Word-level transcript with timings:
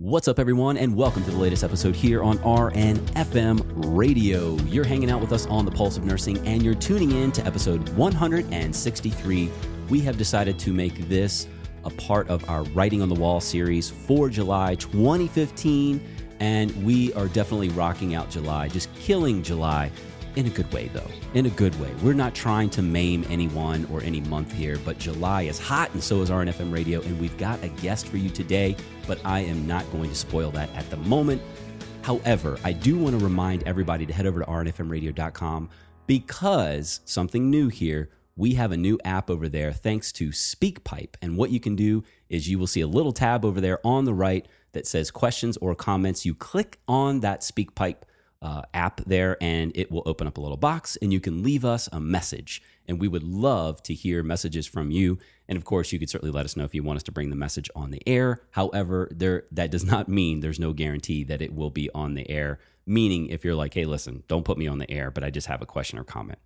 What's 0.00 0.28
up, 0.28 0.38
everyone, 0.38 0.76
and 0.76 0.94
welcome 0.94 1.24
to 1.24 1.30
the 1.32 1.36
latest 1.36 1.64
episode 1.64 1.96
here 1.96 2.22
on 2.22 2.38
RNFM 2.38 3.96
Radio. 3.96 4.54
You're 4.66 4.84
hanging 4.84 5.10
out 5.10 5.20
with 5.20 5.32
us 5.32 5.44
on 5.46 5.64
the 5.64 5.72
Pulse 5.72 5.96
of 5.96 6.04
Nursing, 6.04 6.38
and 6.46 6.62
you're 6.62 6.76
tuning 6.76 7.10
in 7.10 7.32
to 7.32 7.44
episode 7.44 7.88
163. 7.96 9.50
We 9.88 10.00
have 10.02 10.16
decided 10.16 10.56
to 10.60 10.72
make 10.72 11.08
this 11.08 11.48
a 11.84 11.90
part 11.90 12.28
of 12.28 12.48
our 12.48 12.62
Writing 12.66 13.02
on 13.02 13.08
the 13.08 13.16
Wall 13.16 13.40
series 13.40 13.90
for 13.90 14.28
July 14.28 14.76
2015, 14.76 16.00
and 16.38 16.84
we 16.84 17.12
are 17.14 17.26
definitely 17.26 17.70
rocking 17.70 18.14
out 18.14 18.30
July, 18.30 18.68
just 18.68 18.94
killing 18.94 19.42
July 19.42 19.90
in 20.36 20.46
a 20.46 20.50
good 20.50 20.72
way, 20.72 20.86
though. 20.94 21.10
In 21.34 21.46
a 21.46 21.50
good 21.50 21.74
way. 21.80 21.92
We're 22.04 22.12
not 22.12 22.36
trying 22.36 22.70
to 22.70 22.82
maim 22.82 23.26
anyone 23.28 23.84
or 23.92 24.00
any 24.04 24.20
month 24.20 24.52
here, 24.52 24.78
but 24.84 25.00
July 25.00 25.42
is 25.42 25.58
hot, 25.58 25.92
and 25.92 26.00
so 26.00 26.22
is 26.22 26.30
RNFM 26.30 26.72
Radio, 26.72 27.00
and 27.00 27.18
we've 27.20 27.36
got 27.36 27.60
a 27.64 27.68
guest 27.68 28.06
for 28.06 28.18
you 28.18 28.30
today, 28.30 28.76
but 29.08 29.18
I 29.24 29.40
am 29.40 29.66
not 29.66 29.90
going 29.90 30.10
to 30.10 30.14
spoil 30.14 30.52
that 30.52 30.72
at 30.76 30.88
the 30.90 30.98
moment. 30.98 31.42
However, 32.02 32.58
I 32.62 32.72
do 32.72 32.96
want 32.96 33.18
to 33.18 33.24
remind 33.24 33.64
everybody 33.64 34.06
to 34.06 34.12
head 34.12 34.26
over 34.26 34.40
to 34.40 34.46
rnfmradio.com 34.46 35.68
because 36.06 37.00
something 37.04 37.50
new 37.50 37.68
here. 37.68 38.10
We 38.36 38.54
have 38.54 38.70
a 38.70 38.76
new 38.76 39.00
app 39.04 39.30
over 39.30 39.48
there 39.48 39.72
thanks 39.72 40.12
to 40.12 40.28
SpeakPipe. 40.28 41.16
And 41.20 41.36
what 41.36 41.50
you 41.50 41.58
can 41.58 41.74
do 41.74 42.04
is 42.28 42.48
you 42.48 42.56
will 42.58 42.68
see 42.68 42.82
a 42.82 42.86
little 42.86 43.10
tab 43.10 43.44
over 43.44 43.60
there 43.60 43.84
on 43.84 44.04
the 44.04 44.14
right 44.14 44.46
that 44.72 44.86
says 44.86 45.10
questions 45.10 45.56
or 45.56 45.74
comments. 45.74 46.24
You 46.24 46.34
click 46.36 46.78
on 46.86 47.20
that 47.20 47.40
SpeakPipe 47.40 48.02
uh, 48.40 48.62
app 48.72 49.00
there, 49.06 49.36
and 49.40 49.72
it 49.74 49.90
will 49.90 50.04
open 50.06 50.26
up 50.26 50.38
a 50.38 50.40
little 50.40 50.56
box, 50.56 50.96
and 51.02 51.12
you 51.12 51.20
can 51.20 51.42
leave 51.42 51.64
us 51.64 51.88
a 51.92 51.98
message. 51.98 52.62
And 52.88 53.00
we 53.00 53.06
would 53.08 53.22
love 53.22 53.82
to 53.84 53.94
hear 53.94 54.22
messages 54.22 54.66
from 54.66 54.90
you. 54.90 55.18
And 55.46 55.56
of 55.56 55.64
course, 55.64 55.92
you 55.92 55.98
could 55.98 56.10
certainly 56.10 56.32
let 56.32 56.46
us 56.46 56.56
know 56.56 56.64
if 56.64 56.74
you 56.74 56.82
want 56.82 56.96
us 56.96 57.02
to 57.04 57.12
bring 57.12 57.30
the 57.30 57.36
message 57.36 57.70
on 57.76 57.90
the 57.90 58.02
air. 58.06 58.42
However, 58.50 59.08
there 59.12 59.44
that 59.52 59.70
does 59.70 59.84
not 59.84 60.08
mean 60.08 60.40
there's 60.40 60.58
no 60.58 60.72
guarantee 60.72 61.22
that 61.24 61.42
it 61.42 61.54
will 61.54 61.70
be 61.70 61.90
on 61.94 62.14
the 62.14 62.28
air. 62.28 62.58
Meaning, 62.86 63.28
if 63.28 63.44
you're 63.44 63.54
like, 63.54 63.74
hey, 63.74 63.84
listen, 63.84 64.24
don't 64.28 64.46
put 64.46 64.56
me 64.58 64.66
on 64.66 64.78
the 64.78 64.90
air, 64.90 65.10
but 65.10 65.22
I 65.22 65.30
just 65.30 65.46
have 65.46 65.60
a 65.60 65.66
question 65.66 65.98
or 65.98 66.04
comment. 66.04 66.38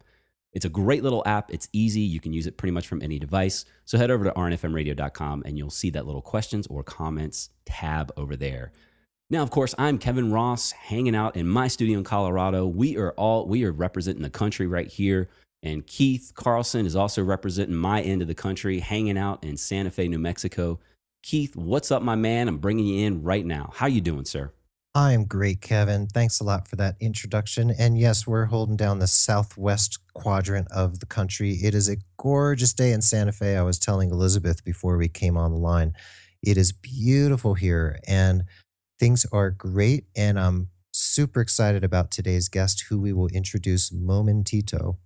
It's 0.52 0.64
a 0.64 0.70
great 0.70 1.02
little 1.02 1.22
app. 1.24 1.50
It's 1.50 1.68
easy. 1.72 2.00
You 2.00 2.20
can 2.20 2.32
use 2.32 2.46
it 2.46 2.56
pretty 2.56 2.72
much 2.72 2.86
from 2.86 3.00
any 3.00 3.18
device. 3.18 3.64
So 3.84 3.96
head 3.96 4.10
over 4.10 4.24
to 4.24 4.32
rnfmradio.com 4.32 5.44
and 5.46 5.56
you'll 5.56 5.70
see 5.70 5.90
that 5.90 6.04
little 6.04 6.20
questions 6.20 6.66
or 6.66 6.82
comments 6.82 7.50
tab 7.64 8.12
over 8.16 8.36
there. 8.36 8.72
Now, 9.30 9.42
of 9.42 9.50
course, 9.50 9.74
I'm 9.78 9.96
Kevin 9.96 10.30
Ross, 10.30 10.72
hanging 10.72 11.16
out 11.16 11.36
in 11.36 11.48
my 11.48 11.66
studio 11.66 11.96
in 11.96 12.04
Colorado. 12.04 12.66
We 12.66 12.98
are 12.98 13.12
all 13.12 13.48
we 13.48 13.64
are 13.64 13.72
representing 13.72 14.22
the 14.22 14.28
country 14.28 14.66
right 14.66 14.88
here, 14.88 15.30
and 15.62 15.86
Keith 15.86 16.32
Carlson 16.34 16.86
is 16.86 16.96
also 16.96 17.22
representing 17.22 17.74
my 17.74 18.02
end 18.02 18.22
of 18.22 18.28
the 18.28 18.34
country, 18.34 18.80
hanging 18.80 19.18
out 19.18 19.44
in 19.44 19.56
Santa 19.56 19.90
Fe, 19.90 20.08
New 20.08 20.18
Mexico. 20.18 20.80
Keith, 21.22 21.54
what's 21.54 21.90
up, 21.90 22.02
my 22.02 22.14
man? 22.14 22.48
I'm 22.48 22.58
bringing 22.58 22.86
you 22.86 23.06
in 23.06 23.22
right 23.22 23.46
now. 23.46 23.70
How 23.74 23.86
you 23.86 24.00
doing, 24.00 24.24
sir? 24.24 24.52
I 24.94 25.12
am 25.12 25.24
great, 25.24 25.60
Kevin. 25.60 26.06
Thanks 26.06 26.40
a 26.40 26.44
lot 26.44 26.68
for 26.68 26.76
that 26.76 26.96
introduction. 27.00 27.70
And 27.78 27.98
yes, 27.98 28.26
we're 28.26 28.46
holding 28.46 28.76
down 28.76 28.98
the 28.98 29.06
southwest 29.06 29.98
quadrant 30.14 30.70
of 30.70 31.00
the 31.00 31.06
country. 31.06 31.52
It 31.52 31.74
is 31.74 31.88
a 31.88 31.96
gorgeous 32.18 32.74
day 32.74 32.92
in 32.92 33.00
Santa 33.00 33.32
Fe. 33.32 33.56
I 33.56 33.62
was 33.62 33.78
telling 33.78 34.10
Elizabeth 34.10 34.64
before 34.64 34.98
we 34.98 35.08
came 35.08 35.36
on 35.36 35.52
the 35.52 35.58
line. 35.58 35.94
It 36.42 36.58
is 36.58 36.72
beautiful 36.72 37.54
here. 37.54 38.00
And 38.06 38.44
Things 39.02 39.26
are 39.32 39.50
great, 39.50 40.04
and 40.14 40.38
I'm 40.38 40.68
super 40.92 41.40
excited 41.40 41.82
about 41.82 42.12
today's 42.12 42.48
guest, 42.48 42.84
who 42.88 43.00
we 43.00 43.12
will 43.12 43.26
introduce 43.26 43.90
momentito. 43.90 44.98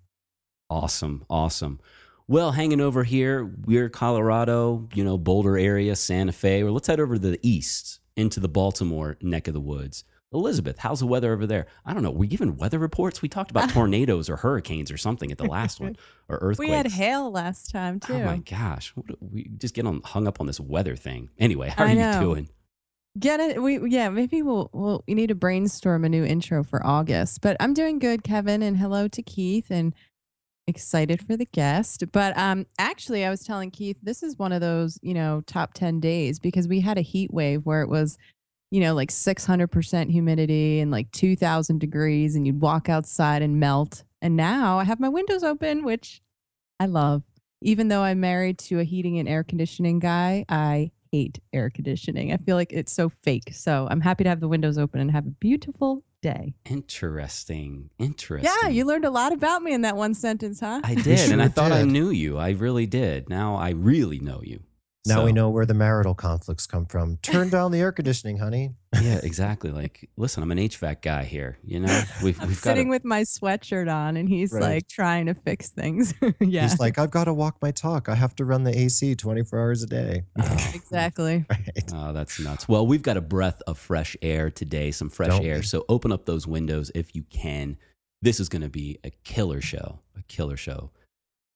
Awesome, 0.68 1.24
awesome. 1.30 1.80
Well, 2.28 2.52
hanging 2.52 2.80
over 2.80 3.04
here, 3.04 3.44
we're 3.44 3.88
Colorado, 3.88 4.88
you 4.94 5.04
know, 5.04 5.16
Boulder 5.16 5.56
area, 5.56 5.94
Santa 5.94 6.32
Fe. 6.32 6.64
Well, 6.64 6.72
let's 6.72 6.88
head 6.88 6.98
over 6.98 7.14
to 7.14 7.20
the 7.20 7.38
east 7.42 8.00
into 8.16 8.40
the 8.40 8.48
Baltimore 8.48 9.16
neck 9.20 9.46
of 9.46 9.54
the 9.54 9.60
woods. 9.60 10.04
Elizabeth, 10.32 10.78
how's 10.78 10.98
the 10.98 11.06
weather 11.06 11.32
over 11.32 11.46
there? 11.46 11.66
I 11.84 11.94
don't 11.94 12.02
know. 12.02 12.10
We're 12.10 12.28
given 12.28 12.56
weather 12.56 12.80
reports. 12.80 13.22
We 13.22 13.28
talked 13.28 13.52
about 13.52 13.70
tornadoes 13.72 14.28
or 14.28 14.36
hurricanes 14.36 14.90
or 14.90 14.96
something 14.96 15.30
at 15.30 15.38
the 15.38 15.44
last 15.44 15.80
one, 15.80 15.96
or 16.28 16.38
earthquakes. 16.38 16.68
We 16.68 16.74
had 16.74 16.88
hail 16.88 17.30
last 17.30 17.70
time 17.70 18.00
too. 18.00 18.14
Oh 18.14 18.24
my 18.24 18.38
gosh, 18.38 18.92
we 19.20 19.48
just 19.56 19.74
get 19.74 19.86
on 19.86 20.00
hung 20.04 20.26
up 20.26 20.40
on 20.40 20.46
this 20.46 20.58
weather 20.58 20.96
thing. 20.96 21.30
Anyway, 21.38 21.68
how 21.68 21.84
are 21.84 21.90
you 21.90 22.20
doing? 22.20 22.48
Get 23.18 23.40
it? 23.40 23.62
We 23.62 23.88
yeah. 23.88 24.10
Maybe 24.10 24.42
we'll 24.42 24.68
we'll 24.72 25.04
we 25.06 25.14
need 25.14 25.28
to 25.28 25.34
brainstorm 25.34 26.04
a 26.04 26.08
new 26.08 26.24
intro 26.24 26.64
for 26.64 26.84
August. 26.84 27.40
But 27.40 27.56
I'm 27.60 27.72
doing 27.72 27.98
good, 27.98 28.24
Kevin, 28.24 28.62
and 28.62 28.76
hello 28.76 29.08
to 29.08 29.22
Keith, 29.22 29.70
and 29.70 29.94
excited 30.66 31.24
for 31.24 31.36
the 31.36 31.46
guest. 31.46 32.04
But 32.12 32.36
um, 32.36 32.66
actually, 32.78 33.24
I 33.24 33.30
was 33.30 33.42
telling 33.42 33.70
Keith 33.70 33.98
this 34.02 34.22
is 34.22 34.38
one 34.38 34.52
of 34.52 34.60
those 34.60 34.98
you 35.02 35.14
know 35.14 35.42
top 35.46 35.74
ten 35.74 36.00
days 36.00 36.38
because 36.38 36.68
we 36.68 36.80
had 36.80 36.98
a 36.98 37.02
heat 37.02 37.32
wave 37.32 37.64
where 37.64 37.82
it 37.82 37.88
was 37.88 38.18
you 38.70 38.80
know 38.80 38.94
like 38.94 39.10
600 39.10 39.68
percent 39.68 40.10
humidity 40.10 40.80
and 40.80 40.90
like 40.90 41.10
2,000 41.12 41.78
degrees, 41.78 42.34
and 42.34 42.46
you'd 42.46 42.60
walk 42.60 42.88
outside 42.88 43.42
and 43.42 43.60
melt. 43.60 44.04
And 44.22 44.36
now 44.36 44.78
I 44.78 44.84
have 44.84 45.00
my 45.00 45.08
windows 45.08 45.44
open, 45.44 45.84
which 45.84 46.20
I 46.80 46.86
love. 46.86 47.22
Even 47.62 47.88
though 47.88 48.02
I'm 48.02 48.20
married 48.20 48.58
to 48.58 48.80
a 48.80 48.84
heating 48.84 49.18
and 49.18 49.28
air 49.28 49.42
conditioning 49.42 49.98
guy, 49.98 50.44
I 50.48 50.90
hate 51.10 51.40
air 51.52 51.70
conditioning. 51.70 52.32
I 52.32 52.36
feel 52.36 52.56
like 52.56 52.72
it's 52.72 52.92
so 52.92 53.08
fake. 53.08 53.54
So 53.54 53.88
I'm 53.90 54.00
happy 54.00 54.24
to 54.24 54.30
have 54.30 54.40
the 54.40 54.48
windows 54.48 54.78
open 54.78 55.00
and 55.00 55.10
have 55.10 55.26
a 55.26 55.30
beautiful 55.30 56.02
day. 56.26 56.54
Interesting. 56.68 57.90
Interesting. 58.00 58.50
Yeah, 58.62 58.68
you 58.68 58.84
learned 58.84 59.04
a 59.04 59.10
lot 59.10 59.32
about 59.32 59.62
me 59.62 59.72
in 59.72 59.82
that 59.82 59.96
one 59.96 60.12
sentence, 60.12 60.58
huh? 60.58 60.80
I 60.82 60.96
did. 60.96 61.20
Sure 61.20 61.32
and 61.32 61.40
I 61.40 61.46
thought 61.46 61.68
did. 61.68 61.78
I 61.78 61.82
knew 61.82 62.10
you. 62.10 62.36
I 62.36 62.50
really 62.50 62.86
did. 62.86 63.28
Now 63.28 63.54
I 63.54 63.70
really 63.70 64.18
know 64.18 64.40
you. 64.42 64.64
Now 65.06 65.16
so. 65.18 65.24
we 65.24 65.32
know 65.32 65.50
where 65.50 65.64
the 65.66 65.74
marital 65.74 66.14
conflicts 66.14 66.66
come 66.66 66.84
from. 66.86 67.18
Turn 67.18 67.48
down 67.56 67.70
the 67.70 67.78
air 67.78 67.92
conditioning, 67.92 68.38
honey. 68.38 68.74
Yeah, 69.02 69.20
exactly. 69.22 69.70
Like, 69.70 70.08
listen, 70.16 70.42
I'm 70.42 70.50
an 70.50 70.58
HVAC 70.58 71.02
guy 71.02 71.24
here. 71.24 71.58
You 71.64 71.80
know, 71.80 72.02
we've, 72.22 72.40
we've 72.42 72.56
sitting 72.56 72.88
with 72.88 73.04
my 73.04 73.22
sweatshirt 73.22 73.92
on, 73.92 74.16
and 74.16 74.28
he's 74.28 74.52
right. 74.52 74.62
like 74.62 74.88
trying 74.88 75.26
to 75.26 75.34
fix 75.34 75.70
things. 75.70 76.14
yeah, 76.40 76.62
he's 76.62 76.78
like, 76.78 76.98
I've 76.98 77.10
got 77.10 77.24
to 77.24 77.34
walk 77.34 77.56
my 77.60 77.70
talk. 77.70 78.08
I 78.08 78.14
have 78.14 78.34
to 78.36 78.44
run 78.44 78.64
the 78.64 78.76
AC 78.76 79.14
24 79.14 79.58
hours 79.58 79.82
a 79.82 79.86
day. 79.86 80.24
exactly. 80.74 81.44
Right. 81.48 81.92
Oh, 81.94 82.12
that's 82.12 82.38
nuts. 82.40 82.68
Well, 82.68 82.86
we've 82.86 83.02
got 83.02 83.16
a 83.16 83.20
breath 83.20 83.62
of 83.66 83.78
fresh 83.78 84.16
air 84.22 84.50
today, 84.50 84.90
some 84.90 85.10
fresh 85.10 85.30
Don't 85.30 85.44
air. 85.44 85.58
Be. 85.58 85.66
So 85.66 85.84
open 85.88 86.12
up 86.12 86.26
those 86.26 86.46
windows 86.46 86.90
if 86.94 87.14
you 87.14 87.24
can. 87.24 87.76
This 88.22 88.40
is 88.40 88.48
going 88.48 88.62
to 88.62 88.68
be 88.68 88.98
a 89.04 89.10
killer 89.24 89.60
show. 89.60 90.00
A 90.16 90.22
killer 90.22 90.56
show. 90.56 90.90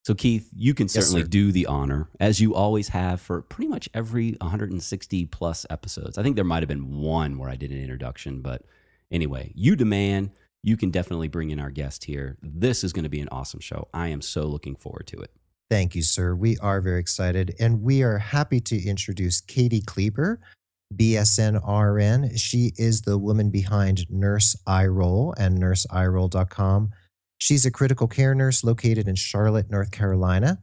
So, 0.05 0.15
Keith, 0.15 0.49
you 0.57 0.73
can 0.73 0.89
certainly 0.89 1.25
do 1.25 1.53
the 1.53 1.67
honor, 1.67 2.09
as 2.19 2.41
you 2.41 2.55
always 2.55 2.89
have 2.89 3.21
for 3.21 3.43
pretty 3.43 3.69
much 3.69 3.89
every 3.93 4.33
160 4.41 5.27
plus 5.27 5.67
episodes. 5.69 6.17
I 6.17 6.23
think 6.23 6.37
there 6.37 6.45
might 6.45 6.63
have 6.63 6.69
been 6.69 7.01
one 7.01 7.37
where 7.37 7.51
I 7.51 7.57
did 7.57 7.71
an 7.71 7.81
introduction, 7.81 8.41
but 8.41 8.63
anyway, 9.11 9.53
you 9.55 9.77
demand. 9.77 10.31
You 10.63 10.77
can 10.77 10.91
definitely 10.91 11.29
bring 11.29 11.51
in 11.51 11.61
our 11.61 11.71
guest 11.71 12.05
here. 12.05 12.37
This 12.43 12.83
is 12.83 12.93
going 12.93 13.05
to 13.05 13.11
be 13.11 13.21
an 13.21 13.29
awesome 13.31 13.61
show. 13.61 13.89
I 13.95 14.09
am 14.09 14.21
so 14.21 14.43
looking 14.43 14.77
forward 14.77 15.07
to 15.09 15.19
it. 15.19 15.31
Thank 15.71 15.95
you, 15.95 16.03
sir. 16.03 16.35
We 16.35 16.59
are 16.59 16.81
very 16.81 17.01
excited, 17.01 17.55
and 17.61 17.83
we 17.83 18.03
are 18.03 18.19
happy 18.19 18.61
to 18.61 18.83
introduce 18.83 19.41
Kati 19.41 19.85
Kleber, 19.85 20.41
BSN 20.95 21.61
RN. 21.67 22.37
She 22.37 22.73
is 22.77 23.03
the 23.03 23.17
woman 23.17 23.51
behind 23.51 24.11
Nurse 24.11 24.57
Eye 24.67 24.87
Roll 24.87 25.35
and 25.39 25.59
nurseeyeroll.com. 25.59 26.91
She's 27.41 27.65
a 27.65 27.71
critical 27.71 28.07
care 28.07 28.35
nurse 28.35 28.63
located 28.63 29.09
in 29.09 29.15
Charlotte, 29.15 29.71
North 29.71 29.91
Carolina. 29.91 30.59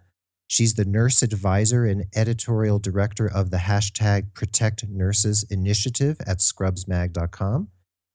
She's 0.47 0.75
the 0.75 0.85
nurse 0.85 1.23
advisor 1.23 1.85
and 1.85 2.05
editorial 2.15 2.77
director 2.77 3.25
of 3.29 3.49
the 3.49 3.57
hashtag 3.57 4.33
Protect 4.35 4.87
Nurses 4.87 5.43
initiative 5.49 6.21
at 6.27 6.37
scrubsmag.com. 6.37 7.69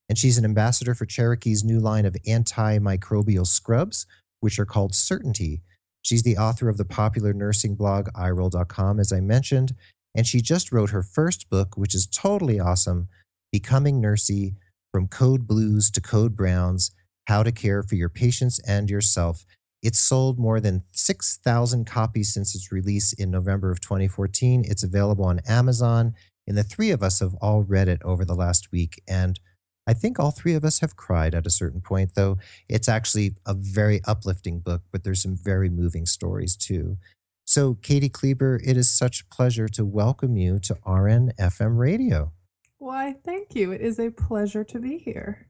And 0.09 0.17
she's 0.17 0.39
an 0.39 0.45
ambassador 0.45 0.95
for 0.95 1.06
Cherokee's 1.06 1.65
new 1.65 1.81
line 1.81 2.06
of 2.06 2.15
antimicrobial 2.27 3.47
scrubs, 3.47 4.06
which 4.41 4.61
are 4.61 4.65
called 4.65 4.94
Certainty. 4.94 5.62
She's 6.03 6.23
the 6.23 6.39
author 6.39 6.69
of 6.69 6.77
the 6.77 6.84
popular 6.84 7.33
nursing 7.33 7.75
blog 7.75 8.09
iRoll.com, 8.15 9.00
as 9.00 9.12
I 9.12 9.21
mentioned, 9.21 9.75
and 10.15 10.27
she 10.27 10.41
just 10.41 10.71
wrote 10.71 10.91
her 10.91 11.03
first 11.03 11.50
book, 11.50 11.77
which 11.77 11.94
is 11.97 12.06
totally 12.06 12.61
awesome 12.61 13.09
Becoming 13.50 14.00
Nursey 14.00 14.55
From 14.93 15.08
Code 15.08 15.49
Blues 15.49 15.91
to 15.91 16.00
Code 16.00 16.37
Browns 16.37 16.93
how 17.26 17.42
to 17.42 17.52
Care 17.52 17.82
for 17.82 17.94
Your 17.94 18.08
Patients 18.08 18.60
and 18.66 18.90
Yourself. 18.90 19.44
It's 19.82 19.98
sold 19.98 20.38
more 20.38 20.60
than 20.60 20.82
6,000 20.92 21.86
copies 21.86 22.32
since 22.32 22.54
its 22.54 22.70
release 22.70 23.12
in 23.12 23.30
November 23.30 23.70
of 23.70 23.80
2014. 23.80 24.64
It's 24.66 24.84
available 24.84 25.24
on 25.24 25.40
Amazon, 25.48 26.14
and 26.46 26.56
the 26.56 26.62
three 26.62 26.90
of 26.90 27.02
us 27.02 27.20
have 27.20 27.34
all 27.40 27.62
read 27.62 27.88
it 27.88 28.00
over 28.04 28.24
the 28.24 28.34
last 28.34 28.70
week. 28.70 29.02
And 29.08 29.40
I 29.86 29.94
think 29.94 30.20
all 30.20 30.30
three 30.30 30.54
of 30.54 30.64
us 30.64 30.78
have 30.80 30.96
cried 30.96 31.34
at 31.34 31.46
a 31.46 31.50
certain 31.50 31.80
point, 31.80 32.14
though 32.14 32.38
it's 32.69 32.88
actually 32.88 33.34
a 33.44 33.54
very 33.54 34.00
uplifting 34.04 34.60
book, 34.60 34.82
but 34.92 35.02
there's 35.02 35.22
some 35.22 35.36
very 35.36 35.69
moving 35.69 36.06
stories 36.06 36.56
too. 36.56 36.98
So, 37.44 37.74
Kati 37.74 38.10
Kleber, 38.10 38.60
it 38.64 38.76
is 38.76 38.88
such 38.88 39.22
a 39.22 39.34
pleasure 39.34 39.69
to 39.69 39.84
welcome 39.84 40.36
you 40.36 40.60
to 40.60 40.74
RN 40.86 41.32
FM 41.40 41.76
Radio. 41.76 42.32
Why, 42.78 43.16
thank 43.24 43.56
you. 43.56 43.72
It 43.72 43.80
is 43.80 43.98
a 43.98 44.10
pleasure 44.10 44.62
to 44.64 44.78
be 44.78 44.98
here. 44.98 45.48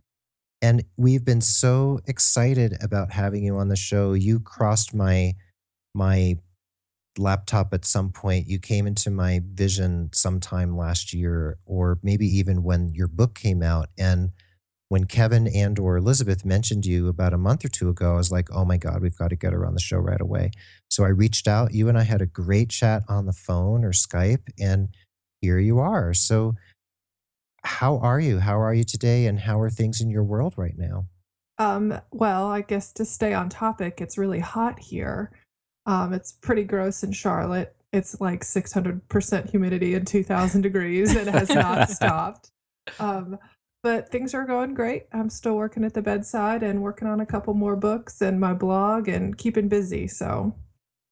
And 0.62 0.84
we've 0.96 1.24
been 1.24 1.40
so 1.40 1.98
excited 2.06 2.76
about 2.80 3.12
having 3.12 3.44
you 3.44 3.56
on 3.56 3.68
the 3.68 3.76
show. 3.76 4.12
You 4.12 4.38
crossed 4.38 4.94
my 4.94 5.34
my 5.94 6.36
laptop 7.18 7.74
at 7.74 7.84
some 7.84 8.10
point. 8.10 8.46
You 8.46 8.58
came 8.58 8.86
into 8.86 9.10
my 9.10 9.42
vision 9.44 10.10
sometime 10.14 10.76
last 10.76 11.12
year, 11.12 11.58
or 11.66 11.98
maybe 12.02 12.26
even 12.26 12.62
when 12.62 12.90
your 12.94 13.08
book 13.08 13.34
came 13.34 13.62
out. 13.62 13.88
And 13.98 14.30
when 14.88 15.04
Kevin 15.04 15.48
and 15.48 15.78
or 15.78 15.96
Elizabeth 15.96 16.44
mentioned 16.44 16.86
you 16.86 17.08
about 17.08 17.34
a 17.34 17.38
month 17.38 17.64
or 17.64 17.68
two 17.68 17.88
ago, 17.88 18.12
I 18.12 18.16
was 18.16 18.30
like, 18.30 18.48
oh 18.52 18.64
my 18.64 18.76
God, 18.76 19.02
we've 19.02 19.16
got 19.16 19.28
to 19.28 19.36
get 19.36 19.52
her 19.52 19.66
on 19.66 19.74
the 19.74 19.80
show 19.80 19.98
right 19.98 20.20
away. 20.20 20.52
So 20.90 21.04
I 21.04 21.08
reached 21.08 21.48
out. 21.48 21.74
You 21.74 21.88
and 21.88 21.98
I 21.98 22.02
had 22.02 22.22
a 22.22 22.26
great 22.26 22.70
chat 22.70 23.02
on 23.08 23.26
the 23.26 23.32
phone 23.32 23.84
or 23.84 23.92
Skype, 23.92 24.48
and 24.58 24.88
here 25.40 25.58
you 25.58 25.80
are. 25.80 26.14
So 26.14 26.54
how 27.64 27.98
are 27.98 28.20
you? 28.20 28.38
How 28.38 28.60
are 28.60 28.74
you 28.74 28.84
today? 28.84 29.26
And 29.26 29.40
how 29.40 29.60
are 29.60 29.70
things 29.70 30.00
in 30.00 30.10
your 30.10 30.24
world 30.24 30.54
right 30.56 30.76
now? 30.76 31.06
Um, 31.58 32.00
well, 32.10 32.46
I 32.46 32.62
guess 32.62 32.92
to 32.94 33.04
stay 33.04 33.34
on 33.34 33.48
topic, 33.48 34.00
it's 34.00 34.18
really 34.18 34.40
hot 34.40 34.78
here. 34.78 35.30
Um, 35.86 36.12
it's 36.12 36.32
pretty 36.32 36.64
gross 36.64 37.02
in 37.02 37.12
Charlotte. 37.12 37.76
It's 37.92 38.20
like 38.20 38.40
600% 38.40 39.50
humidity 39.50 39.94
and 39.94 40.06
2000 40.06 40.62
degrees 40.62 41.14
and 41.14 41.28
has 41.28 41.50
not 41.50 41.90
stopped. 41.90 42.50
Um, 42.98 43.38
but 43.82 44.08
things 44.10 44.32
are 44.32 44.44
going 44.44 44.74
great. 44.74 45.06
I'm 45.12 45.28
still 45.28 45.56
working 45.56 45.84
at 45.84 45.94
the 45.94 46.02
bedside 46.02 46.62
and 46.62 46.82
working 46.82 47.08
on 47.08 47.20
a 47.20 47.26
couple 47.26 47.52
more 47.54 47.76
books 47.76 48.22
and 48.22 48.40
my 48.40 48.54
blog 48.54 49.08
and 49.08 49.36
keeping 49.36 49.68
busy. 49.68 50.08
So 50.08 50.54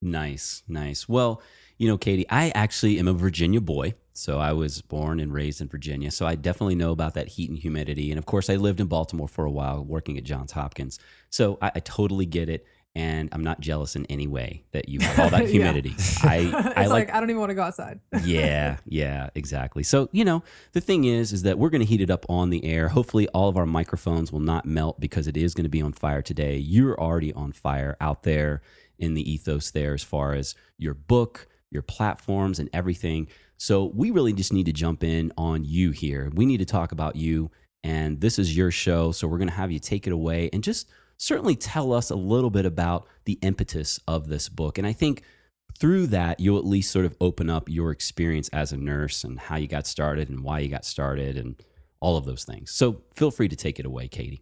nice, 0.01 0.63
nice. 0.69 1.09
Well, 1.09 1.43
you 1.79 1.89
know, 1.89 1.99
Kati, 1.99 2.25
I 2.31 2.51
actually 2.51 2.99
am 2.99 3.09
a 3.09 3.13
Virginia 3.13 3.61
boy. 3.61 3.95
So 4.13 4.39
I 4.39 4.53
was 4.53 4.83
born 4.83 5.21
and 5.21 5.33
raised 5.33 5.61
in 5.61 5.69
Virginia. 5.69 6.11
So 6.11 6.27
I 6.27 6.35
definitely 6.35 6.75
know 6.75 6.93
about 6.93 7.15
that 7.15 7.29
heat 7.29 7.49
and 7.51 7.59
humidity. 7.59 8.11
And 8.11 8.19
of 8.19 8.27
course, 8.27 8.51
I 8.51 8.57
lived 8.57 8.81
in 8.81 8.87
Baltimore 8.87 9.29
for 9.29 9.45
a 9.45 9.51
while 9.51 9.85
working 9.85 10.19
at 10.19 10.25
Johns 10.25 10.53
Hopkins. 10.53 10.99
So 11.31 11.59
I, 11.63 11.73
I 11.77 11.81
totally 11.81 12.27
get 12.27 12.49
it 12.49 12.67
and 12.95 13.29
I'm 13.31 13.45
not 13.45 13.61
jealous 13.61 13.95
in 13.95 14.05
any 14.07 14.27
way 14.27 14.65
that 14.73 14.89
you 14.89 15.01
have 15.01 15.19
all 15.21 15.31
that 15.31 15.49
humidity. 15.49 15.95
I, 16.23 16.73
I 16.77 16.87
like, 16.87 17.07
like, 17.09 17.15
I 17.15 17.21
don't 17.21 17.31
even 17.31 17.39
want 17.39 17.51
to 17.51 17.55
go 17.55 17.63
outside. 17.63 18.01
yeah, 18.25 18.79
yeah, 18.85 19.31
exactly. 19.35 19.83
So 19.83 20.09
you 20.13 20.25
know, 20.25 20.43
the 20.73 20.81
thing 20.81 21.05
is, 21.05 21.33
is 21.33 21.43
that 21.43 21.59
we're 21.59 21.71
going 21.71 21.83
to 21.83 21.87
heat 21.87 22.01
it 22.01 22.11
up 22.11 22.27
on 22.29 22.51
the 22.51 22.65
air. 22.65 22.89
Hopefully, 22.89 23.29
all 23.29 23.49
of 23.49 23.57
our 23.57 23.67
microphones 23.67 24.33
will 24.33 24.41
not 24.41 24.67
melt 24.67 24.99
because 24.99 25.29
it 25.29 25.37
is 25.37 25.55
going 25.55 25.65
to 25.65 25.71
be 25.71 25.83
on 25.83 25.93
fire 25.93 26.23
today. 26.23 26.57
You're 26.57 27.01
already 27.01 27.33
on 27.33 27.53
fire 27.53 27.97
out 28.01 28.25
there 28.25 28.63
in 28.99 29.15
the 29.15 29.31
ethos 29.31 29.71
there, 29.71 29.95
as 29.95 30.03
far 30.03 30.35
as 30.35 30.55
your 30.77 30.95
book, 30.95 31.47
your 31.71 31.83
platforms, 31.83 32.59
and 32.59 32.69
everything. 32.73 33.29
So 33.61 33.93
we 33.95 34.11
really 34.11 34.33
just 34.33 34.55
need 34.55 34.65
to 34.67 34.73
jump 34.73 35.05
in 35.05 35.35
on 35.37 35.67
you 35.67 35.91
here. 35.91 36.33
We 36.33 36.47
need 36.47 36.59
to 36.59 36.65
talk 36.65 36.93
about 36.93 37.17
you, 37.17 37.51
and 37.85 38.19
this 38.19 38.39
is 38.39 38.57
your 38.57 38.71
show. 38.71 39.13
So 39.13 39.29
we're 39.29 39.37
going 39.37 39.51
to 39.51 39.55
have 39.55 39.71
you 39.71 39.79
take 39.79 40.07
it 40.07 40.15
away 40.15 40.49
and 40.55 40.65
just 40.65 40.89
certainly 41.19 41.57
tell 41.57 41.93
us 41.93 42.09
a 42.09 42.17
little 42.17 42.49
bit 42.49 42.65
about 42.65 43.07
the 43.27 43.39
impetus 43.43 44.01
of 44.09 44.29
this 44.29 44.49
book. 44.49 44.79
And 44.79 44.87
I 44.87 44.95
think 44.95 45.23
through 45.79 46.07
that, 46.07 46.41
you'll 46.41 46.57
at 46.57 46.65
least 46.65 46.91
sort 46.91 47.05
of 47.05 47.15
open 47.21 47.51
up 47.51 47.69
your 47.69 47.91
experience 47.91 48.49
as 48.49 48.73
a 48.73 48.79
nurse 48.79 49.25
and 49.25 49.39
how 49.39 49.57
you 49.57 49.69
got 49.69 49.87
started 49.87 50.31
and 50.31 50.43
why 50.43 50.61
you 50.61 50.71
got 50.71 50.87
started 50.87 51.37
and 51.37 51.63
all 52.01 52.17
of 52.17 52.25
those 52.25 52.45
things. 52.45 52.71
So 52.71 53.03
feel 53.13 53.31
free 53.31 53.49
to 53.49 53.57
take 53.57 53.79
it 53.79 53.85
away, 53.85 54.09
Kati. 54.09 54.41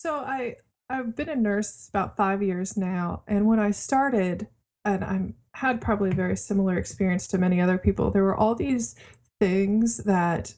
So 0.00 0.16
I 0.16 0.56
I've 0.90 1.14
been 1.14 1.28
a 1.28 1.36
nurse 1.36 1.88
about 1.88 2.16
five 2.16 2.42
years 2.42 2.76
now, 2.76 3.22
and 3.28 3.46
when 3.46 3.60
I 3.60 3.70
started, 3.70 4.48
and 4.84 5.04
I 5.04 5.32
had 5.56 5.80
probably 5.80 6.10
a 6.10 6.14
very 6.14 6.36
similar 6.36 6.76
experience 6.76 7.26
to 7.26 7.38
many 7.38 7.62
other 7.62 7.78
people. 7.78 8.10
There 8.10 8.24
were 8.24 8.36
all 8.36 8.54
these 8.54 8.94
things 9.40 9.96
that 10.04 10.54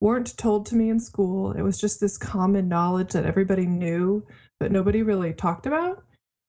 weren't 0.00 0.34
told 0.38 0.64
to 0.66 0.76
me 0.76 0.88
in 0.88 0.98
school. 0.98 1.52
It 1.52 1.60
was 1.60 1.78
just 1.78 2.00
this 2.00 2.16
common 2.16 2.66
knowledge 2.66 3.12
that 3.12 3.26
everybody 3.26 3.66
knew, 3.66 4.26
but 4.58 4.72
nobody 4.72 5.02
really 5.02 5.34
talked 5.34 5.66
about. 5.66 6.02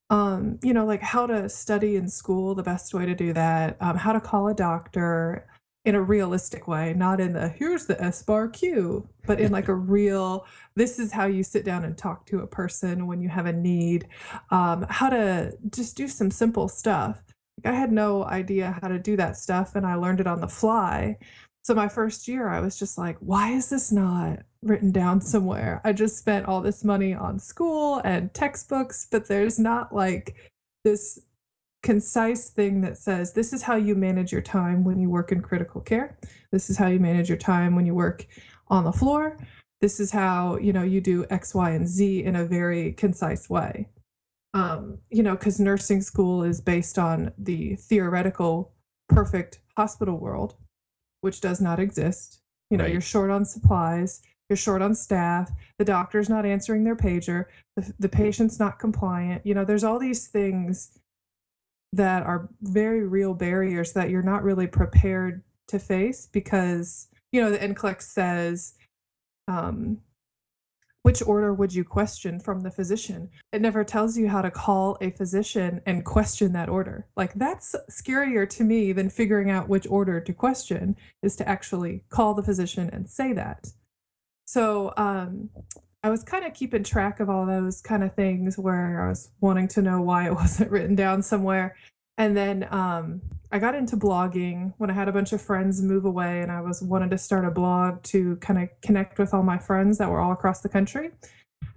Um, 0.10 0.58
you 0.64 0.74
know, 0.74 0.86
like 0.86 1.02
how 1.02 1.28
to 1.28 1.50
study 1.50 1.98
in 1.98 2.08
school, 2.08 2.56
the 2.56 2.64
best 2.64 2.94
way 2.94 3.06
to 3.06 3.14
do 3.14 3.34
that, 3.34 3.76
um, 3.82 3.98
how 3.98 4.14
to 4.14 4.22
call 4.22 4.48
a 4.48 4.54
doctor 4.54 5.46
in 5.84 5.96
a 5.96 6.02
realistic 6.02 6.70
way, 6.70 6.94
not 6.94 7.20
in 7.20 7.34
the 7.34 7.50
here's 7.50 7.88
the 7.88 8.02
S 8.02 8.24
bar 8.24 8.48
Q, 8.48 9.10
but 9.26 9.42
in 9.42 9.52
like 9.52 9.68
a 9.68 9.76
real, 9.96 10.46
this 10.76 10.98
is 10.98 11.12
how 11.12 11.26
you 11.26 11.44
sit 11.44 11.66
down 11.66 11.84
and 11.84 11.98
talk 11.98 12.26
to 12.28 12.40
a 12.40 12.48
person 12.48 13.06
when 13.06 13.22
you 13.22 13.28
have 13.28 13.48
a 13.48 13.54
need, 13.54 14.08
um, 14.50 14.86
how 14.90 15.10
to 15.10 15.58
just 15.70 15.98
do 15.98 16.08
some 16.08 16.32
simple 16.32 16.70
stuff. 16.70 17.22
I 17.66 17.74
had 17.74 17.92
no 17.92 18.26
idea 18.26 18.78
how 18.82 18.88
to 18.88 19.00
do 19.00 19.16
that 19.18 19.38
stuff, 19.38 19.76
and 19.76 19.86
I 19.86 19.96
learned 19.96 20.20
it 20.20 20.28
on 20.28 20.42
the 20.42 20.48
fly. 20.48 21.18
So 21.64 21.76
my 21.76 21.88
first 21.88 22.28
year, 22.28 22.50
I 22.50 22.60
was 22.60 22.78
just 22.78 22.98
like, 22.98 23.18
why 23.20 23.52
is 23.52 23.70
this 23.70 23.92
not 23.92 24.40
written 24.64 24.92
down 24.92 25.22
somewhere? 25.22 25.82
I 25.84 25.94
just 25.94 26.18
spent 26.18 26.48
all 26.48 26.62
this 26.62 26.84
money 26.84 27.14
on 27.14 27.38
school 27.40 28.02
and 28.04 28.34
textbooks, 28.34 29.08
but 29.12 29.28
there's 29.28 29.60
not 29.60 29.94
like 29.94 30.36
this 30.84 31.20
concise 31.84 32.50
thing 32.50 32.82
that 32.82 32.98
says 32.98 33.34
this 33.34 33.54
is 33.54 33.64
how 33.64 33.76
you 33.76 33.96
manage 33.96 34.32
your 34.32 34.42
time 34.42 34.84
when 34.84 35.00
you 35.00 35.10
work 35.10 35.32
in 35.32 35.42
critical 35.42 35.82
care. 35.82 36.18
This 36.52 36.70
is 36.70 36.78
how 36.78 36.88
you 36.88 37.00
manage 37.00 37.30
your 37.30 37.38
time 37.38 37.76
when 37.76 37.86
you 37.86 37.96
work 37.96 38.26
on 38.68 38.84
the 38.84 38.92
floor. 38.92 39.38
This 39.82 40.00
is 40.00 40.12
how, 40.12 40.58
you 40.58 40.74
know, 40.74 40.84
you 40.84 41.02
do 41.02 41.26
X, 41.30 41.56
Y, 41.56 41.72
and 41.72 41.88
Z 41.88 42.24
in 42.24 42.36
a 42.36 42.46
very 42.46 42.94
concise 42.94 43.50
way. 43.50 43.88
Um, 44.54 44.98
you 45.10 45.24
know, 45.24 45.36
because 45.36 45.60
nursing 45.60 46.02
school 46.02 46.44
is 46.44 46.60
based 46.60 47.00
on 47.00 47.32
the 47.38 47.76
theoretical 47.78 48.74
perfect 49.08 49.62
hospital 49.78 50.18
world 50.18 50.56
which 51.22 51.40
does 51.40 51.62
not 51.62 51.80
exist. 51.80 52.42
You 52.70 52.78
know, 52.78 52.84
right. 52.84 52.94
you're 52.94 53.02
short 53.02 53.30
on 53.30 53.46
supplies, 53.46 54.22
you're 54.50 54.58
short 54.58 54.82
on 54.82 54.94
staff, 54.96 55.52
the 55.78 55.86
doctor's 55.86 56.30
not 56.30 56.46
answering 56.46 56.84
their 56.84 56.96
pager, 56.96 57.46
the, 57.76 57.94
the 58.00 58.10
patient's 58.10 58.60
not 58.60 58.80
compliant. 58.80 59.46
You 59.46 59.54
know, 59.54 59.64
there's 59.64 59.84
all 59.84 60.00
these 60.00 60.28
things 60.28 60.98
that 61.94 62.24
are 62.24 62.50
very 62.62 63.06
real 63.06 63.34
barriers 63.34 63.94
that 63.94 64.10
you're 64.10 64.22
not 64.22 64.44
really 64.44 64.68
prepared 64.68 65.44
to 65.68 65.80
face 65.80 66.28
because, 66.32 67.08
you 67.32 67.42
know, 67.42 67.52
the 67.52 67.60
NCLEX 67.60 68.02
says, 68.04 68.74
um, 69.48 70.00
which 71.04 71.22
order 71.24 71.54
would 71.54 71.74
you 71.74 71.84
question 71.84 72.40
from 72.40 72.62
the 72.62 72.72
physician? 72.72 73.30
It 73.52 73.62
never 73.62 73.84
tells 73.84 74.18
you 74.18 74.28
how 74.28 74.42
to 74.42 74.52
call 74.52 74.98
a 75.02 75.12
physician 75.12 75.82
and 75.86 76.06
question 76.06 76.54
that 76.54 76.70
order. 76.70 77.08
Like 77.16 77.34
that's 77.34 77.76
scarier 77.90 78.48
to 78.52 78.64
me 78.64 78.92
than 78.92 79.10
figuring 79.10 79.50
out 79.50 79.70
which 79.70 79.88
order 79.88 80.22
to 80.22 80.34
question 80.34 80.96
is 81.24 81.36
to 81.38 81.48
actually 81.48 82.04
call 82.10 82.34
the 82.34 82.44
physician 82.44 82.90
and 82.94 83.10
say 83.10 83.34
that. 83.34 83.68
So 84.46 84.94
um, 84.98 85.50
I 86.04 86.10
was 86.10 86.24
kind 86.24 86.46
of 86.46 86.54
keeping 86.54 86.84
track 86.84 87.20
of 87.20 87.30
all 87.30 87.46
those 87.46 87.82
kind 87.82 88.04
of 88.04 88.16
things 88.16 88.58
where 88.58 89.04
I 89.04 89.10
was 89.10 89.30
wanting 89.40 89.68
to 89.70 89.82
know 89.82 90.02
why 90.02 90.28
it 90.28 90.36
wasn't 90.36 90.72
written 90.72 90.96
down 90.96 91.22
somewhere. 91.22 91.76
And 92.18 92.36
then 92.36 92.68
um, 92.72 93.22
I 93.52 93.60
got 93.60 93.76
into 93.76 93.98
blogging 93.98 94.74
when 94.78 94.90
I 94.90 94.94
had 94.94 95.08
a 95.08 95.12
bunch 95.12 95.34
of 95.34 95.42
friends 95.42 95.82
move 95.82 96.06
away 96.06 96.42
and 96.42 96.52
I 96.52 96.62
was 96.62 96.82
wanted 96.82 97.12
to 97.12 97.18
start 97.18 97.46
a 97.46 97.52
blog 97.52 98.04
to 98.04 98.36
kind 98.38 98.62
of 98.62 98.70
connect 98.82 99.18
with 99.18 99.34
all 99.34 99.44
my 99.44 99.58
friends 99.58 99.98
that 99.98 100.10
were 100.10 100.20
all 100.20 100.32
across 100.32 100.62
the 100.62 100.70
country. 100.70 101.12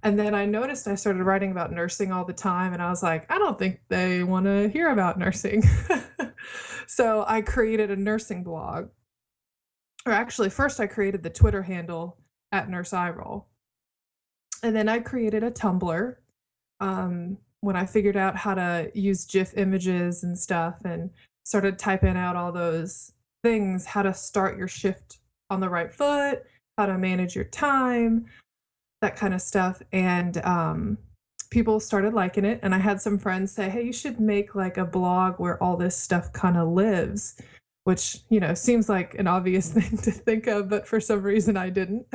And 0.03 0.19
then 0.19 0.35
I 0.35 0.45
noticed 0.45 0.87
I 0.87 0.97
started 0.97 1.23
writing 1.25 1.51
about 1.51 1.73
nursing 1.73 2.13
all 2.13 2.25
the 2.25 2.33
time 2.33 2.73
and 2.73 2.83
I 2.83 2.91
was 2.91 3.03
like, 3.03 3.31
I 3.31 3.39
don't 3.39 3.59
think 3.59 3.81
they 3.89 4.23
want 4.23 4.47
to 4.47 4.69
hear 4.69 4.91
about 4.91 5.19
nursing. 5.19 5.63
so 6.87 7.25
I 7.27 7.41
created 7.41 7.91
a 7.91 7.97
nursing 7.97 8.45
blog. 8.45 8.91
Or 10.07 10.13
actually, 10.13 10.51
first 10.51 10.79
I 10.79 10.87
created 10.87 11.23
the 11.23 11.31
Twitter 11.31 11.63
handle 11.63 12.19
at 12.53 12.69
Nurse 12.69 12.93
Roll. 12.93 13.49
And 14.63 14.77
then 14.77 14.89
I 14.89 14.99
created 15.01 15.43
a 15.43 15.51
Tumblr 15.51 16.17
um, 16.81 17.39
when 17.65 17.77
I 17.77 17.87
figured 17.87 18.17
out 18.17 18.37
how 18.37 18.55
to 18.55 18.91
use 18.95 19.25
GIF 19.25 19.57
images 19.57 20.23
and 20.23 20.39
stuff 20.39 20.77
and 20.85 21.11
started 21.45 21.79
typing 21.79 22.17
out 22.17 22.37
all 22.37 22.53
those 22.53 23.13
things 23.45 23.85
how 23.85 24.03
to 24.03 24.15
start 24.15 24.57
your 24.57 24.67
shift 24.67 25.19
on 25.51 25.61
the 25.61 25.69
right 25.69 25.93
foot, 25.93 26.43
how 26.77 26.87
to 26.87 26.99
manage 26.99 27.37
your 27.37 27.45
time, 27.45 28.27
that 29.03 29.15
kind 29.15 29.35
of 29.35 29.43
stuff. 29.43 29.83
And 29.93 30.39
um, 30.39 30.99
people 31.51 31.79
started 31.79 32.15
liking 32.15 32.45
it. 32.45 32.59
And 32.63 32.75
I 32.75 32.79
had 32.79 33.01
some 33.01 33.19
friends 33.19 33.53
say, 33.53 33.69
hey, 33.69 33.83
you 33.83 33.93
should 33.93 34.19
make 34.19 34.55
like 34.55 34.79
a 34.79 34.85
blog 34.85 35.35
where 35.39 35.63
all 35.63 35.77
this 35.77 35.97
stuff 35.97 36.33
kind 36.33 36.57
of 36.57 36.69
lives, 36.69 37.41
which, 37.85 38.19
you 38.31 38.41
know, 38.41 38.55
seems 38.55 38.89
like 38.89 39.15
an 39.17 39.27
obvious 39.27 39.69
thing 39.73 39.99
to 39.99 40.11
think 40.11 40.47
of, 40.47 40.69
but 40.69 40.89
for 40.89 40.99
some 40.99 41.23
reason 41.23 41.57
I 41.57 41.69
didn't. 41.69 42.07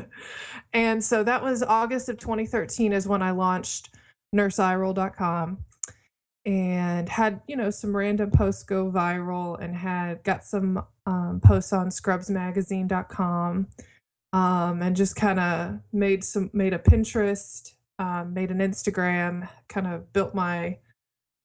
and 0.72 1.04
so 1.04 1.22
that 1.22 1.42
was 1.42 1.62
August 1.62 2.08
of 2.08 2.18
2013 2.18 2.92
is 2.94 3.06
when 3.06 3.22
I 3.22 3.30
launched 3.30 3.90
nurseeyeroll.com 4.34 5.64
and 6.44 7.08
had 7.08 7.40
you 7.46 7.56
know 7.56 7.70
some 7.70 7.94
random 7.96 8.30
posts 8.30 8.64
go 8.64 8.90
viral 8.90 9.60
and 9.62 9.76
had 9.76 10.22
got 10.24 10.44
some 10.44 10.84
um, 11.06 11.40
posts 11.42 11.72
on 11.72 11.88
scrubsmagazine.com 11.88 13.68
um, 14.32 14.82
and 14.82 14.96
just 14.96 15.14
kind 15.14 15.38
of 15.38 15.78
made 15.92 16.24
some 16.24 16.50
made 16.52 16.72
a 16.72 16.78
pinterest 16.78 17.74
um, 17.98 18.34
made 18.34 18.50
an 18.50 18.58
instagram 18.58 19.48
kind 19.68 19.86
of 19.86 20.12
built 20.12 20.34
my 20.34 20.78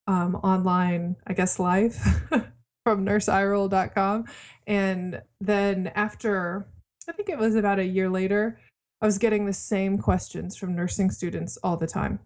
um, 0.08 0.36
online 0.36 1.15
i 1.27 1.34
guess 1.34 1.60
life 1.60 2.03
from 2.84 3.06
nurseeyeroll.com 3.06 4.25
and 4.65 5.22
then 5.39 5.91
after 5.94 6.65
i 7.08 7.12
think 7.12 7.29
it 7.29 7.38
was 7.38 7.56
about 7.56 7.77
a 7.77 7.86
year 7.86 8.10
later 8.10 8.60
i 9.00 9.06
was 9.06 9.20
getting 9.20 9.46
the 9.46 9.53
same 9.53 10.00
questions 10.00 10.56
from 10.58 10.75
nursing 10.75 11.12
students 11.12 11.58
all 11.58 11.77
the 11.77 11.86
time 11.86 12.20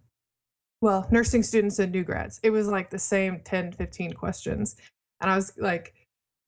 well, 0.82 1.08
nursing 1.12 1.44
students 1.44 1.80
and 1.80 1.92
new 1.92 2.04
grads. 2.04 2.40
It 2.44 2.50
was 2.50 2.68
like 2.68 2.90
the 2.90 3.00
same 3.00 3.42
10, 3.46 3.74
15 3.74 4.14
questions. 4.14 4.76
And 5.22 5.30
I 5.30 5.36
was 5.36 5.54
like 5.58 5.94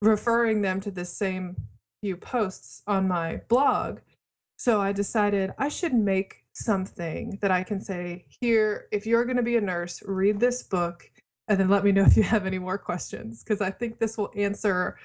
referring 0.01 0.61
them 0.61 0.81
to 0.81 0.91
the 0.91 1.05
same 1.05 1.55
few 2.01 2.17
posts 2.17 2.81
on 2.87 3.07
my 3.07 3.41
blog. 3.47 3.99
So 4.57 4.81
I 4.81 4.91
decided 4.91 5.53
I 5.57 5.69
should 5.69 5.93
make 5.93 6.45
something 6.53 7.37
that 7.41 7.51
I 7.51 7.63
can 7.63 7.79
say, 7.79 8.25
here, 8.41 8.87
if 8.91 9.05
you're 9.05 9.25
going 9.25 9.37
to 9.37 9.43
be 9.43 9.57
a 9.57 9.61
nurse, 9.61 10.01
read 10.05 10.39
this 10.39 10.63
book 10.63 11.09
and 11.47 11.59
then 11.59 11.69
let 11.69 11.83
me 11.83 11.91
know 11.91 12.03
if 12.03 12.17
you 12.17 12.23
have 12.23 12.45
any 12.45 12.59
more 12.59 12.77
questions. 12.77 13.43
Because 13.43 13.61
I 13.61 13.69
think 13.69 13.99
this 13.99 14.17
will 14.17 14.31
answer, 14.35 14.97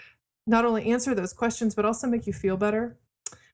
not 0.46 0.64
only 0.64 0.90
answer 0.90 1.14
those 1.14 1.34
questions, 1.34 1.74
but 1.74 1.84
also 1.84 2.06
make 2.06 2.26
you 2.26 2.32
feel 2.32 2.56
better 2.56 2.96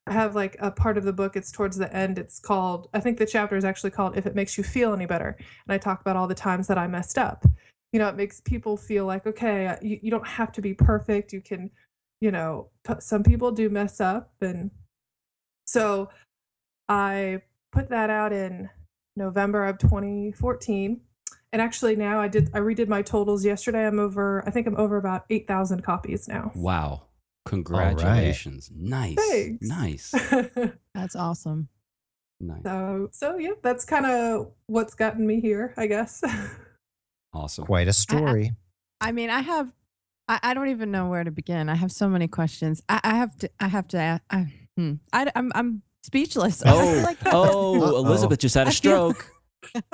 have 0.06 0.34
like 0.34 0.56
a 0.60 0.70
part 0.70 0.98
of 0.98 1.04
the 1.04 1.12
book, 1.12 1.36
it's 1.36 1.50
towards 1.50 1.76
the 1.76 1.94
end. 1.94 2.18
It's 2.18 2.38
called, 2.38 2.88
I 2.92 3.00
think 3.00 3.18
the 3.18 3.26
chapter 3.26 3.56
is 3.56 3.64
actually 3.64 3.90
called 3.90 4.16
If 4.16 4.26
It 4.26 4.34
Makes 4.34 4.58
You 4.58 4.64
Feel 4.64 4.92
Any 4.92 5.06
Better. 5.06 5.36
And 5.38 5.74
I 5.74 5.78
talk 5.78 6.00
about 6.00 6.16
all 6.16 6.28
the 6.28 6.34
times 6.34 6.66
that 6.66 6.78
I 6.78 6.86
messed 6.86 7.16
up. 7.16 7.44
You 7.92 8.00
know, 8.00 8.08
it 8.08 8.16
makes 8.16 8.40
people 8.40 8.76
feel 8.76 9.06
like, 9.06 9.26
okay, 9.26 9.68
uh, 9.68 9.76
you, 9.80 9.98
you 10.02 10.10
don't 10.10 10.26
have 10.26 10.52
to 10.52 10.62
be 10.62 10.74
perfect. 10.74 11.32
You 11.32 11.40
can, 11.40 11.70
you 12.20 12.30
know, 12.30 12.70
some 12.98 13.22
people 13.22 13.50
do 13.52 13.70
mess 13.70 14.00
up. 14.00 14.32
And 14.40 14.70
so 15.64 16.10
I 16.88 17.42
put 17.72 17.88
that 17.88 18.10
out 18.10 18.32
in 18.32 18.68
November 19.16 19.64
of 19.64 19.78
2014. 19.78 21.00
And 21.52 21.62
actually 21.62 21.96
now 21.96 22.20
I 22.20 22.28
did, 22.28 22.50
I 22.52 22.58
redid 22.58 22.88
my 22.88 23.00
totals 23.00 23.44
yesterday. 23.44 23.86
I'm 23.86 24.00
over, 24.00 24.42
I 24.46 24.50
think 24.50 24.66
I'm 24.66 24.76
over 24.76 24.96
about 24.96 25.24
8,000 25.30 25.82
copies 25.82 26.28
now. 26.28 26.50
Wow. 26.54 27.04
Congratulations. 27.44 28.70
Right. 28.72 29.16
Nice. 29.16 29.16
Thanks. 29.16 29.68
Nice. 29.68 30.14
That's 30.94 31.16
awesome. 31.16 31.68
Nice. 32.40 32.62
So, 32.62 33.08
so 33.12 33.38
yeah, 33.38 33.52
that's 33.62 33.84
kind 33.84 34.06
of 34.06 34.52
what's 34.66 34.94
gotten 34.94 35.26
me 35.26 35.40
here, 35.40 35.72
I 35.76 35.86
guess. 35.86 36.22
awesome. 37.32 37.64
Quite 37.64 37.88
a 37.88 37.92
story. 37.92 38.52
I, 39.00 39.08
I 39.08 39.12
mean, 39.12 39.30
I 39.30 39.40
have, 39.40 39.72
I, 40.28 40.40
I, 40.42 40.54
don't 40.54 40.68
even 40.68 40.90
know 40.90 41.08
where 41.08 41.24
to 41.24 41.30
begin. 41.30 41.68
I 41.68 41.74
have 41.74 41.92
so 41.92 42.08
many 42.08 42.28
questions. 42.28 42.82
I, 42.88 43.00
I 43.04 43.14
have 43.14 43.36
to, 43.38 43.50
I 43.60 43.68
have 43.68 43.88
to, 43.88 44.20
I, 44.30 44.52
hmm, 44.76 44.94
I, 45.12 45.30
I'm, 45.34 45.52
I'm 45.54 45.82
speechless. 46.02 46.62
Oh, 46.66 47.02
like, 47.04 47.18
oh, 47.26 47.96
Elizabeth 47.96 48.40
just 48.40 48.56
had 48.56 48.68
a 48.68 48.72
stroke. 48.72 49.30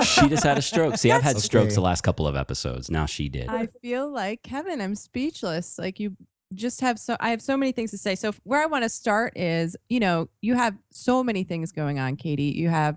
she 0.03 0.29
just 0.29 0.43
had 0.43 0.59
a 0.59 0.63
stroke. 0.63 0.97
See, 0.97 1.13
I've 1.13 1.23
had 1.23 1.37
okay. 1.37 1.43
strokes 1.43 1.75
the 1.75 1.81
last 1.81 2.01
couple 2.01 2.27
of 2.27 2.35
episodes. 2.35 2.91
Now 2.91 3.07
she 3.07 3.29
did. 3.29 3.49
I 3.49 3.67
feel 3.67 4.11
like 4.11 4.43
Kevin. 4.43 4.81
I'm 4.81 4.97
speechless. 4.97 5.79
Like 5.79 6.01
you 6.01 6.17
just 6.55 6.81
have 6.81 6.99
so 6.99 7.17
I 7.21 7.31
have 7.31 7.43
so 7.43 7.57
many 7.57 7.73
things 7.73 7.91
to 7.93 7.99
say. 7.99 8.15
So 8.15 8.33
where 8.45 8.63
I 8.63 8.67
want 8.67 8.85
to 8.85 8.89
start 8.89 9.37
is, 9.37 9.77
you 9.89 10.01
know, 10.01 10.29
you 10.41 10.55
have 10.55 10.77
so 10.91 11.23
many 11.23 11.45
things 11.45 11.73
going 11.73 11.99
on, 11.99 12.17
Kati. 12.17 12.55
You 12.55 12.69
have 12.69 12.97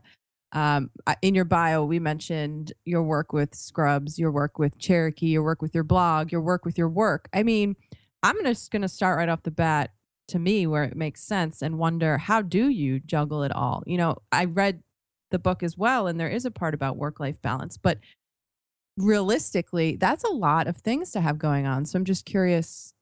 um, 0.53 0.91
in 1.21 1.33
your 1.33 1.45
bio, 1.45 1.83
we 1.83 1.99
mentioned 1.99 2.73
your 2.85 3.03
work 3.03 3.33
with 3.33 3.55
Scrubs, 3.55 4.19
your 4.19 4.31
work 4.31 4.59
with 4.59 4.77
Cherokee, 4.77 5.27
your 5.27 5.43
work 5.43 5.61
with 5.61 5.73
your 5.73 5.83
blog, 5.83 6.31
your 6.31 6.41
work 6.41 6.63
with 6.63 6.77
your 6.77 6.89
work. 6.89 7.27
I 7.33 7.41
mean, 7.41 7.75
I'm 8.21 8.41
just 8.43 8.71
going 8.71 8.83
to 8.83 8.87
start 8.87 9.17
right 9.17 9.29
off 9.29 9.43
the 9.43 9.51
bat 9.51 9.91
to 10.27 10.39
me 10.39 10.67
where 10.67 10.83
it 10.83 10.95
makes 10.95 11.23
sense 11.23 11.61
and 11.61 11.79
wonder 11.79 12.17
how 12.17 12.41
do 12.41 12.69
you 12.69 12.99
juggle 12.99 13.43
it 13.43 13.51
all? 13.51 13.83
You 13.85 13.97
know, 13.97 14.17
I 14.31 14.45
read 14.45 14.81
the 15.31 15.39
book 15.39 15.63
as 15.63 15.75
well, 15.75 16.07
and 16.07 16.19
there 16.19 16.29
is 16.29 16.45
a 16.45 16.51
part 16.51 16.75
about 16.75 16.97
work 16.97 17.19
life 17.19 17.41
balance, 17.41 17.75
but 17.77 17.97
realistically, 18.95 19.95
that's 19.95 20.23
a 20.23 20.29
lot 20.29 20.67
of 20.67 20.77
things 20.77 21.11
to 21.11 21.21
have 21.21 21.39
going 21.39 21.65
on. 21.65 21.85
So 21.85 21.97
I'm 21.97 22.05
just 22.05 22.25
curious 22.25 22.93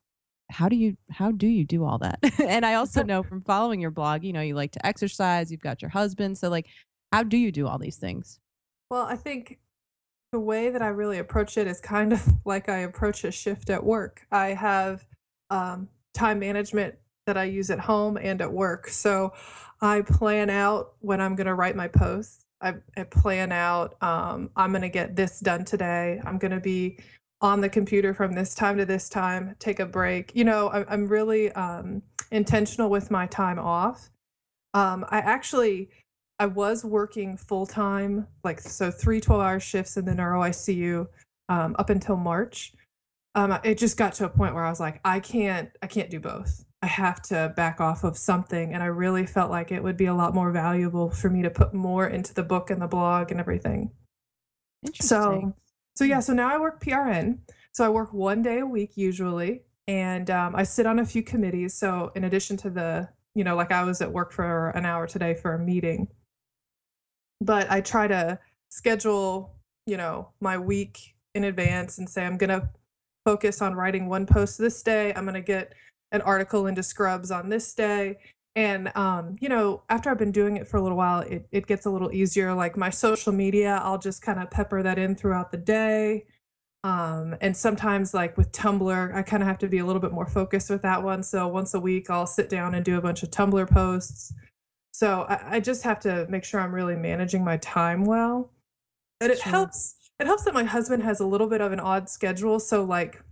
how 0.51 0.69
do 0.69 0.75
you 0.75 0.97
how 1.09 1.31
do 1.31 1.47
you 1.47 1.65
do 1.65 1.83
all 1.83 1.97
that? 1.99 2.19
And 2.39 2.65
i 2.65 2.75
also 2.75 3.03
know 3.11 3.23
from 3.23 3.41
following 3.41 3.79
your 3.79 3.91
blog 3.91 4.23
you 4.23 4.33
know 4.33 4.41
you 4.41 4.55
like 4.55 4.71
to 4.73 4.85
exercise 4.85 5.51
you've 5.51 5.61
got 5.61 5.81
your 5.81 5.89
husband 5.89 6.37
so 6.37 6.49
like 6.49 6.67
how 7.11 7.23
do 7.23 7.37
you 7.37 7.51
do 7.51 7.67
all 7.67 7.79
these 7.79 7.97
things? 7.97 8.39
Well 8.89 9.03
i 9.03 9.15
think 9.15 9.59
the 10.31 10.39
way 10.39 10.69
that 10.69 10.81
i 10.81 10.87
really 10.87 11.17
approach 11.17 11.57
it 11.57 11.67
is 11.67 11.79
kind 11.79 12.13
of 12.13 12.21
like 12.45 12.69
i 12.69 12.79
approach 12.79 13.23
a 13.23 13.31
shift 13.31 13.69
at 13.69 13.83
work. 13.83 14.25
I 14.31 14.49
have 14.49 15.05
um, 15.49 15.89
time 16.13 16.39
management 16.39 16.95
that 17.25 17.37
i 17.37 17.43
use 17.45 17.69
at 17.69 17.79
home 17.79 18.17
and 18.17 18.41
at 18.41 18.51
work. 18.51 18.87
So 18.87 19.33
i 19.81 20.01
plan 20.01 20.49
out 20.49 20.93
when 20.99 21.21
i'm 21.21 21.35
going 21.35 21.47
to 21.47 21.55
write 21.55 21.75
my 21.75 21.87
posts. 21.87 22.45
I, 22.61 22.75
I 22.95 23.03
plan 23.03 23.51
out 23.51 23.95
um, 24.01 24.51
i'm 24.55 24.71
going 24.71 24.81
to 24.83 24.89
get 24.89 25.15
this 25.15 25.39
done 25.39 25.65
today. 25.65 26.21
I'm 26.25 26.37
going 26.37 26.51
to 26.51 26.59
be 26.59 26.99
on 27.41 27.59
the 27.59 27.69
computer 27.69 28.13
from 28.13 28.33
this 28.33 28.53
time 28.53 28.77
to 28.77 28.85
this 28.85 29.09
time, 29.09 29.55
take 29.59 29.79
a 29.79 29.85
break. 29.85 30.31
You 30.35 30.43
know, 30.43 30.67
I, 30.69 30.93
am 30.93 31.07
really 31.07 31.51
um, 31.53 32.03
intentional 32.31 32.89
with 32.89 33.09
my 33.09 33.25
time 33.27 33.57
off. 33.57 34.09
Um, 34.73 35.05
I 35.09 35.17
actually, 35.19 35.89
I 36.39 36.45
was 36.45 36.85
working 36.85 37.37
full 37.37 37.65
time, 37.65 38.27
like 38.43 38.59
so 38.59 38.91
three 38.91 39.19
12 39.19 39.41
hour 39.41 39.59
shifts 39.59 39.97
in 39.97 40.05
the 40.05 40.13
neuro 40.13 40.41
ICU 40.41 41.07
um, 41.49 41.75
up 41.79 41.89
until 41.89 42.15
March. 42.15 42.73
Um, 43.33 43.57
it 43.63 43.77
just 43.77 43.97
got 43.97 44.13
to 44.15 44.25
a 44.25 44.29
point 44.29 44.53
where 44.53 44.65
I 44.65 44.69
was 44.69 44.79
like, 44.79 44.99
I 45.03 45.19
can't, 45.19 45.69
I 45.81 45.87
can't 45.87 46.09
do 46.09 46.19
both. 46.19 46.65
I 46.83 46.87
have 46.87 47.21
to 47.23 47.53
back 47.55 47.79
off 47.79 48.03
of 48.03 48.17
something. 48.17 48.73
And 48.73 48.83
I 48.83 48.87
really 48.87 49.25
felt 49.25 49.49
like 49.49 49.71
it 49.71 49.81
would 49.81 49.97
be 49.97 50.07
a 50.07 50.13
lot 50.13 50.33
more 50.35 50.51
valuable 50.51 51.09
for 51.09 51.29
me 51.29 51.41
to 51.43 51.49
put 51.49 51.73
more 51.73 52.07
into 52.07 52.33
the 52.33 52.43
book 52.43 52.69
and 52.69 52.81
the 52.81 52.87
blog 52.87 53.31
and 53.31 53.39
everything. 53.39 53.91
So 54.99 55.53
so 55.95 56.03
yeah, 56.03 56.19
so 56.19 56.33
now 56.33 56.53
I 56.53 56.59
work 56.59 56.83
PRN. 56.83 57.39
So 57.73 57.85
I 57.85 57.89
work 57.89 58.13
one 58.13 58.41
day 58.41 58.59
a 58.59 58.65
week 58.65 58.91
usually, 58.95 59.63
and 59.87 60.29
um, 60.29 60.55
I 60.55 60.63
sit 60.63 60.85
on 60.85 60.99
a 60.99 61.05
few 61.05 61.23
committees. 61.23 61.73
So 61.73 62.11
in 62.15 62.25
addition 62.25 62.57
to 62.57 62.69
the, 62.69 63.09
you 63.33 63.43
know, 63.43 63.55
like 63.55 63.71
I 63.71 63.83
was 63.83 64.01
at 64.01 64.11
work 64.11 64.31
for 64.33 64.69
an 64.71 64.85
hour 64.85 65.07
today 65.07 65.33
for 65.33 65.53
a 65.53 65.59
meeting, 65.59 66.07
but 67.39 67.71
I 67.71 67.81
try 67.81 68.07
to 68.07 68.39
schedule, 68.69 69.55
you 69.85 69.97
know, 69.97 70.29
my 70.41 70.57
week 70.57 71.15
in 71.33 71.45
advance 71.45 71.97
and 71.97 72.09
say 72.09 72.25
I'm 72.25 72.37
gonna 72.37 72.69
focus 73.25 73.61
on 73.61 73.75
writing 73.75 74.09
one 74.09 74.25
post 74.25 74.57
this 74.57 74.83
day. 74.83 75.13
I'm 75.13 75.25
gonna 75.25 75.41
get 75.41 75.73
an 76.11 76.21
article 76.21 76.67
into 76.67 76.83
Scrubs 76.83 77.31
on 77.31 77.47
this 77.47 77.73
day, 77.73 78.17
and 78.55 78.95
um, 78.97 79.35
you 79.39 79.49
know 79.49 79.81
after 79.89 80.09
i've 80.09 80.17
been 80.17 80.31
doing 80.31 80.57
it 80.57 80.67
for 80.67 80.77
a 80.77 80.81
little 80.81 80.97
while 80.97 81.21
it, 81.21 81.47
it 81.51 81.67
gets 81.67 81.85
a 81.85 81.89
little 81.89 82.11
easier 82.11 82.53
like 82.53 82.75
my 82.75 82.89
social 82.89 83.31
media 83.31 83.79
i'll 83.83 83.97
just 83.97 84.21
kind 84.21 84.39
of 84.39 84.49
pepper 84.51 84.83
that 84.83 84.97
in 84.99 85.15
throughout 85.15 85.51
the 85.51 85.57
day. 85.57 86.25
Um, 86.83 87.35
and 87.41 87.55
sometimes 87.55 88.11
like 88.11 88.35
with 88.37 88.51
tumblr 88.51 89.15
i 89.15 89.21
kind 89.21 89.43
of 89.43 89.47
have 89.47 89.59
to 89.59 89.67
be 89.67 89.77
a 89.77 89.85
little 89.85 90.01
bit 90.01 90.11
more 90.11 90.25
focused 90.25 90.69
with 90.69 90.81
that 90.81 91.03
one. 91.03 91.23
So 91.23 91.47
once 91.47 91.73
a 91.73 91.79
week 91.79 92.09
i'll 92.09 92.27
sit 92.27 92.49
down 92.49 92.75
and 92.75 92.83
do 92.83 92.97
a 92.97 93.01
bunch 93.01 93.23
of 93.23 93.29
tumblr 93.29 93.69
posts. 93.69 94.33
So 94.91 95.25
i, 95.29 95.55
I 95.55 95.59
just 95.59 95.83
have 95.83 95.99
to 96.01 96.25
make 96.29 96.43
sure 96.43 96.59
i'm 96.59 96.73
really 96.73 96.95
managing 96.95 97.43
my 97.43 97.57
time 97.57 98.03
well. 98.03 98.51
And 99.21 99.31
it 99.31 99.37
sure. 99.37 99.51
helps 99.51 99.95
it 100.19 100.27
helps 100.27 100.43
that 100.43 100.53
my 100.53 100.63
husband 100.63 101.03
has 101.03 101.19
a 101.19 101.25
little 101.25 101.47
bit 101.47 101.61
of 101.61 101.71
an 101.71 101.79
odd 101.79 102.09
schedule. 102.09 102.59
So 102.59 102.83
like 102.83 103.23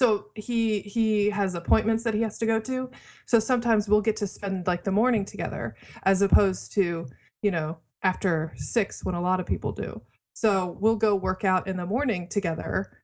so 0.00 0.28
he 0.34 0.80
he 0.80 1.28
has 1.28 1.54
appointments 1.54 2.04
that 2.04 2.14
he 2.14 2.22
has 2.22 2.38
to 2.38 2.46
go 2.46 2.58
to. 2.58 2.90
So 3.26 3.38
sometimes 3.38 3.86
we'll 3.86 4.00
get 4.00 4.16
to 4.16 4.26
spend 4.26 4.66
like 4.66 4.82
the 4.82 4.90
morning 4.90 5.26
together 5.26 5.76
as 6.04 6.22
opposed 6.22 6.72
to 6.72 7.06
you 7.42 7.50
know 7.50 7.76
after 8.02 8.54
six 8.56 9.04
when 9.04 9.14
a 9.14 9.20
lot 9.20 9.40
of 9.40 9.46
people 9.46 9.72
do. 9.72 10.00
So 10.32 10.78
we'll 10.80 10.96
go 10.96 11.14
work 11.14 11.44
out 11.44 11.66
in 11.66 11.76
the 11.76 11.84
morning 11.84 12.28
together 12.28 12.96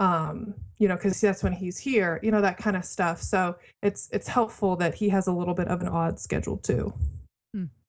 um 0.00 0.54
you 0.78 0.88
know 0.88 0.96
because 0.96 1.20
that's 1.20 1.42
when 1.42 1.52
he's 1.52 1.78
here 1.78 2.18
you 2.22 2.32
know 2.32 2.40
that 2.40 2.58
kind 2.58 2.76
of 2.76 2.84
stuff. 2.84 3.22
So 3.22 3.54
it's 3.80 4.08
it's 4.12 4.26
helpful 4.26 4.74
that 4.76 4.94
he 4.94 5.08
has 5.10 5.28
a 5.28 5.32
little 5.32 5.54
bit 5.54 5.68
of 5.68 5.82
an 5.82 5.88
odd 5.88 6.18
schedule 6.18 6.56
too 6.56 6.92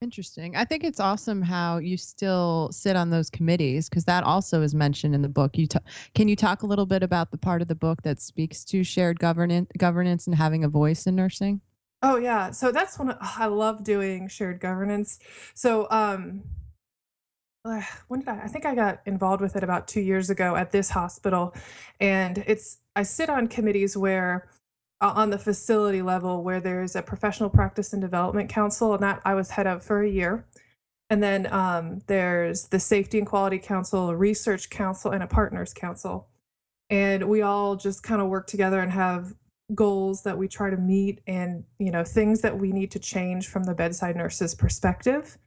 interesting. 0.01 0.55
I 0.55 0.65
think 0.65 0.83
it's 0.83 0.99
awesome 0.99 1.41
how 1.41 1.77
you 1.77 1.95
still 1.95 2.69
sit 2.71 2.95
on 2.95 3.09
those 3.09 3.29
committees 3.29 3.87
because 3.87 4.05
that 4.05 4.23
also 4.23 4.61
is 4.61 4.73
mentioned 4.73 5.15
in 5.15 5.21
the 5.21 5.29
book. 5.29 5.57
You 5.57 5.67
t- 5.67 5.79
can 6.15 6.27
you 6.27 6.35
talk 6.35 6.63
a 6.63 6.65
little 6.65 6.85
bit 6.85 7.03
about 7.03 7.31
the 7.31 7.37
part 7.37 7.61
of 7.61 7.67
the 7.67 7.75
book 7.75 8.01
that 8.03 8.19
speaks 8.19 8.65
to 8.65 8.83
shared 8.83 9.19
governance, 9.19 9.69
governance 9.77 10.27
and 10.27 10.35
having 10.35 10.63
a 10.63 10.69
voice 10.69 11.05
in 11.05 11.15
nursing? 11.15 11.61
Oh 12.01 12.17
yeah, 12.17 12.51
so 12.51 12.71
that's 12.71 12.97
one 12.97 13.15
I 13.21 13.45
love 13.45 13.83
doing 13.83 14.27
shared 14.27 14.59
governance. 14.59 15.19
So 15.53 15.87
um, 15.91 16.43
when 18.07 18.21
did 18.21 18.29
I? 18.29 18.41
I 18.41 18.47
think 18.47 18.65
I 18.65 18.73
got 18.73 19.01
involved 19.05 19.41
with 19.41 19.55
it 19.55 19.63
about 19.63 19.87
two 19.87 20.01
years 20.01 20.31
ago 20.31 20.55
at 20.55 20.71
this 20.71 20.89
hospital, 20.89 21.53
and 21.99 22.43
it's 22.47 22.79
I 22.95 23.03
sit 23.03 23.29
on 23.29 23.47
committees 23.47 23.95
where 23.95 24.49
on 25.01 25.31
the 25.31 25.37
facility 25.37 26.01
level 26.01 26.43
where 26.43 26.59
there's 26.59 26.95
a 26.95 27.01
professional 27.01 27.49
practice 27.49 27.91
and 27.91 28.01
development 28.01 28.49
council 28.49 28.93
and 28.93 29.01
that 29.01 29.19
i 29.25 29.33
was 29.33 29.51
head 29.51 29.67
of 29.67 29.83
for 29.83 30.01
a 30.01 30.09
year. 30.09 30.45
And 31.11 31.21
then 31.21 31.51
um, 31.51 31.99
there's 32.07 32.69
the 32.69 32.79
safety 32.79 33.17
and 33.17 33.27
quality 33.27 33.59
council 33.59 34.09
a 34.09 34.15
research 34.15 34.69
council 34.69 35.11
and 35.11 35.21
a 35.21 35.27
partners 35.27 35.73
council. 35.73 36.29
And 36.89 37.27
we 37.27 37.41
all 37.41 37.75
just 37.75 38.01
kind 38.01 38.21
of 38.21 38.29
work 38.29 38.47
together 38.47 38.79
and 38.79 38.89
have 38.93 39.33
goals 39.75 40.23
that 40.23 40.37
we 40.37 40.47
try 40.47 40.69
to 40.69 40.77
meet 40.77 41.19
and 41.27 41.65
you 41.79 41.91
know 41.91 42.03
things 42.05 42.41
that 42.41 42.57
we 42.57 42.71
need 42.71 42.91
to 42.91 42.99
change 42.99 43.47
from 43.49 43.65
the 43.65 43.75
bedside 43.75 44.15
nurses 44.15 44.55
perspective. 44.55 45.37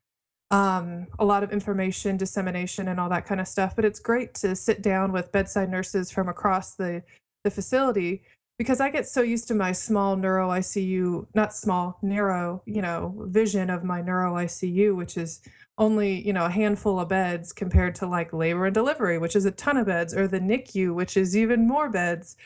Um, 0.50 1.06
a 1.18 1.25
lot 1.25 1.42
of 1.42 1.50
information 1.50 2.18
dissemination 2.18 2.88
and 2.88 3.00
all 3.00 3.08
that 3.08 3.25
kind 3.25 3.40
of 3.40 3.49
stuff 3.49 3.75
but 3.75 3.84
it's 3.84 3.99
great 3.99 4.34
to 4.34 4.54
sit 4.54 4.82
down 4.82 5.11
with 5.11 5.32
bedside 5.32 5.70
nurses 5.70 6.11
from 6.11 6.28
across 6.28 6.75
the 6.75 7.02
the 7.42 7.50
facility 7.50 8.23
because 8.58 8.80
I 8.80 8.90
get 8.90 9.08
so 9.08 9.23
used 9.23 9.49
to 9.49 9.54
my 9.54 9.73
small 9.73 10.16
neuro 10.16 10.50
ICU, 10.50 11.26
not 11.34 11.54
small, 11.54 11.99
narrow, 12.02 12.62
you 12.66 12.82
know, 12.82 13.14
vision 13.26 13.68
of 13.68 13.82
my 13.82 14.00
neuro 14.00 14.34
ICU, 14.34 14.94
which 14.94 15.16
is 15.16 15.40
only, 15.76 16.25
you 16.25 16.32
know, 16.32 16.44
a 16.44 16.50
handful 16.50 17.00
of 17.00 17.08
beds 17.08 17.52
compared 17.52 17.96
to 17.96 18.06
like 18.06 18.32
labor 18.32 18.66
and 18.66 18.75
delivery, 18.75 19.18
which 19.18 19.34
is 19.34 19.44
a 19.44 19.50
ton 19.50 19.76
of 19.76 19.87
beds, 19.87 20.14
or 20.14 20.28
the 20.28 20.38
NICU, 20.38 20.94
which 20.94 21.16
is 21.16 21.37
even 21.37 21.66
more 21.66 21.90
beds. 21.90 22.37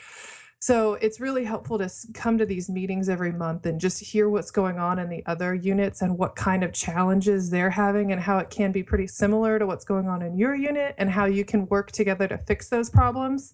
So 0.61 0.95
it's 0.95 1.21
really 1.21 1.45
helpful 1.45 1.77
to 1.77 1.89
come 2.13 2.37
to 2.37 2.45
these 2.45 2.69
meetings 2.69 3.07
every 3.07 3.31
month 3.31 3.65
and 3.65 3.79
just 3.79 4.03
hear 4.03 4.27
what's 4.29 4.51
going 4.51 4.77
on 4.77 4.99
in 4.99 5.07
the 5.07 5.25
other 5.25 5.53
units 5.53 6.01
and 6.01 6.17
what 6.17 6.35
kind 6.35 6.63
of 6.63 6.73
challenges 6.73 7.49
they're 7.49 7.69
having 7.69 8.11
and 8.11 8.19
how 8.19 8.39
it 8.39 8.49
can 8.49 8.73
be 8.73 8.83
pretty 8.83 9.07
similar 9.07 9.57
to 9.57 9.65
what's 9.65 9.85
going 9.85 10.09
on 10.09 10.21
in 10.21 10.37
your 10.37 10.55
unit 10.55 10.95
and 10.97 11.09
how 11.09 11.25
you 11.25 11.45
can 11.45 11.65
work 11.67 11.91
together 11.91 12.27
to 12.27 12.37
fix 12.39 12.67
those 12.67 12.89
problems. 12.89 13.53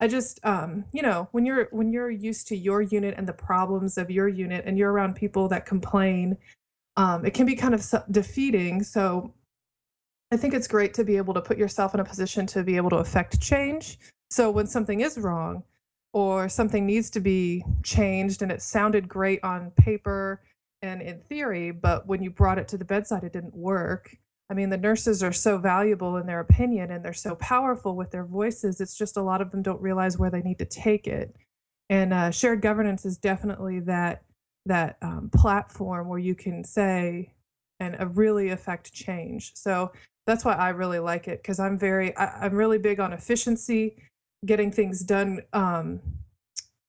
I 0.00 0.08
just 0.08 0.40
um, 0.44 0.84
you 0.92 1.02
know, 1.02 1.28
when 1.32 1.44
you're 1.44 1.68
when 1.70 1.92
you're 1.92 2.10
used 2.10 2.48
to 2.48 2.56
your 2.56 2.82
unit 2.82 3.14
and 3.16 3.26
the 3.26 3.32
problems 3.32 3.98
of 3.98 4.10
your 4.10 4.28
unit 4.28 4.64
and 4.66 4.78
you're 4.78 4.92
around 4.92 5.16
people 5.16 5.48
that 5.48 5.66
complain, 5.66 6.36
um, 6.96 7.24
it 7.24 7.34
can 7.34 7.46
be 7.46 7.56
kind 7.56 7.74
of 7.74 7.84
defeating. 8.10 8.82
So 8.82 9.34
I 10.30 10.36
think 10.36 10.54
it's 10.54 10.68
great 10.68 10.94
to 10.94 11.04
be 11.04 11.16
able 11.16 11.34
to 11.34 11.40
put 11.40 11.58
yourself 11.58 11.94
in 11.94 12.00
a 12.00 12.04
position 12.04 12.46
to 12.48 12.62
be 12.62 12.76
able 12.76 12.90
to 12.90 12.96
affect 12.96 13.40
change. 13.40 13.98
So 14.30 14.50
when 14.50 14.66
something 14.66 15.00
is 15.00 15.18
wrong, 15.18 15.64
or 16.12 16.48
something 16.48 16.86
needs 16.86 17.10
to 17.10 17.20
be 17.20 17.64
changed 17.82 18.42
and 18.42 18.50
it 18.50 18.62
sounded 18.62 19.08
great 19.08 19.42
on 19.44 19.70
paper 19.72 20.42
and 20.82 21.02
in 21.02 21.18
theory, 21.20 21.70
but 21.70 22.06
when 22.06 22.22
you 22.22 22.30
brought 22.30 22.58
it 22.58 22.68
to 22.68 22.78
the 22.78 22.84
bedside, 22.84 23.24
it 23.24 23.32
didn't 23.32 23.54
work. 23.54 24.16
I 24.50 24.54
mean, 24.54 24.70
the 24.70 24.78
nurses 24.78 25.22
are 25.22 25.32
so 25.32 25.58
valuable 25.58 26.16
in 26.16 26.26
their 26.26 26.40
opinion 26.40 26.90
and 26.90 27.04
they're 27.04 27.12
so 27.12 27.34
powerful 27.34 27.96
with 27.96 28.10
their 28.10 28.24
voices. 28.24 28.80
It's 28.80 28.96
just 28.96 29.16
a 29.16 29.22
lot 29.22 29.42
of 29.42 29.50
them 29.50 29.62
don't 29.62 29.80
realize 29.80 30.18
where 30.18 30.30
they 30.30 30.40
need 30.40 30.58
to 30.58 30.64
take 30.64 31.06
it. 31.06 31.36
And 31.90 32.14
uh, 32.14 32.30
shared 32.30 32.62
governance 32.62 33.04
is 33.04 33.18
definitely 33.18 33.80
that 33.80 34.22
that 34.66 34.98
um, 35.00 35.30
platform 35.34 36.08
where 36.08 36.18
you 36.18 36.34
can 36.34 36.62
say 36.62 37.32
and 37.80 37.96
uh, 37.98 38.06
really 38.08 38.50
affect 38.50 38.92
change. 38.92 39.52
So 39.54 39.92
that's 40.26 40.44
why 40.44 40.52
I 40.52 40.70
really 40.70 40.98
like 40.98 41.26
it 41.28 41.42
because 41.42 41.58
I'm 41.58 41.78
very 41.78 42.16
I, 42.16 42.44
I'm 42.46 42.54
really 42.54 42.78
big 42.78 43.00
on 43.00 43.12
efficiency 43.12 43.96
getting 44.44 44.70
things 44.70 45.02
done 45.02 45.40
um, 45.52 46.00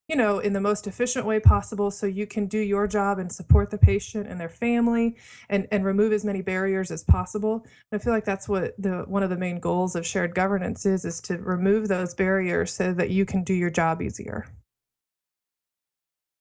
you 0.10 0.16
know 0.16 0.40
in 0.40 0.54
the 0.54 0.60
most 0.60 0.88
efficient 0.88 1.26
way 1.26 1.40
possible 1.40 1.92
so 1.92 2.06
you 2.06 2.26
can 2.26 2.48
do 2.48 2.58
your 2.58 2.88
job 2.88 3.20
and 3.20 3.32
support 3.32 3.70
the 3.70 3.78
patient 3.78 4.28
and 4.28 4.42
their 4.42 4.50
family 4.50 5.16
and 5.50 5.68
and 5.72 5.86
remove 5.86 6.12
as 6.12 6.26
many 6.26 6.42
barriers 6.42 6.92
as 6.92 7.04
possible 7.04 7.66
and 7.92 8.02
i 8.02 8.04
feel 8.04 8.12
like 8.12 8.26
that's 8.26 8.50
what 8.50 8.74
the 8.78 9.06
one 9.08 9.24
of 9.24 9.30
the 9.30 9.38
main 9.38 9.60
goals 9.60 9.96
of 9.96 10.06
shared 10.06 10.34
governance 10.34 10.86
is 10.86 11.06
is 11.06 11.22
to 11.22 11.38
remove 11.38 11.88
those 11.88 12.14
barriers 12.16 12.74
so 12.74 12.92
that 12.92 13.12
you 13.12 13.26
can 13.26 13.44
do 13.44 13.54
your 13.54 13.70
job 13.70 14.02
easier 14.02 14.48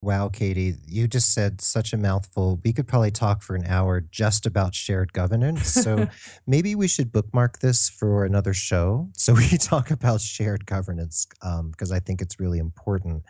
Wow, 0.01 0.29
Kati, 0.29 0.77
you 0.87 1.09
just 1.09 1.35
said 1.35 1.61
such 1.61 1.93
a 1.93 1.97
mouthful. 1.97 2.61
We 2.65 2.73
could 2.73 2.87
probably 2.87 3.11
talk 3.11 3.43
for 3.43 3.57
an 3.57 3.67
hour 3.67 4.01
just 4.01 4.47
about 4.47 4.73
shared 4.73 5.13
governance. 5.13 5.67
So 5.73 6.07
maybe 6.47 6.77
we 6.77 6.87
should 6.87 7.11
bookmark 7.11 7.59
this 7.59 7.89
for 7.89 8.25
another 8.25 8.55
show 8.55 9.09
so 9.15 9.35
we 9.35 9.49
talk 9.59 9.91
about 9.91 10.21
shared 10.21 10.67
governance 10.67 11.27
because 11.27 11.91
um, 11.91 11.97
I 11.97 11.99
think 11.99 12.23
it's 12.23 12.39
really 12.39 12.61
important. 12.61 13.25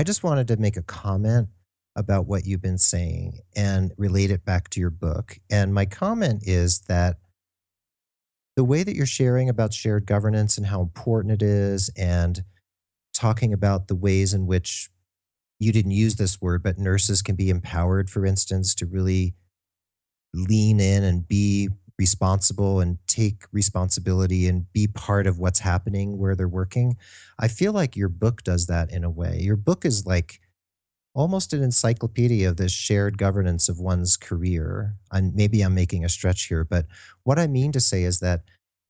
I 0.00 0.02
just 0.02 0.24
wanted 0.24 0.48
to 0.48 0.56
make 0.56 0.78
a 0.78 0.82
comment 0.82 1.48
about 1.94 2.24
what 2.24 2.46
you've 2.46 2.62
been 2.62 2.78
saying 2.78 3.40
and 3.54 3.92
relate 3.98 4.30
it 4.30 4.46
back 4.46 4.70
to 4.70 4.80
your 4.80 4.88
book. 4.88 5.36
And 5.50 5.74
my 5.74 5.84
comment 5.84 6.42
is 6.46 6.80
that 6.88 7.18
the 8.56 8.64
way 8.64 8.82
that 8.82 8.96
you're 8.96 9.04
sharing 9.04 9.50
about 9.50 9.74
shared 9.74 10.06
governance 10.06 10.56
and 10.56 10.68
how 10.68 10.80
important 10.80 11.34
it 11.34 11.42
is, 11.42 11.90
and 11.98 12.44
talking 13.12 13.52
about 13.52 13.88
the 13.88 13.94
ways 13.94 14.32
in 14.32 14.46
which 14.46 14.88
you 15.58 15.70
didn't 15.70 15.90
use 15.90 16.16
this 16.16 16.40
word, 16.40 16.62
but 16.62 16.78
nurses 16.78 17.20
can 17.20 17.36
be 17.36 17.50
empowered, 17.50 18.08
for 18.08 18.24
instance, 18.24 18.74
to 18.76 18.86
really 18.86 19.34
lean 20.32 20.80
in 20.80 21.04
and 21.04 21.28
be 21.28 21.68
responsible 22.00 22.80
and 22.80 22.96
take 23.06 23.42
responsibility 23.52 24.48
and 24.48 24.72
be 24.72 24.86
part 24.86 25.26
of 25.26 25.38
what's 25.38 25.58
happening 25.58 26.16
where 26.16 26.34
they're 26.34 26.48
working. 26.48 26.96
I 27.38 27.46
feel 27.46 27.74
like 27.74 27.94
your 27.94 28.08
book 28.08 28.42
does 28.42 28.68
that 28.68 28.90
in 28.90 29.04
a 29.04 29.10
way. 29.10 29.38
Your 29.38 29.56
book 29.56 29.84
is 29.84 30.06
like 30.06 30.40
almost 31.14 31.52
an 31.52 31.62
encyclopedia 31.62 32.48
of 32.48 32.56
this 32.56 32.72
shared 32.72 33.18
governance 33.18 33.68
of 33.68 33.78
one's 33.78 34.16
career. 34.16 34.94
And 35.12 35.34
maybe 35.34 35.60
I'm 35.60 35.74
making 35.74 36.02
a 36.02 36.08
stretch 36.08 36.44
here, 36.46 36.64
but 36.64 36.86
what 37.22 37.38
I 37.38 37.46
mean 37.46 37.70
to 37.72 37.80
say 37.80 38.04
is 38.04 38.20
that 38.20 38.44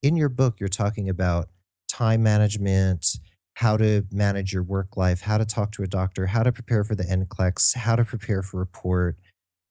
in 0.05 0.15
your 0.15 0.29
book, 0.29 0.61
you're 0.61 0.69
talking 0.69 1.09
about 1.09 1.49
time 1.89 2.23
management 2.23 3.19
how 3.55 3.77
to 3.77 4.07
manage 4.13 4.53
your 4.53 4.63
work 4.63 4.97
life, 4.97 5.23
how 5.23 5.37
to 5.37 5.45
talk 5.45 5.73
to 5.73 5.83
a 5.83 5.89
doctor, 5.89 6.27
how 6.27 6.45
to 6.45 6.53
prepare 6.53 6.85
for 6.85 6.95
the 6.95 7.03
NCLEX, 7.03 7.75
how 7.77 7.97
to 7.97 8.05
prepare 8.05 8.43
for 8.43 8.59
report. 8.59 9.19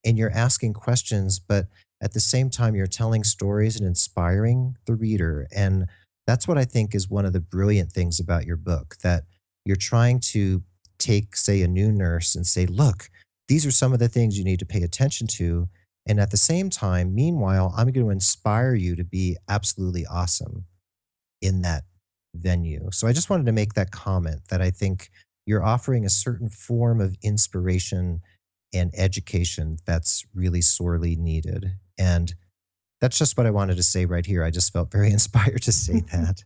And 0.06 0.18
you're 0.18 0.30
asking 0.30 0.74
questions, 0.74 1.40
but 1.40 1.68
at 2.02 2.14
the 2.14 2.20
same 2.20 2.50
time, 2.50 2.76
you're 2.76 2.88
telling 2.88 3.24
stories 3.24 3.76
and 3.76 3.86
inspiring 3.86 4.76
the 4.86 4.96
reader. 4.96 5.48
And 5.54 5.88
that's 6.26 6.48
what 6.48 6.58
I 6.58 6.66
think 6.66 6.96
is 6.96 7.10
one 7.10 7.26
of 7.26 7.34
the 7.34 7.40
brilliant 7.40 7.92
things 7.92 8.20
about 8.20 8.46
your 8.46 8.56
book 8.56 8.96
that 9.04 9.24
you're 9.66 9.76
trying 9.76 10.20
to 10.20 10.64
take, 10.98 11.36
say, 11.36 11.62
a 11.62 11.68
new 11.68 11.92
nurse 11.92 12.36
and 12.36 12.46
say, 12.46 12.66
look, 12.66 13.10
these 13.48 13.66
are 13.66 13.72
some 13.72 13.94
of 13.94 14.00
the 14.00 14.08
things 14.08 14.38
you 14.38 14.44
need 14.44 14.60
to 14.60 14.66
pay 14.66 14.84
attention 14.84 15.28
to. 15.28 15.68
And 16.06 16.20
at 16.20 16.32
the 16.32 16.38
same 16.38 16.70
time, 16.70 17.14
meanwhile, 17.14 17.74
I'm 17.76 17.92
going 17.92 18.06
to 18.06 18.12
inspire 18.12 18.74
you 18.74 18.96
to 18.96 19.04
be 19.04 19.38
absolutely 19.48 20.06
awesome 20.06 20.66
in 21.42 21.62
that 21.64 21.84
venue. 22.36 22.90
So 22.92 23.08
I 23.08 23.14
just 23.14 23.30
wanted 23.30 23.46
to 23.48 23.52
make 23.52 23.74
that 23.74 23.92
comment 23.92 24.42
that 24.50 24.62
I 24.62 24.72
think 24.72 25.10
you're 25.46 25.64
offering 25.64 26.06
a 26.06 26.10
certain 26.10 26.50
form 26.50 27.02
of 27.02 27.18
inspiration 27.24 28.22
and 28.74 28.92
education 28.96 29.78
that's 29.86 30.26
really 30.34 30.62
sorely 30.62 31.16
needed. 31.16 31.72
And 32.00 32.34
that's 33.02 33.20
just 33.20 33.38
what 33.38 33.46
I 33.46 33.52
wanted 33.52 33.78
to 33.78 33.84
say 33.84 34.06
right 34.06 34.26
here. 34.26 34.44
I 34.44 34.50
just 34.50 34.74
felt 34.74 34.92
very 34.92 35.12
inspired 35.12 35.62
to 35.64 35.72
say 35.72 36.00
that. 36.12 36.44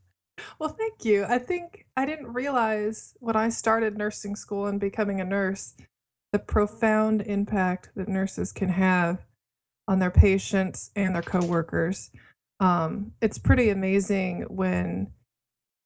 well, 0.59 0.69
thank 0.69 1.05
you. 1.05 1.23
I 1.23 1.37
think 1.37 1.85
I 1.95 2.05
didn't 2.05 2.33
realize 2.33 3.15
when 3.19 3.35
I 3.35 3.49
started 3.49 3.97
nursing 3.97 4.35
school 4.35 4.65
and 4.65 4.79
becoming 4.79 5.21
a 5.21 5.25
nurse 5.25 5.75
the 6.33 6.39
profound 6.39 7.21
impact 7.21 7.91
that 7.95 8.09
nurses 8.09 8.51
can 8.51 8.69
have 8.69 9.19
on 9.87 9.99
their 9.99 10.11
patients 10.11 10.89
and 10.95 11.15
their 11.15 11.21
coworkers. 11.21 12.09
Um, 12.59 13.13
it's 13.21 13.37
pretty 13.37 13.69
amazing 13.69 14.47
when 14.49 15.11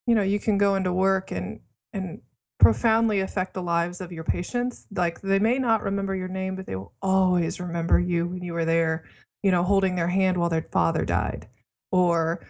you 0.08 0.15
know 0.15 0.23
you 0.23 0.39
can 0.39 0.58
go 0.58 0.75
into 0.75 0.93
work 0.93 1.32
and 1.32 1.60
and 1.93 2.21
profoundly 2.60 3.19
affect 3.19 3.53
the 3.53 3.62
lives 3.62 4.01
of 4.01 4.12
your 4.12 4.23
patients 4.23 4.88
like 4.95 5.21
they 5.21 5.38
may 5.38 5.60
not 5.60 5.84
remember 5.84 6.15
your 6.15 6.27
name 6.27 6.56
but 6.56 6.65
they 6.65 6.75
will 6.75 6.93
always 7.01 7.60
remember 7.60 7.99
you 7.99 8.25
when 8.25 8.41
you 8.41 8.53
were 8.53 8.65
there 8.65 9.03
you 9.48 9.52
know 9.52 9.64
holding 9.64 9.96
their 9.96 10.10
hand 10.10 10.36
while 10.36 10.50
their 10.50 10.68
father 10.74 11.06
died 11.06 11.48
or 11.94 12.46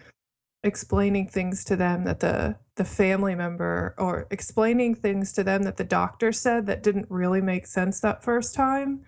explaining 0.64 1.28
things 1.28 1.62
to 1.62 1.76
them 1.76 2.02
that 2.02 2.18
the 2.18 2.56
the 2.74 2.84
family 2.84 3.36
member 3.36 3.94
or 3.98 4.26
explaining 4.32 4.96
things 4.96 5.32
to 5.32 5.44
them 5.44 5.62
that 5.62 5.76
the 5.76 5.84
doctor 5.84 6.32
said 6.32 6.66
that 6.66 6.82
didn't 6.82 7.06
really 7.08 7.40
make 7.40 7.68
sense 7.68 8.00
that 8.00 8.24
first 8.24 8.52
time 8.52 9.00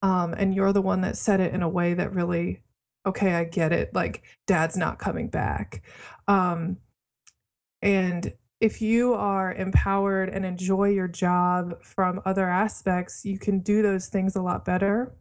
um, 0.00 0.32
and 0.38 0.54
you're 0.54 0.72
the 0.72 0.80
one 0.80 1.02
that 1.02 1.18
said 1.18 1.38
it 1.38 1.52
in 1.52 1.62
a 1.62 1.68
way 1.68 1.92
that 1.92 2.14
really 2.14 2.62
okay 3.04 3.34
i 3.34 3.44
get 3.44 3.72
it 3.72 3.94
like 3.94 4.22
dad's 4.46 4.78
not 4.78 4.98
coming 4.98 5.28
back 5.28 5.82
um, 6.28 6.78
and 7.82 8.32
if 8.58 8.80
you 8.80 9.12
are 9.12 9.52
empowered 9.52 10.30
and 10.30 10.46
enjoy 10.46 10.88
your 10.88 11.08
job 11.08 11.82
from 11.82 12.22
other 12.24 12.48
aspects, 12.48 13.22
you 13.22 13.38
can 13.38 13.58
do 13.58 13.82
those 13.82 14.06
things 14.06 14.36
a 14.36 14.40
lot 14.40 14.64
better. 14.64 15.14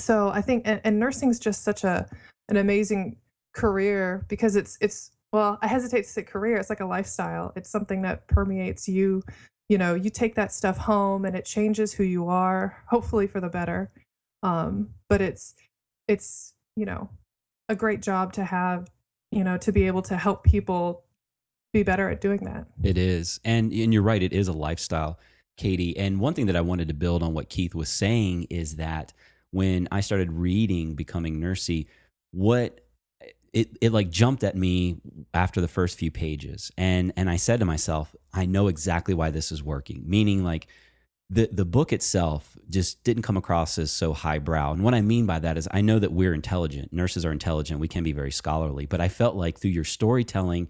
So 0.00 0.30
I 0.30 0.40
think, 0.40 0.62
and, 0.66 0.80
and 0.84 0.98
nursing 0.98 1.30
is 1.30 1.38
just 1.38 1.62
such 1.62 1.84
a 1.84 2.08
an 2.48 2.56
amazing 2.56 3.16
career 3.54 4.24
because 4.28 4.56
it's 4.56 4.78
it's 4.80 5.10
well, 5.32 5.58
I 5.60 5.66
hesitate 5.66 6.02
to 6.02 6.08
say 6.08 6.22
career. 6.22 6.56
It's 6.56 6.70
like 6.70 6.80
a 6.80 6.86
lifestyle. 6.86 7.52
It's 7.54 7.68
something 7.68 8.02
that 8.02 8.26
permeates 8.28 8.88
you. 8.88 9.22
You 9.68 9.76
know, 9.76 9.94
you 9.94 10.08
take 10.08 10.34
that 10.36 10.52
stuff 10.52 10.78
home, 10.78 11.26
and 11.26 11.36
it 11.36 11.44
changes 11.44 11.92
who 11.92 12.04
you 12.04 12.28
are, 12.28 12.82
hopefully 12.88 13.26
for 13.26 13.40
the 13.40 13.50
better. 13.50 13.90
Um, 14.42 14.90
but 15.08 15.20
it's 15.20 15.54
it's 16.06 16.54
you 16.76 16.86
know 16.86 17.10
a 17.68 17.74
great 17.74 18.02
job 18.02 18.32
to 18.34 18.44
have. 18.44 18.88
You 19.30 19.44
know, 19.44 19.58
to 19.58 19.72
be 19.72 19.86
able 19.86 20.00
to 20.02 20.16
help 20.16 20.42
people 20.42 21.04
be 21.72 21.82
better 21.82 22.08
at 22.08 22.20
doing 22.20 22.40
that. 22.44 22.66
It 22.82 22.98
is. 22.98 23.40
And 23.44 23.72
and 23.72 23.92
you're 23.92 24.02
right, 24.02 24.22
it 24.22 24.32
is 24.32 24.48
a 24.48 24.52
lifestyle, 24.52 25.18
Kati. 25.58 25.94
And 25.96 26.20
one 26.20 26.34
thing 26.34 26.46
that 26.46 26.56
I 26.56 26.60
wanted 26.60 26.88
to 26.88 26.94
build 26.94 27.22
on 27.22 27.34
what 27.34 27.48
Keith 27.48 27.74
was 27.74 27.88
saying 27.88 28.46
is 28.50 28.76
that 28.76 29.12
when 29.50 29.88
I 29.90 30.00
started 30.00 30.32
reading 30.32 30.94
Becoming 30.94 31.40
Nursey, 31.40 31.86
what 32.32 32.80
it, 33.52 33.76
it 33.80 33.92
like 33.92 34.10
jumped 34.10 34.44
at 34.44 34.56
me 34.56 34.96
after 35.32 35.60
the 35.60 35.68
first 35.68 35.98
few 35.98 36.10
pages 36.10 36.70
and 36.76 37.12
and 37.16 37.30
I 37.30 37.36
said 37.36 37.60
to 37.60 37.66
myself, 37.66 38.14
I 38.32 38.46
know 38.46 38.68
exactly 38.68 39.14
why 39.14 39.30
this 39.30 39.50
is 39.50 39.62
working. 39.62 40.02
Meaning 40.06 40.44
like 40.44 40.68
the 41.30 41.48
the 41.50 41.64
book 41.64 41.92
itself 41.92 42.56
just 42.68 43.02
didn't 43.04 43.22
come 43.22 43.36
across 43.36 43.78
as 43.78 43.90
so 43.90 44.12
highbrow. 44.12 44.72
And 44.72 44.82
what 44.82 44.94
I 44.94 45.00
mean 45.00 45.26
by 45.26 45.38
that 45.38 45.56
is 45.56 45.68
I 45.70 45.80
know 45.80 45.98
that 45.98 46.12
we're 46.12 46.34
intelligent. 46.34 46.92
Nurses 46.92 47.24
are 47.24 47.32
intelligent. 47.32 47.80
We 47.80 47.88
can 47.88 48.04
be 48.04 48.12
very 48.12 48.30
scholarly, 48.30 48.86
but 48.86 49.00
I 49.00 49.08
felt 49.08 49.34
like 49.34 49.58
through 49.58 49.70
your 49.72 49.84
storytelling 49.84 50.68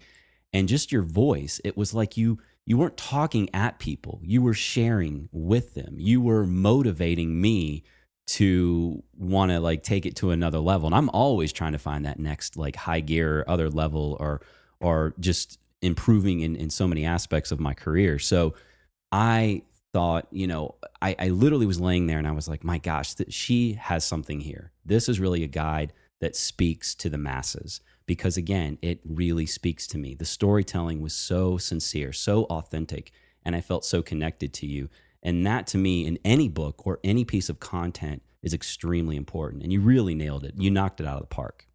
and 0.53 0.67
just 0.67 0.91
your 0.91 1.03
voice 1.03 1.61
it 1.63 1.77
was 1.77 1.93
like 1.93 2.17
you 2.17 2.39
you 2.65 2.77
weren't 2.77 2.97
talking 2.97 3.49
at 3.53 3.79
people. 3.79 4.21
You 4.23 4.41
were 4.41 4.53
sharing 4.53 5.27
with 5.31 5.73
them. 5.73 5.95
You 5.97 6.21
were 6.21 6.45
motivating 6.45 7.41
me 7.41 7.83
to 8.29 9.03
want 9.17 9.51
to 9.51 9.59
like 9.59 9.81
take 9.81 10.05
it 10.05 10.15
to 10.17 10.31
another 10.31 10.59
level. 10.59 10.85
And 10.85 10.95
I'm 10.95 11.09
always 11.09 11.51
trying 11.51 11.71
to 11.71 11.79
find 11.79 12.05
that 12.05 12.19
next 12.19 12.57
like 12.57 12.75
high 12.75 12.99
gear, 12.99 13.43
other 13.47 13.69
level, 13.69 14.17
or 14.19 14.41
or 14.79 15.13
just 15.19 15.59
improving 15.81 16.41
in, 16.41 16.55
in 16.55 16.69
so 16.69 16.87
many 16.87 17.05
aspects 17.05 17.51
of 17.51 17.59
my 17.59 17.73
career. 17.73 18.19
So 18.19 18.53
I 19.11 19.63
thought, 19.93 20.27
you 20.31 20.45
know, 20.45 20.75
I, 21.01 21.15
I 21.17 21.29
literally 21.29 21.65
was 21.65 21.79
laying 21.79 22.07
there 22.07 22.19
and 22.19 22.27
I 22.27 22.31
was 22.31 22.47
like, 22.47 22.63
my 22.63 22.77
gosh, 22.77 23.15
she 23.29 23.73
has 23.73 24.03
something 24.03 24.41
here. 24.41 24.71
This 24.85 25.09
is 25.09 25.19
really 25.19 25.43
a 25.43 25.47
guide 25.47 25.93
that 26.21 26.35
speaks 26.35 26.93
to 26.95 27.09
the 27.09 27.17
masses 27.17 27.81
because 28.05 28.37
again, 28.37 28.77
it 28.81 28.99
really 29.03 29.45
speaks 29.45 29.87
to 29.87 29.97
me. 29.97 30.13
The 30.13 30.25
storytelling 30.25 31.01
was 31.01 31.13
so 31.13 31.57
sincere, 31.57 32.13
so 32.13 32.43
authentic, 32.45 33.11
and 33.43 33.55
I 33.55 33.61
felt 33.61 33.85
so 33.85 34.01
connected 34.01 34.53
to 34.55 34.67
you. 34.67 34.89
And 35.21 35.45
that 35.45 35.67
to 35.67 35.77
me, 35.77 36.05
in 36.05 36.17
any 36.23 36.47
book 36.47 36.85
or 36.85 36.99
any 37.03 37.25
piece 37.25 37.49
of 37.49 37.59
content, 37.59 38.21
is 38.41 38.53
extremely 38.53 39.15
important. 39.15 39.63
And 39.63 39.73
you 39.73 39.81
really 39.81 40.15
nailed 40.15 40.43
it. 40.43 40.53
You 40.57 40.71
knocked 40.71 41.01
it 41.01 41.07
out 41.07 41.15
of 41.15 41.21
the 41.21 41.27
park. 41.27 41.65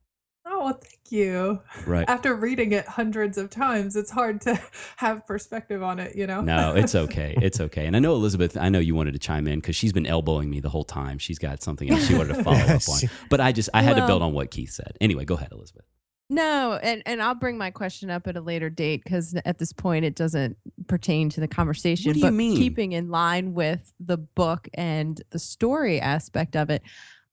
Oh, 0.47 0.65
well, 0.65 0.73
thank 0.75 1.11
you. 1.11 1.61
Right. 1.87 2.09
After 2.09 2.35
reading 2.35 2.73
it 2.73 2.87
hundreds 2.87 3.39
of 3.39 3.49
times, 3.49 3.97
it's 3.97 4.11
hard 4.11 4.43
to 4.43 4.61
have 4.97 5.27
perspective 5.27 5.83
on 5.83 5.99
it, 5.99 6.17
you 6.17 6.27
know? 6.27 6.43
No, 6.43 6.75
it's 6.75 6.95
okay. 6.95 7.35
It's 7.41 7.61
okay. 7.61 7.87
And 7.87 7.97
I 7.97 7.99
know 7.99 8.15
Elizabeth, 8.15 8.57
I 8.57 8.69
know 8.69 8.79
you 8.79 8.95
wanted 8.95 9.13
to 9.13 9.19
chime 9.19 9.47
in 9.47 9.61
because 9.61 9.75
she's 9.75 9.93
been 9.93 10.07
elbowing 10.07 10.51
me 10.51 10.61
the 10.61 10.69
whole 10.69 10.85
time. 10.85 11.19
She's 11.19 11.39
got 11.39 11.63
something 11.63 11.91
else 11.91 12.07
she 12.07 12.15
wanted 12.15 12.37
to 12.37 12.45
follow 12.45 12.59
up 12.59 12.83
on. 12.89 13.11
But 13.31 13.41
I 13.41 13.53
just, 13.53 13.71
I 13.73 13.83
had 13.83 13.97
to 13.97 14.07
build 14.07 14.23
on 14.23 14.33
what 14.33 14.51
Keith 14.51 14.71
said. 14.71 14.97
Anyway, 15.01 15.25
go 15.25 15.35
ahead, 15.35 15.49
Elizabeth. 15.53 15.87
No, 16.31 16.79
and, 16.83 17.03
and 17.07 17.23
I'll 17.23 17.35
bring 17.35 17.59
my 17.59 17.71
question 17.71 18.11
up 18.11 18.27
at 18.27 18.37
a 18.37 18.41
later 18.41 18.71
date 18.71 19.03
because 19.05 19.35
at 19.45 19.59
this 19.59 19.73
point 19.73 20.05
it 20.05 20.15
doesn't 20.15 20.57
pertain 20.87 21.29
to 21.31 21.41
the 21.41 21.49
conversation. 21.49 22.11
What 22.11 22.15
do 22.15 22.21
you 22.21 22.27
but 22.27 22.35
mean? 22.35 22.57
keeping 22.57 22.93
in 22.93 23.11
line 23.11 23.55
with 23.55 23.93
the 24.01 24.19
book 24.19 24.69
and 24.75 25.21
the 25.31 25.39
story 25.39 26.01
aspect 26.01 26.57
of 26.57 26.71
it, 26.71 26.83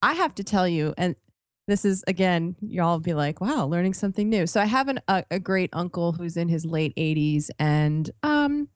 I 0.02 0.14
have 0.14 0.36
to 0.36 0.44
tell 0.44 0.68
you, 0.68 0.94
and 0.98 1.16
this 1.68 1.86
is 1.86 2.04
again, 2.08 2.56
y'all 2.62 3.00
be 3.00 3.14
like, 3.14 3.40
wow, 3.40 3.66
learning 3.66 3.94
something 3.94 4.30
new. 4.30 4.48
So 4.48 4.60
I 4.60 4.66
have 4.66 4.88
an, 4.88 5.00
a, 5.08 5.24
a 5.32 5.40
great 5.40 5.70
uncle 5.74 6.12
who's 6.12 6.38
in 6.38 6.50
his 6.50 6.66
late 6.66 6.96
80s, 6.96 7.50
and 7.60 8.10
um, 8.24 8.68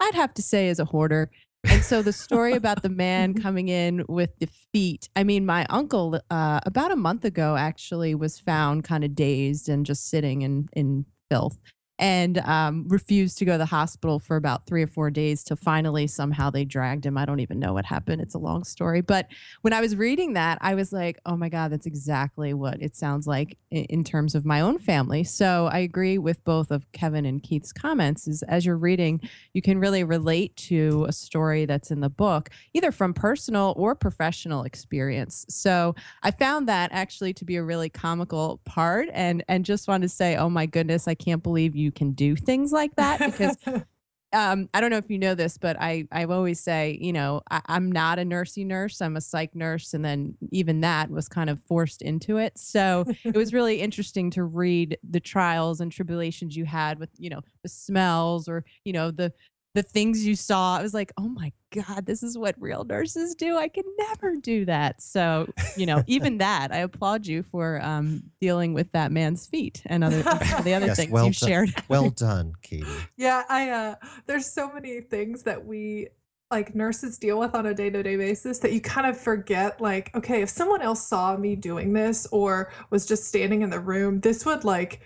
I'd 0.00 0.14
have 0.14 0.34
to 0.34 0.42
say 0.42 0.68
is 0.68 0.78
a 0.78 0.84
hoarder. 0.84 1.30
And 1.64 1.82
so 1.82 2.02
the 2.02 2.12
story 2.12 2.54
about 2.54 2.82
the 2.82 2.90
man 2.90 3.34
coming 3.42 3.68
in 3.68 4.04
with 4.08 4.38
the 4.38 4.48
feet. 4.72 5.08
I 5.16 5.24
mean, 5.24 5.46
my 5.46 5.66
uncle 5.70 6.20
uh, 6.30 6.60
about 6.66 6.92
a 6.92 6.96
month 6.96 7.24
ago 7.24 7.56
actually 7.56 8.14
was 8.14 8.38
found 8.38 8.84
kind 8.84 9.02
of 9.02 9.14
dazed 9.14 9.68
and 9.68 9.86
just 9.86 10.08
sitting 10.08 10.42
in 10.42 10.68
in 10.74 11.06
filth, 11.30 11.58
and 11.98 12.38
um, 12.38 12.86
refused 12.88 13.38
to 13.38 13.44
go 13.44 13.52
to 13.52 13.58
the 13.58 13.66
hospital 13.66 14.18
for 14.18 14.36
about 14.36 14.66
three 14.66 14.82
or 14.82 14.86
four 14.86 15.10
days. 15.10 15.44
Till 15.44 15.56
finally, 15.56 16.06
somehow 16.06 16.50
they 16.50 16.64
dragged 16.64 17.06
him. 17.06 17.16
I 17.16 17.24
don't 17.24 17.40
even 17.40 17.58
know 17.58 17.72
what 17.72 17.84
happened. 17.84 18.20
It's 18.20 18.34
a 18.34 18.38
long 18.38 18.64
story. 18.64 19.00
But 19.00 19.28
when 19.62 19.72
I 19.72 19.80
was 19.80 19.96
reading 19.96 20.34
that, 20.34 20.58
I 20.60 20.74
was 20.74 20.92
like, 20.92 21.18
oh 21.26 21.36
my 21.36 21.48
god, 21.48 21.72
that's 21.72 21.86
exactly 21.86 22.54
what 22.54 22.80
it 22.82 22.96
sounds 22.96 23.26
like 23.26 23.58
in, 23.70 23.84
in 23.84 24.04
terms 24.04 24.34
of 24.34 24.44
my 24.44 24.60
own 24.60 24.78
family. 24.78 25.24
So 25.24 25.68
I 25.72 25.78
agree 25.78 26.18
with 26.18 26.44
both 26.44 26.70
of 26.70 26.90
Kevin 26.92 27.24
and 27.24 27.42
Keith's 27.42 27.72
comments. 27.72 28.26
Is 28.26 28.42
as 28.42 28.66
you're 28.66 28.76
reading 28.76 29.20
you 29.52 29.62
can 29.62 29.78
really 29.78 30.04
relate 30.04 30.56
to 30.56 31.04
a 31.08 31.12
story 31.12 31.64
that's 31.64 31.90
in 31.90 32.00
the 32.00 32.08
book, 32.08 32.50
either 32.72 32.92
from 32.92 33.14
personal 33.14 33.74
or 33.76 33.94
professional 33.94 34.64
experience. 34.64 35.46
So 35.48 35.94
I 36.22 36.30
found 36.30 36.68
that 36.68 36.90
actually 36.92 37.32
to 37.34 37.44
be 37.44 37.56
a 37.56 37.62
really 37.62 37.88
comical 37.88 38.60
part 38.64 39.08
and 39.12 39.44
and 39.48 39.64
just 39.64 39.88
wanted 39.88 40.02
to 40.02 40.08
say, 40.08 40.36
oh 40.36 40.50
my 40.50 40.66
goodness, 40.66 41.08
I 41.08 41.14
can't 41.14 41.42
believe 41.42 41.76
you 41.76 41.83
can 41.92 42.12
do 42.12 42.36
things 42.36 42.72
like 42.72 42.94
that 42.96 43.18
because 43.20 43.56
um, 44.34 44.68
I 44.74 44.80
don't 44.80 44.90
know 44.90 44.96
if 44.98 45.08
you 45.08 45.18
know 45.18 45.34
this, 45.34 45.56
but 45.58 45.76
I 45.80 46.06
I 46.10 46.24
always 46.24 46.58
say, 46.60 46.98
you 47.00 47.12
know, 47.12 47.42
I, 47.50 47.60
I'm 47.66 47.90
not 47.90 48.18
a 48.18 48.22
nursey 48.22 48.66
nurse. 48.66 49.00
I'm 49.00 49.16
a 49.16 49.20
psych 49.20 49.54
nurse, 49.54 49.94
and 49.94 50.04
then 50.04 50.36
even 50.50 50.80
that 50.80 51.10
was 51.10 51.28
kind 51.28 51.48
of 51.48 51.62
forced 51.62 52.02
into 52.02 52.36
it. 52.38 52.58
So 52.58 53.04
it 53.24 53.36
was 53.36 53.52
really 53.54 53.80
interesting 53.80 54.30
to 54.32 54.42
read 54.42 54.98
the 55.08 55.20
trials 55.20 55.80
and 55.80 55.92
tribulations 55.92 56.56
you 56.56 56.64
had 56.64 56.98
with, 56.98 57.10
you 57.16 57.30
know, 57.30 57.42
the 57.62 57.68
smells 57.68 58.48
or 58.48 58.64
you 58.84 58.92
know 58.92 59.10
the 59.10 59.32
the 59.74 59.82
things 59.82 60.24
you 60.24 60.36
saw. 60.36 60.76
I 60.78 60.82
was 60.82 60.94
like, 60.94 61.12
oh 61.18 61.28
my 61.28 61.52
god, 61.74 62.06
this 62.06 62.22
is 62.22 62.38
what 62.38 62.54
real 62.60 62.84
nurses 62.84 63.34
do. 63.34 63.56
I 63.56 63.66
can 63.68 63.84
never 63.98 64.36
do 64.36 64.64
that. 64.66 65.02
So 65.02 65.48
you 65.76 65.86
know, 65.86 66.02
even 66.06 66.38
that, 66.38 66.72
I 66.72 66.78
applaud 66.78 67.26
you 67.26 67.42
for 67.42 67.80
um, 67.82 68.22
dealing 68.40 68.72
with 68.74 68.92
that 68.92 69.10
man's 69.12 69.46
feet 69.46 69.82
and 69.86 70.04
other 70.04 70.22
the 70.22 70.74
other 70.74 70.86
Yes, 70.86 70.96
things 70.96 71.10
well 71.10 71.26
you 71.26 71.32
done. 71.32 71.48
shared. 71.48 71.74
Well 71.88 72.10
done, 72.16 72.52
Kati. 72.62 72.86
yeah, 73.16 73.42
I 73.48 73.70
uh 73.70 73.94
there's 74.26 74.46
so 74.46 74.72
many 74.72 75.00
things 75.00 75.42
that 75.42 75.64
we 75.66 76.08
like 76.50 76.74
nurses 76.76 77.18
deal 77.18 77.40
with 77.40 77.54
on 77.54 77.66
a 77.66 77.74
day-to-day 77.74 78.16
basis 78.16 78.60
that 78.60 78.72
you 78.72 78.80
kind 78.80 79.08
of 79.08 79.18
forget 79.18 79.80
like 79.80 80.14
okay, 80.14 80.42
if 80.42 80.48
someone 80.48 80.82
else 80.82 81.04
saw 81.04 81.36
me 81.36 81.56
doing 81.56 81.92
this 81.92 82.26
or 82.30 82.70
was 82.90 83.06
just 83.06 83.24
standing 83.24 83.62
in 83.62 83.70
the 83.70 83.80
room, 83.80 84.20
this 84.20 84.46
would 84.46 84.62
like 84.62 85.00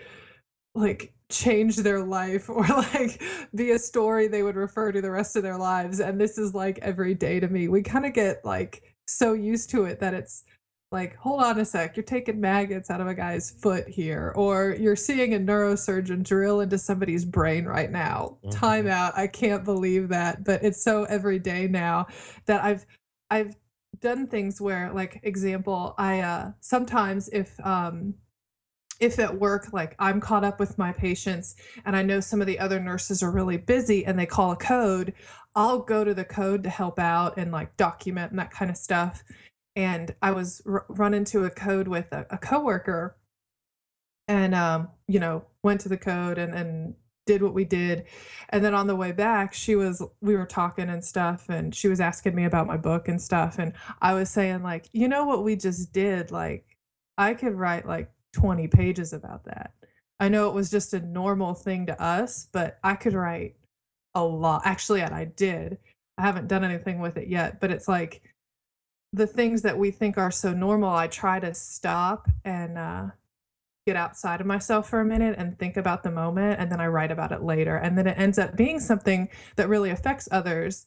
like 0.74 1.14
change 1.30 1.76
their 1.76 2.02
life 2.02 2.48
or 2.48 2.66
like 2.68 3.22
be 3.54 3.70
a 3.72 3.78
story 3.78 4.28
they 4.28 4.42
would 4.42 4.56
refer 4.56 4.92
to 4.92 5.00
the 5.00 5.10
rest 5.10 5.36
of 5.36 5.42
their 5.42 5.58
lives 5.58 6.00
and 6.00 6.20
this 6.20 6.38
is 6.38 6.54
like 6.54 6.78
every 6.80 7.14
day 7.14 7.38
to 7.40 7.48
me. 7.48 7.68
We 7.68 7.82
kind 7.82 8.06
of 8.06 8.12
get 8.14 8.44
like 8.44 8.94
so 9.06 9.32
used 9.34 9.70
to 9.70 9.84
it 9.84 10.00
that 10.00 10.14
it's 10.14 10.44
like 10.90 11.16
hold 11.16 11.42
on 11.42 11.60
a 11.60 11.64
sec 11.64 11.96
you're 11.96 12.04
taking 12.04 12.40
maggots 12.40 12.88
out 12.90 13.00
of 13.00 13.06
a 13.06 13.14
guy's 13.14 13.50
foot 13.50 13.86
here 13.88 14.32
or 14.36 14.74
you're 14.80 14.96
seeing 14.96 15.34
a 15.34 15.38
neurosurgeon 15.38 16.22
drill 16.22 16.60
into 16.60 16.78
somebody's 16.78 17.26
brain 17.26 17.66
right 17.66 17.90
now 17.90 18.38
Mhm. 18.42 18.50
time 18.50 18.86
out 18.86 19.12
i 19.16 19.26
can't 19.26 19.64
believe 19.64 20.08
that 20.08 20.44
but 20.44 20.62
it's 20.64 20.82
so 20.82 21.04
every 21.04 21.38
day 21.38 21.68
now 21.68 22.06
that 22.46 22.64
i've 22.64 22.86
i've 23.30 23.54
done 24.00 24.26
things 24.26 24.60
where 24.60 24.90
like 24.92 25.20
example 25.24 25.94
i 25.98 26.20
uh 26.20 26.52
sometimes 26.60 27.28
if 27.30 27.54
um 27.66 28.14
if 29.00 29.18
at 29.18 29.38
work 29.38 29.72
like 29.72 29.94
i'm 29.98 30.20
caught 30.20 30.44
up 30.44 30.58
with 30.58 30.76
my 30.78 30.92
patients 30.92 31.56
and 31.84 31.94
i 31.94 32.02
know 32.02 32.20
some 32.20 32.40
of 32.40 32.46
the 32.46 32.58
other 32.58 32.80
nurses 32.80 33.22
are 33.22 33.30
really 33.30 33.56
busy 33.56 34.04
and 34.04 34.18
they 34.18 34.26
call 34.26 34.52
a 34.52 34.56
code 34.56 35.14
i'll 35.58 35.80
go 35.80 36.04
to 36.04 36.14
the 36.14 36.24
code 36.24 36.62
to 36.62 36.70
help 36.70 37.00
out 37.00 37.36
and 37.36 37.50
like 37.50 37.76
document 37.76 38.30
and 38.30 38.38
that 38.38 38.52
kind 38.52 38.70
of 38.70 38.76
stuff. 38.76 39.24
And 39.74 40.14
I 40.22 40.30
was 40.30 40.62
r- 40.64 40.86
run 40.88 41.14
into 41.14 41.44
a 41.44 41.50
code 41.50 41.88
with 41.88 42.12
a, 42.12 42.26
a 42.30 42.38
coworker, 42.38 43.16
and 44.28 44.54
um, 44.54 44.88
you 45.08 45.18
know, 45.18 45.44
went 45.64 45.80
to 45.82 45.88
the 45.88 45.96
code 45.96 46.38
and 46.38 46.54
and 46.54 46.94
did 47.26 47.42
what 47.42 47.54
we 47.54 47.64
did, 47.64 48.04
and 48.50 48.64
then 48.64 48.72
on 48.74 48.86
the 48.86 48.96
way 48.96 49.10
back, 49.10 49.52
she 49.52 49.74
was 49.74 50.00
we 50.20 50.36
were 50.36 50.46
talking 50.46 50.88
and 50.88 51.04
stuff, 51.04 51.48
and 51.48 51.74
she 51.74 51.88
was 51.88 52.00
asking 52.00 52.36
me 52.36 52.44
about 52.44 52.68
my 52.68 52.76
book 52.76 53.08
and 53.08 53.20
stuff, 53.20 53.58
and 53.58 53.72
I 54.00 54.14
was 54.14 54.30
saying 54.30 54.62
like, 54.62 54.88
you 54.92 55.08
know 55.08 55.24
what 55.26 55.44
we 55.44 55.56
just 55.56 55.92
did, 55.92 56.30
like 56.30 56.66
I 57.16 57.34
could 57.34 57.54
write 57.54 57.86
like 57.86 58.10
twenty 58.32 58.68
pages 58.68 59.12
about 59.12 59.44
that. 59.44 59.72
I 60.20 60.28
know 60.28 60.48
it 60.48 60.54
was 60.54 60.70
just 60.70 60.94
a 60.94 61.00
normal 61.00 61.54
thing 61.54 61.86
to 61.86 62.02
us, 62.02 62.48
but 62.52 62.78
I 62.82 62.94
could 62.94 63.14
write 63.14 63.56
a 64.14 64.24
lot. 64.24 64.62
Actually, 64.64 65.02
and 65.02 65.14
I 65.14 65.26
did. 65.26 65.78
I 66.16 66.22
haven't 66.22 66.48
done 66.48 66.64
anything 66.64 66.98
with 66.98 67.16
it 67.16 67.28
yet, 67.28 67.60
but 67.60 67.70
it's 67.70 67.86
like 67.86 68.22
the 69.12 69.26
things 69.26 69.62
that 69.62 69.78
we 69.78 69.90
think 69.90 70.18
are 70.18 70.30
so 70.30 70.52
normal, 70.52 70.90
I 70.90 71.06
try 71.06 71.40
to 71.40 71.54
stop 71.54 72.28
and 72.44 72.76
uh, 72.76 73.06
get 73.86 73.96
outside 73.96 74.40
of 74.40 74.46
myself 74.46 74.88
for 74.88 75.00
a 75.00 75.04
minute 75.04 75.36
and 75.38 75.58
think 75.58 75.76
about 75.76 76.02
the 76.02 76.10
moment, 76.10 76.60
and 76.60 76.70
then 76.70 76.80
I 76.80 76.88
write 76.88 77.10
about 77.10 77.32
it 77.32 77.42
later, 77.42 77.76
and 77.76 77.96
then 77.96 78.06
it 78.06 78.18
ends 78.18 78.38
up 78.38 78.56
being 78.56 78.80
something 78.80 79.28
that 79.56 79.68
really 79.68 79.90
affects 79.90 80.28
others. 80.30 80.86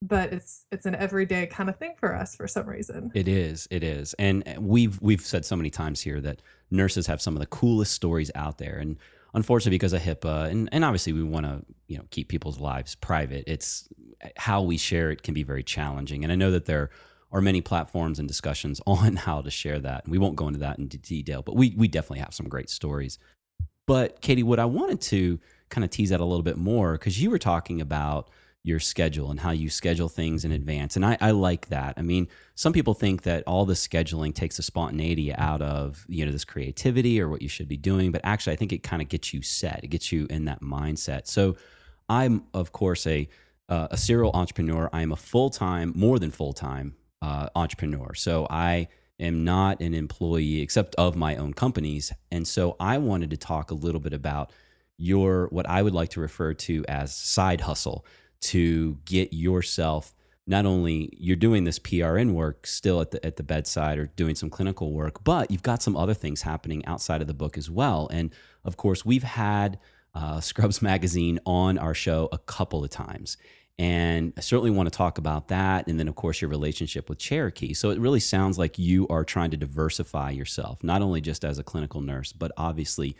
But 0.00 0.32
it's 0.32 0.66
it's 0.70 0.86
an 0.86 0.94
everyday 0.94 1.46
kind 1.46 1.68
of 1.68 1.76
thing 1.76 1.94
for 1.98 2.14
us 2.14 2.36
for 2.36 2.46
some 2.46 2.68
reason. 2.68 3.10
It 3.14 3.26
is. 3.26 3.66
It 3.70 3.82
is. 3.82 4.14
And 4.14 4.44
eh, 4.46 4.56
we've 4.58 5.00
we've 5.02 5.20
said 5.20 5.44
so 5.44 5.56
many 5.56 5.70
times 5.70 6.00
here 6.00 6.20
that 6.20 6.40
nurses 6.70 7.08
have 7.08 7.20
some 7.20 7.34
of 7.34 7.40
the 7.40 7.46
coolest 7.46 7.92
stories 7.92 8.30
out 8.36 8.58
there. 8.58 8.76
And 8.78 8.96
unfortunately, 9.34 9.76
because 9.76 9.92
of 9.92 10.02
HIPAA, 10.02 10.50
and, 10.50 10.68
and 10.70 10.84
obviously 10.84 11.12
we 11.12 11.24
want 11.24 11.46
to 11.46 11.64
you 11.88 11.98
know 11.98 12.04
keep 12.10 12.28
people's 12.28 12.60
lives 12.60 12.94
private. 12.94 13.44
It's 13.48 13.88
eh, 14.20 14.28
how 14.36 14.62
we 14.62 14.76
share 14.76 15.10
it 15.10 15.24
can 15.24 15.34
be 15.34 15.42
very 15.42 15.64
challenging. 15.64 16.22
And 16.22 16.32
I 16.32 16.36
know 16.36 16.52
that 16.52 16.66
there 16.66 16.90
are 17.32 17.40
many 17.40 17.60
platforms 17.60 18.20
and 18.20 18.28
discussions 18.28 18.80
on 18.86 19.16
how 19.16 19.42
to 19.42 19.50
share 19.50 19.80
that. 19.80 20.04
And 20.04 20.12
we 20.12 20.18
won't 20.18 20.36
go 20.36 20.46
into 20.46 20.60
that 20.60 20.78
in 20.78 20.86
detail, 20.86 21.42
but 21.42 21.56
we 21.56 21.74
we 21.76 21.88
definitely 21.88 22.20
have 22.20 22.34
some 22.34 22.48
great 22.48 22.70
stories. 22.70 23.18
But 23.86 24.22
Kati, 24.22 24.44
what 24.44 24.60
I 24.60 24.66
wanted 24.66 25.00
to 25.00 25.40
kind 25.70 25.84
of 25.84 25.90
tease 25.90 26.12
out 26.12 26.20
a 26.20 26.24
little 26.24 26.42
bit 26.42 26.56
more 26.56 26.92
because 26.92 27.20
you 27.20 27.30
were 27.30 27.38
talking 27.38 27.80
about 27.80 28.30
your 28.64 28.80
schedule 28.80 29.30
and 29.30 29.40
how 29.40 29.50
you 29.50 29.70
schedule 29.70 30.08
things 30.08 30.44
in 30.44 30.52
advance. 30.52 30.96
And 30.96 31.04
I, 31.04 31.16
I 31.20 31.30
like 31.30 31.68
that. 31.68 31.94
I 31.96 32.02
mean, 32.02 32.28
some 32.54 32.72
people 32.72 32.92
think 32.92 33.22
that 33.22 33.44
all 33.46 33.64
the 33.64 33.74
scheduling 33.74 34.34
takes 34.34 34.56
the 34.56 34.62
spontaneity 34.62 35.34
out 35.34 35.62
of, 35.62 36.04
you 36.08 36.26
know, 36.26 36.32
this 36.32 36.44
creativity 36.44 37.20
or 37.20 37.28
what 37.28 37.40
you 37.40 37.48
should 37.48 37.68
be 37.68 37.76
doing. 37.76 38.12
But 38.12 38.20
actually, 38.24 38.54
I 38.54 38.56
think 38.56 38.72
it 38.72 38.82
kind 38.82 39.00
of 39.00 39.08
gets 39.08 39.32
you 39.32 39.42
set. 39.42 39.84
It 39.84 39.88
gets 39.88 40.12
you 40.12 40.26
in 40.28 40.44
that 40.46 40.60
mindset. 40.60 41.26
So 41.28 41.56
I'm, 42.08 42.44
of 42.52 42.72
course, 42.72 43.06
a, 43.06 43.28
uh, 43.68 43.88
a 43.90 43.96
serial 43.96 44.32
entrepreneur. 44.34 44.90
I 44.92 45.02
am 45.02 45.12
a 45.12 45.16
full 45.16 45.50
time, 45.50 45.92
more 45.94 46.18
than 46.18 46.30
full 46.30 46.52
time 46.52 46.94
uh, 47.22 47.48
entrepreneur. 47.54 48.14
So 48.14 48.46
I 48.50 48.88
am 49.20 49.44
not 49.44 49.80
an 49.80 49.94
employee 49.94 50.60
except 50.60 50.94
of 50.96 51.16
my 51.16 51.36
own 51.36 51.54
companies. 51.54 52.12
And 52.30 52.46
so 52.46 52.76
I 52.78 52.98
wanted 52.98 53.30
to 53.30 53.36
talk 53.36 53.70
a 53.70 53.74
little 53.74 54.00
bit 54.00 54.12
about 54.12 54.52
your 54.96 55.46
what 55.48 55.68
I 55.68 55.80
would 55.80 55.94
like 55.94 56.10
to 56.10 56.20
refer 56.20 56.54
to 56.54 56.84
as 56.88 57.14
side 57.14 57.60
hustle 57.62 58.04
to 58.40 58.98
get 59.04 59.32
yourself 59.32 60.14
not 60.46 60.64
only 60.64 61.10
you're 61.18 61.36
doing 61.36 61.64
this 61.64 61.78
PRN 61.78 62.32
work 62.32 62.66
still 62.66 63.02
at 63.02 63.10
the 63.10 63.24
at 63.24 63.36
the 63.36 63.42
bedside 63.42 63.98
or 63.98 64.06
doing 64.06 64.34
some 64.34 64.48
clinical 64.48 64.92
work, 64.92 65.22
but 65.22 65.50
you've 65.50 65.62
got 65.62 65.82
some 65.82 65.96
other 65.96 66.14
things 66.14 66.42
happening 66.42 66.84
outside 66.86 67.20
of 67.20 67.26
the 67.26 67.34
book 67.34 67.58
as 67.58 67.70
well. 67.70 68.08
And 68.10 68.32
of 68.64 68.76
course, 68.76 69.04
we've 69.04 69.22
had 69.22 69.78
uh, 70.14 70.40
Scrubs 70.40 70.80
Magazine 70.80 71.38
on 71.44 71.76
our 71.78 71.94
show 71.94 72.28
a 72.32 72.38
couple 72.38 72.82
of 72.82 72.90
times. 72.90 73.36
And 73.80 74.32
I 74.36 74.40
certainly 74.40 74.72
want 74.72 74.90
to 74.90 74.96
talk 74.96 75.18
about 75.18 75.48
that. 75.48 75.86
And 75.86 76.00
then, 76.00 76.08
of 76.08 76.16
course, 76.16 76.40
your 76.40 76.50
relationship 76.50 77.08
with 77.08 77.18
Cherokee. 77.18 77.74
So 77.74 77.90
it 77.90 78.00
really 78.00 78.18
sounds 78.18 78.58
like 78.58 78.76
you 78.76 79.06
are 79.06 79.24
trying 79.24 79.52
to 79.52 79.56
diversify 79.56 80.30
yourself, 80.30 80.82
not 80.82 81.00
only 81.00 81.20
just 81.20 81.44
as 81.44 81.60
a 81.60 81.62
clinical 81.62 82.00
nurse, 82.00 82.32
but 82.32 82.50
obviously 82.56 83.14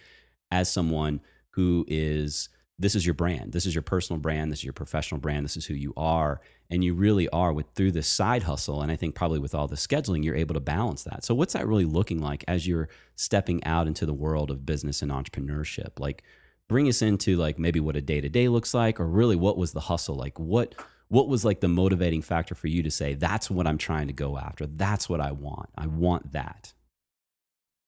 as 0.50 0.68
someone 0.68 1.20
who 1.50 1.84
is 1.86 2.48
this 2.78 2.94
is 2.94 3.04
your 3.04 3.14
brand. 3.14 3.52
This 3.52 3.66
is 3.66 3.74
your 3.74 3.82
personal 3.82 4.20
brand. 4.20 4.52
This 4.52 4.60
is 4.60 4.64
your 4.64 4.72
professional 4.72 5.20
brand. 5.20 5.44
This 5.44 5.56
is 5.56 5.66
who 5.66 5.74
you 5.74 5.92
are. 5.96 6.40
And 6.70 6.84
you 6.84 6.94
really 6.94 7.28
are 7.30 7.52
with 7.52 7.66
through 7.74 7.92
this 7.92 8.06
side 8.06 8.44
hustle. 8.44 8.82
And 8.82 8.92
I 8.92 8.96
think 8.96 9.14
probably 9.14 9.40
with 9.40 9.54
all 9.54 9.66
the 9.66 9.76
scheduling, 9.76 10.22
you're 10.22 10.36
able 10.36 10.54
to 10.54 10.60
balance 10.60 11.02
that. 11.04 11.24
So 11.24 11.34
what's 11.34 11.54
that 11.54 11.66
really 11.66 11.84
looking 11.84 12.20
like 12.20 12.44
as 12.46 12.66
you're 12.66 12.88
stepping 13.16 13.64
out 13.64 13.86
into 13.88 14.06
the 14.06 14.14
world 14.14 14.50
of 14.50 14.64
business 14.64 15.02
and 15.02 15.10
entrepreneurship? 15.10 15.98
Like 15.98 16.22
bring 16.68 16.86
us 16.88 17.02
into 17.02 17.36
like 17.36 17.58
maybe 17.58 17.80
what 17.80 17.96
a 17.96 18.00
day 18.00 18.20
to 18.20 18.28
day 18.28 18.48
looks 18.48 18.74
like, 18.74 19.00
or 19.00 19.08
really 19.08 19.36
what 19.36 19.56
was 19.56 19.72
the 19.72 19.80
hustle? 19.80 20.14
Like 20.14 20.38
what 20.38 20.74
what 21.08 21.26
was 21.26 21.44
like 21.44 21.60
the 21.60 21.68
motivating 21.68 22.22
factor 22.22 22.54
for 22.54 22.68
you 22.68 22.82
to 22.82 22.90
say, 22.90 23.14
that's 23.14 23.50
what 23.50 23.66
I'm 23.66 23.78
trying 23.78 24.08
to 24.08 24.12
go 24.12 24.38
after. 24.38 24.66
That's 24.66 25.08
what 25.08 25.20
I 25.20 25.32
want. 25.32 25.70
I 25.76 25.86
want 25.86 26.32
that. 26.32 26.74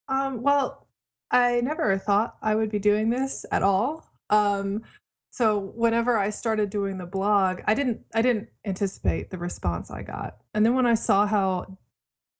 Um, 0.08 0.42
well, 0.42 0.86
I 1.30 1.60
never 1.60 1.98
thought 1.98 2.36
I 2.42 2.54
would 2.54 2.70
be 2.70 2.78
doing 2.78 3.10
this 3.10 3.44
at 3.52 3.62
all. 3.62 4.09
Um, 4.30 4.82
so 5.30 5.58
whenever 5.58 6.18
I 6.18 6.30
started 6.30 6.70
doing 6.70 6.98
the 6.98 7.06
blog, 7.06 7.60
I 7.66 7.74
didn't 7.74 8.00
I 8.14 8.22
didn't 8.22 8.48
anticipate 8.64 9.30
the 9.30 9.38
response 9.38 9.90
I 9.90 10.02
got. 10.02 10.38
And 10.54 10.66
then 10.66 10.74
when 10.74 10.86
I 10.86 10.94
saw 10.94 11.26
how 11.26 11.78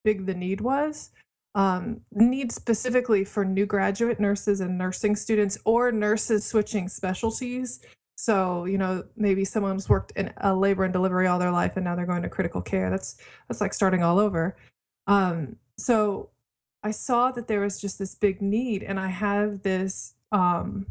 big 0.05 0.27
the 0.27 0.35
need 0.35 0.61
was, 0.61 1.11
um, 1.55 2.01
need 2.13 2.53
specifically 2.53 3.25
for 3.25 3.45
new 3.45 3.67
graduate 3.67 4.19
nurses 4.19 4.61
and 4.61 4.77
nursing 4.77 5.15
students 5.15 5.59
or 5.65 5.93
nurses 5.93 6.45
switching 6.45 6.89
specialties. 6.89 7.81
So, 8.17 8.65
you 8.67 8.77
know, 8.77 9.05
maybe 9.17 9.45
someone's 9.45 9.89
worked 9.89 10.13
in 10.17 10.33
a 10.39 10.55
labor 10.55 10.85
and 10.85 10.93
delivery 10.93 11.27
all 11.27 11.39
their 11.39 11.51
life 11.53 11.77
and 11.77 11.85
now 11.85 11.95
they're 11.95 12.07
going 12.07 12.23
to 12.23 12.29
critical 12.29 12.61
care. 12.61 12.91
That's 12.91 13.17
that's 13.49 13.61
like 13.61 13.75
starting 13.75 14.03
all 14.03 14.19
over. 14.19 14.57
Um, 15.07 15.57
so 15.79 16.31
I 16.83 16.91
saw 16.91 17.31
that 17.33 17.47
there 17.47 17.61
was 17.61 17.81
just 17.81 17.99
this 17.99 18.15
big 18.15 18.43
need 18.43 18.83
and 18.83 18.99
I 18.99 19.09
have 19.09 19.63
this 19.63 20.15
um 20.33 20.87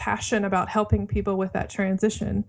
passion 0.00 0.44
about 0.44 0.68
helping 0.68 1.06
people 1.06 1.36
with 1.36 1.52
that 1.52 1.70
transition. 1.70 2.44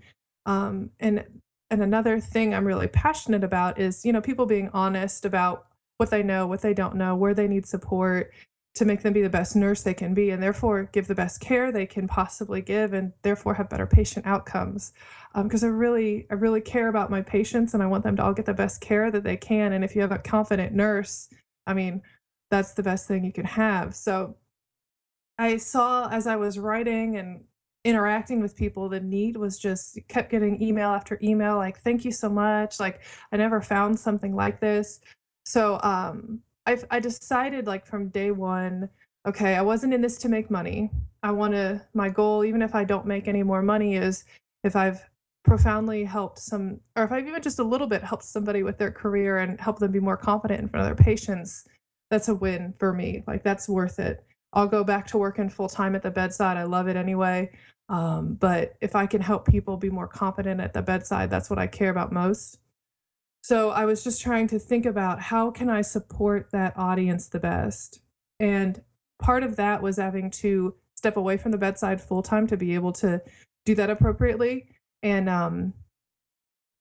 Um, 0.48 0.90
and 1.00 1.24
and 1.70 1.84
another 1.84 2.20
thing 2.20 2.54
I'm 2.54 2.66
really 2.66 2.88
passionate 2.88 3.44
about 3.44 3.80
is 3.80 4.04
you 4.04 4.12
know 4.12 4.22
people 4.22 4.48
being 4.48 4.70
honest 4.74 5.26
about 5.26 5.68
what 5.98 6.10
they 6.10 6.24
know, 6.24 6.48
what 6.48 6.62
they 6.62 6.74
don't 6.74 6.96
know, 6.96 7.16
where 7.16 7.36
they 7.36 7.48
need 7.48 7.68
support 7.68 8.34
to 8.74 8.86
make 8.86 9.02
them 9.02 9.14
be 9.14 9.22
the 9.22 9.30
best 9.30 9.56
nurse 9.56 9.84
they 9.84 9.94
can 9.94 10.14
be 10.14 10.30
and 10.32 10.42
therefore 10.42 10.90
give 10.94 11.08
the 11.08 11.14
best 11.14 11.42
care 11.42 11.72
they 11.72 11.86
can 11.86 12.08
possibly 12.08 12.62
give 12.62 12.94
and 12.94 13.12
therefore 13.22 13.54
have 13.56 13.70
better 13.70 13.86
patient 13.86 14.26
outcomes. 14.26 14.94
Because 15.36 15.64
um, 15.64 15.70
i 15.70 15.72
really 15.72 16.26
i 16.32 16.34
really 16.34 16.62
care 16.62 16.88
about 16.88 17.12
my 17.12 17.22
patients 17.22 17.74
and 17.74 17.84
i 17.84 17.86
want 17.86 18.04
them 18.04 18.16
to 18.16 18.24
all 18.24 18.34
get 18.34 18.46
the 18.46 18.54
best 18.54 18.82
care 18.82 19.12
that 19.12 19.24
they 19.24 19.38
can. 19.38 19.74
And 19.74 19.84
if 19.84 19.96
you 19.96 20.02
have 20.02 20.12
a 20.12 20.18
confident 20.18 20.74
nurse 20.74 21.30
i 21.68 21.74
mean 21.74 22.02
that's 22.50 22.74
the 22.74 22.84
best 22.84 23.08
thing 23.08 23.24
you 23.24 23.32
can 23.32 23.46
have. 23.46 23.96
So 23.96 24.36
I 25.42 25.58
saw 25.58 26.08
as 26.10 26.28
I 26.28 26.36
was 26.36 26.60
writing 26.60 27.18
and 27.18 27.44
interacting 27.84 28.42
with 28.42 28.56
people, 28.56 28.90
the 28.90 29.00
need 29.00 29.38
was 29.38 29.58
just 29.58 29.98
kept 30.08 30.30
getting 30.30 30.62
email 30.62 30.90
after 30.90 31.18
email, 31.24 31.58
like, 31.58 31.80
thank 31.80 32.06
you 32.06 32.12
so 32.12 32.30
much. 32.30 32.80
Like, 32.80 33.02
I 33.32 33.38
never 33.38 33.60
found 33.60 34.00
something 34.00 34.36
like 34.36 34.60
this. 34.60 35.00
So 35.46 35.80
um, 35.82 36.42
I, 36.68 36.78
I 36.92 37.00
decided, 37.00 37.66
like, 37.66 37.88
from 37.88 38.10
day 38.10 38.30
one, 38.30 38.88
okay, 39.26 39.56
I 39.56 39.64
wasn't 39.64 39.96
in 39.96 40.02
this 40.02 40.20
to 40.20 40.30
make 40.30 40.52
money. 40.52 40.92
I 41.24 41.32
want 41.32 41.54
to, 41.54 41.82
my 41.96 42.10
goal, 42.10 42.46
even 42.46 42.62
if 42.62 42.76
I 42.76 42.84
don't 42.84 43.08
make 43.08 43.28
any 43.28 43.42
more 43.42 43.64
money, 43.64 43.96
is 43.96 44.26
if 44.64 44.76
I've 44.76 45.10
profoundly 45.44 46.04
helped 46.04 46.38
some, 46.38 46.82
or 46.96 47.04
if 47.04 47.12
I've 47.12 47.28
even 47.28 47.42
just 47.42 47.58
a 47.58 47.64
little 47.64 47.88
bit 47.88 48.04
helped 48.04 48.26
somebody 48.26 48.62
with 48.62 48.78
their 48.78 48.92
career 48.92 49.40
and 49.40 49.60
help 49.60 49.80
them 49.80 49.92
be 49.92 50.00
more 50.00 50.18
confident 50.18 50.62
in 50.62 50.70
front 50.70 50.88
of 50.88 50.96
their 50.96 51.04
patients, 51.04 51.68
that's 52.12 52.30
a 52.30 52.36
win 52.36 52.74
for 52.78 52.94
me. 52.94 53.24
Like, 53.26 53.42
that's 53.42 53.68
worth 53.68 53.98
it. 53.98 54.24
I'll 54.54 54.68
go 54.68 54.84
back 54.84 55.08
to 55.08 55.18
working 55.18 55.50
full 55.50 55.70
time 55.70 55.96
at 55.96 56.04
the 56.04 56.12
bedside. 56.12 56.58
I 56.58 56.64
love 56.64 56.88
it 56.88 56.96
anyway. 56.96 57.52
Um, 57.90 58.36
but 58.36 58.76
if 58.82 58.96
I 58.96 59.06
can 59.06 59.22
help 59.22 59.48
people 59.48 59.78
be 59.78 59.90
more 59.90 60.08
competent 60.08 60.62
at 60.62 60.74
the 60.74 60.82
bedside, 60.82 61.30
that's 61.30 61.50
what 61.50 61.60
I 61.60 61.68
care 61.68 61.90
about 61.90 62.12
most. 62.12 62.60
So 63.44 63.72
I 63.72 63.86
was 63.86 64.04
just 64.04 64.22
trying 64.22 64.48
to 64.50 64.60
think 64.60 64.86
about 64.86 65.20
how 65.20 65.52
can 65.52 65.70
I 65.70 65.82
support 65.82 66.52
that 66.52 66.78
audience 66.78 67.28
the 67.28 67.40
best. 67.40 68.02
And 68.40 68.82
part 69.20 69.44
of 69.44 69.56
that 69.56 69.82
was 69.82 69.98
having 69.98 70.30
to 70.32 70.76
step 70.96 71.18
away 71.18 71.38
from 71.38 71.52
the 71.52 71.58
bedside 71.58 72.02
full 72.02 72.22
time 72.22 72.48
to 72.48 72.58
be 72.58 72.76
able 72.76 72.94
to 72.94 73.22
do 73.66 73.76
that 73.76 73.90
appropriately. 73.90 74.68
And 75.02 75.28
um, 75.28 75.74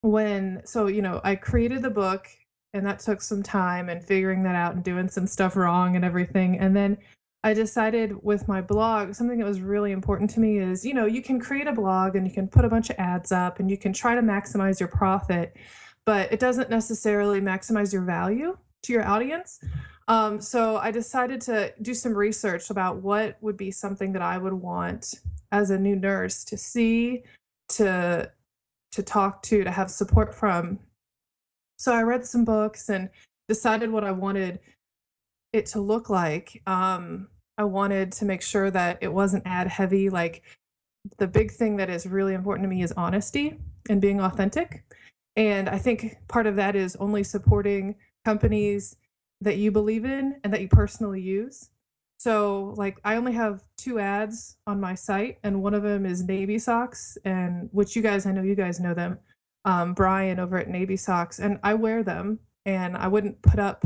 when, 0.01 0.61
so, 0.65 0.87
you 0.87 1.01
know, 1.01 1.19
I 1.23 1.35
created 1.35 1.81
the 1.81 1.89
book 1.89 2.27
and 2.73 2.85
that 2.85 2.99
took 2.99 3.21
some 3.21 3.43
time 3.43 3.89
and 3.89 4.03
figuring 4.03 4.43
that 4.43 4.55
out 4.55 4.75
and 4.75 4.83
doing 4.83 5.09
some 5.09 5.27
stuff 5.27 5.55
wrong 5.55 5.95
and 5.95 6.05
everything. 6.05 6.57
And 6.57 6.75
then 6.75 6.97
I 7.43 7.53
decided 7.53 8.23
with 8.23 8.47
my 8.47 8.61
blog, 8.61 9.15
something 9.15 9.39
that 9.39 9.47
was 9.47 9.61
really 9.61 9.91
important 9.91 10.29
to 10.31 10.39
me 10.39 10.59
is, 10.59 10.85
you 10.85 10.93
know, 10.93 11.05
you 11.07 11.23
can 11.23 11.39
create 11.39 11.67
a 11.67 11.73
blog 11.73 12.15
and 12.15 12.27
you 12.27 12.33
can 12.33 12.47
put 12.47 12.65
a 12.65 12.69
bunch 12.69 12.91
of 12.91 12.97
ads 12.99 13.31
up 13.31 13.59
and 13.59 13.69
you 13.69 13.77
can 13.77 13.93
try 13.93 14.13
to 14.13 14.21
maximize 14.21 14.79
your 14.79 14.89
profit, 14.89 15.57
but 16.05 16.31
it 16.31 16.39
doesn't 16.39 16.69
necessarily 16.69 17.41
maximize 17.41 17.91
your 17.91 18.03
value 18.03 18.57
to 18.83 18.93
your 18.93 19.07
audience. 19.07 19.59
Um, 20.07 20.39
so 20.39 20.77
I 20.77 20.91
decided 20.91 21.41
to 21.41 21.73
do 21.81 21.93
some 21.95 22.13
research 22.13 22.69
about 22.69 22.97
what 22.97 23.37
would 23.41 23.57
be 23.57 23.71
something 23.71 24.13
that 24.13 24.21
I 24.21 24.37
would 24.37 24.53
want 24.53 25.15
as 25.51 25.71
a 25.71 25.79
new 25.79 25.95
nurse 25.95 26.43
to 26.45 26.57
see, 26.57 27.23
to 27.69 28.31
to 28.91 29.01
talk 29.01 29.41
to, 29.43 29.63
to 29.63 29.71
have 29.71 29.89
support 29.89 30.35
from. 30.35 30.79
So 31.77 31.93
I 31.93 32.01
read 32.01 32.25
some 32.25 32.43
books 32.43 32.89
and 32.89 33.09
decided 33.47 33.89
what 33.89 34.03
I 34.03 34.11
wanted 34.11 34.59
it 35.53 35.65
to 35.67 35.79
look 35.79 36.09
like. 36.09 36.61
Um, 36.65 37.27
I 37.57 37.63
wanted 37.63 38.11
to 38.13 38.25
make 38.25 38.41
sure 38.41 38.71
that 38.71 38.97
it 39.01 39.13
wasn't 39.13 39.43
ad 39.45 39.67
heavy. 39.67 40.09
Like 40.09 40.43
the 41.17 41.27
big 41.27 41.51
thing 41.51 41.77
that 41.77 41.89
is 41.89 42.05
really 42.05 42.33
important 42.33 42.65
to 42.65 42.69
me 42.69 42.83
is 42.83 42.91
honesty 42.93 43.59
and 43.89 44.01
being 44.01 44.21
authentic. 44.21 44.83
And 45.35 45.69
I 45.69 45.77
think 45.77 46.17
part 46.27 46.47
of 46.47 46.55
that 46.57 46.75
is 46.75 46.95
only 46.97 47.23
supporting 47.23 47.95
companies 48.25 48.97
that 49.41 49.57
you 49.57 49.71
believe 49.71 50.05
in 50.05 50.39
and 50.43 50.53
that 50.53 50.61
you 50.61 50.67
personally 50.67 51.21
use. 51.21 51.69
So, 52.19 52.75
like, 52.77 52.99
I 53.03 53.15
only 53.15 53.31
have 53.31 53.63
two 53.77 53.97
ads 53.97 54.57
on 54.67 54.79
my 54.79 54.93
site, 54.93 55.39
and 55.41 55.63
one 55.63 55.73
of 55.73 55.81
them 55.81 56.05
is 56.05 56.21
Navy 56.21 56.59
Socks, 56.59 57.17
and 57.25 57.67
which 57.71 57.95
you 57.95 58.03
guys, 58.03 58.27
I 58.27 58.31
know 58.31 58.43
you 58.43 58.53
guys 58.53 58.79
know 58.79 58.93
them, 58.93 59.17
um, 59.65 59.95
Brian 59.95 60.39
over 60.39 60.59
at 60.59 60.69
Navy 60.69 60.97
Socks, 60.97 61.39
and 61.39 61.59
I 61.63 61.73
wear 61.73 62.03
them, 62.03 62.37
and 62.63 62.95
I 62.95 63.07
wouldn't 63.07 63.41
put 63.41 63.57
up 63.57 63.83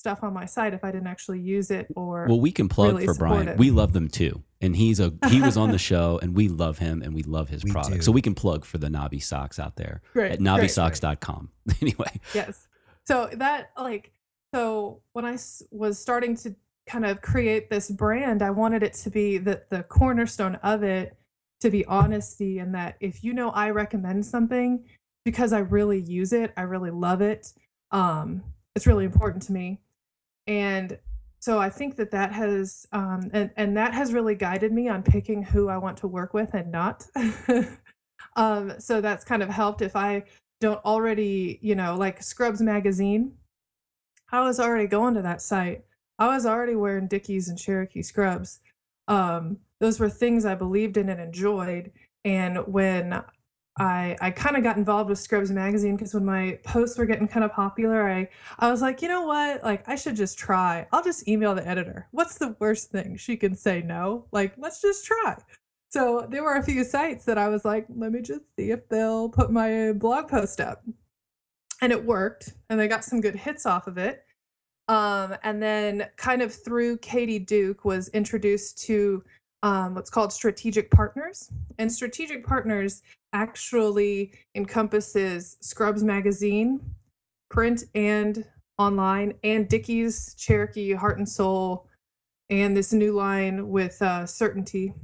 stuff 0.00 0.24
on 0.24 0.32
my 0.32 0.46
site 0.46 0.72
if 0.72 0.82
I 0.82 0.90
didn't 0.90 1.06
actually 1.06 1.40
use 1.40 1.70
it 1.70 1.86
or 1.94 2.26
well 2.26 2.40
we 2.40 2.50
can 2.50 2.68
plug 2.68 2.94
really 2.94 3.06
for 3.06 3.14
Brian. 3.14 3.48
it. 3.48 3.58
we 3.58 3.70
love 3.70 3.92
them 3.92 4.08
too. 4.08 4.42
And 4.62 4.74
he's 4.74 4.98
a 4.98 5.12
he 5.28 5.40
was 5.40 5.56
on 5.56 5.70
the 5.70 5.78
show 5.90 6.18
and 6.22 6.34
we 6.34 6.48
love 6.48 6.78
him 6.78 7.02
and 7.02 7.14
we 7.14 7.22
love 7.22 7.50
his 7.50 7.62
we 7.62 7.70
product. 7.70 7.96
do. 7.96 8.02
so 8.02 8.10
we 8.10 8.22
can 8.22 8.34
plug 8.34 8.64
for 8.64 8.78
the 8.78 8.88
Navi 8.88 9.22
socks 9.22 9.58
out 9.58 9.76
there 9.76 10.00
great, 10.14 10.32
at 10.32 10.40
navisocks.com 10.40 11.50
anyway. 11.82 12.20
Yes. 12.34 12.66
So 13.06 13.28
that 13.34 13.70
like 13.78 14.12
so 14.54 15.02
when 15.12 15.24
I 15.26 15.36
was 15.70 15.98
starting 15.98 16.34
to 16.38 16.56
kind 16.88 17.04
of 17.04 17.20
create 17.20 17.70
this 17.70 17.90
brand 17.90 18.42
I 18.42 18.50
wanted 18.50 18.82
it 18.82 18.94
to 18.94 19.10
be 19.10 19.36
the 19.38 19.62
the 19.68 19.82
cornerstone 19.84 20.56
of 20.56 20.82
it 20.82 21.16
to 21.60 21.70
be 21.70 21.84
honesty 21.84 22.58
and 22.58 22.74
that 22.74 22.96
if 23.00 23.22
you 23.22 23.34
know 23.34 23.50
I 23.50 23.68
recommend 23.70 24.24
something 24.24 24.84
because 25.26 25.52
I 25.52 25.58
really 25.58 26.00
use 26.00 26.32
it 26.32 26.52
I 26.56 26.62
really 26.62 26.90
love 26.90 27.20
it 27.20 27.52
um 27.90 28.42
it's 28.74 28.86
really 28.86 29.04
important 29.04 29.42
to 29.44 29.52
me 29.52 29.80
and 30.50 30.98
so 31.38 31.60
I 31.60 31.70
think 31.70 31.94
that 31.96 32.10
that 32.10 32.32
has 32.32 32.84
um, 32.90 33.30
and 33.32 33.50
and 33.56 33.76
that 33.76 33.94
has 33.94 34.12
really 34.12 34.34
guided 34.34 34.72
me 34.72 34.88
on 34.88 35.04
picking 35.04 35.44
who 35.44 35.68
I 35.68 35.76
want 35.76 35.96
to 35.98 36.08
work 36.08 36.34
with 36.34 36.52
and 36.54 36.72
not. 36.72 37.06
um, 38.36 38.72
so 38.80 39.00
that's 39.00 39.24
kind 39.24 39.44
of 39.44 39.48
helped 39.48 39.80
if 39.80 39.94
I 39.94 40.24
don't 40.60 40.84
already, 40.84 41.60
you 41.62 41.76
know, 41.76 41.94
like 41.94 42.20
Scrubs 42.20 42.60
magazine. 42.60 43.34
I 44.32 44.40
was 44.42 44.58
already 44.58 44.88
going 44.88 45.14
to 45.14 45.22
that 45.22 45.40
site. 45.40 45.84
I 46.18 46.26
was 46.26 46.44
already 46.44 46.74
wearing 46.74 47.06
Dickies 47.06 47.48
and 47.48 47.56
Cherokee 47.56 48.02
scrubs. 48.02 48.58
Um, 49.06 49.58
those 49.78 50.00
were 50.00 50.10
things 50.10 50.44
I 50.44 50.56
believed 50.56 50.96
in 50.96 51.08
and 51.08 51.20
enjoyed. 51.20 51.92
And 52.24 52.58
when 52.66 53.22
I 53.78 54.16
I 54.20 54.30
kind 54.30 54.56
of 54.56 54.62
got 54.62 54.76
involved 54.76 55.08
with 55.10 55.18
Scrubs 55.18 55.50
magazine 55.50 55.96
because 55.96 56.12
when 56.14 56.24
my 56.24 56.58
posts 56.64 56.98
were 56.98 57.06
getting 57.06 57.28
kind 57.28 57.44
of 57.44 57.52
popular, 57.52 58.08
I 58.10 58.28
I 58.58 58.70
was 58.70 58.82
like, 58.82 59.02
you 59.02 59.08
know 59.08 59.22
what? 59.22 59.62
Like 59.62 59.88
I 59.88 59.94
should 59.94 60.16
just 60.16 60.38
try. 60.38 60.86
I'll 60.92 61.02
just 61.04 61.28
email 61.28 61.54
the 61.54 61.66
editor. 61.66 62.08
What's 62.10 62.38
the 62.38 62.56
worst 62.58 62.90
thing? 62.90 63.16
She 63.16 63.36
can 63.36 63.54
say 63.54 63.82
no. 63.82 64.26
Like 64.32 64.54
let's 64.58 64.80
just 64.82 65.04
try. 65.06 65.36
so 65.90 66.26
there 66.30 66.42
were 66.44 66.56
a 66.56 66.62
few 66.62 66.84
sites 66.84 67.24
that 67.26 67.38
I 67.38 67.48
was 67.48 67.64
like, 67.64 67.86
let 67.96 68.12
me 68.12 68.20
just 68.22 68.54
see 68.56 68.70
if 68.70 68.88
they'll 68.88 69.28
put 69.28 69.50
my 69.50 69.92
blog 69.92 70.28
post 70.28 70.60
up. 70.60 70.82
And 71.82 71.92
it 71.92 72.04
worked, 72.04 72.54
and 72.68 72.78
they 72.78 72.88
got 72.88 73.04
some 73.04 73.20
good 73.22 73.34
hits 73.36 73.64
off 73.66 73.86
of 73.86 73.96
it. 73.98 74.24
Um, 74.88 75.36
and 75.44 75.62
then, 75.62 76.08
kind 76.16 76.42
of 76.42 76.52
through 76.54 76.98
Katie 76.98 77.38
Duke, 77.38 77.84
was 77.84 78.08
introduced 78.08 78.78
to 78.86 79.24
um, 79.62 79.94
what's 79.94 80.10
called 80.10 80.32
strategic 80.32 80.90
partners. 80.90 81.50
And 81.78 81.90
strategic 81.90 82.46
partners 82.46 83.02
actually 83.32 84.32
encompasses 84.54 85.56
Scrubs 85.60 86.02
Magazine, 86.02 86.80
print 87.50 87.84
and 87.94 88.44
online, 88.78 89.34
and 89.44 89.68
Dickies, 89.68 90.34
Cherokee, 90.34 90.92
Heart 90.92 91.18
and 91.18 91.28
Soul, 91.28 91.86
and 92.48 92.76
this 92.76 92.92
new 92.92 93.12
line 93.12 93.68
with 93.68 94.00
uh, 94.02 94.26
Certainty. 94.26 94.94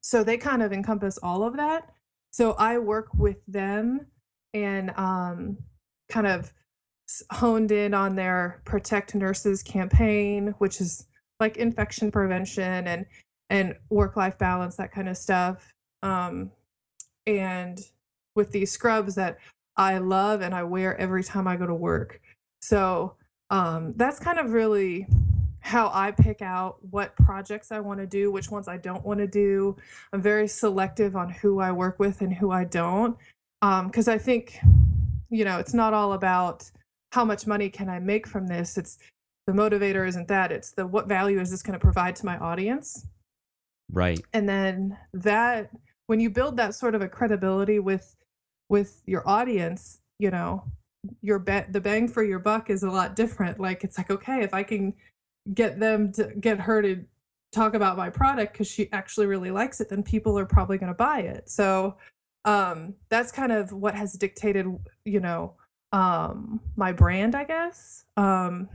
So 0.00 0.22
they 0.22 0.36
kind 0.36 0.62
of 0.62 0.72
encompass 0.72 1.18
all 1.18 1.42
of 1.42 1.56
that. 1.56 1.90
So 2.30 2.52
I 2.52 2.78
work 2.78 3.08
with 3.14 3.44
them 3.46 4.06
and 4.54 4.90
um, 4.96 5.58
kind 6.08 6.26
of 6.26 6.52
honed 7.32 7.72
in 7.72 7.94
on 7.94 8.16
their 8.16 8.62
Protect 8.64 9.14
Nurses 9.14 9.62
campaign, 9.62 10.54
which 10.58 10.80
is 10.80 11.06
like 11.40 11.56
infection 11.56 12.10
prevention 12.10 12.86
and 12.86 13.06
and 13.50 13.74
work 13.88 14.16
life 14.16 14.38
balance, 14.38 14.76
that 14.76 14.92
kind 14.92 15.08
of 15.08 15.16
stuff. 15.16 15.72
Um, 16.02 16.50
and 17.28 17.78
with 18.34 18.50
these 18.50 18.72
scrubs 18.72 19.14
that 19.14 19.38
I 19.76 19.98
love 19.98 20.40
and 20.40 20.54
I 20.54 20.64
wear 20.64 20.98
every 20.98 21.22
time 21.22 21.46
I 21.46 21.56
go 21.56 21.66
to 21.66 21.74
work. 21.74 22.20
So 22.62 23.14
um, 23.50 23.92
that's 23.96 24.18
kind 24.18 24.38
of 24.38 24.52
really 24.52 25.06
how 25.60 25.90
I 25.92 26.10
pick 26.10 26.40
out 26.40 26.78
what 26.90 27.14
projects 27.16 27.70
I 27.70 27.80
want 27.80 28.00
to 28.00 28.06
do, 28.06 28.32
which 28.32 28.50
ones 28.50 28.66
I 28.66 28.78
don't 28.78 29.04
want 29.04 29.20
to 29.20 29.26
do. 29.26 29.76
I'm 30.12 30.22
very 30.22 30.48
selective 30.48 31.14
on 31.14 31.28
who 31.28 31.60
I 31.60 31.70
work 31.70 31.98
with 31.98 32.22
and 32.22 32.32
who 32.32 32.50
I 32.50 32.64
don't. 32.64 33.16
Because 33.60 34.08
um, 34.08 34.14
I 34.14 34.18
think, 34.18 34.58
you 35.30 35.44
know, 35.44 35.58
it's 35.58 35.74
not 35.74 35.92
all 35.92 36.14
about 36.14 36.70
how 37.12 37.24
much 37.24 37.46
money 37.46 37.68
can 37.68 37.88
I 37.88 37.98
make 37.98 38.26
from 38.26 38.46
this. 38.46 38.78
It's 38.78 38.98
the 39.46 39.52
motivator 39.52 40.06
isn't 40.08 40.28
that. 40.28 40.52
It's 40.52 40.70
the 40.70 40.86
what 40.86 41.06
value 41.06 41.40
is 41.40 41.50
this 41.50 41.62
going 41.62 41.78
to 41.78 41.78
provide 41.78 42.16
to 42.16 42.26
my 42.26 42.38
audience. 42.38 43.06
Right. 43.92 44.20
And 44.32 44.48
then 44.48 44.96
that 45.12 45.70
when 46.08 46.20
you 46.20 46.30
build 46.30 46.56
that 46.56 46.74
sort 46.74 46.94
of 46.94 47.02
a 47.02 47.08
credibility 47.08 47.78
with 47.78 48.16
with 48.68 49.02
your 49.06 49.26
audience, 49.28 50.00
you 50.18 50.30
know, 50.30 50.64
your 51.22 51.38
bet 51.38 51.72
the 51.72 51.80
bang 51.80 52.08
for 52.08 52.24
your 52.24 52.38
buck 52.38 52.70
is 52.70 52.82
a 52.82 52.90
lot 52.90 53.14
different. 53.14 53.60
Like 53.60 53.84
it's 53.84 53.96
like, 53.96 54.10
okay, 54.10 54.42
if 54.42 54.52
I 54.52 54.62
can 54.62 54.94
get 55.54 55.78
them 55.78 56.12
to 56.12 56.32
get 56.40 56.60
her 56.60 56.82
to 56.82 57.04
talk 57.52 57.74
about 57.74 57.96
my 57.96 58.10
product 58.10 58.52
because 58.52 58.66
she 58.66 58.90
actually 58.92 59.26
really 59.26 59.50
likes 59.50 59.80
it, 59.80 59.88
then 59.88 60.02
people 60.02 60.38
are 60.38 60.46
probably 60.46 60.78
going 60.78 60.92
to 60.92 60.96
buy 60.96 61.20
it. 61.20 61.48
So 61.48 61.96
um, 62.44 62.94
that's 63.10 63.30
kind 63.30 63.52
of 63.52 63.72
what 63.72 63.94
has 63.94 64.14
dictated, 64.14 64.66
you 65.04 65.20
know, 65.20 65.54
um, 65.92 66.60
my 66.76 66.92
brand, 66.92 67.34
I 67.34 67.44
guess. 67.44 68.04
Um, 68.16 68.68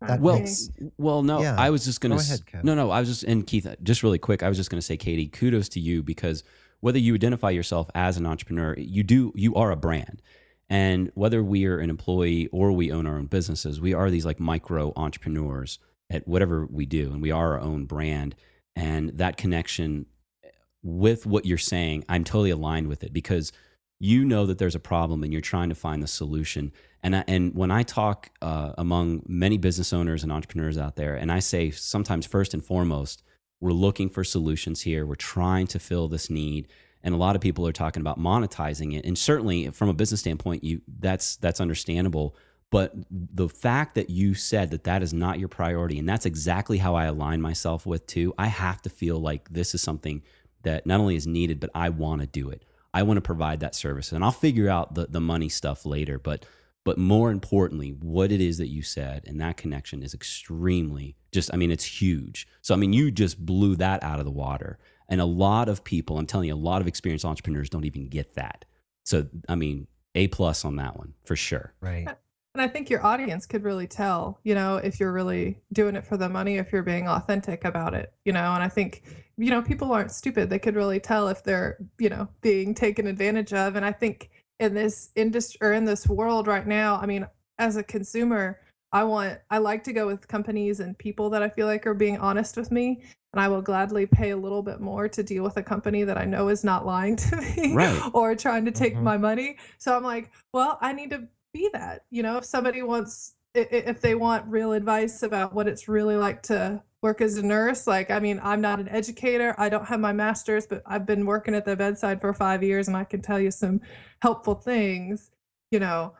That 0.00 0.20
well, 0.20 0.38
makes- 0.38 0.70
well, 0.96 1.22
no, 1.22 1.40
Yeah. 1.40 1.56
I 1.58 1.70
was 1.70 1.84
just 1.84 2.00
gonna. 2.00 2.16
Go 2.16 2.20
ahead, 2.20 2.40
Kev. 2.46 2.64
No, 2.64 2.74
no, 2.74 2.90
I 2.90 3.00
was 3.00 3.08
just 3.08 3.24
and 3.24 3.46
Keith, 3.46 3.66
uh, 3.66 3.76
just 3.82 4.02
really 4.02 4.18
quick. 4.18 4.42
I 4.42 4.48
was 4.48 4.56
just 4.56 4.70
gonna 4.70 4.82
say, 4.82 4.96
Kati, 4.96 5.30
kudos 5.32 5.68
to 5.70 5.80
you 5.80 6.02
because 6.02 6.44
whether 6.80 6.98
you 6.98 7.14
identify 7.14 7.50
yourself 7.50 7.90
as 7.94 8.16
an 8.16 8.26
entrepreneur, 8.26 8.74
you 8.78 9.02
do, 9.02 9.32
you 9.34 9.54
are 9.54 9.70
a 9.70 9.76
brand, 9.76 10.22
and 10.68 11.10
whether 11.14 11.42
we 11.42 11.66
are 11.66 11.78
an 11.78 11.90
employee 11.90 12.48
or 12.48 12.72
we 12.72 12.92
own 12.92 13.06
our 13.06 13.16
own 13.18 13.26
businesses, 13.26 13.80
we 13.80 13.94
are 13.94 14.10
these 14.10 14.24
like 14.26 14.38
micro 14.38 14.92
entrepreneurs 14.96 15.78
at 16.10 16.26
whatever 16.26 16.66
we 16.66 16.86
do, 16.86 17.12
and 17.12 17.20
we 17.20 17.30
are 17.30 17.54
our 17.54 17.60
own 17.60 17.84
brand, 17.84 18.34
and 18.76 19.10
that 19.18 19.36
connection 19.36 20.06
eh, 20.44 20.48
with 20.82 21.26
what 21.26 21.44
you're 21.44 21.58
saying, 21.58 22.04
I'm 22.08 22.24
totally 22.24 22.50
aligned 22.50 22.88
with 22.88 23.02
it 23.02 23.12
because 23.12 23.52
you 24.00 24.24
know 24.24 24.46
that 24.46 24.58
there's 24.58 24.76
a 24.76 24.80
problem 24.80 25.24
and 25.24 25.32
you're 25.32 25.42
trying 25.42 25.68
to 25.68 25.74
find 25.74 26.02
the 26.02 26.06
solution. 26.06 26.72
And 27.02 27.16
I, 27.16 27.24
and 27.28 27.54
when 27.54 27.70
I 27.70 27.82
talk 27.82 28.30
uh, 28.42 28.72
among 28.76 29.22
many 29.26 29.56
business 29.56 29.92
owners 29.92 30.22
and 30.22 30.32
entrepreneurs 30.32 30.78
out 30.78 30.96
there, 30.96 31.14
and 31.14 31.30
I 31.30 31.38
say 31.38 31.70
sometimes 31.70 32.26
first 32.26 32.54
and 32.54 32.64
foremost, 32.64 33.22
we're 33.60 33.72
looking 33.72 34.08
for 34.08 34.24
solutions 34.24 34.82
here. 34.82 35.06
We're 35.06 35.14
trying 35.14 35.66
to 35.68 35.78
fill 35.78 36.08
this 36.08 36.30
need, 36.30 36.68
and 37.02 37.14
a 37.14 37.18
lot 37.18 37.36
of 37.36 37.42
people 37.42 37.66
are 37.66 37.72
talking 37.72 38.00
about 38.00 38.18
monetizing 38.18 38.96
it. 38.96 39.04
And 39.04 39.16
certainly, 39.16 39.70
from 39.70 39.88
a 39.88 39.94
business 39.94 40.20
standpoint, 40.20 40.64
you 40.64 40.80
that's 40.98 41.36
that's 41.36 41.60
understandable. 41.60 42.36
But 42.70 42.92
the 43.10 43.48
fact 43.48 43.94
that 43.94 44.10
you 44.10 44.34
said 44.34 44.70
that 44.72 44.84
that 44.84 45.02
is 45.02 45.14
not 45.14 45.38
your 45.38 45.48
priority, 45.48 45.98
and 45.98 46.08
that's 46.08 46.26
exactly 46.26 46.78
how 46.78 46.94
I 46.94 47.06
align 47.06 47.40
myself 47.40 47.86
with 47.86 48.06
too. 48.06 48.34
I 48.36 48.48
have 48.48 48.82
to 48.82 48.90
feel 48.90 49.18
like 49.18 49.48
this 49.48 49.74
is 49.74 49.80
something 49.80 50.22
that 50.62 50.86
not 50.86 51.00
only 51.00 51.16
is 51.16 51.26
needed, 51.26 51.60
but 51.60 51.70
I 51.74 51.88
want 51.88 52.20
to 52.20 52.26
do 52.26 52.50
it. 52.50 52.64
I 52.92 53.02
want 53.04 53.16
to 53.16 53.22
provide 53.22 53.60
that 53.60 53.74
service, 53.74 54.12
and 54.12 54.22
I'll 54.22 54.32
figure 54.32 54.68
out 54.68 54.94
the 54.94 55.06
the 55.06 55.20
money 55.20 55.48
stuff 55.48 55.86
later. 55.86 56.18
But 56.18 56.44
but 56.88 56.96
more 56.96 57.30
importantly, 57.30 57.90
what 57.90 58.32
it 58.32 58.40
is 58.40 58.56
that 58.56 58.68
you 58.68 58.80
said 58.80 59.22
and 59.26 59.38
that 59.42 59.58
connection 59.58 60.02
is 60.02 60.14
extremely 60.14 61.16
just. 61.32 61.52
I 61.52 61.58
mean, 61.58 61.70
it's 61.70 61.84
huge. 61.84 62.48
So 62.62 62.72
I 62.72 62.78
mean, 62.78 62.94
you 62.94 63.10
just 63.10 63.44
blew 63.44 63.76
that 63.76 64.02
out 64.02 64.20
of 64.20 64.24
the 64.24 64.30
water. 64.30 64.78
And 65.06 65.20
a 65.20 65.26
lot 65.26 65.68
of 65.68 65.84
people, 65.84 66.16
I'm 66.16 66.24
telling 66.24 66.48
you, 66.48 66.54
a 66.54 66.56
lot 66.56 66.80
of 66.80 66.88
experienced 66.88 67.26
entrepreneurs 67.26 67.68
don't 67.68 67.84
even 67.84 68.08
get 68.08 68.36
that. 68.36 68.64
So 69.04 69.26
I 69.50 69.54
mean, 69.54 69.86
a 70.14 70.28
plus 70.28 70.64
on 70.64 70.76
that 70.76 70.96
one 70.96 71.12
for 71.26 71.36
sure. 71.36 71.74
right. 71.82 72.08
And 72.54 72.62
I 72.62 72.68
think 72.68 72.88
your 72.88 73.04
audience 73.04 73.44
could 73.44 73.64
really 73.64 73.86
tell, 73.86 74.40
you 74.42 74.54
know, 74.54 74.76
if 74.76 74.98
you're 74.98 75.12
really 75.12 75.60
doing 75.74 75.94
it 75.94 76.06
for 76.06 76.16
the 76.16 76.30
money, 76.30 76.56
if 76.56 76.72
you're 76.72 76.82
being 76.82 77.06
authentic 77.06 77.66
about 77.66 77.92
it, 77.92 78.14
you 78.24 78.32
know. 78.32 78.54
And 78.54 78.62
I 78.62 78.68
think, 78.68 79.02
you 79.36 79.50
know, 79.50 79.60
people 79.60 79.92
aren't 79.92 80.10
stupid. 80.10 80.48
They 80.48 80.58
could 80.58 80.74
really 80.74 81.00
tell 81.00 81.28
if 81.28 81.44
they're, 81.44 81.76
you 81.98 82.08
know, 82.08 82.28
being 82.40 82.74
taken 82.74 83.06
advantage 83.06 83.52
of. 83.52 83.76
And 83.76 83.84
I 83.84 83.92
think 83.92 84.30
in 84.60 84.74
this 84.74 85.10
industry 85.16 85.58
or 85.60 85.72
in 85.72 85.84
this 85.84 86.08
world 86.08 86.46
right 86.46 86.66
now, 86.66 86.96
I 86.96 87.06
mean, 87.06 87.26
as 87.58 87.76
a 87.76 87.82
consumer, 87.82 88.60
I 88.92 89.04
want, 89.04 89.38
I 89.50 89.58
like 89.58 89.84
to 89.84 89.92
go 89.92 90.06
with 90.06 90.26
companies 90.28 90.80
and 90.80 90.96
people 90.96 91.30
that 91.30 91.42
I 91.42 91.48
feel 91.48 91.66
like 91.66 91.86
are 91.86 91.94
being 91.94 92.18
honest 92.18 92.56
with 92.56 92.70
me. 92.70 93.02
And 93.34 93.40
I 93.40 93.48
will 93.48 93.60
gladly 93.60 94.06
pay 94.06 94.30
a 94.30 94.36
little 94.36 94.62
bit 94.62 94.80
more 94.80 95.06
to 95.08 95.22
deal 95.22 95.44
with 95.44 95.58
a 95.58 95.62
company 95.62 96.02
that 96.04 96.16
I 96.16 96.24
know 96.24 96.48
is 96.48 96.64
not 96.64 96.86
lying 96.86 97.16
to 97.16 97.36
me 97.56 97.74
Right. 97.74 98.02
or 98.14 98.34
trying 98.34 98.64
to 98.64 98.70
take 98.70 98.94
Mhm. 98.94 99.02
my 99.02 99.18
money. 99.18 99.58
So 99.76 99.94
I'm 99.94 100.02
like, 100.04 100.30
well, 100.54 100.78
I 100.80 100.92
need 100.94 101.10
to 101.10 101.28
be 101.52 101.68
that. 101.74 102.04
You 102.10 102.22
know, 102.22 102.38
if 102.38 102.44
somebody 102.44 102.82
wants, 102.82 103.34
if 103.54 104.00
they 104.00 104.14
want 104.14 104.46
real 104.46 104.72
advice 104.72 105.22
about 105.22 105.52
what 105.52 105.68
it's 105.68 105.88
really 105.88 106.16
like 106.16 106.42
to 106.44 106.82
work 107.02 107.20
as 107.20 107.36
a 107.36 107.42
nurse, 107.42 107.86
like, 107.86 108.10
I 108.10 108.18
mean, 108.18 108.40
I'm 108.42 108.60
not 108.60 108.80
an 108.80 108.88
educator. 108.88 109.54
I 109.58 109.68
don't 109.68 109.86
have 109.86 110.00
my 110.00 110.12
master's, 110.12 110.66
but 110.66 110.82
I've 110.84 111.06
been 111.06 111.26
working 111.26 111.54
at 111.54 111.64
the 111.64 111.76
bedside 111.76 112.20
for 112.20 112.32
five 112.34 112.62
years 112.62 112.88
and 112.88 112.96
I 112.96 113.04
can 113.04 113.22
tell 113.22 113.38
you 113.38 113.50
some 113.50 113.80
helpful 114.20 114.54
things, 114.54 115.30
you 115.70 115.78
know. 115.78 116.14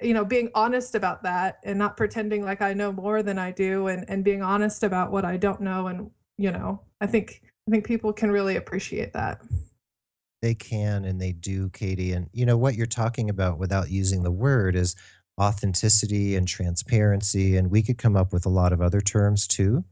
You 0.00 0.12
know, 0.12 0.24
being 0.24 0.50
honest 0.56 0.96
about 0.96 1.22
that 1.22 1.60
and 1.62 1.78
not 1.78 1.96
pretending 1.96 2.44
like 2.44 2.60
I 2.60 2.72
know 2.72 2.90
more 2.90 3.22
than 3.22 3.38
I 3.38 3.52
do, 3.52 3.86
and 3.86 4.04
and 4.08 4.24
being 4.24 4.42
honest 4.42 4.82
about 4.82 5.12
what 5.12 5.24
I 5.24 5.36
don't 5.36 5.60
know, 5.60 5.86
and 5.86 6.10
you 6.36 6.50
know, 6.50 6.82
I 7.00 7.06
think 7.06 7.42
I 7.68 7.70
think 7.70 7.86
people 7.86 8.12
can 8.12 8.32
really 8.32 8.56
appreciate 8.56 9.12
that. 9.12 9.40
They 10.40 10.56
can 10.56 11.04
and 11.04 11.20
they 11.20 11.30
do, 11.30 11.68
Kati. 11.68 12.16
And 12.16 12.28
you 12.32 12.44
know 12.44 12.56
what 12.56 12.74
you're 12.74 12.86
talking 12.86 13.30
about 13.30 13.60
without 13.60 13.88
using 13.88 14.24
the 14.24 14.32
word 14.32 14.74
is 14.74 14.96
authenticity 15.40 16.36
and 16.36 16.46
transparency. 16.46 17.56
And 17.56 17.70
we 17.70 17.82
could 17.82 17.98
come 17.98 18.16
up 18.16 18.32
with 18.32 18.46
a 18.46 18.50
lot 18.50 18.72
of 18.72 18.80
other 18.80 19.00
terms 19.00 19.46
too, 19.46 19.84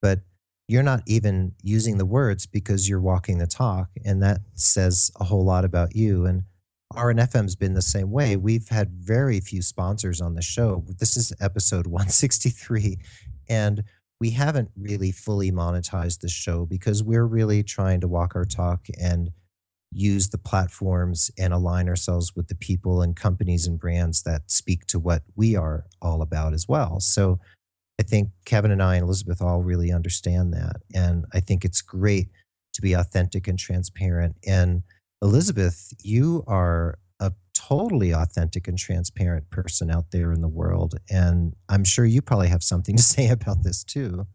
but 0.00 0.20
you're 0.68 0.82
not 0.82 1.02
even 1.06 1.52
using 1.62 1.98
the 1.98 2.06
words 2.06 2.46
because 2.46 2.88
you're 2.88 3.00
walking 3.00 3.38
the 3.38 3.46
talk. 3.46 3.90
And 4.04 4.22
that 4.22 4.40
says 4.54 5.10
a 5.20 5.24
whole 5.24 5.44
lot 5.44 5.64
about 5.64 5.94
you. 5.94 6.24
And 6.24 6.44
RNFM's 6.94 7.56
been 7.56 7.74
the 7.74 7.82
same 7.82 8.10
way. 8.10 8.36
We've 8.36 8.68
had 8.68 8.92
very 8.92 9.40
few 9.40 9.62
sponsors 9.62 10.20
on 10.20 10.34
the 10.34 10.42
show. 10.42 10.84
This 10.98 11.16
is 11.16 11.32
episode 11.40 11.86
163. 11.88 12.98
And 13.48 13.84
we 14.20 14.30
haven't 14.30 14.70
really 14.76 15.12
fully 15.12 15.50
monetized 15.50 16.20
the 16.20 16.28
show 16.28 16.64
because 16.64 17.02
we're 17.02 17.26
really 17.26 17.62
trying 17.62 18.00
to 18.00 18.08
walk 18.08 18.34
our 18.34 18.44
talk 18.44 18.86
and 18.98 19.30
use 19.94 20.28
the 20.28 20.38
platforms 20.38 21.30
and 21.38 21.52
align 21.52 21.88
ourselves 21.88 22.34
with 22.34 22.48
the 22.48 22.54
people 22.54 23.00
and 23.00 23.16
companies 23.16 23.66
and 23.66 23.78
brands 23.78 24.22
that 24.24 24.50
speak 24.50 24.86
to 24.86 24.98
what 24.98 25.22
we 25.36 25.56
are 25.56 25.86
all 26.02 26.20
about 26.20 26.52
as 26.52 26.66
well. 26.68 27.00
So 27.00 27.38
I 28.00 28.02
think 28.02 28.30
Kevin 28.44 28.70
and 28.70 28.82
I 28.82 28.96
and 28.96 29.04
Elizabeth 29.04 29.40
all 29.40 29.62
really 29.62 29.92
understand 29.92 30.52
that. 30.52 30.76
And 30.94 31.26
I 31.32 31.40
think 31.40 31.64
it's 31.64 31.80
great 31.80 32.28
to 32.74 32.82
be 32.82 32.92
authentic 32.92 33.46
and 33.46 33.58
transparent. 33.58 34.36
And 34.46 34.82
Elizabeth, 35.22 35.92
you 36.02 36.42
are 36.46 36.98
a 37.20 37.32
totally 37.54 38.12
authentic 38.12 38.66
and 38.66 38.76
transparent 38.76 39.48
person 39.50 39.90
out 39.90 40.10
there 40.10 40.32
in 40.32 40.42
the 40.42 40.48
world. 40.48 40.96
And 41.08 41.54
I'm 41.68 41.84
sure 41.84 42.04
you 42.04 42.20
probably 42.20 42.48
have 42.48 42.62
something 42.62 42.96
to 42.98 43.02
say 43.02 43.28
about 43.28 43.62
this 43.62 43.84
too. 43.84 44.26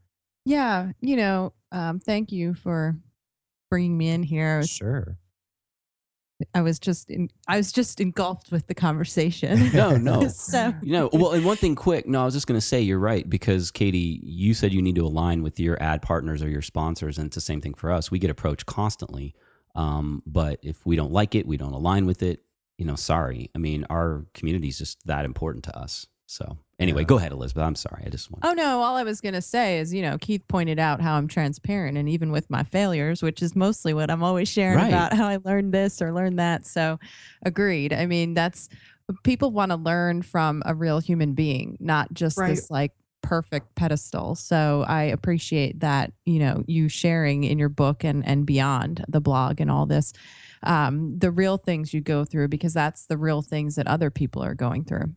Yeah, 0.46 0.94
you 1.02 1.18
know, 1.18 1.54
um, 1.72 2.00
thank 2.00 2.32
you 2.32 2.54
for 2.54 2.98
bringing 3.70 3.98
me 3.98 4.10
in 4.10 4.24
here. 4.24 4.64
Sure. 4.66 5.18
I 6.54 6.62
was 6.62 6.80
just 6.80 7.10
in, 7.10 7.30
I 7.48 7.58
was 7.58 7.72
just 7.72 8.00
engulfed 8.00 8.52
with 8.52 8.68
the 8.68 8.76
conversation. 8.76 9.70
No, 9.80 9.98
no. 9.98 10.28
so 10.34 10.74
You 10.82 10.94
know, 10.94 11.10
well, 11.14 11.32
and 11.32 11.46
one 11.46 11.58
thing 11.58 11.76
quick, 11.76 12.08
no, 12.08 12.22
I 12.22 12.26
was 12.26 12.34
just 12.34 12.48
going 12.48 12.60
to 12.60 12.66
say 12.66 12.82
you're 12.82 13.00
right 13.00 13.30
because 13.30 13.72
Kati, 13.72 14.20
you 14.24 14.54
said 14.54 14.74
you 14.74 14.82
need 14.82 14.96
to 14.96 15.06
align 15.06 15.44
with 15.44 15.60
your 15.60 15.82
ad 15.82 16.02
partners 16.02 16.42
or 16.42 16.50
your 16.50 16.62
sponsors, 16.62 17.18
and 17.18 17.28
it's 17.28 17.36
the 17.36 17.42
same 17.42 17.62
thing 17.62 17.74
for 17.74 17.92
us. 17.92 18.10
We 18.10 18.20
get 18.20 18.30
approached 18.30 18.66
constantly, 18.66 19.36
um, 19.76 20.24
but 20.26 20.60
if 20.64 20.86
we 20.86 20.96
don't 20.96 21.12
like 21.12 21.36
it, 21.36 21.46
we 21.46 21.58
don't 21.58 21.74
align 21.74 22.06
with 22.06 22.24
it. 22.24 22.42
You 22.78 22.86
know, 22.86 22.96
sorry. 22.96 23.52
I 23.56 23.58
mean, 23.58 23.86
our 23.90 24.26
community 24.34 24.70
is 24.70 24.78
just 24.78 25.06
that 25.06 25.26
important 25.26 25.66
to 25.66 25.78
us. 25.78 26.08
So 26.26 26.58
anyway, 26.80 27.04
go 27.04 27.18
ahead, 27.18 27.32
Elizabeth. 27.32 27.64
I'm 27.64 27.76
sorry. 27.76 28.04
I 28.06 28.10
just 28.10 28.32
want. 28.32 28.44
Oh 28.46 28.54
no, 28.54 28.82
all 28.82 28.96
I 28.96 29.04
was 29.04 29.22
going 29.22 29.34
to 29.34 29.42
say 29.42 29.80
is, 29.80 29.94
you 29.94 30.02
know, 30.02 30.18
Keith 30.18 30.44
pointed 30.48 30.80
out 30.80 31.02
how 31.02 31.16
I'm 31.16 31.28
transparent 31.28 31.98
and 31.98 32.08
even 32.10 32.32
with 32.32 32.50
my 32.50 32.64
failures, 32.64 33.22
which 33.22 33.42
is 33.42 33.56
mostly 33.56 33.94
what 33.94 34.10
I'm 34.10 34.24
always 34.24 34.48
sharing 34.50 34.78
Right. 34.78 34.88
about 34.90 35.14
how 35.14 35.28
I 35.28 35.38
learned 35.44 35.74
this 35.74 36.02
or 36.02 36.14
learned 36.14 36.40
that. 36.40 36.66
So, 36.66 37.00
agreed. 37.44 37.94
I 37.94 38.06
mean, 38.06 38.34
that's 38.34 38.70
people 39.24 39.52
want 39.52 39.72
to 39.72 39.76
learn 39.76 40.22
from 40.22 40.62
a 40.66 40.74
real 40.74 41.00
human 41.00 41.34
being, 41.34 41.78
not 41.80 42.14
just 42.14 42.38
Right. 42.38 42.50
this 42.50 42.70
like 42.72 42.94
perfect 43.22 43.76
pedestal. 43.76 44.36
So, 44.36 44.86
I 44.88 45.04
appreciate 45.04 45.82
that, 45.82 46.14
you 46.26 46.40
know, 46.40 46.64
you 46.68 46.88
sharing 46.90 47.44
in 47.44 47.60
your 47.60 47.70
book 47.70 48.04
and 48.04 48.26
and 48.26 48.46
beyond 48.46 49.04
the 49.10 49.20
blog 49.22 49.60
and 49.60 49.70
all 49.70 49.86
this 49.86 50.14
um 50.64 51.18
the 51.18 51.32
real 51.32 51.58
things 51.58 51.94
you 51.94 52.02
go 52.02 52.26
through 52.26 52.48
because 52.50 52.74
that's 52.74 53.06
the 53.06 53.18
real 53.18 53.42
things 53.42 53.76
that 53.76 53.88
other 53.88 54.10
people 54.12 54.44
are 54.44 54.54
going 54.56 54.84
through. 54.84 55.14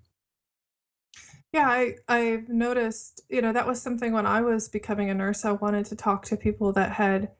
Yeah, 1.53 1.68
I 1.68 1.96
I've 2.09 2.48
noticed, 2.48 3.20
you 3.28 3.42
know, 3.42 3.53
that 3.53 3.66
was 3.66 3.80
something 3.82 4.12
when 4.12 4.26
I 4.26 4.40
was 4.40 4.68
becoming 4.68 5.11
a 5.11 5.14
nurse, 5.14 5.44
I 5.44 5.53
wanted 5.53 5.84
to 5.86 5.96
talk 5.96 6.24
to 6.26 6.36
people 6.36 6.72
that 6.72 6.92
had, 6.92 7.30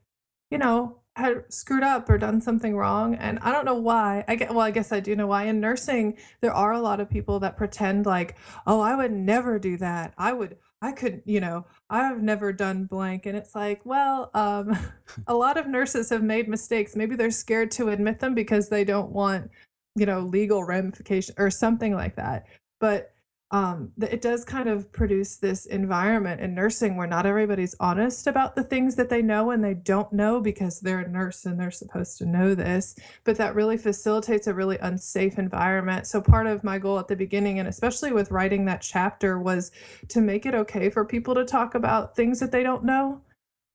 you 0.51 0.59
know, 0.59 0.99
had 1.17 1.45
screwed 1.53 1.83
up 1.83 2.09
or 2.11 2.19
done 2.19 2.41
something 2.41 2.77
wrong. 2.77 3.15
And 3.15 3.39
I 3.41 3.53
don't 3.53 3.65
know 3.65 3.75
why. 3.75 4.25
I 4.29 4.35
get 4.37 4.51
well, 4.51 4.61
I 4.61 4.71
guess 4.71 4.93
I 4.93 5.01
do 5.01 5.17
know 5.17 5.27
why. 5.29 5.45
In 5.45 5.61
nursing, 5.61 6.19
there 6.43 6.53
are 6.53 6.73
a 6.73 6.81
lot 6.81 7.01
of 7.01 7.09
people 7.11 7.41
that 7.41 7.57
pretend 7.57 8.05
like, 8.07 8.37
oh, 8.67 8.81
I 8.81 8.95
would 8.97 9.13
never 9.13 9.59
do 9.59 9.77
that. 9.79 10.15
I 10.19 10.33
would 10.35 10.59
I 10.83 10.93
could, 10.93 11.23
you 11.27 11.41
know, 11.41 11.67
I've 11.91 12.23
never 12.23 12.53
done 12.53 12.85
blank. 12.87 13.25
And 13.27 13.37
it's 13.37 13.55
like, 13.55 13.87
well, 13.87 14.31
um, 14.35 14.77
a 15.27 15.35
lot 15.35 15.57
of 15.57 15.69
nurses 15.69 16.11
have 16.11 16.23
made 16.23 16.49
mistakes. 16.49 16.97
Maybe 16.97 17.17
they're 17.17 17.31
scared 17.31 17.71
to 17.73 17.89
admit 17.91 18.21
them 18.21 18.35
because 18.35 18.69
they 18.69 18.85
don't 18.85 19.11
want, 19.13 19.51
you 19.97 20.07
know, 20.07 20.21
legal 20.21 20.65
ramification 20.65 21.35
or 21.39 21.51
something 21.51 21.95
like 21.95 22.17
that. 22.17 22.47
But 22.81 23.12
um, 23.53 23.93
it 24.01 24.23
does 24.23 24.47
kind 24.47 24.67
of 24.67 24.91
produce 24.93 25.37
this 25.37 25.67
environment 25.67 26.41
in 26.41 26.55
nursing 26.55 26.97
where 26.97 27.07
not 27.07 27.27
everybody's 27.27 27.77
honest 27.79 28.27
about 28.27 28.57
the 28.57 28.63
things 28.63 28.97
that 28.97 29.11
they 29.11 29.21
know 29.21 29.51
and 29.51 29.63
they 29.63 29.75
don't 29.75 30.11
know 30.11 30.41
because 30.41 30.81
they're 30.81 31.01
a 31.01 31.09
nurse 31.09 31.45
and 31.45 31.61
they're 31.61 31.71
supposed 31.71 32.17
to 32.19 32.25
know 32.25 32.55
this. 32.55 32.97
But 33.25 33.37
that 33.37 33.55
really 33.55 33.77
facilitates 33.77 34.47
a 34.47 34.55
really 34.55 34.79
unsafe 34.79 35.39
environment. 35.39 36.07
So, 36.07 36.23
part 36.23 36.47
of 36.47 36.65
my 36.65 36.79
goal 36.79 36.99
at 36.99 37.09
the 37.09 37.17
beginning, 37.17 37.59
and 37.59 37.69
especially 37.69 38.11
with 38.11 38.31
writing 38.31 38.65
that 38.65 38.81
chapter, 38.81 39.39
was 39.39 39.71
to 40.09 40.23
make 40.23 40.47
it 40.47 40.55
okay 40.55 40.89
for 40.89 41.05
people 41.05 41.35
to 41.35 41.45
talk 41.45 41.75
about 41.75 42.17
things 42.17 42.41
that 42.41 42.53
they 42.53 42.63
don't 42.63 42.85
know 42.85 43.21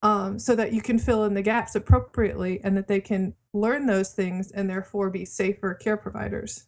um, 0.01 0.39
so 0.39 0.55
that 0.55 0.73
you 0.73 0.81
can 0.81 0.97
fill 0.97 1.23
in 1.25 1.35
the 1.35 1.43
gaps 1.43 1.75
appropriately 1.75 2.59
and 2.63 2.75
that 2.75 2.87
they 2.87 2.99
can 2.99 3.35
learn 3.53 3.85
those 3.85 4.11
things 4.11 4.51
and 4.51 4.67
therefore 4.67 5.11
be 5.11 5.23
safer 5.23 5.75
care 5.75 5.97
providers. 5.97 6.65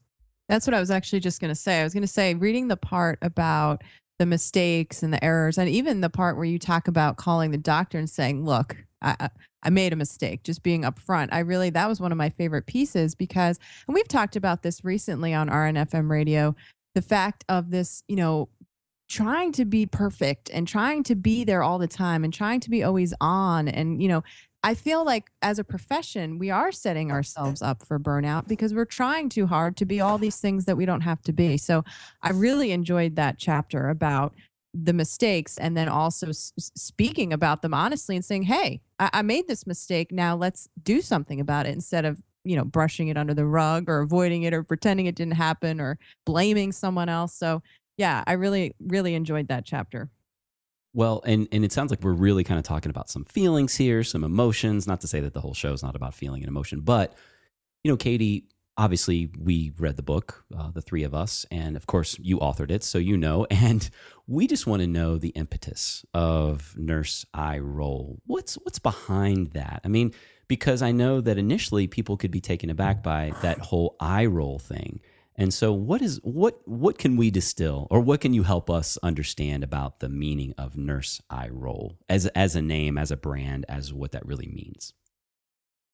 That's 0.49 0.67
what 0.67 0.73
I 0.73 0.79
was 0.79 0.91
actually 0.91 1.21
just 1.21 1.39
going 1.39 1.49
to 1.49 1.55
say. 1.55 1.79
I 1.79 1.83
was 1.83 1.93
going 1.93 2.01
to 2.01 2.07
say, 2.07 2.33
reading 2.33 2.67
the 2.67 2.75
part 2.75 3.19
about 3.21 3.83
the 4.17 4.25
mistakes 4.25 5.01
and 5.01 5.13
the 5.13 5.23
errors, 5.23 5.57
and 5.57 5.69
even 5.69 6.01
the 6.01 6.09
part 6.09 6.35
where 6.35 6.45
you 6.45 6.59
talk 6.59 6.87
about 6.87 7.17
calling 7.17 7.51
the 7.51 7.57
doctor 7.57 7.97
and 7.97 8.09
saying, 8.09 8.43
"Look, 8.43 8.75
I, 9.01 9.29
I- 9.63 9.69
made 9.69 9.93
a 9.93 9.95
mistake," 9.95 10.43
just 10.43 10.63
being 10.63 10.81
upfront. 10.81 11.29
I 11.31 11.39
really 11.39 11.69
that 11.69 11.87
was 11.87 12.01
one 12.01 12.11
of 12.11 12.17
my 12.17 12.29
favorite 12.29 12.65
pieces 12.65 13.15
because, 13.15 13.59
and 13.87 13.95
we've 13.95 14.07
talked 14.07 14.35
about 14.35 14.63
this 14.63 14.83
recently 14.83 15.33
on 15.33 15.49
RNFM 15.49 16.09
radio, 16.09 16.55
the 16.95 17.01
fact 17.01 17.45
of 17.47 17.69
this, 17.69 18.03
you 18.07 18.15
know, 18.15 18.49
trying 19.09 19.51
to 19.51 19.65
be 19.65 19.85
perfect 19.85 20.49
and 20.53 20.67
trying 20.67 21.03
to 21.03 21.15
be 21.15 21.43
there 21.43 21.63
all 21.63 21.79
the 21.79 21.87
time 21.87 22.23
and 22.23 22.33
trying 22.33 22.59
to 22.59 22.69
be 22.69 22.83
always 22.83 23.13
on 23.19 23.67
and 23.67 24.01
you 24.01 24.07
know 24.07 24.23
I 24.63 24.73
feel 24.73 25.05
like 25.05 25.31
as 25.41 25.57
a 25.57 25.63
profession, 25.63 26.37
we 26.37 26.49
are 26.49 26.71
setting 26.71 27.11
ourselves 27.11 27.61
up 27.61 27.85
for 27.85 27.97
burnout 27.97 28.47
because 28.47 28.73
we're 28.73 28.85
trying 28.85 29.29
too 29.29 29.47
hard 29.47 29.77
to 29.77 29.85
be 29.85 30.01
all 30.01 30.17
these 30.17 30.39
things 30.41 30.65
that 30.65 30.75
we 30.75 30.85
don't 30.85 31.01
have 31.01 31.21
to 31.23 31.33
be. 31.33 31.57
So 31.57 31.85
I 32.21 32.31
really 32.31 32.71
enjoyed 32.71 33.15
that 33.15 33.37
chapter 33.37 33.87
about 33.87 34.35
the 34.73 34.93
mistakes 34.93 35.57
and 35.57 35.77
then 35.77 35.87
also 35.87 36.29
s- 36.29 36.51
speaking 36.57 37.31
about 37.31 37.61
them 37.61 37.73
honestly 37.73 38.15
and 38.15 38.23
saying, 38.23 38.43
hey, 38.43 38.81
I-, 38.99 39.09
I 39.13 39.21
made 39.21 39.47
this 39.47 39.65
mistake. 39.65 40.11
Now 40.11 40.35
let's 40.35 40.67
do 40.83 41.01
something 41.01 41.39
about 41.39 41.65
it 41.65 41.73
instead 41.73 42.03
of, 42.03 42.21
you 42.43 42.57
know, 42.57 42.65
brushing 42.65 43.07
it 43.07 43.17
under 43.17 43.33
the 43.33 43.45
rug 43.45 43.89
or 43.89 43.99
avoiding 43.99 44.43
it 44.43 44.53
or 44.53 44.63
pretending 44.63 45.05
it 45.05 45.15
didn't 45.15 45.35
happen 45.35 45.79
or 45.79 45.97
blaming 46.25 46.73
someone 46.73 47.07
else. 47.07 47.33
So 47.33 47.63
yeah, 47.97 48.23
I 48.27 48.33
really, 48.33 48.75
really 48.79 49.15
enjoyed 49.15 49.47
that 49.47 49.65
chapter. 49.65 50.09
Well, 50.93 51.21
and 51.25 51.47
and 51.51 51.63
it 51.63 51.71
sounds 51.71 51.91
like 51.91 52.03
we're 52.03 52.13
really 52.13 52.43
kind 52.43 52.57
of 52.57 52.65
talking 52.65 52.89
about 52.89 53.09
some 53.09 53.23
feelings 53.23 53.75
here, 53.75 54.03
some 54.03 54.23
emotions. 54.23 54.87
Not 54.87 55.01
to 55.01 55.07
say 55.07 55.19
that 55.19 55.33
the 55.33 55.41
whole 55.41 55.53
show 55.53 55.73
is 55.73 55.83
not 55.83 55.95
about 55.95 56.13
feeling 56.13 56.41
and 56.41 56.49
emotion, 56.49 56.81
but 56.81 57.15
you 57.83 57.91
know, 57.91 57.97
Kati, 57.97 58.43
obviously 58.77 59.29
we 59.37 59.71
read 59.77 59.97
the 59.97 60.03
book, 60.03 60.45
uh, 60.57 60.71
the 60.71 60.81
three 60.81 61.03
of 61.03 61.13
us, 61.13 61.45
and 61.51 61.75
of 61.75 61.85
course 61.85 62.17
you 62.19 62.39
authored 62.39 62.71
it, 62.71 62.83
so 62.83 62.97
you 62.97 63.17
know. 63.17 63.45
And 63.51 63.89
we 64.25 64.47
just 64.47 64.65
want 64.65 64.81
to 64.81 64.87
know 64.87 65.17
the 65.17 65.29
impetus 65.29 66.05
of 66.13 66.75
Nurse 66.77 67.25
Eye 67.33 67.59
Roll. 67.59 68.19
What's 68.25 68.55
what's 68.55 68.79
behind 68.79 69.51
that? 69.51 69.81
I 69.83 69.89
mean, 69.89 70.13
because 70.47 70.81
I 70.81 70.91
know 70.91 71.21
that 71.21 71.37
initially 71.37 71.87
people 71.87 72.17
could 72.17 72.31
be 72.31 72.41
taken 72.41 72.69
aback 72.69 73.03
by 73.03 73.33
that 73.41 73.59
whole 73.59 73.95
eye 73.99 74.25
roll 74.25 74.59
thing. 74.59 75.01
And 75.39 75.53
so 75.53 75.71
what 75.71 76.01
is 76.01 76.19
what 76.23 76.59
what 76.67 76.97
can 76.97 77.15
we 77.15 77.31
distill 77.31 77.87
or 77.89 78.01
what 78.01 78.19
can 78.19 78.33
you 78.33 78.43
help 78.43 78.69
us 78.69 78.97
understand 79.01 79.63
about 79.63 80.01
the 80.01 80.09
meaning 80.09 80.53
of 80.57 80.75
nurse 80.75 81.21
eye 81.29 81.47
roll 81.49 81.97
as 82.09 82.25
as 82.27 82.57
a 82.57 82.61
name, 82.61 82.97
as 82.97 83.09
a 83.09 83.15
brand, 83.15 83.65
as 83.69 83.93
what 83.93 84.11
that 84.11 84.25
really 84.25 84.47
means? 84.47 84.93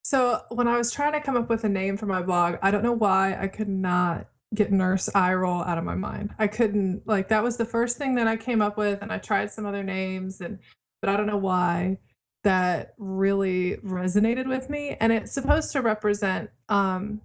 So 0.04 0.42
when 0.50 0.68
I 0.68 0.78
was 0.78 0.92
trying 0.92 1.14
to 1.14 1.22
come 1.22 1.38
up 1.38 1.48
with 1.48 1.64
a 1.64 1.70
name 1.70 1.96
for 1.96 2.08
my 2.08 2.24
blog, 2.24 2.56
I 2.64 2.72
don't 2.72 2.84
know 2.84 2.92
why 2.92 3.38
I 3.40 3.48
could 3.48 3.70
not 3.70 4.30
get 4.56 4.72
nurse 4.72 5.10
eye 5.14 5.36
roll 5.36 5.62
out 5.62 5.78
of 5.78 5.84
my 5.84 5.96
mind. 5.96 6.34
I 6.40 6.48
couldn't 6.48 7.04
like 7.06 7.30
that 7.30 7.44
was 7.44 7.58
the 7.58 7.66
first 7.66 8.00
thing 8.00 8.16
that 8.16 8.28
I 8.28 8.38
came 8.38 8.64
up 8.64 8.78
with 8.78 9.04
and 9.04 9.12
I 9.12 9.20
tried 9.20 9.52
some 9.52 9.68
other 9.68 9.84
names 9.84 10.42
and 10.42 10.58
but 11.02 11.12
I 11.12 11.18
don't 11.18 11.28
know 11.28 11.38
why 11.38 12.00
that 12.44 12.96
really 12.98 13.78
resonated 13.78 14.48
with 14.48 14.72
me 14.72 14.98
and 15.00 15.14
it's 15.14 15.32
supposed 15.32 15.72
to 15.74 15.82
represent 15.82 16.50
um 16.68 17.22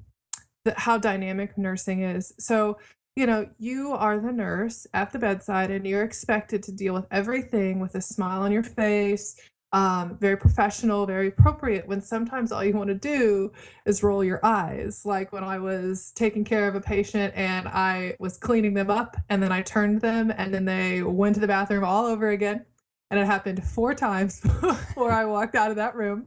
the, 0.65 0.75
how 0.77 0.99
dynamic 0.99 1.57
nursing 1.57 2.03
is. 2.03 2.33
So, 2.39 2.79
you 3.17 3.27
know, 3.27 3.49
you 3.59 3.93
are 3.93 4.19
the 4.19 4.33
nurse 4.33 4.87
at 4.95 5.13
the 5.13 5.19
bedside 5.19 5.71
and 5.71 5.87
you're 5.87 6.05
expected 6.05 6.63
to 6.65 6.73
deal 6.73 6.95
with 6.95 7.07
everything 7.11 7.81
with 7.81 7.95
a 7.95 8.01
smile 8.01 8.43
on 8.43 8.53
your 8.53 8.63
face, 8.63 9.37
um, 9.73 10.19
very 10.19 10.37
professional, 10.37 11.07
very 11.07 11.29
appropriate. 11.29 11.87
When 11.87 12.01
sometimes 12.01 12.51
all 12.51 12.65
you 12.65 12.75
want 12.75 12.89
to 12.89 12.95
do 12.95 13.53
is 13.87 14.03
roll 14.03 14.25
your 14.25 14.45
eyes. 14.45 15.05
Like 15.05 15.33
when 15.33 15.45
I 15.45 15.59
was 15.59 16.13
taking 16.15 16.45
care 16.45 16.67
of 16.69 16.75
a 16.75 16.81
patient 16.81 17.35
and 17.37 17.69
I 17.69 18.17
was 18.19 18.37
cleaning 18.37 18.75
them 18.75 18.91
up 18.91 19.17
and 19.29 19.43
then 19.43 19.53
I 19.53 19.63
turned 19.63 20.01
them 20.01 20.33
and 20.37 20.53
then 20.53 20.65
they 20.65 21.03
went 21.03 21.35
to 21.35 21.41
the 21.41 21.47
bathroom 21.47 21.85
all 21.85 22.07
over 22.07 22.31
again. 22.31 22.65
And 23.11 23.19
it 23.19 23.27
happened 23.27 23.65
four 23.65 23.95
times 23.95 24.41
before 24.61 25.11
I 25.11 25.25
walked 25.25 25.57
out 25.57 25.71
of 25.71 25.77
that 25.77 25.97
room. 25.97 26.27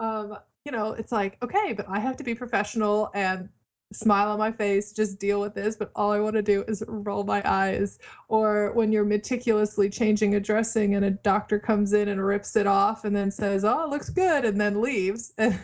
Um, 0.00 0.36
you 0.64 0.72
know, 0.72 0.92
it's 0.92 1.12
like, 1.12 1.38
okay, 1.42 1.72
but 1.72 1.86
I 1.88 1.98
have 1.98 2.16
to 2.18 2.24
be 2.24 2.34
professional 2.34 3.10
and 3.14 3.48
smile 3.92 4.30
on 4.30 4.38
my 4.38 4.52
face, 4.52 4.92
just 4.92 5.18
deal 5.18 5.40
with 5.40 5.54
this. 5.54 5.76
But 5.76 5.90
all 5.94 6.12
I 6.12 6.20
want 6.20 6.36
to 6.36 6.42
do 6.42 6.64
is 6.68 6.82
roll 6.86 7.24
my 7.24 7.42
eyes. 7.44 7.98
Or 8.28 8.72
when 8.72 8.92
you're 8.92 9.04
meticulously 9.04 9.88
changing 9.88 10.34
a 10.34 10.40
dressing 10.40 10.94
and 10.94 11.04
a 11.04 11.10
doctor 11.10 11.58
comes 11.58 11.92
in 11.92 12.08
and 12.08 12.24
rips 12.24 12.56
it 12.56 12.66
off 12.66 13.04
and 13.04 13.14
then 13.14 13.30
says, 13.30 13.64
oh, 13.64 13.84
it 13.84 13.90
looks 13.90 14.10
good, 14.10 14.44
and 14.44 14.60
then 14.60 14.80
leaves. 14.80 15.32
And, 15.48 15.58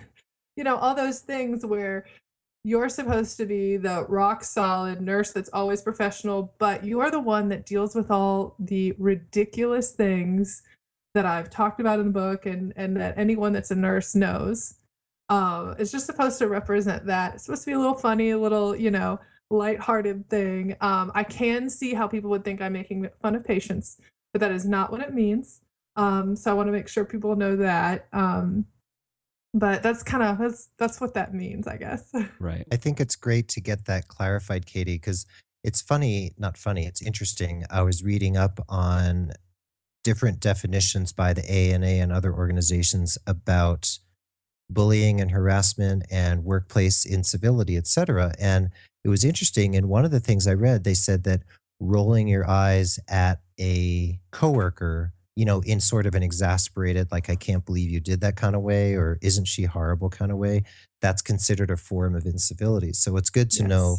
you 0.56 0.62
know, 0.62 0.76
all 0.76 0.94
those 0.94 1.18
things 1.18 1.66
where 1.66 2.06
you're 2.62 2.88
supposed 2.88 3.36
to 3.36 3.44
be 3.44 3.76
the 3.76 4.06
rock 4.08 4.42
solid 4.44 5.00
nurse 5.00 5.32
that's 5.32 5.50
always 5.52 5.82
professional, 5.82 6.54
but 6.58 6.84
you 6.84 7.00
are 7.00 7.10
the 7.10 7.20
one 7.20 7.48
that 7.48 7.66
deals 7.66 7.94
with 7.94 8.10
all 8.10 8.54
the 8.58 8.94
ridiculous 8.98 9.92
things 9.92 10.62
that 11.14 11.26
I've 11.26 11.50
talked 11.50 11.80
about 11.80 11.98
in 11.98 12.06
the 12.06 12.12
book 12.12 12.46
and, 12.46 12.72
and 12.76 12.96
that 12.96 13.18
anyone 13.18 13.52
that's 13.52 13.70
a 13.70 13.74
nurse 13.74 14.14
knows. 14.14 14.76
Um, 15.28 15.74
it's 15.78 15.90
just 15.90 16.06
supposed 16.06 16.38
to 16.38 16.48
represent 16.48 17.06
that. 17.06 17.34
It's 17.34 17.44
supposed 17.44 17.62
to 17.62 17.66
be 17.66 17.72
a 17.72 17.78
little 17.78 17.94
funny, 17.94 18.30
a 18.30 18.38
little, 18.38 18.76
you 18.76 18.90
know, 18.90 19.20
lighthearted 19.50 20.28
thing. 20.28 20.76
Um, 20.80 21.12
I 21.14 21.24
can 21.24 21.70
see 21.70 21.94
how 21.94 22.06
people 22.08 22.30
would 22.30 22.44
think 22.44 22.60
I'm 22.60 22.72
making 22.72 23.08
fun 23.22 23.34
of 23.34 23.44
patients, 23.44 23.98
but 24.32 24.40
that 24.40 24.52
is 24.52 24.66
not 24.66 24.90
what 24.90 25.00
it 25.00 25.14
means. 25.14 25.60
Um, 25.96 26.36
so 26.36 26.50
I 26.50 26.54
want 26.54 26.68
to 26.68 26.72
make 26.72 26.88
sure 26.88 27.04
people 27.04 27.36
know 27.36 27.56
that. 27.56 28.08
Um, 28.12 28.66
but 29.54 29.84
that's 29.84 30.02
kind 30.02 30.22
of 30.22 30.38
that's 30.38 30.70
that's 30.78 31.00
what 31.00 31.14
that 31.14 31.32
means, 31.32 31.66
I 31.68 31.76
guess. 31.76 32.12
Right. 32.40 32.66
I 32.72 32.76
think 32.76 33.00
it's 33.00 33.16
great 33.16 33.48
to 33.48 33.60
get 33.60 33.86
that 33.86 34.08
clarified, 34.08 34.66
Kati, 34.66 34.86
because 34.86 35.26
it's 35.62 35.80
funny, 35.80 36.32
not 36.36 36.58
funny, 36.58 36.84
it's 36.86 37.00
interesting. 37.00 37.64
I 37.70 37.82
was 37.82 38.02
reading 38.02 38.36
up 38.36 38.60
on 38.68 39.32
different 40.02 40.40
definitions 40.40 41.12
by 41.12 41.32
the 41.32 41.48
ANA 41.50 41.86
and 41.86 42.12
other 42.12 42.34
organizations 42.34 43.16
about 43.26 43.98
bullying 44.70 45.20
and 45.20 45.30
harassment 45.30 46.04
and 46.10 46.44
workplace 46.44 47.04
incivility, 47.04 47.76
etc. 47.76 48.34
And 48.38 48.70
it 49.04 49.08
was 49.08 49.24
interesting. 49.24 49.76
And 49.76 49.88
one 49.88 50.04
of 50.04 50.10
the 50.10 50.20
things 50.20 50.46
I 50.46 50.54
read, 50.54 50.84
they 50.84 50.94
said 50.94 51.24
that 51.24 51.42
rolling 51.80 52.28
your 52.28 52.48
eyes 52.48 52.98
at 53.08 53.40
a 53.60 54.18
coworker, 54.30 55.12
you 55.36 55.44
know, 55.44 55.60
in 55.66 55.80
sort 55.80 56.06
of 56.06 56.14
an 56.14 56.22
exasperated, 56.22 57.12
like, 57.12 57.28
I 57.28 57.36
can't 57.36 57.64
believe 57.64 57.90
you 57.90 58.00
did 58.00 58.20
that 58.22 58.36
kind 58.36 58.56
of 58.56 58.62
way, 58.62 58.94
or 58.94 59.18
isn't 59.20 59.46
she 59.46 59.64
horrible 59.64 60.08
kind 60.08 60.30
of 60.30 60.38
way, 60.38 60.62
that's 61.02 61.22
considered 61.22 61.70
a 61.70 61.76
form 61.76 62.14
of 62.14 62.24
incivility. 62.24 62.92
So 62.92 63.16
it's 63.16 63.30
good 63.30 63.50
to 63.52 63.62
yes. 63.62 63.68
know 63.68 63.98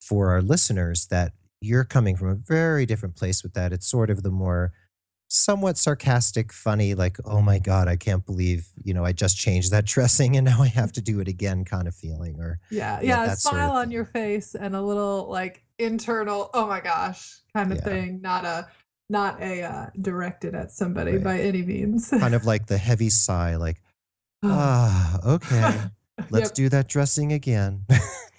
for 0.00 0.30
our 0.30 0.42
listeners 0.42 1.06
that 1.06 1.32
you're 1.60 1.84
coming 1.84 2.16
from 2.16 2.28
a 2.28 2.34
very 2.34 2.84
different 2.84 3.16
place 3.16 3.42
with 3.42 3.54
that. 3.54 3.72
It's 3.72 3.86
sort 3.86 4.10
of 4.10 4.22
the 4.22 4.30
more 4.30 4.72
somewhat 5.32 5.78
sarcastic, 5.78 6.52
funny, 6.52 6.94
like, 6.94 7.16
oh 7.24 7.40
my 7.40 7.58
God, 7.58 7.88
I 7.88 7.96
can't 7.96 8.24
believe, 8.24 8.68
you 8.84 8.92
know, 8.92 9.02
I 9.02 9.12
just 9.12 9.38
changed 9.38 9.70
that 9.70 9.84
dressing 9.86 10.36
and 10.36 10.44
now 10.44 10.62
I 10.62 10.68
have 10.68 10.92
to 10.92 11.00
do 11.00 11.20
it 11.20 11.28
again 11.28 11.64
kind 11.64 11.88
of 11.88 11.94
feeling. 11.94 12.38
Or 12.38 12.58
yeah, 12.70 13.00
yeah, 13.00 13.24
yeah 13.24 13.32
a 13.32 13.36
smile 13.36 13.54
sort 13.54 13.62
of 13.62 13.70
on 13.70 13.90
your 13.90 14.04
face 14.04 14.54
and 14.54 14.76
a 14.76 14.82
little 14.82 15.28
like 15.30 15.64
internal, 15.78 16.50
oh 16.52 16.66
my 16.66 16.80
gosh, 16.80 17.40
kind 17.54 17.72
of 17.72 17.78
yeah. 17.78 17.84
thing. 17.84 18.20
Not 18.20 18.44
a 18.44 18.68
not 19.08 19.40
a 19.40 19.62
uh, 19.62 19.86
directed 20.00 20.54
at 20.54 20.70
somebody 20.70 21.12
right. 21.12 21.24
by 21.24 21.40
any 21.40 21.62
means. 21.62 22.10
kind 22.10 22.34
of 22.34 22.44
like 22.44 22.66
the 22.66 22.78
heavy 22.88 23.08
sigh, 23.08 23.56
like, 23.56 23.82
ah, 24.42 25.18
okay. 25.24 25.80
Let's 26.30 26.50
yep. 26.50 26.54
do 26.54 26.68
that 26.68 26.88
dressing 26.88 27.32
again. 27.32 27.86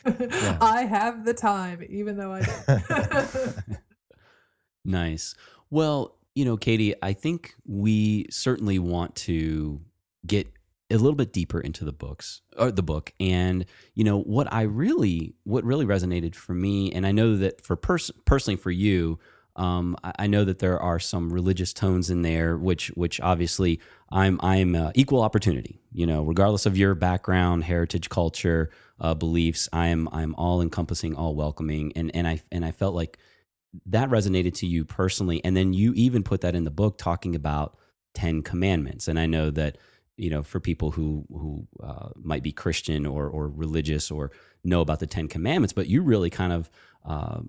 I 0.06 0.86
have 0.88 1.26
the 1.26 1.34
time, 1.34 1.84
even 1.90 2.18
though 2.18 2.34
I 2.34 2.42
don't. 2.68 3.80
nice. 4.86 5.36
Well, 5.72 6.16
you 6.36 6.46
know, 6.46 6.58
Kati, 6.58 6.94
I 7.02 7.14
think 7.14 7.56
we 7.66 8.26
certainly 8.30 8.80
want 8.80 9.16
to 9.16 9.82
get 10.26 10.48
a 10.90 10.98
little 10.98 11.16
bit 11.16 11.34
deeper 11.34 11.60
into 11.60 11.86
the 11.86 11.92
books 11.92 12.42
or 12.58 12.72
the 12.72 12.84
book. 12.84 13.14
And 13.20 13.66
you 13.96 14.04
know 14.04 14.20
what 14.20 14.52
i 14.52 14.62
really 14.64 15.34
what 15.44 15.64
really 15.64 15.86
resonated 15.86 16.36
for 16.36 16.54
me 16.54 16.92
and 16.92 17.06
i 17.06 17.12
know 17.12 17.38
that 17.38 17.62
for 17.62 17.76
pers- 17.76 18.12
personally 18.26 18.58
for 18.58 18.72
you 18.72 19.20
um, 19.56 19.96
I, 20.04 20.14
I, 20.18 20.28
know 20.28 20.44
that 20.46 20.58
there 20.58 20.82
are 20.82 20.98
some 20.98 21.32
religious 21.32 21.74
tones 21.74 22.10
in 22.10 22.24
there 22.24 22.58
which 22.58 22.88
which 22.96 23.22
obviously 23.22 23.80
i'm 24.12 24.40
i'm 24.42 24.76
uh, 24.76 24.92
equal 24.96 25.22
opportunity. 25.22 25.80
You 25.92 26.08
know 26.08 26.24
regardless 26.24 26.66
of 26.66 26.76
your 26.76 26.96
background 26.96 27.66
heritage 27.66 28.10
culture 28.10 28.72
uh, 29.00 29.14
beliefs 29.14 29.70
i'm 29.72 30.10
i'm 30.12 30.34
all 30.36 30.62
encompassing 30.62 31.16
all 31.16 31.36
welcoming 31.36 31.94
and 31.96 32.10
and 32.16 32.28
i 32.28 32.42
and 32.52 32.66
i 32.66 32.72
felt 32.72 32.96
like 32.96 33.20
that 33.86 34.10
resonated 34.10 34.54
to 34.54 34.68
you 34.68 34.86
personally 34.86 35.44
and 35.44 35.58
then 35.58 35.74
you 35.74 35.94
even 35.94 36.24
put 36.24 36.42
that 36.42 36.56
in 36.56 36.64
the 36.64 36.72
book 36.72 36.98
talking 36.98 37.36
about 37.36 37.78
10 38.14 38.42
commandments. 38.42 39.08
And 39.08 39.20
i 39.20 39.26
know 39.26 39.50
that 39.52 39.78
you 40.18 40.30
know 40.30 40.44
for 40.44 40.60
people 40.60 40.92
who 40.92 41.26
who 41.30 41.68
uh, 41.82 42.10
might 42.16 42.44
be 42.44 42.52
christian 42.52 43.06
or 43.06 43.28
or 43.28 43.48
religious 43.48 44.12
or 44.12 44.32
know 44.64 44.82
about 44.82 45.00
the 45.00 45.08
10 45.08 45.28
commandments 45.28 45.74
but 45.74 45.88
you 45.88 46.04
really 46.04 46.30
kind 46.30 46.54
of 46.54 46.70
uh, 47.04 47.40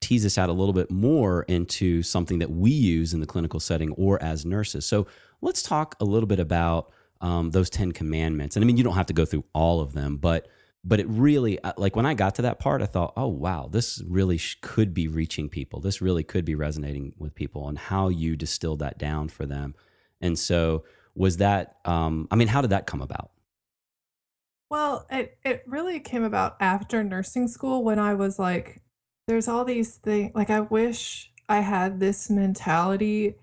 tease 0.00 0.22
this 0.22 0.38
out 0.38 0.48
a 0.48 0.52
little 0.52 0.72
bit 0.72 0.90
more 0.90 1.42
into 1.42 2.02
something 2.02 2.38
that 2.38 2.50
we 2.50 2.70
use 2.70 3.12
in 3.14 3.20
the 3.20 3.26
clinical 3.26 3.60
setting 3.60 3.92
or 3.92 4.22
as 4.22 4.44
nurses. 4.46 4.86
So 4.86 5.06
let's 5.40 5.62
talk 5.62 5.94
a 6.00 6.04
little 6.04 6.26
bit 6.26 6.40
about 6.40 6.90
um, 7.20 7.50
those 7.50 7.68
10 7.70 7.92
commandments. 7.92 8.56
And 8.56 8.64
i 8.64 8.66
mean 8.66 8.76
you 8.76 8.84
don't 8.84 8.94
have 8.94 9.06
to 9.06 9.12
go 9.12 9.24
through 9.24 9.44
all 9.52 9.80
of 9.80 9.92
them 9.92 10.16
but 10.16 10.48
but 10.82 11.00
it 11.00 11.06
really 11.08 11.62
uh, 11.62 11.72
like 11.76 11.94
when 11.94 12.06
i 12.06 12.14
got 12.14 12.34
to 12.34 12.42
that 12.42 12.58
part 12.58 12.82
i 12.82 12.86
thought 12.86 13.12
oh 13.16 13.26
wow 13.28 13.68
this 13.70 14.02
really 14.06 14.36
sh- 14.36 14.58
could 14.60 14.94
be 14.94 15.08
reaching 15.08 15.48
people. 15.48 15.80
This 15.80 16.00
really 16.00 16.24
could 16.24 16.44
be 16.44 16.54
resonating 16.54 17.12
with 17.18 17.34
people 17.34 17.68
and 17.68 17.78
how 17.78 18.08
you 18.08 18.36
distilled 18.36 18.80
that 18.80 18.98
down 18.98 19.28
for 19.28 19.46
them. 19.46 19.74
And 20.20 20.38
so 20.38 20.84
was 21.14 21.38
that 21.38 21.76
um, 21.84 22.28
i 22.30 22.36
mean 22.36 22.48
how 22.48 22.60
did 22.60 22.70
that 22.70 22.86
come 22.86 23.02
about? 23.02 23.30
Well 24.70 25.06
it, 25.10 25.38
it 25.44 25.64
really 25.66 26.00
came 26.00 26.24
about 26.24 26.56
after 26.60 27.02
nursing 27.02 27.48
school 27.48 27.82
when 27.84 27.98
i 27.98 28.14
was 28.14 28.38
like 28.38 28.82
there's 29.26 29.48
all 29.48 29.64
these 29.64 29.96
things 29.96 30.32
like 30.34 30.50
i 30.50 30.60
wish 30.60 31.30
i 31.48 31.60
had 31.60 32.00
this 32.00 32.30
mentality 32.30 33.34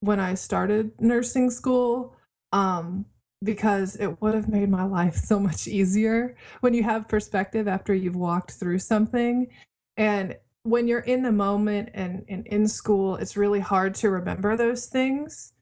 when 0.00 0.20
i 0.20 0.34
started 0.34 0.92
nursing 1.00 1.50
school 1.50 2.14
um, 2.52 3.06
because 3.42 3.96
it 3.96 4.20
would 4.20 4.34
have 4.34 4.48
made 4.48 4.68
my 4.68 4.84
life 4.84 5.16
so 5.16 5.38
much 5.40 5.66
easier 5.66 6.36
when 6.60 6.74
you 6.74 6.82
have 6.82 7.08
perspective 7.08 7.68
after 7.68 7.94
you've 7.94 8.16
walked 8.16 8.52
through 8.52 8.78
something. 8.78 9.48
And 9.96 10.36
when 10.64 10.86
you're 10.86 11.00
in 11.00 11.22
the 11.22 11.32
moment 11.32 11.90
and, 11.94 12.24
and 12.28 12.46
in 12.46 12.68
school, 12.68 13.16
it's 13.16 13.36
really 13.36 13.60
hard 13.60 13.94
to 13.96 14.10
remember 14.10 14.56
those 14.56 14.86
things. 14.86 15.52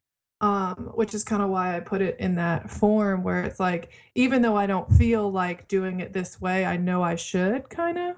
Um, 0.43 0.93
which 0.95 1.13
is 1.13 1.23
kind 1.23 1.43
of 1.43 1.51
why 1.51 1.77
I 1.77 1.81
put 1.81 2.01
it 2.01 2.17
in 2.19 2.37
that 2.37 2.71
form 2.71 3.23
where 3.23 3.43
it's 3.43 3.61
like, 3.61 3.93
even 4.15 4.41
though 4.41 4.57
I 4.57 4.65
don't 4.65 4.91
feel 4.91 5.31
like 5.31 5.69
doing 5.69 6.01
it 6.01 6.15
this 6.15 6.41
way, 6.41 6.65
I 6.65 6.79
know 6.79 7.03
I 7.03 7.17
should 7.17 7.69
kind 7.69 7.99
of. 7.99 8.17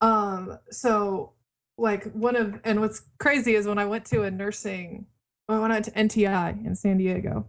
Um, 0.00 0.58
so 0.72 1.34
like 1.78 2.10
one 2.12 2.34
of 2.34 2.60
and 2.64 2.80
what's 2.80 3.02
crazy 3.18 3.54
is 3.54 3.66
when 3.66 3.78
I 3.78 3.84
went 3.84 4.06
to 4.06 4.22
a 4.22 4.30
nursing 4.30 5.06
when 5.46 5.58
I 5.58 5.74
went 5.74 5.84
to 5.86 5.90
NTI 5.92 6.66
in 6.66 6.74
San 6.74 6.98
Diego, 6.98 7.46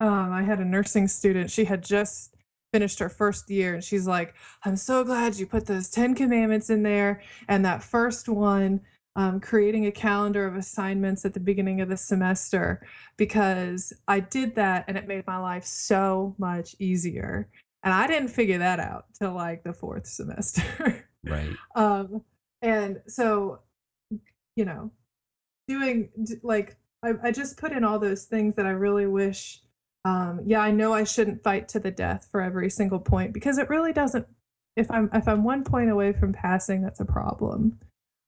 um, 0.00 0.32
I 0.32 0.42
had 0.42 0.60
a 0.60 0.64
nursing 0.64 1.08
student. 1.08 1.50
She 1.50 1.64
had 1.64 1.82
just 1.82 2.34
finished 2.72 2.98
her 2.98 3.08
first 3.08 3.48
year, 3.50 3.74
and 3.74 3.84
she's 3.84 4.06
like, 4.06 4.34
"I'm 4.64 4.76
so 4.76 5.04
glad 5.04 5.36
you 5.36 5.46
put 5.46 5.66
those 5.66 5.88
Ten 5.88 6.14
Commandments 6.14 6.70
in 6.70 6.82
there." 6.82 7.22
And 7.48 7.64
that 7.64 7.82
first 7.82 8.28
one, 8.28 8.80
um, 9.16 9.40
creating 9.40 9.86
a 9.86 9.92
calendar 9.92 10.46
of 10.46 10.56
assignments 10.56 11.24
at 11.24 11.32
the 11.34 11.40
beginning 11.40 11.80
of 11.80 11.88
the 11.88 11.96
semester, 11.96 12.86
because 13.16 13.92
I 14.06 14.20
did 14.20 14.54
that, 14.56 14.84
and 14.88 14.98
it 14.98 15.08
made 15.08 15.26
my 15.26 15.38
life 15.38 15.64
so 15.64 16.34
much 16.38 16.76
easier. 16.78 17.48
And 17.82 17.94
I 17.94 18.06
didn't 18.06 18.28
figure 18.28 18.58
that 18.58 18.80
out 18.80 19.06
till 19.18 19.32
like 19.32 19.62
the 19.62 19.72
fourth 19.72 20.06
semester. 20.06 21.06
right. 21.24 21.50
Um, 21.76 22.22
and 22.62 23.00
so, 23.06 23.60
you 24.56 24.64
know, 24.64 24.90
doing 25.68 26.10
like 26.42 26.76
I, 27.02 27.12
I 27.22 27.30
just 27.30 27.58
put 27.58 27.72
in 27.72 27.84
all 27.84 27.98
those 27.98 28.24
things 28.24 28.56
that 28.56 28.66
I 28.66 28.70
really 28.70 29.06
wish 29.06 29.60
um, 30.06 30.40
yeah, 30.44 30.60
I 30.60 30.70
know 30.70 30.92
I 30.92 31.02
shouldn't 31.02 31.42
fight 31.42 31.66
to 31.70 31.80
the 31.80 31.90
death 31.90 32.28
for 32.30 32.40
every 32.40 32.70
single 32.70 33.00
point 33.00 33.32
because 33.32 33.58
it 33.58 33.68
really 33.68 33.92
doesn't. 33.92 34.24
If 34.76 34.88
I'm 34.88 35.10
if 35.12 35.26
I'm 35.26 35.42
one 35.42 35.64
point 35.64 35.90
away 35.90 36.12
from 36.12 36.32
passing, 36.32 36.80
that's 36.80 37.00
a 37.00 37.04
problem. 37.04 37.80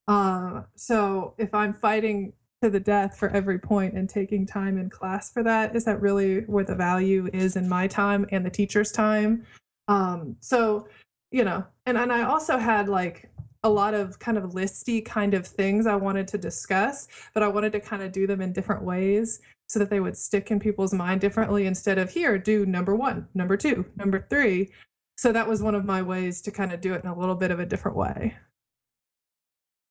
Uh, 0.08 0.62
so 0.74 1.34
if 1.38 1.54
I'm 1.54 1.72
fighting 1.72 2.32
to 2.62 2.68
the 2.68 2.80
death 2.80 3.16
for 3.16 3.28
every 3.28 3.60
point 3.60 3.94
and 3.94 4.08
taking 4.08 4.44
time 4.44 4.76
in 4.76 4.90
class 4.90 5.30
for 5.32 5.44
that, 5.44 5.76
is 5.76 5.84
that 5.84 6.00
really 6.00 6.40
where 6.40 6.64
the 6.64 6.74
value 6.74 7.30
is 7.32 7.54
in 7.54 7.68
my 7.68 7.86
time 7.86 8.26
and 8.32 8.44
the 8.44 8.50
teacher's 8.50 8.90
time? 8.90 9.46
Um, 9.86 10.36
so 10.40 10.88
you 11.30 11.44
know, 11.44 11.64
and 11.86 11.96
and 11.96 12.12
I 12.12 12.24
also 12.24 12.58
had 12.58 12.88
like 12.88 13.30
a 13.62 13.70
lot 13.70 13.94
of 13.94 14.18
kind 14.18 14.36
of 14.36 14.50
listy 14.50 15.04
kind 15.04 15.32
of 15.32 15.46
things 15.46 15.86
I 15.86 15.94
wanted 15.94 16.26
to 16.28 16.38
discuss, 16.38 17.06
but 17.34 17.44
I 17.44 17.48
wanted 17.48 17.70
to 17.70 17.80
kind 17.80 18.02
of 18.02 18.10
do 18.10 18.26
them 18.26 18.40
in 18.40 18.52
different 18.52 18.82
ways 18.82 19.40
so 19.68 19.78
that 19.78 19.90
they 19.90 20.00
would 20.00 20.16
stick 20.16 20.50
in 20.50 20.58
people's 20.58 20.94
mind 20.94 21.20
differently 21.20 21.66
instead 21.66 21.98
of 21.98 22.10
here, 22.10 22.38
do 22.38 22.66
number 22.66 22.96
one, 22.96 23.28
number 23.34 23.56
two, 23.56 23.84
number 23.96 24.26
three. 24.30 24.70
So 25.16 25.32
that 25.32 25.46
was 25.46 25.62
one 25.62 25.74
of 25.74 25.84
my 25.84 26.00
ways 26.00 26.40
to 26.42 26.50
kind 26.50 26.72
of 26.72 26.80
do 26.80 26.94
it 26.94 27.04
in 27.04 27.10
a 27.10 27.18
little 27.18 27.34
bit 27.34 27.50
of 27.50 27.60
a 27.60 27.66
different 27.66 27.96
way. 27.96 28.36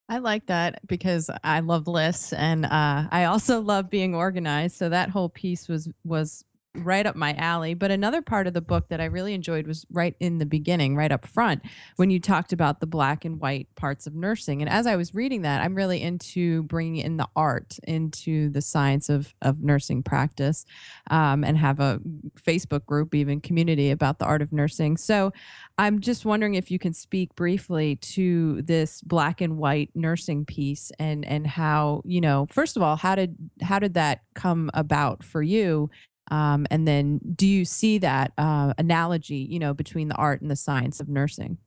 I 0.10 0.20
like 0.20 0.46
that 0.48 0.80
because 0.88 1.30
I 1.44 1.60
love 1.60 1.88
lists 1.88 2.32
and 2.34 2.66
uh, 2.66 3.08
I 3.12 3.26
also 3.26 3.62
love 3.62 3.90
being 3.90 4.16
organized. 4.16 4.78
So 4.78 4.90
that 4.90 5.10
whole 5.10 5.30
piece 5.30 5.68
was 5.68 5.90
was 6.06 6.46
right 6.76 7.05
up 7.05 7.15
my 7.15 7.34
alley. 7.34 7.74
But 7.74 7.91
another 7.91 8.22
part 8.22 8.47
of 8.47 8.53
the 8.53 8.61
book 8.61 8.89
that 8.89 9.01
I 9.01 9.05
really 9.05 9.34
enjoyed 9.34 9.68
was 9.68 9.86
right 9.91 10.15
in 10.20 10.38
the 10.38 10.45
beginning, 10.45 10.95
right 10.95 11.11
up 11.11 11.26
front, 11.28 11.63
when 11.95 12.09
you 12.09 12.20
talked 12.20 12.53
about 12.53 12.80
the 12.80 12.88
black 12.88 13.26
and 13.26 13.39
white 13.39 13.68
parts 13.76 14.07
of 14.07 14.15
nursing. 14.15 14.61
And 14.61 14.70
as 14.70 14.88
I 14.88 14.95
was 14.95 15.13
reading 15.13 15.41
that, 15.41 15.61
I'm 15.61 15.76
really 15.76 16.01
into 16.01 16.63
bringing 16.63 17.03
in 17.03 17.18
the 17.18 17.28
art 17.36 17.78
into 17.84 18.49
the 18.49 18.61
science 18.61 19.09
of, 19.09 19.34
of 19.41 19.61
nursing 19.61 20.03
practice 20.03 20.65
um, 21.09 21.43
and 21.43 21.57
have 21.57 21.80
a 21.80 21.99
Facebook 22.39 22.86
group, 22.86 23.15
even 23.15 23.41
community 23.41 23.91
about 23.91 24.20
the 24.20 24.26
art 24.26 24.41
of 24.41 24.51
nursing. 24.51 24.97
So 24.97 25.32
I'm 25.78 25.99
just 25.99 26.26
wondering 26.26 26.55
if 26.55 26.72
you 26.72 26.80
can 26.80 26.93
speak 26.93 27.36
briefly 27.36 27.97
to 27.97 28.61
this 28.61 29.01
black 29.01 29.41
and 29.41 29.57
white 29.57 29.91
nursing 29.93 30.45
piece 30.45 30.91
and 30.99 31.26
and 31.26 31.45
how 31.45 32.01
you 32.05 32.20
know 32.20 32.47
first 32.49 32.76
of 32.76 32.82
all 32.82 32.95
how 32.95 33.15
did 33.15 33.36
how 33.61 33.80
did 33.80 33.93
that 33.93 34.22
come 34.34 34.72
about 34.74 35.24
for 35.24 35.43
you 35.43 35.89
um, 36.32 36.68
and 36.70 36.88
then 36.88 37.20
do 37.36 37.48
you 37.48 37.66
see 37.66 37.98
that 38.00 38.34
uh, 38.38 38.74
analogy, 38.78 39.48
you 39.50 39.60
know, 39.60 39.74
between 39.74 40.08
the 40.08 40.16
art 40.16 40.42
and 40.42 40.52
the 40.52 40.56
science 40.56 41.00
of 41.00 41.10
nursing? 41.10 41.58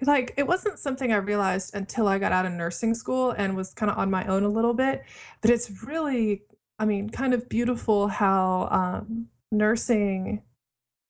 Like 0.00 0.34
it 0.36 0.46
wasn't 0.46 0.78
something 0.78 1.12
I 1.12 1.16
realized 1.16 1.74
until 1.74 2.08
I 2.08 2.18
got 2.18 2.32
out 2.32 2.46
of 2.46 2.52
nursing 2.52 2.94
school 2.94 3.30
and 3.30 3.56
was 3.56 3.72
kind 3.72 3.90
of 3.90 3.98
on 3.98 4.10
my 4.10 4.26
own 4.26 4.42
a 4.42 4.48
little 4.48 4.74
bit. 4.74 5.04
But 5.40 5.50
it's 5.50 5.84
really, 5.84 6.42
I 6.78 6.84
mean, 6.84 7.10
kind 7.10 7.32
of 7.32 7.48
beautiful 7.48 8.08
how 8.08 8.68
um, 8.70 9.28
nursing 9.52 10.42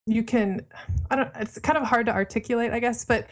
you 0.06 0.22
can 0.22 0.64
i 1.10 1.16
don't 1.16 1.30
it's 1.36 1.58
kind 1.60 1.78
of 1.78 1.84
hard 1.84 2.06
to 2.06 2.12
articulate 2.12 2.72
i 2.72 2.80
guess 2.80 3.04
but 3.04 3.28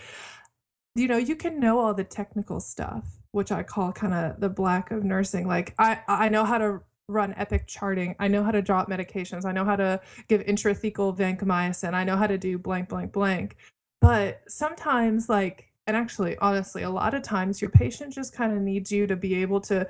you 0.95 1.09
know 1.09 1.17
you 1.17 1.35
can 1.35 1.59
know 1.59 1.79
all 1.79 1.93
the 1.93 2.05
technical 2.05 2.61
stuff 2.61 3.19
which 3.33 3.51
i 3.51 3.63
call 3.63 3.93
kind 3.93 4.15
of 4.15 4.41
the 4.41 4.49
black 4.49 4.91
of 4.91 5.05
nursing 5.05 5.47
like 5.47 5.75
i 5.79 6.01
i 6.07 6.29
know 6.29 6.45
how 6.45 6.59
to 6.59 6.81
run 7.11 7.35
epic 7.37 7.67
charting. 7.67 8.15
I 8.19 8.29
know 8.29 8.43
how 8.43 8.51
to 8.51 8.63
drop 8.63 8.89
medications. 8.89 9.45
I 9.45 9.53
know 9.53 9.65
how 9.65 9.77
to 9.77 10.01
give 10.29 10.43
intrathecal 10.43 11.17
vancomycin. 11.17 11.95
I 11.95 12.05
know 12.05 12.17
how 12.17 12.27
to 12.27 12.39
do 12.39 12.59
blank, 12.59 12.89
blank, 12.89 13.13
blank. 13.13 13.57
But 14.01 14.43
sometimes, 14.49 15.29
like, 15.29 15.71
and 15.87 15.97
actually, 15.97 16.37
honestly, 16.39 16.83
a 16.83 16.91
lot 16.91 17.15
of 17.15 17.23
times 17.23 17.61
your 17.61 17.71
patient 17.71 18.15
just 18.15 18.35
kind 18.35 18.53
of 18.53 18.61
needs 18.63 18.93
you 18.93 19.07
to 19.07 19.17
be 19.17 19.35
able 19.43 19.61
to 19.63 19.89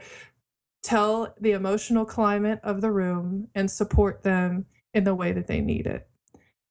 tell 0.83 1.35
the 1.41 1.53
emotional 1.53 2.05
climate 2.05 2.61
of 2.63 2.81
the 2.81 2.91
room 2.91 3.49
and 3.55 3.71
support 3.71 4.23
them 4.23 4.67
in 4.95 5.05
the 5.05 5.15
way 5.15 5.33
that 5.33 5.47
they 5.47 5.61
need 5.61 5.87
it. 5.87 6.09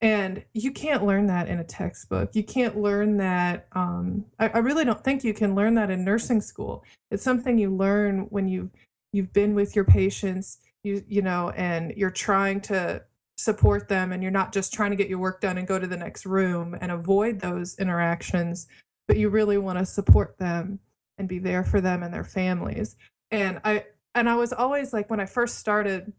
And 0.01 0.43
you 0.53 0.71
can't 0.71 1.05
learn 1.05 1.27
that 1.27 1.49
in 1.49 1.59
a 1.59 1.63
textbook. 1.63 2.33
You 2.33 2.43
can't 2.43 2.77
learn 2.77 3.17
that. 3.17 3.67
Um, 3.73 4.25
I, 4.39 4.47
I 4.47 4.57
really 4.59 4.85
don't 4.85 5.03
think 5.03 5.23
you 5.23 5.33
can 5.33 5.55
learn 5.55 5.75
that 5.75 5.91
in 5.91 6.05
nursing 6.05 6.41
school. 6.41 6.83
It's 7.11 7.23
something 7.23 7.57
you 7.57 7.75
learn 7.75 8.21
when 8.29 8.47
you 8.47 8.71
you've 9.13 9.33
been 9.33 9.55
with 9.55 9.75
your 9.75 9.85
patients, 9.85 10.59
you 10.83 11.03
you 11.07 11.21
know, 11.21 11.51
and 11.51 11.93
you're 11.95 12.09
trying 12.09 12.61
to 12.61 13.03
support 13.37 13.87
them, 13.87 14.11
and 14.11 14.21
you're 14.21 14.31
not 14.31 14.53
just 14.53 14.73
trying 14.73 14.91
to 14.91 14.97
get 14.97 15.09
your 15.09 15.19
work 15.19 15.41
done 15.41 15.57
and 15.57 15.67
go 15.67 15.79
to 15.79 15.87
the 15.87 15.97
next 15.97 16.25
room 16.25 16.77
and 16.79 16.91
avoid 16.91 17.39
those 17.39 17.77
interactions, 17.79 18.67
but 19.07 19.17
you 19.17 19.29
really 19.29 19.57
want 19.57 19.79
to 19.79 19.85
support 19.85 20.37
them 20.37 20.79
and 21.17 21.27
be 21.27 21.39
there 21.39 21.63
for 21.63 21.81
them 21.81 22.03
and 22.03 22.13
their 22.13 22.23
families. 22.23 22.95
And 23.31 23.59
I 23.63 23.85
and 24.15 24.29
I 24.29 24.35
was 24.35 24.53
always 24.53 24.93
like 24.93 25.09
when 25.09 25.19
I 25.19 25.25
first 25.25 25.59
started 25.59 26.13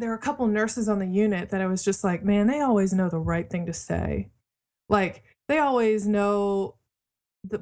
there 0.00 0.08
were 0.08 0.16
a 0.16 0.18
couple 0.18 0.46
nurses 0.46 0.88
on 0.88 0.98
the 0.98 1.06
unit 1.06 1.50
that 1.50 1.60
I 1.60 1.66
was 1.66 1.84
just 1.84 2.02
like, 2.02 2.24
man, 2.24 2.46
they 2.46 2.60
always 2.60 2.94
know 2.94 3.10
the 3.10 3.18
right 3.18 3.48
thing 3.48 3.66
to 3.66 3.74
say. 3.74 4.30
Like 4.88 5.22
they 5.46 5.58
always 5.58 6.06
know 6.06 6.76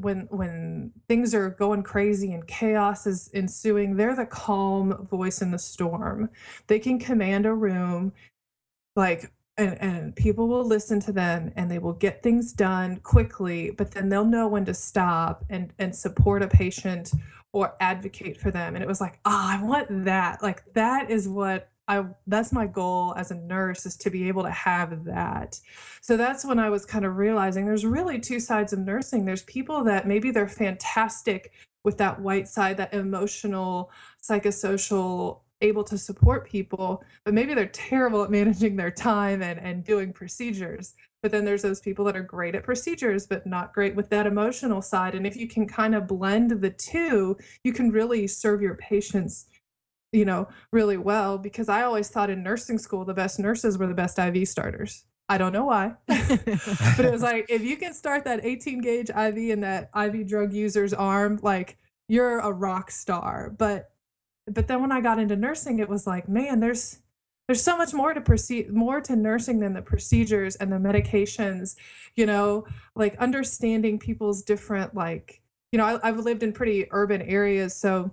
when 0.01 0.26
when 0.31 0.93
things 1.09 1.35
are 1.35 1.51
going 1.51 1.83
crazy 1.83 2.33
and 2.33 2.47
chaos 2.47 3.07
is 3.07 3.31
ensuing, 3.33 3.97
they're 3.97 4.16
the 4.16 4.26
calm 4.26 5.07
voice 5.07 5.41
in 5.41 5.51
the 5.51 5.59
storm. 5.59 6.31
They 6.66 6.79
can 6.79 6.99
command 6.99 7.47
a 7.47 7.55
room 7.55 8.12
like 8.97 9.33
and, 9.57 9.81
and 9.81 10.16
people 10.16 10.49
will 10.49 10.64
listen 10.64 11.01
to 11.01 11.12
them 11.12 11.53
and 11.57 11.70
they 11.70 11.79
will 11.79 11.93
get 11.93 12.22
things 12.22 12.53
done 12.53 12.99
quickly, 12.99 13.72
but 13.72 13.91
then 13.93 14.09
they'll 14.09 14.24
know 14.24 14.49
when 14.49 14.64
to 14.66 14.74
stop 14.74 15.45
and 15.49 15.72
and 15.79 15.95
support 15.95 16.43
a 16.43 16.49
patient 16.49 17.12
or 17.53 17.74
advocate 17.81 18.39
for 18.41 18.51
them. 18.51 18.74
And 18.74 18.83
it 18.83 18.89
was 18.89 19.01
like, 19.01 19.20
ah, 19.24 19.59
oh, 19.59 19.59
I 19.59 19.66
want 19.66 20.05
that. 20.05 20.43
Like 20.43 20.62
that 20.74 21.11
is 21.11 21.29
what 21.29 21.70
I 21.89 22.05
that's 22.26 22.53
my 22.53 22.66
goal 22.66 23.14
as 23.16 23.30
a 23.30 23.34
nurse 23.34 23.86
is 23.86 23.97
to 23.97 24.11
be 24.11 24.28
able 24.28 24.43
to 24.43 24.51
have 24.51 25.05
that. 25.05 25.59
So 26.03 26.16
that's 26.16 26.45
when 26.45 26.59
I 26.59 26.68
was 26.68 26.84
kind 26.84 27.05
of 27.05 27.16
realizing 27.16 27.64
there's 27.64 27.86
really 27.86 28.20
two 28.20 28.41
sides 28.41 28.72
of 28.72 28.80
nursing. 28.80 29.24
There's 29.24 29.43
people 29.45 29.82
that 29.84 30.07
maybe 30.07 30.30
they're 30.30 30.49
fantastic 30.49 31.53
with 31.84 31.97
that 31.99 32.20
white 32.20 32.47
side, 32.47 32.76
that 32.76 32.93
emotional, 32.93 33.91
psychosocial, 34.22 35.41
able 35.61 35.82
to 35.84 35.99
support 35.99 36.49
people, 36.49 37.03
but 37.24 37.34
maybe 37.34 37.55
they're 37.55 37.66
terrible 37.66 38.22
at 38.22 38.30
managing 38.39 38.76
their 38.76 38.91
time 38.91 39.43
and, 39.43 39.59
and 39.59 39.84
doing 39.84 40.12
procedures. 40.12 40.95
But 41.22 41.32
then 41.32 41.45
there's 41.45 41.62
those 41.62 41.80
people 41.80 42.05
that 42.05 42.16
are 42.16 42.22
great 42.22 42.55
at 42.55 42.62
procedures, 42.62 43.26
but 43.26 43.47
not 43.47 43.74
great 43.74 43.97
with 43.97 44.09
that 44.11 44.26
emotional 44.26 44.80
side. 44.82 45.14
And 45.14 45.26
if 45.26 45.36
you 45.36 45.49
can 45.49 45.66
kind 45.66 45.95
of 45.95 46.07
blend 46.07 46.51
the 46.51 46.70
two, 46.70 47.36
you 47.64 47.72
can 47.72 47.91
really 47.91 48.26
serve 48.28 48.62
your 48.62 48.76
patients 48.76 49.47
you 50.12 50.24
know, 50.24 50.48
really 50.72 50.96
well 50.96 51.38
because 51.38 51.68
I 51.68 51.82
always 51.82 52.09
thought 52.09 52.30
in 52.30 52.42
nursing 52.42 52.78
school 52.78 53.04
the 53.04 53.14
best 53.14 53.38
nurses 53.38 53.78
were 53.78 53.86
the 53.86 53.94
best 53.94 54.18
IV 54.18 54.48
starters. 54.48 55.04
I 55.28 55.36
don't 55.36 55.52
know 55.52 55.66
why. 55.66 55.94
but 56.06 57.04
it 57.04 57.12
was 57.12 57.22
like 57.22 57.46
if 57.48 57.62
you 57.62 57.76
can 57.76 57.92
start 57.92 58.24
that 58.24 58.44
18 58.44 58.80
gauge 58.80 59.11
IV 59.11 59.36
in 59.36 59.61
that 59.61 59.90
IV 59.94 60.26
drug 60.26 60.52
user's 60.52 60.94
arm, 60.94 61.38
like 61.42 61.76
you're 62.09 62.38
a 62.38 62.50
rock 62.50 62.90
star. 62.90 63.54
But 63.56 63.90
but 64.46 64.66
then 64.66 64.80
when 64.80 64.92
I 64.92 65.02
got 65.02 65.18
into 65.18 65.36
nursing, 65.36 65.78
it 65.78 65.88
was 65.88 66.06
like, 66.06 66.28
man, 66.28 66.61
there's 66.61 67.00
there's 67.46 67.62
so 67.62 67.76
much 67.76 67.94
more 67.94 68.12
to 68.12 68.20
proceed 68.20 68.72
more 68.72 69.00
to 69.00 69.16
nursing 69.16 69.61
than 69.61 69.72
the 69.72 69.82
procedures 69.82 70.56
and 70.56 70.70
the 70.70 70.76
medications, 70.76 71.76
you 72.14 72.26
know, 72.26 72.66
like 72.94 73.16
understanding 73.16 73.98
people's 73.98 74.42
different 74.42 74.94
like, 74.94 75.40
you 75.72 75.78
know, 75.78 75.84
I, 75.84 76.09
I've 76.09 76.18
lived 76.18 76.42
in 76.42 76.52
pretty 76.52 76.86
urban 76.90 77.22
areas, 77.22 77.74
so 77.74 78.11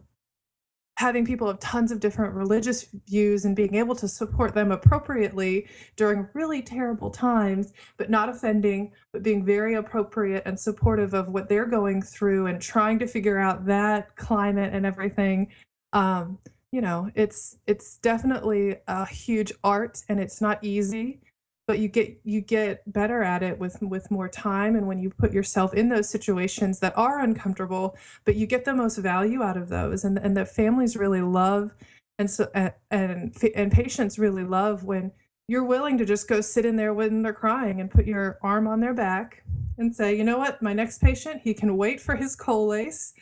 having 0.97 1.25
people 1.25 1.49
of 1.49 1.59
tons 1.59 1.91
of 1.91 1.99
different 1.99 2.33
religious 2.33 2.87
views 3.07 3.43
and 3.43 3.55
being 3.55 3.75
able 3.75 3.95
to 3.95 4.07
support 4.07 4.53
them 4.53 4.71
appropriately 4.71 5.67
during 5.97 6.27
really 6.33 6.61
terrible 6.61 7.09
times, 7.09 7.73
but 7.97 8.09
not 8.09 8.29
offending, 8.29 8.91
but 9.11 9.21
being 9.21 9.43
very 9.43 9.75
appropriate 9.75 10.43
and 10.45 10.57
supportive 10.57 11.13
of 11.13 11.29
what 11.29 11.49
they're 11.49 11.65
going 11.65 12.01
through 12.01 12.45
and 12.45 12.61
trying 12.61 12.97
to 12.97 13.07
figure 13.07 13.37
out 13.37 13.65
that 13.65 14.15
climate 14.15 14.73
and 14.73 14.85
everything. 14.85 15.51
Um, 15.91 16.39
you 16.71 16.81
know, 16.81 17.09
it's 17.15 17.57
it's 17.67 17.97
definitely 17.97 18.77
a 18.87 19.05
huge 19.05 19.51
art 19.63 20.01
and 20.09 20.19
it's 20.19 20.41
not 20.41 20.63
easy 20.63 21.21
but 21.67 21.79
you 21.79 21.87
get 21.87 22.19
you 22.23 22.41
get 22.41 22.81
better 22.91 23.23
at 23.23 23.41
it 23.41 23.57
with 23.59 23.81
with 23.81 24.11
more 24.11 24.29
time 24.29 24.75
and 24.75 24.87
when 24.87 24.99
you 24.99 25.09
put 25.09 25.33
yourself 25.33 25.73
in 25.73 25.89
those 25.89 26.09
situations 26.09 26.79
that 26.79 26.97
are 26.97 27.19
uncomfortable 27.19 27.95
but 28.23 28.35
you 28.35 28.45
get 28.45 28.65
the 28.65 28.73
most 28.73 28.97
value 28.97 29.41
out 29.41 29.57
of 29.57 29.69
those. 29.69 30.03
And 30.03 30.17
and 30.17 30.35
the 30.35 30.45
families 30.45 30.95
really 30.95 31.21
love 31.21 31.71
and 32.19 32.29
so 32.29 32.49
and 32.91 33.35
and, 33.55 33.71
patients 33.71 34.17
really 34.19 34.43
love 34.43 34.83
when 34.83 35.11
you're 35.47 35.65
willing 35.65 35.97
to 35.97 36.05
just 36.05 36.27
go 36.27 36.41
sit 36.41 36.65
in 36.65 36.75
there 36.75 36.93
when 36.93 37.21
they're 37.21 37.33
crying 37.33 37.81
and 37.81 37.91
put 37.91 38.05
your 38.05 38.39
arm 38.41 38.67
on 38.67 38.79
their 38.79 38.93
back 38.93 39.43
and 39.77 39.95
say 39.95 40.15
you 40.15 40.23
know 40.23 40.37
what? 40.37 40.61
My 40.61 40.73
next 40.73 41.01
patient 41.01 41.41
he 41.43 41.53
can 41.53 41.77
wait 41.77 41.99
for 41.99 42.15
his 42.15 42.35
colace. 42.35 43.13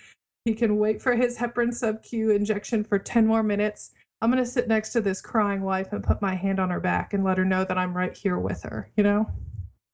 He 0.46 0.54
can 0.54 0.78
wait 0.78 1.02
for 1.02 1.16
his 1.16 1.38
heparin 1.38 1.74
sub 1.74 2.04
q 2.04 2.32
injection 2.32 2.84
for 2.84 3.00
10 3.00 3.26
more 3.26 3.44
minutes 3.44 3.92
I'm 4.24 4.32
going 4.32 4.42
to 4.42 4.50
sit 4.50 4.70
next 4.70 4.92
to 4.92 5.02
this 5.02 5.20
crying 5.20 5.64
wife 5.64 5.92
and 5.92 6.02
put 6.02 6.22
my 6.22 6.34
hand 6.34 6.58
on 6.58 6.70
her 6.70 6.80
back 6.80 7.14
and 7.14 7.26
let 7.26 7.38
her 7.38 7.44
know 7.44 7.66
that 7.66 7.78
I'm 7.78 7.94
right 7.94 8.14
here 8.14 8.40
with 8.40 8.64
her, 8.64 8.90
you 8.96 9.04
know? 9.04 9.30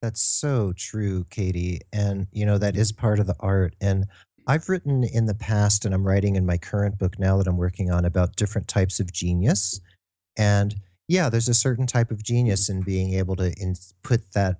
That's 0.03 0.21
so 0.21 0.71
true, 0.77 1.23
Kati. 1.31 1.79
And, 1.91 2.27
you 2.31 2.45
know, 2.45 2.59
that 2.59 2.77
is 2.77 2.91
part 2.91 3.17
of 3.17 3.25
the 3.25 3.35
art. 3.39 3.73
And 3.81 4.05
I've 4.45 4.69
written 4.69 5.03
in 5.03 5.25
the 5.25 5.33
past, 5.33 5.83
and 5.83 5.95
I'm 5.95 6.05
writing 6.05 6.35
in 6.35 6.45
my 6.45 6.59
current 6.59 6.99
book 6.99 7.17
now 7.17 7.37
that 7.37 7.47
I'm 7.47 7.57
working 7.57 7.89
on 7.89 8.05
about 8.05 8.35
different 8.35 8.67
types 8.67 8.99
of 8.99 9.11
genius. 9.11 9.81
And 10.37 10.75
yeah, 11.07 11.29
there's 11.29 11.49
a 11.49 11.55
certain 11.55 11.87
type 11.87 12.11
of 12.11 12.23
genius 12.23 12.69
in 12.69 12.83
being 12.83 13.15
able 13.15 13.35
to 13.37 13.51
in, 13.59 13.73
put 14.03 14.33
that 14.33 14.57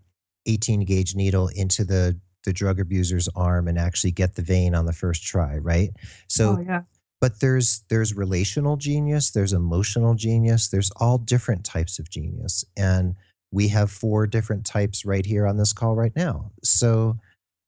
18 0.47 0.83
gauge 0.85 1.13
needle 1.13 1.47
into 1.47 1.83
the 1.85 2.19
the 2.45 2.53
drug 2.53 2.79
abuser's 2.79 3.27
arm 3.35 3.67
and 3.67 3.77
actually 3.77 4.11
get 4.11 4.33
the 4.33 4.41
vein 4.41 4.73
on 4.73 4.85
the 4.85 4.93
first 4.93 5.23
try, 5.23 5.57
right? 5.57 5.89
So 6.27 6.57
oh, 6.57 6.63
yeah 6.65 6.81
but 7.21 7.39
there's 7.41 7.83
there's 7.89 8.15
relational 8.15 8.77
genius 8.77 9.31
there's 9.31 9.53
emotional 9.53 10.15
genius 10.15 10.69
there's 10.69 10.91
all 10.97 11.17
different 11.17 11.63
types 11.63 11.99
of 11.99 12.09
genius. 12.09 12.65
And 12.77 13.15
we 13.51 13.69
have 13.69 13.91
four 13.91 14.27
different 14.27 14.65
types 14.65 15.05
right 15.05 15.25
here 15.25 15.47
on 15.47 15.57
this 15.57 15.73
call 15.73 15.95
right 15.95 16.15
now. 16.15 16.51
So 16.63 17.19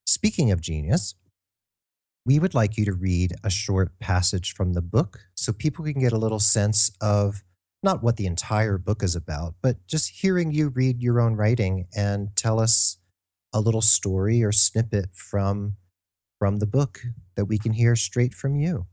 speaking 0.05 0.51
of 0.51 0.61
genius 0.61 1.15
we 2.25 2.39
would 2.39 2.53
like 2.53 2.77
you 2.77 2.85
to 2.85 2.93
read 2.93 3.33
a 3.43 3.49
short 3.49 3.97
passage 3.99 4.53
from 4.53 4.73
the 4.73 4.81
book 4.81 5.21
so 5.35 5.51
people 5.51 5.83
can 5.85 5.99
get 5.99 6.13
a 6.13 6.17
little 6.17 6.39
sense 6.39 6.91
of 7.01 7.43
not 7.83 8.03
what 8.03 8.17
the 8.17 8.27
entire 8.27 8.77
book 8.77 9.01
is 9.03 9.15
about 9.15 9.55
but 9.61 9.85
just 9.87 10.21
hearing 10.21 10.51
you 10.51 10.69
read 10.69 11.01
your 11.01 11.19
own 11.19 11.35
writing 11.35 11.87
and 11.95 12.35
tell 12.35 12.59
us 12.59 12.97
a 13.53 13.59
little 13.59 13.81
story 13.81 14.43
or 14.43 14.51
snippet 14.51 15.09
from 15.13 15.75
from 16.39 16.59
the 16.59 16.67
book 16.67 17.01
that 17.35 17.45
we 17.45 17.57
can 17.57 17.73
hear 17.73 17.95
straight 17.95 18.33
from 18.33 18.55
you 18.55 18.85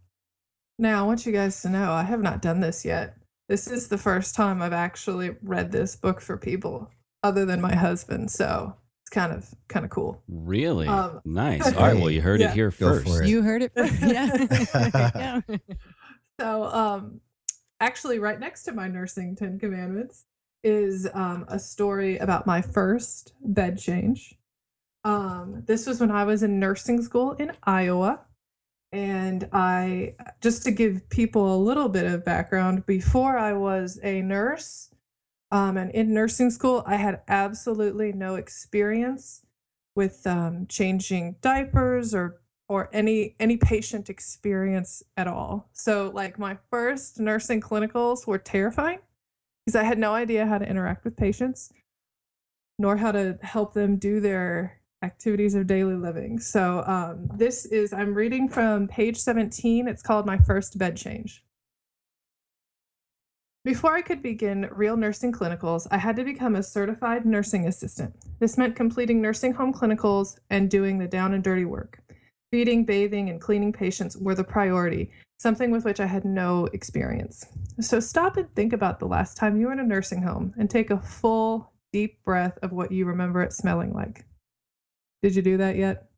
now, 0.79 1.03
I 1.03 1.07
want 1.07 1.27
you 1.27 1.33
guys 1.33 1.61
to 1.63 1.69
know 1.69 1.93
I 1.93 2.05
have 2.05 2.23
not 2.23 2.41
done 2.41 2.61
this 2.61 2.85
yet. 2.85 3.17
This 3.49 3.67
is 3.67 3.89
the 3.89 3.99
first 3.99 4.35
time 4.35 4.63
I've 4.63 4.73
actually 4.73 5.37
read 5.43 5.73
this 5.73 5.97
book 5.97 6.21
for 6.21 6.37
people 6.37 6.91
other 7.23 7.45
than 7.45 7.61
my 7.61 7.75
husband. 7.75 8.31
So 8.31 8.77
it's 9.03 9.11
kind 9.11 9.33
of 9.33 9.53
kind 9.69 9.85
of 9.85 9.91
cool. 9.91 10.23
Really 10.29 10.87
um, 10.87 11.21
nice. 11.25 11.67
All 11.75 11.83
right, 11.83 11.97
well, 11.97 12.11
you 12.11 12.21
heard 12.21 12.41
yeah. 12.41 12.51
it 12.51 12.55
here 12.55 12.71
Go 12.71 13.01
first. 13.01 13.25
You 13.25 13.43
heard 13.43 13.63
it. 13.63 13.73
First. 13.75 13.95
Yeah. 14.03 14.47
yeah. 15.49 15.57
So, 16.39 16.65
um, 16.65 17.21
actually, 17.81 18.21
right 18.21 18.39
next 18.39 18.63
to 18.65 18.73
my 18.73 18.87
nursing 18.87 19.35
Ten 19.35 19.59
Commandments 19.59 20.27
is 20.63 21.09
um, 21.13 21.45
a 21.49 21.59
story 21.59 22.19
about 22.19 22.47
my 22.47 22.63
first 22.63 23.33
bed 23.41 23.79
change. 23.79 24.37
Um, 25.05 25.65
this 25.67 25.87
was 25.87 26.01
when 26.01 26.11
I 26.11 26.25
was 26.25 26.43
in 26.43 26.61
nursing 26.61 27.03
school 27.03 27.33
in 27.33 27.53
Iowa. 27.65 28.21
And 28.91 29.49
I, 29.53 30.15
just 30.41 30.63
to 30.65 30.71
give 30.71 31.09
people 31.11 31.55
a 31.55 31.59
little 31.59 31.89
bit 31.89 32.07
of 32.07 32.25
background, 32.25 32.87
before 32.87 33.37
I 33.37 33.53
was 33.53 33.99
a 34.03 34.23
nurse 34.23 34.91
um, 35.51 35.77
and 35.77 35.91
in 35.93 36.13
nursing 36.13 36.51
school, 36.51 36.83
I 36.87 36.97
had 36.97 37.23
absolutely 37.29 38.13
no 38.13 38.35
experience 38.35 39.43
with 39.95 40.27
um, 40.27 40.67
changing 40.69 41.37
diapers 41.41 42.15
or 42.15 42.41
or 42.69 42.91
any 42.93 43.35
any 43.41 43.57
patient 43.57 44.11
experience 44.11 45.03
at 45.17 45.27
all. 45.27 45.71
So 45.73 46.11
like 46.15 46.39
my 46.39 46.59
first 46.71 47.19
nursing 47.19 47.63
clinicals 47.63 48.27
were 48.27 48.39
terrifying 48.39 48.99
because 49.65 49.75
I 49.75 49.85
had 49.85 49.99
no 49.99 50.13
idea 50.13 50.47
how 50.47 50.59
to 50.59 50.69
interact 50.69 51.05
with 51.05 51.17
patients 51.17 51.73
nor 52.79 52.97
how 52.97 53.13
to 53.13 53.39
help 53.43 53.75
them 53.75 53.97
do 53.97 54.21
their 54.21 54.78
activities 55.03 55.55
of 55.55 55.67
daily 55.67 55.95
living. 55.95 56.39
So 56.39 56.83
um, 56.87 57.29
this 57.35 57.67
is, 57.67 57.93
I'm 57.93 58.15
reading 58.15 58.49
from 58.49 58.89
page 58.89 59.17
17. 59.17 59.87
It's 59.89 60.03
called 60.03 60.27
My 60.27 60.39
First 60.39 60.79
Bed 60.79 60.97
Change. 60.97 61.43
Before 63.65 63.95
I 63.95 64.03
could 64.03 64.23
begin 64.23 64.69
real 64.73 64.97
nursing 64.97 65.33
clinicals, 65.33 65.87
I 65.91 65.99
had 65.99 66.17
to 66.17 66.25
become 66.25 66.57
a 66.57 66.63
certified 66.63 67.27
nursing 67.27 67.67
assistant. 67.67 68.15
This 68.39 68.57
meant 68.57 68.77
completing 68.77 69.21
nursing 69.21 69.53
home 69.53 69.75
clinicals 69.75 70.39
and 70.49 70.71
doing 70.71 70.99
the 70.99 71.07
down 71.07 71.35
and 71.35 71.45
dirty 71.45 71.65
work. 71.65 72.01
Feeding, 72.51 72.85
bathing, 72.85 73.29
and 73.29 73.41
cleaning 73.41 73.73
patients 73.73 74.17
were 74.17 74.35
the 74.35 74.45
priority, 74.45 75.11
something 75.39 75.71
with 75.71 75.85
which 75.85 76.01
I 76.01 76.07
had 76.07 76.25
no 76.25 76.67
experience. 76.73 77.45
So 77.81 78.01
stop 78.01 78.39
and 78.39 78.53
think 78.55 78.73
about 78.73 79.01
the 79.01 79.07
last 79.07 79.37
time 79.37 79.59
you 79.59 79.67
were 79.67 79.73
in 79.73 79.81
a 79.81 79.85
nursing 79.85 80.23
home 80.23 80.55
and 80.57 80.71
take 80.71 80.91
a 80.91 80.99
full, 80.99 81.73
deep 81.93 82.25
breath 82.25 82.59
of 82.63 82.73
what 82.73 82.91
you 82.91 83.05
remember 83.05 83.43
it 83.43 83.53
smelling 83.53 83.93
like. 83.93 84.25
Did 85.23 85.35
you 85.35 85.43
do 85.43 85.57
that 85.57 85.77
yet? 85.77 86.09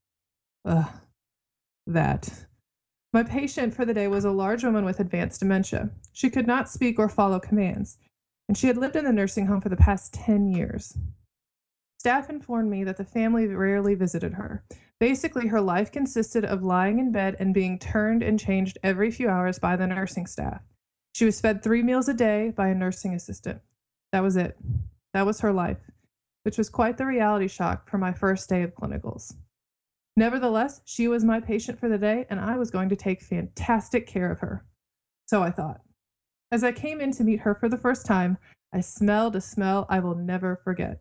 Ugh, 0.65 0.91
that. 1.87 2.47
My 3.13 3.23
patient 3.23 3.75
for 3.75 3.85
the 3.85 3.95
day 3.95 4.07
was 4.07 4.25
a 4.25 4.31
large 4.31 4.63
woman 4.63 4.85
with 4.85 5.01
advanced 5.01 5.41
dementia. 5.41 5.91
She 6.13 6.31
could 6.31 6.47
not 6.47 6.69
speak 6.69 6.99
or 6.99 7.09
follow 7.09 7.41
commands, 7.41 7.99
and 8.49 8.57
she 8.57 8.67
had 8.67 8.77
lived 8.77 8.97
in 8.97 9.05
the 9.05 9.13
nursing 9.13 9.47
home 9.47 9.61
for 9.61 9.69
the 9.69 9.77
past 9.77 10.15
10 10.15 10.53
years. 10.53 10.97
Staff 11.99 12.31
informed 12.31 12.71
me 12.71 12.85
that 12.85 12.97
the 12.97 13.05
family 13.05 13.47
rarely 13.49 13.95
visited 13.95 14.35
her. 14.35 14.65
Basically, 15.01 15.49
her 15.49 15.61
life 15.61 15.91
consisted 15.91 16.45
of 16.45 16.63
lying 16.63 16.99
in 16.99 17.11
bed 17.11 17.37
and 17.39 17.53
being 17.53 17.79
turned 17.79 18.23
and 18.23 18.39
changed 18.39 18.79
every 18.83 19.11
few 19.11 19.29
hours 19.29 19.59
by 19.59 19.77
the 19.77 19.87
nursing 19.87 20.27
staff. 20.27 20.63
She 21.15 21.25
was 21.25 21.41
fed 21.41 21.63
three 21.63 21.83
meals 21.83 22.09
a 22.09 22.15
day 22.15 22.53
by 22.55 22.69
a 22.69 22.75
nursing 22.75 23.15
assistant. 23.15 23.61
That 24.13 24.23
was 24.23 24.37
it. 24.37 24.57
That 25.13 25.27
was 25.27 25.41
her 25.41 25.53
life, 25.53 25.91
which 26.43 26.59
was 26.59 26.68
quite 26.68 26.97
the 26.97 27.07
reality 27.07 27.49
shock 27.49 27.88
for 27.88 27.99
my 27.99 28.12
first 28.12 28.49
day 28.49 28.62
of 28.62 28.74
clinicals. 28.74 29.34
Nevertheless, 30.16 30.80
she 30.84 31.09
was 31.09 31.24
my 31.24 31.41
patient 31.41 31.78
for 31.78 31.88
the 31.88 31.99
day, 31.99 32.26
and 32.30 32.41
I 32.41 32.57
was 32.57 32.70
going 32.70 32.88
to 32.88 32.97
take 32.97 33.22
fantastic 33.22 34.07
care 34.07 34.30
of 34.30 34.41
her. 34.41 34.64
So 35.26 35.43
I 35.43 35.51
thought. 35.51 35.80
As 36.53 36.64
I 36.64 36.72
came 36.72 37.01
in 37.01 37.12
to 37.12 37.24
meet 37.24 37.41
her 37.41 37.55
for 37.55 37.68
the 37.68 37.78
first 37.78 38.05
time, 38.07 38.36
I 38.72 38.80
smelled 38.80 39.36
a 39.36 39.41
smell 39.41 39.86
I 39.88 40.01
will 40.01 40.16
never 40.16 40.61
forget. 40.64 41.01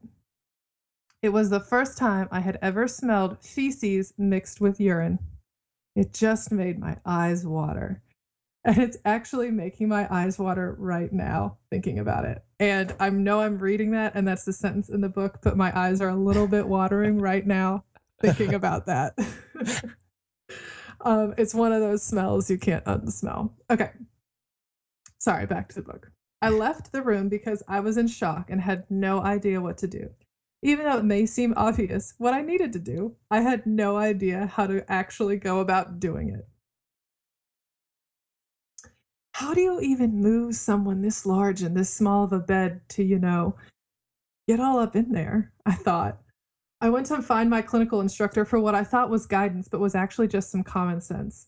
It 1.21 1.29
was 1.29 1.49
the 1.49 1.59
first 1.59 1.97
time 1.97 2.27
I 2.31 2.39
had 2.39 2.57
ever 2.61 2.87
smelled 2.87 3.43
feces 3.43 4.13
mixed 4.17 4.61
with 4.61 4.79
urine. 4.79 5.19
It 5.95 6.13
just 6.13 6.51
made 6.51 6.79
my 6.79 6.97
eyes 7.05 7.45
water. 7.45 8.01
And 8.65 8.77
it's 8.77 8.97
actually 9.05 9.51
making 9.51 9.87
my 9.87 10.07
eyes 10.13 10.37
water 10.37 10.75
right 10.77 11.11
now 11.13 11.57
thinking 11.69 11.99
about 11.99 12.25
it. 12.25 12.43
And 12.59 12.93
I 12.99 13.09
know 13.09 13.39
I'm 13.39 13.57
reading 13.57 13.91
that, 13.91 14.15
and 14.15 14.27
that's 14.27 14.43
the 14.43 14.51
sentence 14.51 14.89
in 14.89 14.99
the 15.01 15.09
book, 15.09 15.39
but 15.41 15.55
my 15.55 15.77
eyes 15.77 16.01
are 16.01 16.09
a 16.09 16.15
little 16.15 16.47
bit 16.47 16.67
watering 16.67 17.19
right 17.19 17.45
now 17.45 17.85
thinking 18.21 18.53
about 18.53 18.85
that. 18.87 19.17
um, 21.01 21.33
it's 21.37 21.55
one 21.55 21.71
of 21.71 21.79
those 21.79 22.03
smells 22.03 22.49
you 22.49 22.57
can't 22.57 22.83
unsmell. 22.85 23.51
Okay. 23.69 23.91
Sorry, 25.19 25.45
back 25.45 25.69
to 25.69 25.75
the 25.75 25.81
book. 25.81 26.11
I 26.41 26.49
left 26.49 26.91
the 26.91 27.01
room 27.01 27.29
because 27.29 27.63
I 27.67 27.79
was 27.79 27.97
in 27.97 28.07
shock 28.07 28.49
and 28.49 28.61
had 28.61 28.85
no 28.89 29.21
idea 29.21 29.61
what 29.61 29.77
to 29.79 29.87
do. 29.87 30.09
Even 30.61 30.85
though 30.85 30.97
it 30.97 31.05
may 31.05 31.25
seem 31.25 31.53
obvious 31.55 32.13
what 32.17 32.33
I 32.33 32.41
needed 32.41 32.73
to 32.73 32.79
do, 32.79 33.15
I 33.31 33.39
had 33.39 33.65
no 33.65 33.95
idea 33.95 34.47
how 34.47 34.67
to 34.67 34.89
actually 34.91 35.37
go 35.37 35.59
about 35.59 35.99
doing 35.99 36.29
it. 36.29 36.47
How 39.39 39.53
do 39.53 39.61
you 39.61 39.79
even 39.79 40.19
move 40.19 40.53
someone 40.55 41.01
this 41.01 41.25
large 41.25 41.61
and 41.61 41.73
this 41.73 41.89
small 41.89 42.25
of 42.25 42.33
a 42.33 42.39
bed 42.39 42.81
to, 42.89 43.05
you 43.05 43.17
know, 43.17 43.55
get 44.49 44.59
all 44.59 44.79
up 44.79 44.97
in 44.97 45.13
there? 45.13 45.53
I 45.65 45.71
thought. 45.71 46.17
I 46.81 46.89
went 46.89 47.05
to 47.05 47.21
find 47.21 47.49
my 47.49 47.61
clinical 47.61 48.01
instructor 48.01 48.43
for 48.43 48.59
what 48.59 48.75
I 48.75 48.83
thought 48.83 49.09
was 49.09 49.25
guidance, 49.25 49.69
but 49.69 49.79
was 49.79 49.95
actually 49.95 50.27
just 50.27 50.51
some 50.51 50.61
common 50.61 50.99
sense. 50.99 51.47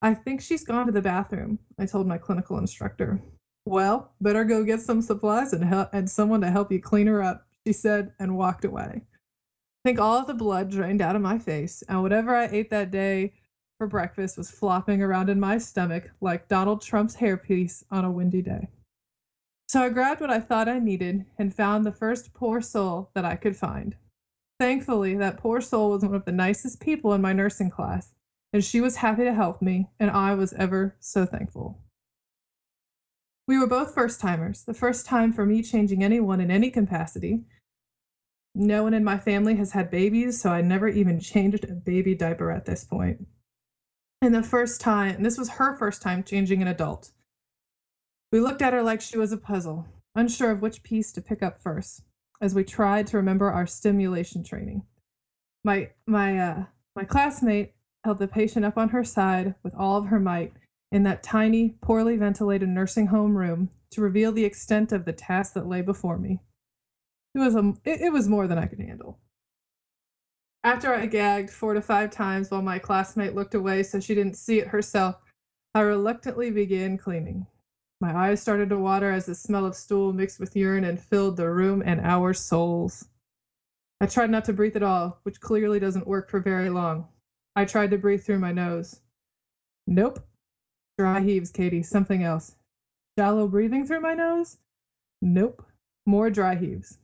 I 0.00 0.14
think 0.14 0.40
she's 0.40 0.64
gone 0.64 0.86
to 0.86 0.92
the 0.92 1.02
bathroom, 1.02 1.58
I 1.78 1.84
told 1.84 2.06
my 2.06 2.16
clinical 2.16 2.56
instructor. 2.56 3.20
Well, 3.66 4.14
better 4.22 4.42
go 4.42 4.64
get 4.64 4.80
some 4.80 5.02
supplies 5.02 5.52
and, 5.52 5.62
help, 5.62 5.90
and 5.92 6.08
someone 6.08 6.40
to 6.40 6.50
help 6.50 6.72
you 6.72 6.80
clean 6.80 7.06
her 7.06 7.22
up, 7.22 7.46
she 7.66 7.74
said, 7.74 8.12
and 8.18 8.38
walked 8.38 8.64
away. 8.64 9.02
I 9.02 9.84
think 9.84 10.00
all 10.00 10.16
of 10.16 10.26
the 10.26 10.32
blood 10.32 10.70
drained 10.70 11.02
out 11.02 11.16
of 11.16 11.20
my 11.20 11.36
face, 11.36 11.82
and 11.86 12.00
whatever 12.00 12.34
I 12.34 12.46
ate 12.46 12.70
that 12.70 12.90
day 12.90 13.34
for 13.78 13.86
breakfast 13.86 14.38
was 14.38 14.50
flopping 14.50 15.02
around 15.02 15.28
in 15.28 15.38
my 15.38 15.58
stomach 15.58 16.10
like 16.20 16.48
Donald 16.48 16.80
Trump's 16.80 17.16
hairpiece 17.16 17.84
on 17.90 18.04
a 18.04 18.10
windy 18.10 18.42
day. 18.42 18.68
So 19.68 19.82
I 19.82 19.88
grabbed 19.88 20.20
what 20.20 20.30
I 20.30 20.40
thought 20.40 20.68
I 20.68 20.78
needed 20.78 21.26
and 21.38 21.54
found 21.54 21.84
the 21.84 21.92
first 21.92 22.32
poor 22.32 22.60
soul 22.60 23.10
that 23.14 23.24
I 23.24 23.36
could 23.36 23.56
find. 23.56 23.96
Thankfully, 24.58 25.16
that 25.16 25.38
poor 25.38 25.60
soul 25.60 25.90
was 25.90 26.02
one 26.02 26.14
of 26.14 26.24
the 26.24 26.32
nicest 26.32 26.80
people 26.80 27.12
in 27.12 27.20
my 27.20 27.32
nursing 27.32 27.68
class, 27.68 28.14
and 28.52 28.64
she 28.64 28.80
was 28.80 28.96
happy 28.96 29.24
to 29.24 29.34
help 29.34 29.60
me, 29.60 29.90
and 30.00 30.10
I 30.10 30.34
was 30.34 30.54
ever 30.54 30.96
so 31.00 31.26
thankful. 31.26 31.82
We 33.46 33.58
were 33.58 33.66
both 33.66 33.94
first 33.94 34.20
timers, 34.20 34.62
the 34.64 34.72
first 34.74 35.04
time 35.04 35.32
for 35.32 35.44
me 35.44 35.62
changing 35.62 36.02
anyone 36.02 36.40
in 36.40 36.50
any 36.50 36.70
capacity. 36.70 37.44
No 38.54 38.84
one 38.84 38.94
in 38.94 39.04
my 39.04 39.18
family 39.18 39.56
has 39.56 39.72
had 39.72 39.90
babies, 39.90 40.40
so 40.40 40.50
I 40.50 40.62
never 40.62 40.88
even 40.88 41.20
changed 41.20 41.64
a 41.64 41.74
baby 41.74 42.14
diaper 42.14 42.50
at 42.50 42.64
this 42.64 42.84
point. 42.84 43.26
And 44.26 44.34
the 44.34 44.42
first 44.42 44.80
time, 44.80 45.22
this 45.22 45.38
was 45.38 45.50
her 45.50 45.76
first 45.76 46.02
time 46.02 46.24
changing 46.24 46.60
an 46.60 46.66
adult. 46.66 47.12
We 48.32 48.40
looked 48.40 48.60
at 48.60 48.72
her 48.72 48.82
like 48.82 49.00
she 49.00 49.16
was 49.16 49.30
a 49.30 49.36
puzzle, 49.36 49.86
unsure 50.16 50.50
of 50.50 50.60
which 50.60 50.82
piece 50.82 51.12
to 51.12 51.22
pick 51.22 51.44
up 51.44 51.60
first 51.60 52.02
as 52.40 52.52
we 52.52 52.64
tried 52.64 53.06
to 53.06 53.18
remember 53.18 53.52
our 53.52 53.68
simulation 53.68 54.42
training. 54.42 54.82
My 55.62 55.90
my 56.08 56.40
uh, 56.40 56.64
my 56.96 57.04
classmate 57.04 57.74
held 58.02 58.18
the 58.18 58.26
patient 58.26 58.64
up 58.64 58.76
on 58.76 58.88
her 58.88 59.04
side 59.04 59.54
with 59.62 59.76
all 59.76 59.96
of 59.96 60.06
her 60.06 60.18
might 60.18 60.54
in 60.90 61.04
that 61.04 61.22
tiny, 61.22 61.76
poorly 61.80 62.16
ventilated 62.16 62.68
nursing 62.68 63.06
home 63.06 63.38
room 63.38 63.70
to 63.92 64.00
reveal 64.00 64.32
the 64.32 64.44
extent 64.44 64.90
of 64.90 65.04
the 65.04 65.12
task 65.12 65.52
that 65.52 65.68
lay 65.68 65.82
before 65.82 66.18
me. 66.18 66.40
It 67.32 67.38
was 67.38 67.54
a, 67.54 67.74
it, 67.84 68.00
it 68.00 68.12
was 68.12 68.28
more 68.28 68.48
than 68.48 68.58
I 68.58 68.66
could 68.66 68.80
handle. 68.80 69.20
After 70.66 70.92
I 70.92 71.06
gagged 71.06 71.50
four 71.50 71.74
to 71.74 71.80
five 71.80 72.10
times 72.10 72.50
while 72.50 72.60
my 72.60 72.80
classmate 72.80 73.36
looked 73.36 73.54
away 73.54 73.84
so 73.84 74.00
she 74.00 74.16
didn't 74.16 74.36
see 74.36 74.58
it 74.58 74.66
herself, 74.66 75.14
I 75.76 75.82
reluctantly 75.82 76.50
began 76.50 76.98
cleaning. 76.98 77.46
My 78.00 78.12
eyes 78.12 78.42
started 78.42 78.70
to 78.70 78.76
water 78.76 79.12
as 79.12 79.26
the 79.26 79.36
smell 79.36 79.64
of 79.64 79.76
stool 79.76 80.12
mixed 80.12 80.40
with 80.40 80.56
urine 80.56 80.82
and 80.82 80.98
filled 80.98 81.36
the 81.36 81.48
room 81.48 81.84
and 81.86 82.00
our 82.00 82.34
souls. 82.34 83.06
I 84.00 84.06
tried 84.06 84.30
not 84.30 84.44
to 84.46 84.52
breathe 84.52 84.74
at 84.74 84.82
all, 84.82 85.20
which 85.22 85.40
clearly 85.40 85.78
doesn't 85.78 86.08
work 86.08 86.28
for 86.28 86.40
very 86.40 86.68
long. 86.68 87.06
I 87.54 87.64
tried 87.64 87.92
to 87.92 87.98
breathe 87.98 88.24
through 88.24 88.40
my 88.40 88.50
nose. 88.50 89.02
Nope. 89.86 90.18
Dry 90.98 91.20
heaves, 91.20 91.52
Katie. 91.52 91.84
Something 91.84 92.24
else. 92.24 92.56
Shallow 93.16 93.46
breathing 93.46 93.86
through 93.86 94.00
my 94.00 94.14
nose? 94.14 94.58
Nope. 95.22 95.64
More 96.06 96.28
dry 96.28 96.56
heaves. 96.56 96.98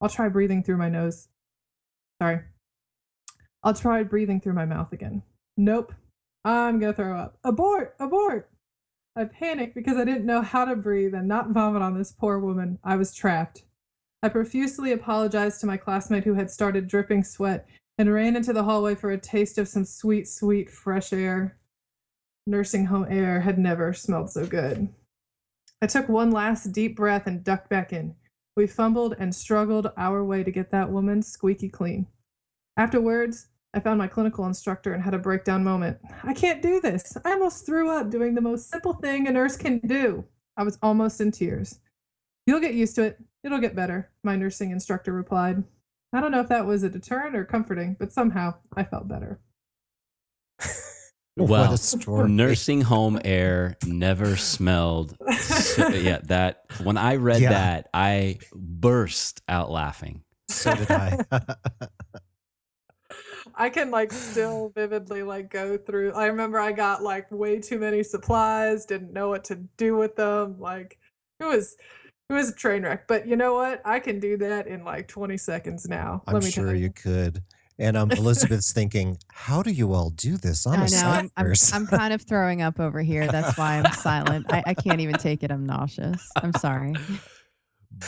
I'll 0.00 0.08
try 0.08 0.28
breathing 0.28 0.62
through 0.62 0.76
my 0.76 0.88
nose. 0.88 1.26
Sorry. 2.22 2.42
I'll 3.68 3.74
try 3.74 4.02
breathing 4.02 4.40
through 4.40 4.54
my 4.54 4.64
mouth 4.64 4.94
again. 4.94 5.22
Nope. 5.58 5.92
I'm 6.42 6.78
gonna 6.78 6.94
throw 6.94 7.14
up. 7.18 7.36
Abort! 7.44 7.96
Abort! 8.00 8.48
I 9.14 9.24
panicked 9.24 9.74
because 9.74 9.98
I 9.98 10.06
didn't 10.06 10.24
know 10.24 10.40
how 10.40 10.64
to 10.64 10.74
breathe 10.74 11.12
and 11.12 11.28
not 11.28 11.50
vomit 11.50 11.82
on 11.82 11.92
this 11.92 12.10
poor 12.10 12.38
woman. 12.38 12.78
I 12.82 12.96
was 12.96 13.14
trapped. 13.14 13.64
I 14.22 14.30
profusely 14.30 14.92
apologized 14.92 15.60
to 15.60 15.66
my 15.66 15.76
classmate 15.76 16.24
who 16.24 16.32
had 16.32 16.50
started 16.50 16.88
dripping 16.88 17.24
sweat 17.24 17.68
and 17.98 18.10
ran 18.10 18.36
into 18.36 18.54
the 18.54 18.62
hallway 18.62 18.94
for 18.94 19.10
a 19.10 19.18
taste 19.18 19.58
of 19.58 19.68
some 19.68 19.84
sweet, 19.84 20.26
sweet 20.26 20.70
fresh 20.70 21.12
air. 21.12 21.58
Nursing 22.46 22.86
home 22.86 23.04
air 23.10 23.40
had 23.40 23.58
never 23.58 23.92
smelled 23.92 24.30
so 24.30 24.46
good. 24.46 24.88
I 25.82 25.88
took 25.88 26.08
one 26.08 26.30
last 26.30 26.72
deep 26.72 26.96
breath 26.96 27.26
and 27.26 27.44
ducked 27.44 27.68
back 27.68 27.92
in. 27.92 28.14
We 28.56 28.66
fumbled 28.66 29.14
and 29.18 29.34
struggled 29.34 29.92
our 29.98 30.24
way 30.24 30.42
to 30.42 30.50
get 30.50 30.70
that 30.70 30.90
woman 30.90 31.20
squeaky 31.20 31.68
clean. 31.68 32.06
Afterwards, 32.78 33.48
I 33.74 33.80
found 33.80 33.98
my 33.98 34.06
clinical 34.06 34.46
instructor 34.46 34.94
and 34.94 35.02
had 35.02 35.14
a 35.14 35.18
breakdown 35.18 35.62
moment. 35.62 35.98
I 36.24 36.32
can't 36.32 36.62
do 36.62 36.80
this. 36.80 37.16
I 37.24 37.32
almost 37.32 37.66
threw 37.66 37.90
up 37.90 38.10
doing 38.10 38.34
the 38.34 38.40
most 38.40 38.70
simple 38.70 38.94
thing 38.94 39.26
a 39.26 39.32
nurse 39.32 39.56
can 39.56 39.78
do. 39.80 40.24
I 40.56 40.62
was 40.62 40.78
almost 40.82 41.20
in 41.20 41.30
tears. 41.30 41.78
You'll 42.46 42.60
get 42.60 42.74
used 42.74 42.94
to 42.96 43.02
it. 43.04 43.18
It'll 43.44 43.60
get 43.60 43.76
better, 43.76 44.10
my 44.24 44.36
nursing 44.36 44.70
instructor 44.70 45.12
replied. 45.12 45.62
I 46.12 46.20
don't 46.20 46.32
know 46.32 46.40
if 46.40 46.48
that 46.48 46.66
was 46.66 46.82
a 46.82 46.88
deterrent 46.88 47.36
or 47.36 47.44
comforting, 47.44 47.94
but 47.98 48.10
somehow 48.10 48.54
I 48.74 48.84
felt 48.84 49.06
better. 49.06 49.38
well, 51.36 51.76
nursing 52.26 52.80
home 52.80 53.20
air 53.24 53.76
never 53.84 54.36
smelled. 54.36 55.16
So, 55.38 55.88
yeah, 55.88 56.20
that 56.24 56.64
when 56.82 56.96
I 56.96 57.16
read 57.16 57.42
yeah. 57.42 57.50
that, 57.50 57.90
I 57.92 58.38
burst 58.54 59.42
out 59.48 59.70
laughing. 59.70 60.22
So 60.48 60.74
did 60.74 60.90
I. 60.90 61.18
I 63.58 63.70
can 63.70 63.90
like 63.90 64.12
still 64.12 64.70
vividly 64.74 65.24
like 65.24 65.50
go 65.50 65.76
through. 65.76 66.12
I 66.12 66.26
remember 66.26 66.60
I 66.60 66.70
got 66.70 67.02
like 67.02 67.30
way 67.32 67.58
too 67.58 67.78
many 67.78 68.04
supplies, 68.04 68.86
didn't 68.86 69.12
know 69.12 69.28
what 69.28 69.44
to 69.44 69.56
do 69.76 69.96
with 69.96 70.14
them. 70.14 70.60
Like 70.60 70.98
it 71.40 71.44
was 71.44 71.76
it 72.30 72.32
was 72.32 72.50
a 72.50 72.54
train 72.54 72.84
wreck. 72.84 73.08
But 73.08 73.26
you 73.26 73.34
know 73.36 73.54
what? 73.54 73.82
I 73.84 73.98
can 73.98 74.20
do 74.20 74.36
that 74.38 74.68
in 74.68 74.84
like 74.84 75.08
20 75.08 75.36
seconds 75.36 75.88
now. 75.88 76.22
I'm 76.28 76.40
sure 76.40 76.72
you 76.72 76.90
could. 76.90 77.42
And 77.80 77.96
um, 77.96 78.10
Elizabeth's 78.12 78.72
thinking, 78.74 79.18
how 79.32 79.62
do 79.62 79.70
you 79.70 79.92
all 79.92 80.10
do 80.10 80.36
this? 80.36 80.66
I'm 80.66 80.74
a 80.74 80.76
I 80.76 80.80
know. 80.80 80.86
sight 80.86 81.30
I'm, 81.36 81.46
I'm. 81.46 81.54
I'm 81.72 81.86
kind 81.86 82.12
of 82.12 82.22
throwing 82.22 82.62
up 82.62 82.78
over 82.78 83.00
here. 83.00 83.26
That's 83.26 83.56
why 83.58 83.78
I'm 83.78 83.92
silent. 83.92 84.46
I, 84.52 84.62
I 84.66 84.74
can't 84.74 85.00
even 85.00 85.14
take 85.16 85.42
it. 85.42 85.50
I'm 85.50 85.66
nauseous. 85.66 86.28
I'm 86.36 86.52
sorry. 86.54 86.94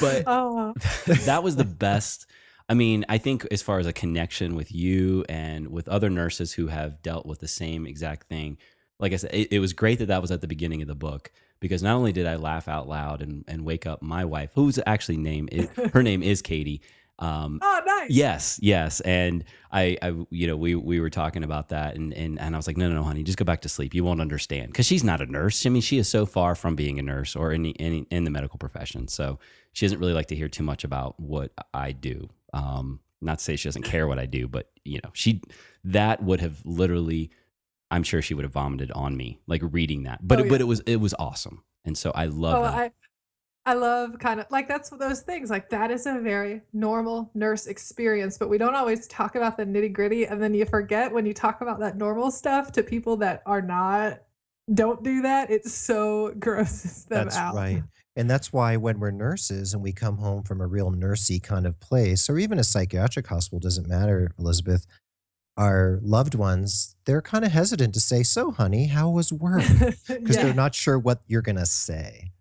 But 0.00 0.24
Oh, 0.26 0.74
that 1.06 1.42
was 1.42 1.56
the 1.56 1.64
best. 1.64 2.26
I 2.70 2.74
mean, 2.74 3.04
I 3.08 3.18
think 3.18 3.44
as 3.50 3.62
far 3.62 3.80
as 3.80 3.86
a 3.86 3.92
connection 3.92 4.54
with 4.54 4.72
you 4.72 5.24
and 5.28 5.72
with 5.72 5.88
other 5.88 6.08
nurses 6.08 6.52
who 6.52 6.68
have 6.68 7.02
dealt 7.02 7.26
with 7.26 7.40
the 7.40 7.48
same 7.48 7.84
exact 7.84 8.28
thing, 8.28 8.58
like 9.00 9.12
I 9.12 9.16
said, 9.16 9.34
it, 9.34 9.48
it 9.50 9.58
was 9.58 9.72
great 9.72 9.98
that 9.98 10.06
that 10.06 10.22
was 10.22 10.30
at 10.30 10.40
the 10.40 10.46
beginning 10.46 10.80
of 10.80 10.86
the 10.86 10.94
book 10.94 11.32
because 11.58 11.82
not 11.82 11.96
only 11.96 12.12
did 12.12 12.28
I 12.28 12.36
laugh 12.36 12.68
out 12.68 12.88
loud 12.88 13.22
and, 13.22 13.44
and 13.48 13.64
wake 13.64 13.86
up 13.86 14.02
my 14.02 14.24
wife, 14.24 14.50
whose 14.54 14.78
actually 14.86 15.16
name 15.16 15.48
is, 15.50 15.68
her 15.92 16.04
name 16.04 16.22
is 16.22 16.42
Katie. 16.42 16.80
Um, 17.18 17.58
oh, 17.60 17.82
nice. 17.84 18.10
Yes, 18.10 18.60
yes, 18.62 19.00
and 19.00 19.44
I, 19.70 19.98
I, 20.00 20.14
you 20.30 20.46
know, 20.46 20.56
we 20.56 20.74
we 20.74 21.00
were 21.00 21.10
talking 21.10 21.44
about 21.44 21.68
that, 21.68 21.94
and 21.96 22.14
and 22.14 22.40
and 22.40 22.54
I 22.54 22.58
was 22.58 22.66
like, 22.66 22.78
no, 22.78 22.88
no, 22.88 22.94
no, 22.94 23.02
honey, 23.02 23.22
just 23.24 23.36
go 23.36 23.44
back 23.44 23.60
to 23.60 23.68
sleep. 23.68 23.92
You 23.92 24.04
won't 24.04 24.22
understand 24.22 24.68
because 24.68 24.86
she's 24.86 25.04
not 25.04 25.20
a 25.20 25.26
nurse. 25.26 25.66
I 25.66 25.68
mean, 25.68 25.82
she 25.82 25.98
is 25.98 26.08
so 26.08 26.24
far 26.24 26.54
from 26.54 26.76
being 26.76 26.98
a 26.98 27.02
nurse 27.02 27.36
or 27.36 27.52
in 27.52 27.62
the, 27.62 27.70
in, 27.72 28.06
in 28.10 28.24
the 28.24 28.30
medical 28.30 28.58
profession, 28.58 29.06
so 29.06 29.38
she 29.74 29.84
doesn't 29.84 29.98
really 29.98 30.14
like 30.14 30.28
to 30.28 30.36
hear 30.36 30.48
too 30.48 30.62
much 30.62 30.82
about 30.82 31.20
what 31.20 31.52
I 31.74 31.92
do. 31.92 32.30
Um, 32.52 33.00
not 33.20 33.38
to 33.38 33.44
say 33.44 33.56
she 33.56 33.68
doesn't 33.68 33.82
care 33.82 34.08
what 34.08 34.18
I 34.18 34.26
do, 34.26 34.48
but 34.48 34.70
you 34.84 35.00
know, 35.04 35.10
she 35.12 35.42
that 35.84 36.22
would 36.22 36.40
have 36.40 36.60
literally, 36.64 37.30
I'm 37.90 38.02
sure 38.02 38.22
she 38.22 38.34
would 38.34 38.44
have 38.44 38.52
vomited 38.52 38.90
on 38.92 39.16
me 39.16 39.40
like 39.46 39.62
reading 39.64 40.04
that, 40.04 40.26
but 40.26 40.40
Oh, 40.40 40.44
it, 40.44 40.48
but 40.48 40.60
it 40.60 40.64
was 40.64 40.80
it 40.80 40.96
was 40.96 41.14
awesome, 41.18 41.64
and 41.84 41.96
so 41.98 42.12
I 42.14 42.26
love 42.26 42.58
Oh, 42.58 42.62
that. 42.62 42.74
I, 42.74 42.92
I 43.66 43.74
love 43.74 44.18
kind 44.18 44.40
of 44.40 44.46
like 44.50 44.68
that's 44.68 44.90
those 44.90 45.20
things. 45.20 45.50
Like 45.50 45.68
that 45.70 45.90
is 45.90 46.06
a 46.06 46.18
very 46.20 46.62
normal 46.72 47.30
nurse 47.34 47.66
experience, 47.66 48.38
but 48.38 48.48
we 48.48 48.58
don't 48.58 48.74
always 48.74 49.06
talk 49.06 49.36
about 49.36 49.56
the 49.56 49.64
nitty 49.66 49.92
gritty. 49.92 50.26
And 50.26 50.42
then 50.42 50.54
you 50.54 50.64
forget 50.66 51.12
when 51.12 51.26
you 51.26 51.34
talk 51.34 51.60
about 51.60 51.80
that 51.80 51.96
normal 51.96 52.30
stuff 52.30 52.72
to 52.72 52.82
people 52.82 53.16
that 53.18 53.42
are 53.46 53.62
not, 53.62 54.20
don't 54.72 55.02
do 55.04 55.22
that. 55.22 55.50
It 55.50 55.66
so 55.66 56.34
grosses 56.38 57.04
them 57.06 57.28
That's 57.28 57.36
out. 57.36 57.54
right. 57.54 57.84
And 58.16 58.28
that's 58.28 58.52
why 58.52 58.76
when 58.76 58.98
we're 58.98 59.12
nurses 59.12 59.72
and 59.72 59.82
we 59.82 59.92
come 59.92 60.18
home 60.18 60.42
from 60.42 60.60
a 60.60 60.66
real 60.66 60.90
nursey 60.90 61.42
kind 61.42 61.66
of 61.66 61.78
place, 61.80 62.28
or 62.28 62.38
even 62.38 62.58
a 62.58 62.64
psychiatric 62.64 63.26
hospital, 63.28 63.60
doesn't 63.60 63.86
matter, 63.88 64.32
Elizabeth, 64.38 64.86
our 65.56 66.00
loved 66.02 66.34
ones, 66.34 66.96
they're 67.04 67.22
kind 67.22 67.44
of 67.44 67.52
hesitant 67.52 67.94
to 67.94 68.00
say, 68.00 68.22
So, 68.22 68.50
honey, 68.50 68.86
how 68.86 69.10
was 69.10 69.32
work? 69.32 69.62
Because 70.08 70.36
yeah. 70.36 70.44
they're 70.44 70.54
not 70.54 70.74
sure 70.74 70.98
what 70.98 71.22
you're 71.28 71.42
going 71.42 71.56
to 71.56 71.66
say. 71.66 72.32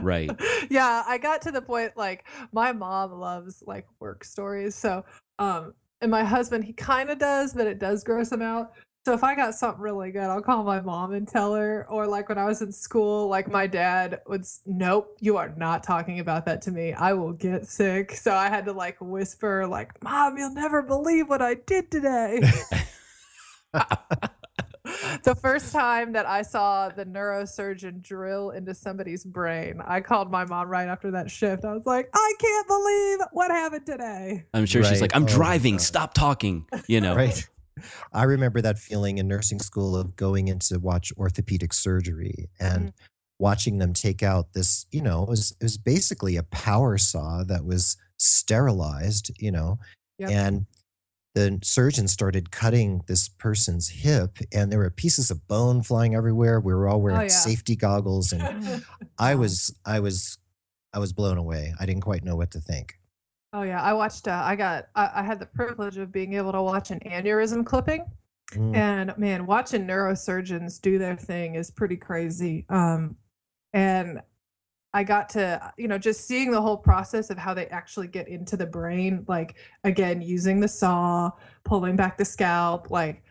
right. 0.00 0.30
yeah, 0.70 1.02
I 1.06 1.18
got 1.18 1.42
to 1.42 1.52
the 1.52 1.62
point 1.62 1.96
like 1.96 2.24
my 2.52 2.72
mom 2.72 3.12
loves 3.12 3.62
like 3.66 3.86
work 4.00 4.24
stories. 4.24 4.74
So, 4.74 5.04
um, 5.38 5.74
and 6.00 6.10
my 6.10 6.24
husband, 6.24 6.64
he 6.64 6.72
kind 6.72 7.10
of 7.10 7.18
does, 7.18 7.54
but 7.54 7.66
it 7.66 7.78
does 7.78 8.04
gross 8.04 8.30
him 8.30 8.42
out. 8.42 8.72
So 9.04 9.14
if 9.14 9.24
I 9.24 9.34
got 9.34 9.54
something 9.56 9.80
really 9.82 10.12
good, 10.12 10.22
I'll 10.22 10.40
call 10.40 10.62
my 10.62 10.80
mom 10.80 11.12
and 11.12 11.26
tell 11.26 11.54
her. 11.54 11.84
Or 11.90 12.06
like 12.06 12.28
when 12.28 12.38
I 12.38 12.44
was 12.44 12.62
in 12.62 12.70
school, 12.70 13.26
like 13.28 13.50
my 13.50 13.66
dad 13.66 14.20
would, 14.28 14.44
nope, 14.64 15.16
you 15.18 15.36
are 15.38 15.52
not 15.56 15.82
talking 15.82 16.20
about 16.20 16.46
that 16.46 16.62
to 16.62 16.70
me. 16.70 16.92
I 16.92 17.12
will 17.14 17.32
get 17.32 17.66
sick. 17.66 18.12
So 18.12 18.32
I 18.32 18.48
had 18.48 18.64
to 18.66 18.72
like 18.72 18.98
whisper, 19.00 19.66
like, 19.66 20.00
Mom, 20.04 20.38
you'll 20.38 20.54
never 20.54 20.82
believe 20.82 21.28
what 21.28 21.42
I 21.42 21.54
did 21.54 21.90
today. 21.90 22.42
the 25.24 25.34
first 25.40 25.72
time 25.72 26.12
that 26.12 26.26
I 26.26 26.42
saw 26.42 26.88
the 26.88 27.04
neurosurgeon 27.04 28.02
drill 28.02 28.50
into 28.50 28.72
somebody's 28.72 29.24
brain, 29.24 29.80
I 29.84 30.00
called 30.00 30.30
my 30.30 30.44
mom 30.44 30.68
right 30.68 30.86
after 30.86 31.10
that 31.12 31.28
shift. 31.28 31.64
I 31.64 31.72
was 31.72 31.86
like, 31.86 32.08
I 32.14 32.34
can't 32.38 32.68
believe 32.68 33.18
what 33.32 33.50
happened 33.50 33.86
today. 33.86 34.44
I'm 34.54 34.66
sure 34.66 34.84
she's 34.84 35.00
like, 35.00 35.16
I'm 35.16 35.24
Oh, 35.24 35.26
driving, 35.26 35.74
God. 35.74 35.80
stop 35.82 36.14
talking, 36.14 36.66
you 36.86 37.00
know. 37.00 37.16
Right. 37.16 37.48
I 38.12 38.24
remember 38.24 38.60
that 38.60 38.78
feeling 38.78 39.18
in 39.18 39.28
nursing 39.28 39.58
school 39.58 39.96
of 39.96 40.16
going 40.16 40.48
in 40.48 40.58
to 40.60 40.78
watch 40.78 41.12
orthopedic 41.16 41.72
surgery 41.72 42.48
and 42.60 42.88
Mhm. 42.88 42.92
watching 43.38 43.78
them 43.78 43.92
take 43.92 44.22
out 44.22 44.52
this, 44.52 44.86
you 44.90 45.02
know, 45.02 45.22
it 45.22 45.28
was, 45.28 45.52
it 45.60 45.64
was 45.64 45.78
basically 45.78 46.36
a 46.36 46.42
power 46.44 46.98
saw 46.98 47.42
that 47.44 47.64
was 47.64 47.96
sterilized, 48.18 49.30
you 49.38 49.50
know, 49.50 49.78
Yep. 50.18 50.30
and 50.30 50.66
the 51.34 51.58
surgeon 51.62 52.06
started 52.08 52.50
cutting 52.50 53.02
this 53.06 53.28
person's 53.28 53.88
hip 53.88 54.36
and 54.52 54.70
there 54.70 54.78
were 54.78 54.90
pieces 54.90 55.30
of 55.30 55.48
bone 55.48 55.82
flying 55.82 56.14
everywhere. 56.14 56.60
We 56.60 56.74
were 56.74 56.86
all 56.88 57.00
wearing 57.00 57.20
Oh, 57.20 57.22
yeah. 57.22 57.28
safety 57.28 57.74
goggles 57.74 58.32
and 58.32 58.42
I 59.18 59.34
was, 59.34 59.74
I 59.86 60.00
was, 60.00 60.36
I 60.92 60.98
was 60.98 61.14
blown 61.14 61.38
away. 61.38 61.74
I 61.80 61.86
didn't 61.86 62.02
quite 62.02 62.22
know 62.22 62.36
what 62.36 62.50
to 62.50 62.60
think. 62.60 62.98
Oh 63.52 63.62
yeah, 63.62 63.82
I 63.82 63.92
watched. 63.92 64.28
Uh, 64.28 64.42
I 64.44 64.56
got. 64.56 64.86
I, 64.94 65.10
I 65.16 65.22
had 65.22 65.38
the 65.38 65.46
privilege 65.46 65.98
of 65.98 66.10
being 66.10 66.32
able 66.34 66.52
to 66.52 66.62
watch 66.62 66.90
an 66.90 67.00
aneurysm 67.00 67.64
clipping, 67.66 68.04
Mm. 68.52 68.76
and 68.76 69.16
man, 69.18 69.46
watching 69.46 69.86
neurosurgeons 69.86 70.78
do 70.80 70.98
their 70.98 71.16
thing 71.16 71.54
is 71.54 71.70
pretty 71.70 71.96
crazy. 71.96 72.66
Um, 72.68 73.16
and 73.72 74.20
I 74.92 75.04
got 75.04 75.30
to, 75.30 75.72
you 75.78 75.88
know, 75.88 75.96
just 75.98 76.26
seeing 76.26 76.50
the 76.50 76.60
whole 76.60 76.76
process 76.76 77.30
of 77.30 77.38
how 77.38 77.54
they 77.54 77.66
actually 77.68 78.08
get 78.08 78.28
into 78.28 78.56
the 78.58 78.66
brain, 78.66 79.24
like 79.28 79.56
again 79.84 80.20
using 80.22 80.60
the 80.60 80.68
saw, 80.68 81.30
pulling 81.64 81.96
back 81.96 82.16
the 82.18 82.24
scalp, 82.24 82.90
like. 82.90 83.22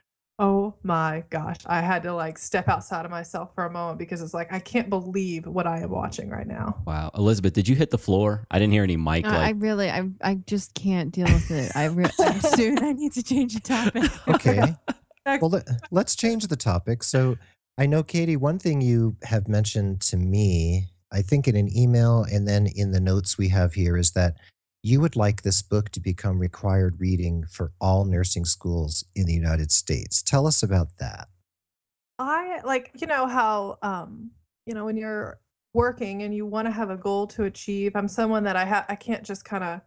Oh 0.41 0.73
my 0.81 1.23
gosh, 1.29 1.57
I 1.67 1.81
had 1.81 2.01
to 2.01 2.15
like 2.15 2.39
step 2.39 2.67
outside 2.67 3.05
of 3.05 3.11
myself 3.11 3.53
for 3.53 3.63
a 3.63 3.69
moment 3.69 3.99
because 3.99 4.23
it's 4.23 4.33
like 4.33 4.51
I 4.51 4.57
can't 4.57 4.89
believe 4.89 5.45
what 5.45 5.67
I 5.67 5.81
am 5.81 5.91
watching 5.91 6.31
right 6.31 6.47
now. 6.47 6.81
Wow. 6.87 7.11
Elizabeth, 7.13 7.53
did 7.53 7.67
you 7.67 7.75
hit 7.75 7.91
the 7.91 7.99
floor? 7.99 8.47
I 8.49 8.57
didn't 8.57 8.73
hear 8.73 8.81
any 8.81 8.97
mic 8.97 9.27
Uh, 9.27 9.29
I 9.29 9.51
really, 9.51 9.91
I, 9.91 10.09
I 10.23 10.39
just 10.47 10.73
can't 10.73 11.11
deal 11.11 11.27
with 11.27 11.51
it. 11.51 11.71
I 11.75 11.85
re- 11.85 12.09
soon 12.55 12.83
I 12.83 12.93
need 12.93 13.11
to 13.13 13.21
change 13.21 13.53
the 13.53 13.59
topic. 13.59 14.09
Okay. 14.27 14.73
well, 15.39 15.51
let, 15.51 15.67
let's 15.91 16.15
change 16.15 16.47
the 16.47 16.55
topic. 16.55 17.03
So, 17.03 17.37
I 17.77 17.85
know, 17.85 18.01
Kati, 18.01 18.35
one 18.35 18.57
thing 18.57 18.81
you 18.81 19.17
have 19.21 19.47
mentioned 19.47 20.01
to 20.01 20.17
me, 20.17 20.87
I 21.11 21.21
think 21.21 21.47
in 21.47 21.55
an 21.55 21.69
email 21.77 22.23
and 22.23 22.47
then 22.47 22.65
in 22.65 22.93
the 22.93 22.99
notes 22.99 23.37
we 23.37 23.49
have 23.49 23.75
here, 23.75 23.95
is 23.95 24.11
that 24.13 24.37
you 24.83 24.99
would 24.99 25.15
like 25.15 25.43
this 25.43 25.61
book 25.61 25.89
to 25.89 25.99
become 25.99 26.39
required 26.39 26.99
reading 26.99 27.45
for 27.45 27.71
all 27.79 28.05
nursing 28.05 28.45
schools 28.45 29.05
in 29.15 29.25
the 29.27 29.33
United 29.33 29.71
States. 29.71 30.23
Tell 30.23 30.47
us 30.47 30.63
about 30.63 30.97
that. 30.99 31.27
I 32.17 32.61
like, 32.63 32.91
you 32.99 33.07
know, 33.07 33.27
how, 33.27 33.77
um, 33.81 34.31
you 34.65 34.73
know, 34.73 34.85
when 34.85 34.97
you're 34.97 35.39
working 35.73 36.23
and 36.23 36.33
you 36.33 36.45
want 36.45 36.67
to 36.67 36.71
have 36.71 36.89
a 36.89 36.97
goal 36.97 37.27
to 37.27 37.43
achieve, 37.43 37.95
I'm 37.95 38.07
someone 38.07 38.43
that 38.43 38.55
I 38.55 38.65
have, 38.65 38.85
I 38.89 38.95
can't 38.95 39.23
just 39.23 39.45
kind 39.45 39.63
of 39.63 39.81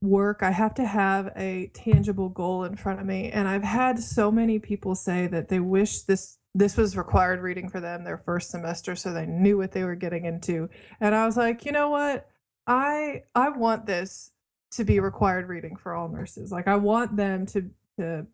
work. 0.00 0.42
I 0.42 0.50
have 0.50 0.74
to 0.74 0.86
have 0.86 1.32
a 1.36 1.70
tangible 1.74 2.28
goal 2.28 2.64
in 2.64 2.76
front 2.76 3.00
of 3.00 3.06
me. 3.06 3.30
And 3.30 3.48
I've 3.48 3.64
had 3.64 3.98
so 3.98 4.30
many 4.30 4.58
people 4.58 4.94
say 4.94 5.26
that 5.26 5.48
they 5.48 5.60
wish 5.60 6.02
this, 6.02 6.38
this 6.54 6.76
was 6.76 6.96
required 6.96 7.40
reading 7.40 7.68
for 7.68 7.80
them 7.80 8.04
their 8.04 8.18
first 8.18 8.50
semester 8.50 8.96
so 8.96 9.12
they 9.12 9.26
knew 9.26 9.58
what 9.58 9.72
they 9.72 9.84
were 9.84 9.94
getting 9.94 10.24
into. 10.24 10.70
And 11.00 11.14
I 11.14 11.26
was 11.26 11.36
like, 11.36 11.64
you 11.64 11.72
know 11.72 11.90
what? 11.90 12.28
I, 12.68 13.22
I 13.34 13.48
want 13.48 13.86
this 13.86 14.30
to 14.72 14.84
be 14.84 15.00
required 15.00 15.48
reading 15.48 15.74
for 15.76 15.94
all 15.94 16.08
nurses. 16.08 16.52
Like 16.52 16.68
I 16.68 16.76
want 16.76 17.16
them 17.16 17.46
to, 17.46 17.70
to 17.98 18.26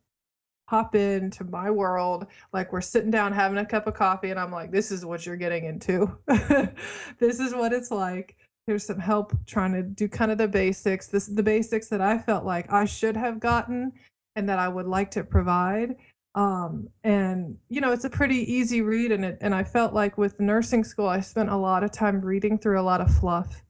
hop 0.69 0.95
into 0.95 1.45
my 1.45 1.71
world 1.71 2.27
like 2.53 2.73
we're 2.73 2.81
sitting 2.81 3.11
down 3.11 3.33
having 3.33 3.59
a 3.59 3.67
cup 3.67 3.87
of 3.87 3.93
coffee 3.93 4.31
and 4.31 4.41
i'm 4.41 4.51
like 4.51 4.71
this 4.71 4.91
is 4.91 5.05
what 5.05 5.27
you're 5.27 5.37
getting 5.37 5.65
into. 5.65 6.17
This 7.19 7.39
is 7.39 7.55
what 7.55 7.73
it's 7.73 7.91
like. 7.91 8.37
There's 8.67 8.87
some 8.87 8.99
help 8.99 9.37
trying 9.47 9.75
to 9.75 9.83
do 9.83 10.09
kind 10.09 10.31
of 10.31 10.39
the 10.39 10.49
basics 10.49 11.07
this 11.07 11.27
the 11.27 11.43
basics 11.43 11.89
that 11.89 12.01
i 12.01 12.17
felt 12.19 12.45
like 12.45 12.73
i 12.73 12.87
should 12.87 13.17
have 13.17 13.41
gotten 13.41 13.93
and 14.37 14.49
that 14.49 14.59
i 14.59 14.69
would 14.69 14.87
like 14.87 15.11
to 15.13 15.25
provide. 15.25 15.97
Um 16.35 16.89
and 17.05 17.59
you 17.69 17.83
know 17.83 17.93
it's 17.93 18.07
a 18.07 18.11
pretty 18.11 18.51
easy 18.51 18.81
read 18.81 19.13
and 19.13 19.25
it 19.25 19.39
and 19.43 19.55
i 19.55 19.65
felt 19.65 19.93
like 19.93 20.17
with 20.17 20.41
nursing 20.41 20.83
school 20.83 21.07
i 21.07 21.21
spent 21.21 21.51
a 21.51 21.57
lot 21.57 21.85
of 21.85 21.93
time 21.93 22.23
reading 22.23 22.59
through 22.59 22.81
a 22.81 22.83
lot 22.83 23.03
of 23.03 23.15
fluff 23.15 23.64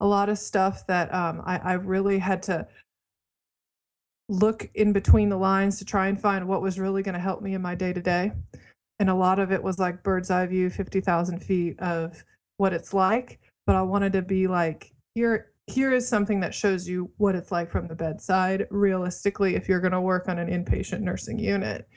a 0.00 0.06
lot 0.06 0.28
of 0.28 0.38
stuff 0.38 0.86
that 0.86 1.12
um, 1.14 1.42
I, 1.44 1.58
I 1.58 1.72
really 1.74 2.18
had 2.18 2.42
to 2.44 2.66
look 4.28 4.70
in 4.74 4.92
between 4.92 5.28
the 5.28 5.36
lines 5.36 5.78
to 5.78 5.84
try 5.84 6.06
and 6.06 6.20
find 6.20 6.46
what 6.46 6.62
was 6.62 6.78
really 6.78 7.02
going 7.02 7.14
to 7.14 7.20
help 7.20 7.42
me 7.42 7.54
in 7.54 7.62
my 7.62 7.74
day 7.74 7.92
to 7.92 8.00
day. 8.00 8.32
And 8.98 9.10
a 9.10 9.14
lot 9.14 9.38
of 9.38 9.50
it 9.50 9.62
was 9.62 9.78
like 9.78 10.02
bird's 10.02 10.30
eye 10.30 10.46
view, 10.46 10.70
50,000 10.70 11.40
feet 11.40 11.78
of 11.80 12.24
what 12.58 12.72
it's 12.72 12.94
like. 12.94 13.40
But 13.66 13.76
I 13.76 13.82
wanted 13.82 14.12
to 14.14 14.22
be 14.22 14.46
like, 14.46 14.92
here, 15.14 15.50
here 15.66 15.92
is 15.92 16.08
something 16.08 16.40
that 16.40 16.54
shows 16.54 16.88
you 16.88 17.10
what 17.16 17.34
it's 17.34 17.50
like 17.50 17.70
from 17.70 17.88
the 17.88 17.94
bedside, 17.94 18.66
realistically, 18.70 19.56
if 19.56 19.68
you're 19.68 19.80
going 19.80 19.92
to 19.92 20.00
work 20.00 20.28
on 20.28 20.38
an 20.38 20.48
inpatient 20.48 21.00
nursing 21.00 21.38
unit. 21.38 21.88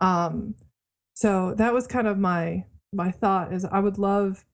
Um, 0.00 0.54
so 1.14 1.54
that 1.56 1.74
was 1.74 1.86
kind 1.86 2.06
of 2.06 2.18
my 2.18 2.64
my 2.92 3.10
thought 3.10 3.52
is 3.52 3.64
I 3.64 3.78
would 3.78 3.98
love 3.98 4.44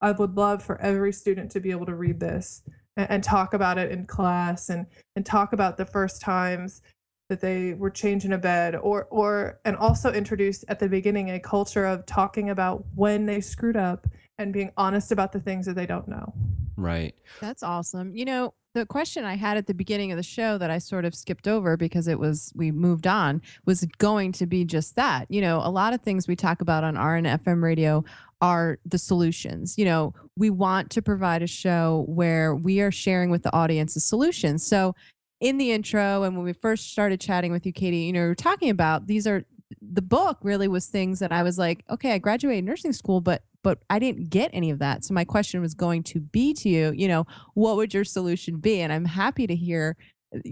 I 0.00 0.12
would 0.12 0.36
love 0.36 0.62
for 0.62 0.80
every 0.80 1.12
student 1.12 1.50
to 1.52 1.60
be 1.60 1.70
able 1.70 1.86
to 1.86 1.94
read 1.94 2.20
this 2.20 2.62
and, 2.96 3.10
and 3.10 3.24
talk 3.24 3.54
about 3.54 3.78
it 3.78 3.90
in 3.90 4.06
class 4.06 4.68
and 4.68 4.86
and 5.16 5.24
talk 5.24 5.52
about 5.52 5.76
the 5.76 5.84
first 5.84 6.20
times 6.20 6.82
that 7.28 7.40
they 7.40 7.74
were 7.74 7.90
changing 7.90 8.32
a 8.32 8.38
bed 8.38 8.76
or 8.76 9.04
or 9.10 9.60
and 9.64 9.76
also 9.76 10.12
introduce 10.12 10.64
at 10.68 10.78
the 10.78 10.88
beginning 10.88 11.30
a 11.30 11.40
culture 11.40 11.86
of 11.86 12.04
talking 12.06 12.50
about 12.50 12.84
when 12.94 13.26
they 13.26 13.40
screwed 13.40 13.76
up 13.76 14.06
and 14.38 14.52
being 14.52 14.70
honest 14.76 15.12
about 15.12 15.32
the 15.32 15.40
things 15.40 15.66
that 15.66 15.74
they 15.74 15.86
don't 15.86 16.08
know. 16.08 16.34
right? 16.76 17.14
That's 17.40 17.62
awesome. 17.62 18.14
You 18.16 18.24
know, 18.24 18.54
the 18.74 18.84
question 18.84 19.24
I 19.24 19.36
had 19.36 19.56
at 19.56 19.68
the 19.68 19.74
beginning 19.74 20.10
of 20.10 20.16
the 20.16 20.24
show 20.24 20.58
that 20.58 20.70
I 20.70 20.78
sort 20.78 21.04
of 21.04 21.14
skipped 21.14 21.46
over 21.46 21.76
because 21.76 22.08
it 22.08 22.18
was 22.18 22.52
we 22.56 22.72
moved 22.72 23.06
on 23.06 23.40
was 23.64 23.86
going 23.98 24.32
to 24.32 24.46
be 24.46 24.64
just 24.64 24.96
that. 24.96 25.30
You 25.30 25.40
know, 25.40 25.60
a 25.62 25.70
lot 25.70 25.94
of 25.94 26.00
things 26.02 26.26
we 26.26 26.34
talk 26.34 26.60
about 26.60 26.82
on 26.82 26.96
RNFM 26.96 27.62
radio 27.62 28.04
are 28.44 28.78
the 28.84 28.98
solutions. 28.98 29.78
You 29.78 29.86
know, 29.86 30.12
we 30.36 30.50
want 30.50 30.90
to 30.90 31.00
provide 31.00 31.42
a 31.42 31.46
show 31.46 32.04
where 32.08 32.54
we 32.54 32.82
are 32.82 32.90
sharing 32.90 33.30
with 33.30 33.42
the 33.42 33.52
audience 33.54 33.94
the 33.94 34.00
solutions. 34.00 34.66
So 34.66 34.94
in 35.40 35.56
the 35.56 35.72
intro 35.72 36.24
and 36.24 36.36
when 36.36 36.44
we 36.44 36.52
first 36.52 36.92
started 36.92 37.22
chatting 37.22 37.52
with 37.52 37.64
you, 37.64 37.72
Kati, 37.72 38.06
you 38.06 38.12
know, 38.12 38.20
we 38.20 38.26
are 38.26 38.34
talking 38.34 38.68
about 38.68 39.06
these 39.06 39.26
are 39.26 39.46
the 39.80 40.02
book 40.02 40.36
really 40.42 40.68
was 40.68 40.86
things 40.86 41.20
that 41.20 41.32
I 41.32 41.42
was 41.42 41.56
like, 41.56 41.84
okay, 41.88 42.12
I 42.12 42.18
graduated 42.18 42.64
nursing 42.64 42.92
school, 42.92 43.22
but 43.22 43.44
but 43.62 43.78
I 43.88 43.98
didn't 43.98 44.28
get 44.28 44.50
any 44.52 44.68
of 44.68 44.78
that. 44.80 45.04
So 45.04 45.14
my 45.14 45.24
question 45.24 45.62
was 45.62 45.72
going 45.72 46.02
to 46.02 46.20
be 46.20 46.52
to 46.52 46.68
you, 46.68 46.92
you 46.94 47.08
know, 47.08 47.26
what 47.54 47.76
would 47.76 47.94
your 47.94 48.04
solution 48.04 48.58
be? 48.58 48.82
And 48.82 48.92
I'm 48.92 49.06
happy 49.06 49.46
to 49.46 49.56
hear 49.56 49.96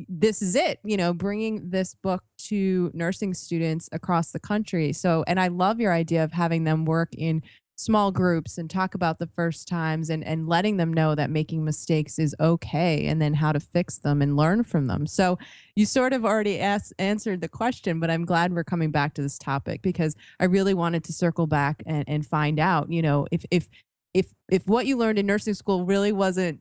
this 0.08 0.40
is 0.40 0.54
it, 0.54 0.78
you 0.82 0.96
know, 0.96 1.12
bringing 1.12 1.68
this 1.68 1.94
book 1.94 2.24
to 2.38 2.90
nursing 2.94 3.34
students 3.34 3.90
across 3.92 4.30
the 4.30 4.40
country. 4.40 4.94
So, 4.94 5.24
and 5.26 5.38
I 5.38 5.48
love 5.48 5.78
your 5.78 5.92
idea 5.92 6.24
of 6.24 6.32
having 6.32 6.64
them 6.64 6.86
work 6.86 7.10
in 7.18 7.42
small 7.76 8.12
groups 8.12 8.58
and 8.58 8.68
talk 8.68 8.94
about 8.94 9.18
the 9.18 9.26
first 9.26 9.66
times 9.66 10.10
and 10.10 10.22
and 10.24 10.48
letting 10.48 10.76
them 10.76 10.92
know 10.92 11.14
that 11.14 11.30
making 11.30 11.64
mistakes 11.64 12.18
is 12.18 12.34
okay 12.38 13.06
and 13.06 13.20
then 13.20 13.34
how 13.34 13.52
to 13.52 13.60
fix 13.60 13.98
them 13.98 14.22
and 14.22 14.36
learn 14.36 14.62
from 14.62 14.86
them. 14.86 15.06
So 15.06 15.38
you 15.74 15.86
sort 15.86 16.12
of 16.12 16.24
already 16.24 16.60
asked 16.60 16.92
answered 16.98 17.40
the 17.40 17.48
question, 17.48 17.98
but 17.98 18.10
I'm 18.10 18.24
glad 18.24 18.52
we're 18.52 18.64
coming 18.64 18.90
back 18.90 19.14
to 19.14 19.22
this 19.22 19.38
topic 19.38 19.82
because 19.82 20.16
I 20.38 20.44
really 20.44 20.74
wanted 20.74 21.04
to 21.04 21.12
circle 21.12 21.46
back 21.46 21.82
and, 21.86 22.04
and 22.08 22.26
find 22.26 22.60
out, 22.60 22.90
you 22.90 23.02
know, 23.02 23.26
if 23.30 23.44
if 23.50 23.68
if 24.14 24.34
if 24.50 24.66
what 24.66 24.86
you 24.86 24.96
learned 24.96 25.18
in 25.18 25.26
nursing 25.26 25.54
school 25.54 25.84
really 25.84 26.12
wasn't 26.12 26.60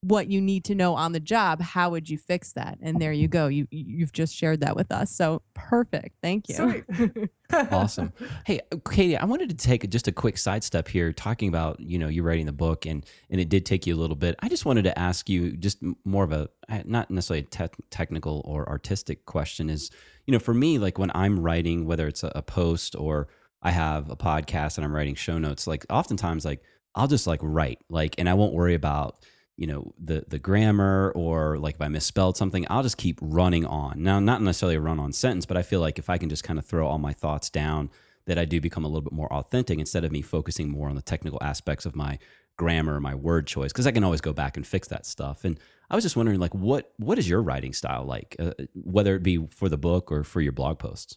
what 0.00 0.30
you 0.30 0.40
need 0.40 0.64
to 0.64 0.74
know 0.74 0.94
on 0.94 1.12
the 1.12 1.20
job 1.20 1.60
how 1.60 1.90
would 1.90 2.08
you 2.08 2.16
fix 2.16 2.52
that? 2.52 2.78
And 2.80 3.00
there 3.00 3.12
you 3.12 3.26
go. 3.26 3.48
You 3.48 3.66
you've 3.70 4.12
just 4.12 4.34
shared 4.34 4.60
that 4.60 4.76
with 4.76 4.92
us. 4.92 5.10
So 5.10 5.42
perfect. 5.54 6.16
Thank 6.22 6.48
you. 6.48 7.28
Awesome. 7.50 8.12
Hey 8.44 8.60
Kati 8.70 9.18
i 9.18 9.24
wanted 9.24 9.48
to 9.48 9.54
take 9.54 9.88
just 9.88 10.06
a 10.06 10.12
quick 10.12 10.36
sidestep 10.36 10.86
here 10.86 11.14
talking 11.14 11.48
about 11.48 11.80
you 11.80 11.98
know 11.98 12.06
you 12.08 12.22
writing 12.22 12.44
the 12.44 12.52
book 12.52 12.84
and 12.84 13.06
and 13.30 13.40
it 13.40 13.48
did 13.48 13.64
take 13.64 13.86
you 13.86 13.94
a 13.94 13.96
little 13.96 14.16
bit. 14.16 14.34
I 14.40 14.50
just 14.50 14.66
wanted 14.66 14.82
to 14.82 14.98
ask 14.98 15.30
you 15.30 15.56
just 15.56 15.78
more 16.04 16.24
of 16.24 16.32
a 16.32 16.50
eh, 16.68 16.82
not 16.84 17.10
necessarily 17.10 17.46
a 17.46 17.48
te- 17.48 17.82
technical 17.88 18.42
or 18.44 18.68
artistic 18.68 19.24
question 19.24 19.70
is 19.70 19.90
you 20.26 20.32
know 20.32 20.38
for 20.38 20.54
me 20.54 20.78
like 20.78 20.98
when 20.98 21.10
i'm 21.14 21.40
writing 21.40 21.86
whether 21.86 22.06
it's 22.06 22.22
a, 22.22 22.30
a 22.34 22.42
post 22.42 22.94
or 22.96 23.28
i 23.62 23.70
have 23.70 24.10
a 24.10 24.16
podcast 24.16 24.76
and 24.76 24.84
i'm 24.84 24.94
writing 24.94 25.14
show 25.14 25.38
notes 25.38 25.66
like 25.66 25.86
oftentimes 25.90 26.44
like 26.44 26.62
i'll 26.94 27.08
just 27.08 27.26
like 27.26 27.40
write 27.42 27.78
like 27.88 28.14
and 28.18 28.28
i 28.28 28.34
won't 28.34 28.52
worry 28.52 28.74
about 28.74 29.16
you 29.58 29.66
know 29.66 29.92
the 30.02 30.24
the 30.28 30.38
grammar 30.38 31.12
or 31.16 31.58
like 31.58 31.74
if 31.74 31.82
I 31.82 31.88
misspelled 31.88 32.36
something, 32.36 32.64
I'll 32.70 32.84
just 32.84 32.96
keep 32.96 33.18
running 33.20 33.66
on. 33.66 34.02
Now, 34.02 34.20
not 34.20 34.40
necessarily 34.40 34.76
a 34.76 34.80
run 34.80 35.00
on 35.00 35.12
sentence, 35.12 35.44
but 35.46 35.56
I 35.56 35.62
feel 35.62 35.80
like 35.80 35.98
if 35.98 36.08
I 36.08 36.16
can 36.16 36.28
just 36.28 36.44
kind 36.44 36.58
of 36.58 36.64
throw 36.64 36.86
all 36.86 36.98
my 36.98 37.12
thoughts 37.12 37.50
down, 37.50 37.90
that 38.26 38.38
I 38.38 38.44
do 38.44 38.60
become 38.60 38.84
a 38.84 38.88
little 38.88 39.02
bit 39.02 39.12
more 39.12 39.30
authentic 39.32 39.80
instead 39.80 40.04
of 40.04 40.12
me 40.12 40.22
focusing 40.22 40.70
more 40.70 40.88
on 40.88 40.94
the 40.94 41.02
technical 41.02 41.40
aspects 41.42 41.86
of 41.86 41.96
my 41.96 42.20
grammar, 42.56 43.00
my 43.00 43.16
word 43.16 43.48
choice, 43.48 43.72
because 43.72 43.86
I 43.86 43.90
can 43.90 44.04
always 44.04 44.20
go 44.20 44.32
back 44.32 44.56
and 44.56 44.66
fix 44.66 44.86
that 44.88 45.06
stuff. 45.06 45.44
And 45.44 45.58
I 45.90 45.96
was 45.96 46.04
just 46.04 46.16
wondering, 46.16 46.38
like, 46.38 46.54
what 46.54 46.92
what 46.98 47.18
is 47.18 47.28
your 47.28 47.42
writing 47.42 47.72
style 47.72 48.04
like, 48.04 48.36
uh, 48.38 48.52
whether 48.74 49.16
it 49.16 49.24
be 49.24 49.44
for 49.48 49.68
the 49.68 49.78
book 49.78 50.12
or 50.12 50.22
for 50.22 50.40
your 50.40 50.52
blog 50.52 50.78
posts? 50.78 51.16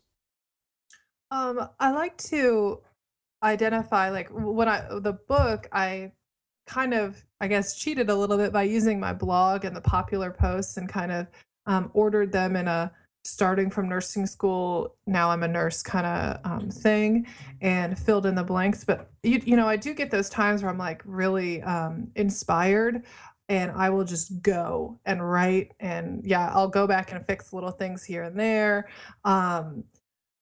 Um, 1.30 1.70
I 1.80 1.92
like 1.92 2.18
to 2.30 2.82
identify 3.44 4.10
like 4.10 4.30
when 4.32 4.68
I 4.68 4.86
the 5.00 5.14
book 5.14 5.68
I 5.72 6.14
kind 6.66 6.94
of, 6.94 7.24
I 7.40 7.48
guess, 7.48 7.78
cheated 7.78 8.10
a 8.10 8.16
little 8.16 8.38
bit 8.38 8.54
by 8.54 8.64
using 8.64 9.00
my 9.00 9.14
blog 9.14 9.66
and 9.66 9.76
the 9.76 9.82
popular 9.82 10.32
posts 10.32 10.78
and 10.78 10.88
kind 10.88 11.12
of 11.12 11.28
um, 11.66 11.92
ordered 11.94 12.32
them 12.32 12.56
in 12.56 12.68
a 12.68 12.92
starting 13.24 13.70
from 13.70 13.88
nursing 13.88 14.26
school, 14.26 14.96
now 15.06 15.30
I'm 15.30 15.44
a 15.44 15.48
nurse 15.48 15.84
kind 15.84 16.06
of 16.06 16.40
um, 16.44 16.70
thing 16.70 17.28
and 17.62 17.98
filled 17.98 18.26
in 18.26 18.36
the 18.36 18.44
blanks. 18.44 18.84
But, 18.84 19.12
you, 19.24 19.42
you 19.46 19.56
know, 19.56 19.68
I 19.68 19.76
do 19.76 19.94
get 19.94 20.12
those 20.12 20.30
times 20.30 20.64
where 20.64 20.72
I'm 20.72 20.78
like 20.78 21.04
really 21.06 21.62
um, 21.62 22.12
inspired 22.16 23.04
and 23.48 23.72
I 23.72 23.90
will 23.90 24.06
just 24.06 24.42
go 24.42 25.00
and 25.06 25.28
write. 25.28 25.74
And 25.80 26.26
yeah, 26.26 26.52
I'll 26.54 26.70
go 26.70 26.88
back 26.88 27.12
and 27.12 27.24
fix 27.26 27.54
little 27.54 27.72
things 27.72 28.04
here 28.04 28.24
and 28.24 28.40
there. 28.40 28.90
Um, 29.24 29.84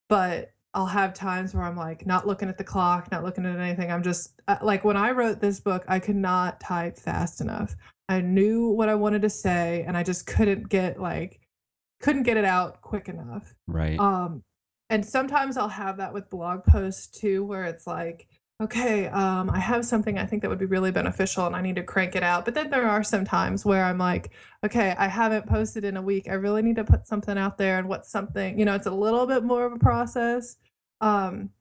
but 0.07 0.51
I'll 0.73 0.85
have 0.85 1.13
times 1.13 1.53
where 1.53 1.63
I'm 1.63 1.75
like 1.75 2.05
not 2.05 2.27
looking 2.27 2.49
at 2.49 2.57
the 2.57 2.63
clock, 2.63 3.11
not 3.11 3.23
looking 3.23 3.45
at 3.45 3.57
anything. 3.57 3.91
I'm 3.91 4.03
just 4.03 4.39
uh, 4.47 4.57
like 4.61 4.83
when 4.83 4.97
I 4.97 5.11
wrote 5.11 5.41
this 5.41 5.59
book, 5.59 5.83
I 5.87 5.99
could 5.99 6.15
not 6.15 6.59
type 6.59 6.97
fast 6.97 7.41
enough. 7.41 7.75
I 8.07 8.21
knew 8.21 8.69
what 8.69 8.89
I 8.89 8.95
wanted 8.95 9.21
to 9.23 9.29
say 9.29 9.83
and 9.87 9.97
I 9.97 10.03
just 10.03 10.27
couldn't 10.27 10.69
get 10.69 10.99
like 10.99 11.39
couldn't 12.01 12.23
get 12.23 12.37
it 12.37 12.45
out 12.45 12.81
quick 12.81 13.09
enough. 13.09 13.53
Right. 13.67 13.99
Um 13.99 14.43
and 14.91 15.05
sometimes 15.05 15.57
I'll 15.57 15.69
have 15.69 15.97
that 15.97 16.13
with 16.13 16.29
blog 16.29 16.63
posts 16.63 17.07
too 17.07 17.43
where 17.45 17.65
it's 17.65 17.87
like 17.87 18.27
okay, 18.61 19.07
um, 19.07 19.49
I 19.49 19.59
have 19.59 19.85
something 19.85 20.17
I 20.17 20.25
think 20.25 20.41
that 20.41 20.49
would 20.49 20.59
be 20.59 20.65
really 20.65 20.91
beneficial 20.91 21.45
and 21.45 21.55
I 21.55 21.61
need 21.61 21.77
to 21.77 21.83
crank 21.83 22.15
it 22.15 22.23
out. 22.23 22.43
But 22.43 22.55
then 22.55 22.69
there 22.69 22.87
are 22.87 23.03
some 23.03 23.23
times 23.23 23.65
where 23.65 23.85
I'm 23.85 23.97
like, 23.97 24.31
okay, 24.65 24.95
I 24.97 25.07
haven't 25.07 25.47
posted 25.47 25.85
in 25.85 25.95
a 25.95 26.01
week. 26.01 26.27
I 26.27 26.33
really 26.33 26.61
need 26.61 26.75
to 26.75 26.83
put 26.83 27.07
something 27.07 27.37
out 27.37 27.57
there. 27.57 27.79
And 27.79 27.87
what's 27.87 28.11
something, 28.11 28.59
you 28.59 28.65
know, 28.65 28.75
it's 28.75 28.85
a 28.85 28.91
little 28.91 29.25
bit 29.25 29.43
more 29.43 29.65
of 29.65 29.71
a 29.71 29.79
process. 29.79 30.57
Um, 30.99 31.51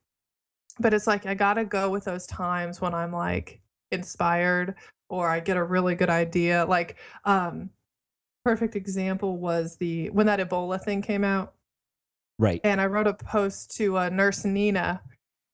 but 0.81 0.93
it's 0.93 1.07
like, 1.07 1.25
I 1.25 1.35
got 1.35 1.55
to 1.55 1.65
go 1.65 1.89
with 1.89 2.05
those 2.05 2.27
times 2.27 2.81
when 2.81 2.95
I'm 2.95 3.13
like 3.13 3.61
inspired 3.93 4.75
or 5.09 5.29
I 5.29 5.39
get 5.39 5.57
a 5.57 5.65
really 5.65 5.95
good 5.95 6.11
idea. 6.11 6.67
Like, 6.69 6.97
um, 7.25 7.71
perfect 8.45 8.75
example 8.75 9.39
was 9.39 9.77
the 9.77 10.11
when 10.11 10.27
that 10.27 10.41
Ebola 10.41 10.83
thing 10.83 11.03
came 11.03 11.23
out. 11.23 11.55
Right. 12.41 12.61
And 12.65 12.81
I 12.81 12.87
wrote 12.87 13.07
a 13.07 13.15
post 13.15 13.77
to 13.77 13.99
uh, 13.99 14.09
Nurse 14.09 14.45
Nina. 14.45 15.03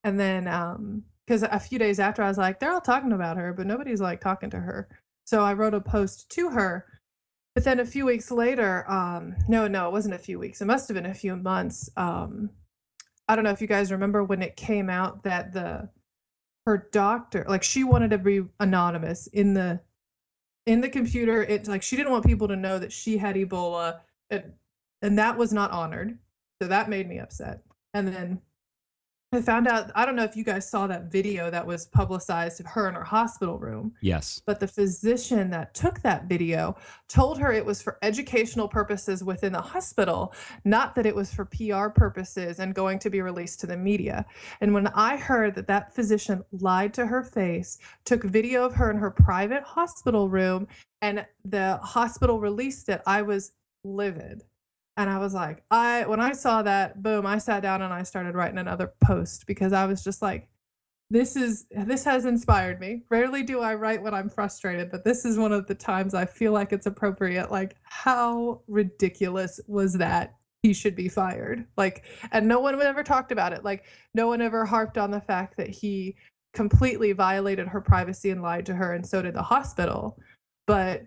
And 0.05 0.21
then 0.21 0.49
um, 0.49 1.05
because 1.27 1.43
a 1.43 1.59
few 1.59 1.79
days 1.79 1.99
after 1.99 2.23
I 2.23 2.29
was 2.29 2.39
like, 2.39 2.61
they're 2.61 2.73
all 2.73 2.81
talking 2.81 3.13
about 3.13 3.37
her, 3.37 3.53
but 3.53 3.67
nobody's 3.67 4.01
like 4.01 4.21
talking 4.21 4.51
to 4.51 4.61
her. 4.61 4.89
So 5.27 5.43
I 5.43 5.55
wrote 5.55 5.75
a 5.75 5.81
post 5.81 6.31
to 6.31 6.51
her. 6.51 6.87
But 7.55 7.65
then 7.65 7.81
a 7.81 7.87
few 7.87 8.05
weeks 8.07 8.31
later, 8.31 8.91
um, 8.91 9.37
no, 9.49 9.69
no, 9.69 9.87
it 9.87 9.93
wasn't 9.93 10.15
a 10.15 10.19
few 10.19 10.39
weeks. 10.39 10.61
It 10.61 10.67
must 10.67 10.89
have 10.89 10.97
been 10.97 11.07
a 11.07 11.15
few 11.15 11.37
months. 11.37 11.89
Um, 11.97 12.51
I 13.29 13.35
don't 13.35 13.45
know 13.45 13.51
if 13.51 13.61
you 13.61 13.69
guys 13.69 13.93
remember 13.93 14.23
when 14.25 14.43
it 14.43 14.57
came 14.57 14.91
out 14.91 15.23
that 15.23 15.53
the 15.53 15.89
her 16.67 16.89
doctor, 16.93 17.45
like 17.49 17.63
she 17.63 17.85
wanted 17.85 18.11
to 18.11 18.19
be 18.19 18.43
anonymous 18.59 19.27
in 19.29 19.55
the 19.55 19.81
in 20.67 20.81
the 20.81 20.89
computer. 20.89 21.43
It's 21.43 21.69
like 21.69 21.83
she 21.83 21.97
didn't 21.97 22.13
want 22.13 22.27
people 22.27 22.49
to 22.49 22.57
know 22.57 22.79
that 22.79 22.93
she 22.93 23.19
had 23.19 23.37
Ebola, 23.37 24.01
and, 24.31 24.53
and 25.03 25.19
that 25.19 25.37
was 25.37 25.53
not 25.53 25.71
honored. 25.71 26.19
So 26.61 26.69
that 26.69 26.89
made 26.89 27.09
me 27.09 27.19
upset. 27.19 27.63
And 27.93 28.09
then 28.09 28.41
I 29.35 29.43
found 29.43 29.67
out, 29.67 29.91
I 29.95 30.07
don't 30.07 30.17
know 30.17 30.25
if 30.25 30.37
you 30.37 30.45
guys 30.45 30.69
saw 30.69 30.87
that 30.87 31.11
video 31.11 31.51
that 31.51 31.67
was 31.67 31.87
publicized 31.87 32.61
of 32.61 32.67
her 32.67 32.89
in 32.89 32.95
her 32.95 33.05
hospital 33.05 33.59
room. 33.59 33.95
Yes. 34.01 34.41
But 34.47 34.61
the 34.61 34.69
physician 34.69 35.51
that 35.51 35.75
took 35.75 36.01
that 36.03 36.25
video 36.25 36.77
told 37.09 37.39
her 37.39 37.53
it 37.53 37.65
was 37.65 37.83
for 37.83 37.99
educational 38.03 38.69
purposes 38.69 39.25
within 39.25 39.53
the 39.53 39.61
hospital, 39.61 40.35
not 40.65 40.95
that 40.95 41.07
it 41.07 41.15
was 41.15 41.33
for 41.33 41.45
PR 41.45 41.89
purposes 41.89 42.59
and 42.59 42.75
going 42.75 42.99
to 43.01 43.11
be 43.11 43.21
released 43.23 43.61
to 43.61 43.67
the 43.67 43.77
media. 43.77 44.25
And 44.61 44.73
when 44.73 44.87
I 44.89 45.17
heard 45.17 45.55
that 45.57 45.67
that 45.67 45.95
physician 45.95 46.45
lied 46.53 46.95
to 46.95 47.07
her 47.07 47.23
face, 47.23 47.79
took 48.05 48.25
video 48.25 48.65
of 48.65 48.75
her 48.75 48.91
in 48.91 48.99
her 48.99 49.11
private 49.11 49.63
hospital 49.63 50.29
room, 50.29 50.69
and 51.03 51.27
the 51.45 51.79
hospital 51.83 52.41
released 52.41 52.89
it, 52.89 53.03
I 53.07 53.23
was 53.23 53.53
livid. 53.85 54.43
And 54.97 55.11
I 55.11 55.19
was 55.19 55.35
like, 55.35 55.65
I 55.71 56.05
when 56.07 56.21
I 56.21 56.33
saw 56.33 56.63
that, 56.63 57.03
boom, 57.03 57.27
I 57.27 57.39
sat 57.39 57.63
down 57.63 57.83
and 57.83 57.93
I 57.93 58.03
started 58.05 58.35
writing 58.35 58.59
another 58.59 58.93
post 59.05 59.47
because 59.47 59.73
I 59.73 59.87
was 59.87 60.05
just 60.05 60.23
like, 60.23 60.49
this 61.11 61.37
is 61.37 61.67
this 61.71 62.05
has 62.05 62.25
inspired 62.25 62.81
me. 62.81 63.03
Rarely 63.11 63.43
do 63.43 63.61
I 63.61 63.75
write 63.75 64.03
when 64.03 64.15
I'm 64.15 64.29
frustrated, 64.31 64.91
but 64.91 65.05
this 65.05 65.25
is 65.25 65.39
one 65.39 65.53
of 65.53 65.67
the 65.67 65.75
times 65.75 66.15
I 66.15 66.27
feel 66.27 66.53
like 66.53 66.73
it's 66.73 66.87
appropriate. 66.87 67.51
Like, 67.51 67.77
how 67.83 68.63
ridiculous 68.69 69.61
was 69.67 69.95
that? 69.95 70.35
He 70.63 70.73
should 70.73 70.97
be 70.97 71.09
fired. 71.09 71.67
Like, 71.77 72.05
and 72.33 72.49
no 72.49 72.61
one 72.61 72.81
ever 72.81 73.03
talked 73.03 73.33
about 73.33 73.53
it. 73.53 73.65
Like, 73.65 73.85
no 74.15 74.29
one 74.29 74.41
ever 74.41 74.65
harped 74.65 74.97
on 74.97 75.11
the 75.11 75.21
fact 75.21 75.57
that 75.59 75.69
he 75.69 76.17
completely 76.55 77.13
violated 77.13 77.69
her 77.69 77.81
privacy 77.81 78.31
and 78.31 78.41
lied 78.41 78.65
to 78.67 78.75
her, 78.75 78.95
and 78.95 79.07
so 79.07 79.21
did 79.23 79.35
the 79.35 79.43
hospital. 79.43 80.19
But 80.67 81.07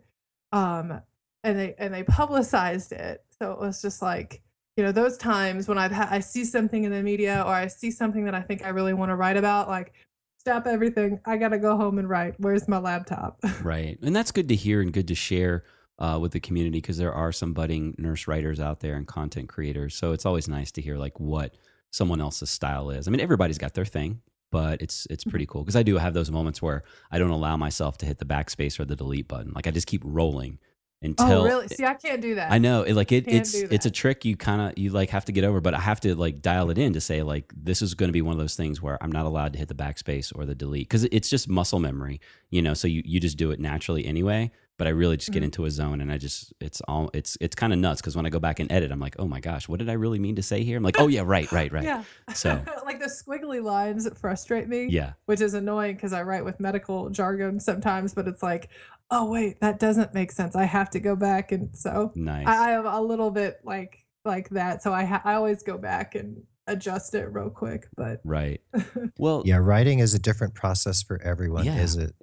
um 0.52 1.02
and 1.44 1.58
they 1.58 1.76
and 1.78 1.94
they 1.94 2.04
publicized 2.04 2.92
it 2.92 3.24
so 3.40 3.52
it 3.52 3.60
was 3.60 3.82
just 3.82 4.02
like, 4.02 4.42
you 4.76 4.84
know, 4.84 4.92
those 4.92 5.18
times 5.18 5.68
when 5.68 5.78
I've 5.78 5.92
had 5.92 6.10
I 6.10 6.20
see 6.20 6.46
something 6.46 6.84
in 6.84 6.92
the 6.92 7.04
media 7.04 7.44
or 7.46 7.54
I 7.54 7.68
see 7.68 7.92
something 7.92 8.26
that 8.26 8.36
I 8.36 8.42
think 8.42 8.66
I 8.66 8.70
really 8.70 8.94
want 8.94 9.10
to 9.10 9.16
write 9.16 9.38
about, 9.38 9.68
like 9.68 9.94
stop 10.40 10.66
everything. 10.66 11.20
I 11.26 11.38
got 11.38 11.50
to 11.50 11.60
go 11.60 11.78
home 11.78 12.00
and 12.00 12.10
write. 12.10 12.36
Where's 12.40 12.68
my 12.68 12.78
laptop? 12.78 13.40
right. 13.64 13.98
And 14.02 14.16
that's 14.16 14.32
good 14.32 14.48
to 14.50 14.56
hear 14.56 14.82
and 14.82 14.94
good 14.94 15.08
to 15.10 15.16
share 15.16 15.66
uh, 16.00 16.18
with 16.22 16.32
the 16.32 16.40
community 16.40 16.80
because 16.80 16.98
there 16.98 17.14
are 17.14 17.32
some 17.32 17.54
budding 17.54 17.96
nurse 17.98 18.28
writers 18.28 18.60
out 18.60 18.80
there 18.80 18.96
and 18.96 19.08
content 19.08 19.50
creators. 19.50 19.96
So 19.96 20.14
it's 20.14 20.26
always 20.26 20.48
nice 20.48 20.72
to 20.74 20.82
hear 20.82 20.98
like 20.98 21.20
what 21.20 21.56
someone 21.92 22.22
else's 22.22 22.50
style 22.50 22.90
is. 22.90 23.08
I 23.08 23.12
mean, 23.12 23.20
everybody's 23.20 23.58
got 23.58 23.74
their 23.74 23.86
thing, 23.86 24.22
but 24.52 24.82
it's 24.82 25.08
it's 25.10 25.24
pretty 25.24 25.46
cool 25.46 25.64
because 25.64 25.76
I 25.76 25.84
do 25.84 25.98
have 25.98 26.14
those 26.14 26.32
moments 26.32 26.62
where 26.62 26.84
I 27.12 27.18
don't 27.18 27.32
allow 27.32 27.58
myself 27.58 27.98
to 28.00 28.06
hit 28.06 28.20
the 28.20 28.26
backspace 28.26 28.80
or 28.80 28.86
the 28.86 28.96
delete 28.96 29.28
button. 29.28 29.52
Like 29.54 29.68
I 29.68 29.72
just 29.72 29.88
keep 29.88 30.02
rolling 30.06 30.60
Oh, 31.04 31.06
until 31.06 31.42
oh, 31.42 31.46
really? 31.46 31.68
See, 31.68 31.86
I 31.86 31.94
can't 31.94 32.22
do 32.22 32.36
that. 32.36 32.52
I 32.52 32.58
know, 32.58 32.82
it, 32.82 32.94
like 32.96 33.12
it, 33.12 33.28
it's 33.28 33.54
it's 33.54 33.86
a 33.86 33.92
trick 33.92 34.26
you 34.26 34.36
kind 34.36 34.62
of 34.62 34.78
you 34.80 34.90
like 34.90 35.12
have 35.12 35.26
to 35.26 35.32
get 35.32 35.44
over, 35.44 35.62
but 35.62 35.76
I 35.76 35.80
have 35.80 36.00
to 36.02 36.16
like 36.16 36.42
dial 36.42 36.72
it 36.72 36.80
in 36.80 36.94
to 36.94 37.02
say 37.02 37.22
like 37.22 37.54
this 37.56 37.84
is 37.84 37.94
going 37.94 38.10
to 38.10 38.14
be 38.14 38.24
one 38.24 38.34
of 38.34 38.40
those 38.40 38.56
things 38.56 38.82
where 38.82 38.98
I'm 39.04 39.12
not 39.12 39.28
allowed 39.28 39.54
to 39.54 39.60
hit 39.60 39.68
the 39.68 39.76
backspace 39.76 40.32
or 40.36 40.46
the 40.46 40.56
delete 40.56 40.90
because 40.90 41.04
it's 41.06 41.30
just 41.30 41.48
muscle 41.48 41.80
memory, 41.80 42.20
you 42.50 42.64
know. 42.64 42.74
So 42.74 42.88
you 42.88 43.04
you 43.06 43.20
just 43.20 43.38
do 43.38 43.52
it 43.52 43.60
naturally 43.60 44.06
anyway. 44.06 44.52
But 44.78 44.86
I 44.88 44.92
really 44.92 45.18
just 45.18 45.32
get 45.32 45.42
Mhm. 45.42 45.46
into 45.46 45.66
a 45.66 45.72
zone, 45.72 46.02
and 46.02 46.12
I 46.12 46.18
just 46.20 46.54
it's 46.60 46.82
all 46.88 47.10
it's 47.14 47.36
it's 47.42 47.56
kind 47.56 47.74
of 47.74 47.80
nuts 47.80 48.00
because 48.00 48.16
when 48.16 48.26
I 48.26 48.30
go 48.30 48.40
back 48.40 48.60
and 48.60 48.72
edit, 48.72 48.92
I'm 48.92 49.00
like, 49.00 49.16
oh 49.18 49.28
my 49.28 49.40
gosh, 49.40 49.68
what 49.68 49.80
did 49.80 49.90
I 49.90 49.94
really 49.94 50.20
mean 50.20 50.36
to 50.36 50.44
say 50.44 50.64
here? 50.64 50.78
I'm 50.78 50.84
like, 50.84 51.00
oh 51.00 51.08
yeah, 51.08 51.22
right, 51.26 51.52
right, 51.52 51.72
right. 51.72 51.84
Yeah. 51.84 52.04
So- 52.36 52.64
like 52.86 53.00
the 53.00 53.06
squiggly 53.08 53.62
lines 53.64 54.04
that 54.04 54.18
frustrate 54.20 54.68
me. 54.68 54.86
Yeah, 54.90 55.14
which 55.26 55.42
is 55.42 55.54
annoying 55.56 55.96
because 55.96 56.14
I 56.14 56.22
write 56.24 56.46
with 56.46 56.60
medical 56.60 57.10
jargon 57.10 57.60
sometimes, 57.60 58.14
but 58.14 58.28
it's 58.28 58.44
like, 58.44 58.70
oh 59.10 59.30
wait, 59.30 59.60
that 59.62 59.80
doesn't 59.80 60.14
make 60.14 60.32
sense. 60.32 60.56
I 60.56 60.66
have 60.66 60.90
to 60.92 61.00
go 61.00 61.16
back, 61.16 61.52
and 61.52 61.76
so 61.76 62.12
nice. 62.16 62.46
I, 62.48 62.70
I 62.70 62.72
am 62.74 62.86
a 62.86 63.02
little 63.02 63.32
bit 63.32 63.60
like 63.64 64.06
like 64.26 64.50
that. 64.50 64.84
So 64.84 64.94
I 64.94 65.06
ha- 65.06 65.22
I 65.26 65.34
always 65.34 65.64
go 65.64 65.78
back 65.80 66.14
and 66.14 66.44
adjust 66.68 67.16
it 67.16 67.32
real 67.34 67.50
quick. 67.50 67.88
But 67.96 68.22
right. 68.24 68.62
Well, 69.18 69.42
Yeah, 69.46 69.58
writing 69.58 70.00
is 70.00 70.14
a 70.14 70.20
different 70.20 70.54
process 70.54 71.02
for 71.02 71.22
everyone, 71.22 71.66
Yeah. 71.66 71.80
is 71.80 71.96
it? 71.96 72.14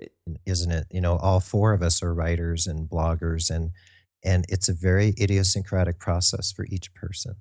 Isn't 0.47 0.71
it? 0.71 0.87
You 0.91 1.01
know, 1.01 1.17
all 1.17 1.41
four 1.41 1.73
of 1.73 1.83
us 1.83 2.03
are 2.03 2.15
writers 2.15 2.67
and 2.67 2.89
bloggers, 2.89 3.51
and 3.51 3.71
and 4.25 4.45
it's 4.49 4.69
a 4.69 4.73
very 4.75 5.15
idiosyncratic 5.21 5.99
process 5.99 6.51
for 6.53 6.65
each 6.71 6.95
person. 6.95 7.35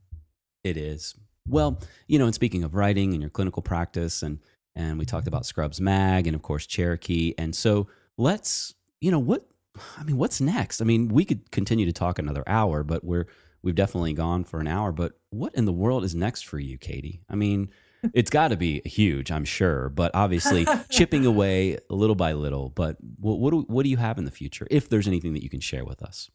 It 0.63 0.75
is. 0.77 1.15
Well, 1.47 1.79
you 2.07 2.19
know, 2.19 2.25
and 2.25 2.35
speaking 2.35 2.63
of 2.63 2.73
writing 2.75 3.13
and 3.13 3.21
your 3.21 3.29
clinical 3.29 3.61
practice 3.61 4.23
and 4.23 4.39
and 4.75 4.97
we 4.97 5.05
talked 5.05 5.27
about 5.27 5.45
Scrubs 5.45 5.79
Mag 5.79 6.25
and 6.27 6.35
of 6.35 6.41
course 6.41 6.65
Cherokee. 6.65 7.33
And 7.37 7.55
so 7.55 7.87
let's, 8.17 8.73
you 9.01 9.11
know, 9.11 9.19
what 9.19 9.45
I 9.97 10.03
mean, 10.03 10.17
what's 10.17 10.41
next? 10.41 10.81
I 10.81 10.85
mean, 10.85 11.09
we 11.09 11.25
could 11.25 11.51
continue 11.51 11.85
to 11.85 11.93
talk 11.93 12.17
another 12.19 12.43
hour, 12.47 12.83
but 12.83 13.03
we're 13.03 13.27
we've 13.63 13.75
definitely 13.75 14.13
gone 14.13 14.43
for 14.43 14.59
an 14.59 14.67
hour, 14.67 14.91
but 14.91 15.13
what 15.29 15.55
in 15.55 15.65
the 15.65 15.73
world 15.73 16.03
is 16.03 16.13
next 16.13 16.45
for 16.45 16.59
you, 16.59 16.77
Kati? 16.77 17.21
I 17.29 17.35
mean, 17.35 17.69
it's 18.13 18.29
got 18.29 18.49
to 18.49 18.57
be 18.57 18.81
huge, 18.85 19.31
I'm 19.31 19.45
sure, 19.45 19.89
but 19.89 20.11
obviously 20.13 20.67
chipping 20.89 21.25
away 21.25 21.79
little 21.89 22.15
by 22.15 22.33
little. 22.33 22.69
But 22.69 22.97
what 23.19 23.39
what 23.39 23.51
do, 23.51 23.61
what 23.67 23.83
do 23.83 23.89
you 23.89 23.97
have 23.97 24.17
in 24.17 24.25
the 24.25 24.31
future 24.31 24.67
if 24.69 24.89
there's 24.89 25.07
anything 25.07 25.33
that 25.33 25.43
you 25.43 25.49
can 25.49 25.61
share 25.61 25.85
with 25.85 26.01
us? 26.01 26.29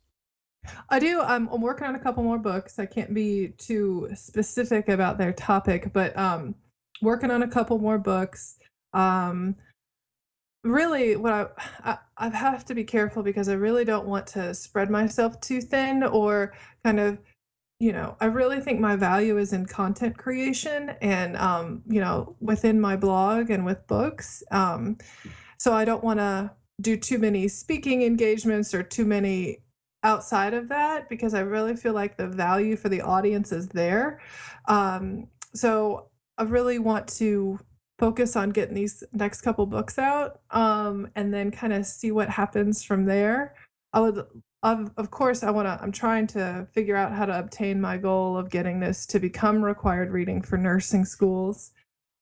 I 0.90 0.98
do. 0.98 1.20
I'm, 1.20 1.48
I'm 1.48 1.60
working 1.60 1.86
on 1.86 1.94
a 1.94 1.98
couple 1.98 2.22
more 2.22 2.38
books. 2.38 2.78
I 2.78 2.86
can't 2.86 3.14
be 3.14 3.54
too 3.58 4.10
specific 4.14 4.88
about 4.88 5.16
their 5.16 5.32
topic, 5.32 5.92
but 5.92 6.16
um, 6.18 6.54
working 7.00 7.30
on 7.30 7.42
a 7.42 7.48
couple 7.48 7.78
more 7.78 7.98
books. 7.98 8.58
Um, 8.92 9.56
really, 10.64 11.16
what 11.16 11.32
I, 11.32 11.46
I 11.84 11.98
I 12.16 12.28
have 12.30 12.64
to 12.66 12.74
be 12.74 12.84
careful 12.84 13.22
because 13.22 13.48
I 13.48 13.54
really 13.54 13.84
don't 13.84 14.06
want 14.06 14.26
to 14.28 14.54
spread 14.54 14.90
myself 14.90 15.40
too 15.40 15.60
thin 15.60 16.02
or 16.02 16.52
kind 16.84 16.98
of, 17.00 17.18
you 17.80 17.92
know, 17.92 18.16
I 18.20 18.26
really 18.26 18.60
think 18.60 18.80
my 18.80 18.96
value 18.96 19.38
is 19.38 19.52
in 19.52 19.66
content 19.66 20.18
creation 20.18 20.90
and 21.00 21.36
um, 21.36 21.82
you 21.88 22.00
know, 22.00 22.36
within 22.40 22.80
my 22.80 22.96
blog 22.96 23.50
and 23.50 23.64
with 23.64 23.86
books. 23.86 24.42
Um, 24.50 24.98
so 25.58 25.72
I 25.72 25.84
don't 25.84 26.04
want 26.04 26.18
to 26.20 26.50
do 26.80 26.96
too 26.96 27.18
many 27.18 27.48
speaking 27.48 28.02
engagements 28.02 28.74
or 28.74 28.82
too 28.82 29.04
many 29.04 29.58
outside 30.04 30.54
of 30.54 30.68
that 30.68 31.08
because 31.08 31.34
I 31.34 31.40
really 31.40 31.76
feel 31.76 31.92
like 31.92 32.16
the 32.16 32.28
value 32.28 32.76
for 32.76 32.88
the 32.88 33.00
audience 33.00 33.52
is 33.52 33.68
there. 33.68 34.20
Um, 34.66 35.28
so 35.54 36.08
I 36.36 36.44
really 36.44 36.78
want 36.78 37.08
to 37.18 37.58
focus 37.98 38.36
on 38.36 38.50
getting 38.50 38.74
these 38.74 39.02
next 39.12 39.42
couple 39.42 39.66
books 39.66 39.98
out 39.98 40.40
um, 40.50 41.08
and 41.16 41.34
then 41.34 41.50
kind 41.50 41.72
of 41.72 41.84
see 41.84 42.12
what 42.12 42.28
happens 42.30 42.84
from 42.84 43.04
there. 43.04 43.54
I 43.92 44.00
would, 44.00 44.24
of, 44.62 44.92
of 44.96 45.10
course, 45.10 45.42
I 45.42 45.50
want 45.50 45.66
to, 45.66 45.78
I'm 45.82 45.92
trying 45.92 46.26
to 46.28 46.66
figure 46.72 46.96
out 46.96 47.12
how 47.12 47.26
to 47.26 47.38
obtain 47.38 47.80
my 47.80 47.96
goal 47.96 48.36
of 48.36 48.50
getting 48.50 48.80
this 48.80 49.06
to 49.06 49.18
become 49.18 49.64
required 49.64 50.10
reading 50.10 50.42
for 50.42 50.56
nursing 50.56 51.04
schools. 51.04 51.72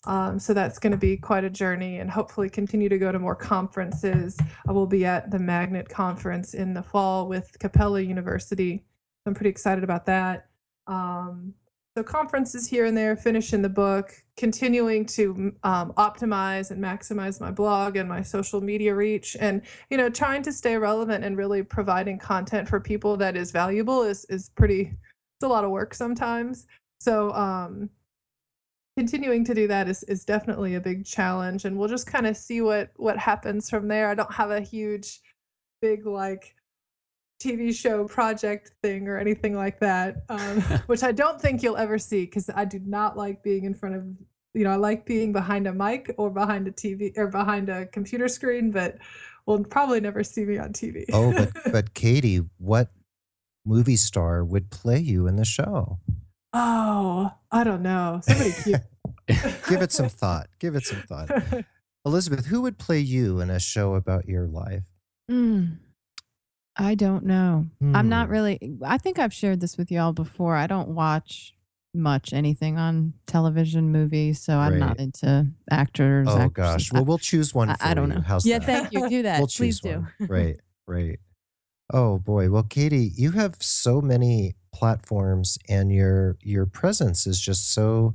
Um, 0.06 0.38
so 0.38 0.54
that's 0.54 0.78
going 0.78 0.92
to 0.92 0.96
be 0.96 1.16
quite 1.16 1.44
a 1.44 1.50
journey 1.50 1.98
and 1.98 2.10
hopefully 2.10 2.48
continue 2.48 2.88
to 2.88 2.98
go 2.98 3.10
to 3.10 3.18
more 3.18 3.34
conferences. 3.34 4.38
I 4.66 4.72
will 4.72 4.86
be 4.86 5.04
at 5.04 5.30
the 5.30 5.38
Magnet 5.38 5.88
Conference 5.88 6.54
in 6.54 6.74
the 6.74 6.82
fall 6.82 7.28
with 7.28 7.56
Capella 7.58 8.00
University. 8.00 8.84
I'm 9.26 9.34
pretty 9.34 9.50
excited 9.50 9.82
about 9.82 10.06
that. 10.06 10.46
Um, 10.86 11.54
so 11.96 12.02
conferences 12.02 12.68
here 12.68 12.84
and 12.84 12.94
there, 12.94 13.16
finishing 13.16 13.62
the 13.62 13.70
book, 13.70 14.12
continuing 14.36 15.06
to 15.06 15.54
um, 15.62 15.94
optimize 15.94 16.70
and 16.70 16.84
maximize 16.84 17.40
my 17.40 17.50
blog 17.50 17.96
and 17.96 18.06
my 18.06 18.20
social 18.20 18.60
media 18.60 18.94
reach, 18.94 19.34
and 19.40 19.62
you 19.88 19.96
know, 19.96 20.10
trying 20.10 20.42
to 20.42 20.52
stay 20.52 20.76
relevant 20.76 21.24
and 21.24 21.38
really 21.38 21.62
providing 21.62 22.18
content 22.18 22.68
for 22.68 22.80
people 22.80 23.16
that 23.16 23.34
is 23.34 23.50
valuable 23.50 24.02
is 24.02 24.26
is 24.26 24.50
pretty. 24.50 24.92
It's 25.38 25.44
a 25.44 25.48
lot 25.48 25.64
of 25.64 25.70
work 25.70 25.94
sometimes. 25.94 26.66
So 27.00 27.32
um, 27.32 27.88
continuing 28.98 29.42
to 29.46 29.54
do 29.54 29.66
that 29.68 29.88
is 29.88 30.02
is 30.02 30.26
definitely 30.26 30.74
a 30.74 30.80
big 30.82 31.06
challenge, 31.06 31.64
and 31.64 31.78
we'll 31.78 31.88
just 31.88 32.06
kind 32.06 32.26
of 32.26 32.36
see 32.36 32.60
what 32.60 32.90
what 32.96 33.16
happens 33.16 33.70
from 33.70 33.88
there. 33.88 34.10
I 34.10 34.14
don't 34.14 34.34
have 34.34 34.50
a 34.50 34.60
huge, 34.60 35.22
big 35.80 36.04
like 36.04 36.55
TV 37.42 37.74
show 37.74 38.06
project 38.06 38.72
thing 38.82 39.08
or 39.08 39.18
anything 39.18 39.54
like 39.54 39.80
that, 39.80 40.24
um, 40.28 40.60
which 40.86 41.02
I 41.02 41.12
don't 41.12 41.40
think 41.40 41.62
you'll 41.62 41.76
ever 41.76 41.98
see 41.98 42.24
because 42.24 42.50
I 42.54 42.64
do 42.64 42.80
not 42.84 43.16
like 43.16 43.42
being 43.42 43.64
in 43.64 43.74
front 43.74 43.94
of, 43.94 44.04
you 44.54 44.64
know, 44.64 44.70
I 44.70 44.76
like 44.76 45.04
being 45.04 45.32
behind 45.32 45.66
a 45.66 45.72
mic 45.72 46.14
or 46.18 46.30
behind 46.30 46.66
a 46.68 46.72
TV 46.72 47.16
or 47.16 47.28
behind 47.28 47.68
a 47.68 47.86
computer 47.86 48.28
screen, 48.28 48.70
but 48.70 48.98
will 49.46 49.62
probably 49.64 50.00
never 50.00 50.24
see 50.24 50.44
me 50.44 50.58
on 50.58 50.72
TV. 50.72 51.04
Oh, 51.12 51.32
but 51.32 51.52
but 51.72 51.94
Kati, 51.94 52.48
what 52.58 52.88
movie 53.64 53.96
star 53.96 54.44
would 54.44 54.70
play 54.70 54.98
you 54.98 55.26
in 55.26 55.36
the 55.36 55.44
show? 55.44 55.98
oh, 56.54 57.30
I 57.52 57.64
don't 57.64 57.82
know. 57.82 58.20
Somebody 58.22 58.52
cute. 58.62 58.80
Give 59.68 59.82
it 59.82 59.92
some 59.92 60.08
thought. 60.08 60.48
Give 60.58 60.74
it 60.74 60.86
some 60.86 61.02
thought. 61.02 61.28
Elizabeth, 62.06 62.46
who 62.46 62.62
would 62.62 62.78
play 62.78 63.00
you 63.00 63.40
in 63.40 63.50
a 63.50 63.60
show 63.60 63.94
about 63.94 64.26
your 64.26 64.46
life? 64.46 64.84
Mm, 65.30 65.78
I 66.78 66.94
don't 66.94 67.24
know. 67.24 67.66
I'm 67.94 68.08
not 68.08 68.26
Hmm. 68.26 68.32
really. 68.32 68.76
I 68.84 68.98
think 68.98 69.18
I've 69.18 69.32
shared 69.32 69.60
this 69.60 69.78
with 69.78 69.90
y'all 69.90 70.12
before. 70.12 70.56
I 70.56 70.66
don't 70.66 70.90
watch 70.90 71.54
much 71.94 72.34
anything 72.34 72.76
on 72.76 73.14
television, 73.26 73.90
movies, 73.90 74.38
so 74.42 74.58
I'm 74.58 74.78
not 74.78 74.98
into 75.00 75.46
actors. 75.70 76.28
Oh 76.28 76.38
actresses. 76.38 76.52
gosh. 76.52 76.92
Well, 76.92 77.04
we'll 77.06 77.16
choose 77.18 77.54
one 77.54 77.70
I, 77.70 77.76
for 77.76 77.84
I 77.86 77.94
don't 77.94 78.10
you. 78.10 78.16
know. 78.16 78.20
How's 78.20 78.44
yeah, 78.44 78.58
that? 78.58 78.66
thank 78.66 78.92
you. 78.92 79.08
Do 79.08 79.22
that. 79.22 79.38
we'll 79.38 79.48
Please 79.48 79.80
do. 79.80 80.06
Right, 80.20 80.60
right. 80.86 81.18
Oh 81.92 82.18
boy. 82.18 82.50
Well, 82.50 82.64
Kati, 82.64 83.10
you 83.16 83.30
have 83.32 83.56
so 83.60 84.02
many 84.02 84.56
platforms 84.74 85.56
and 85.70 85.90
your 85.90 86.36
your 86.42 86.66
presence 86.66 87.26
is 87.26 87.40
just 87.40 87.72
so 87.72 88.14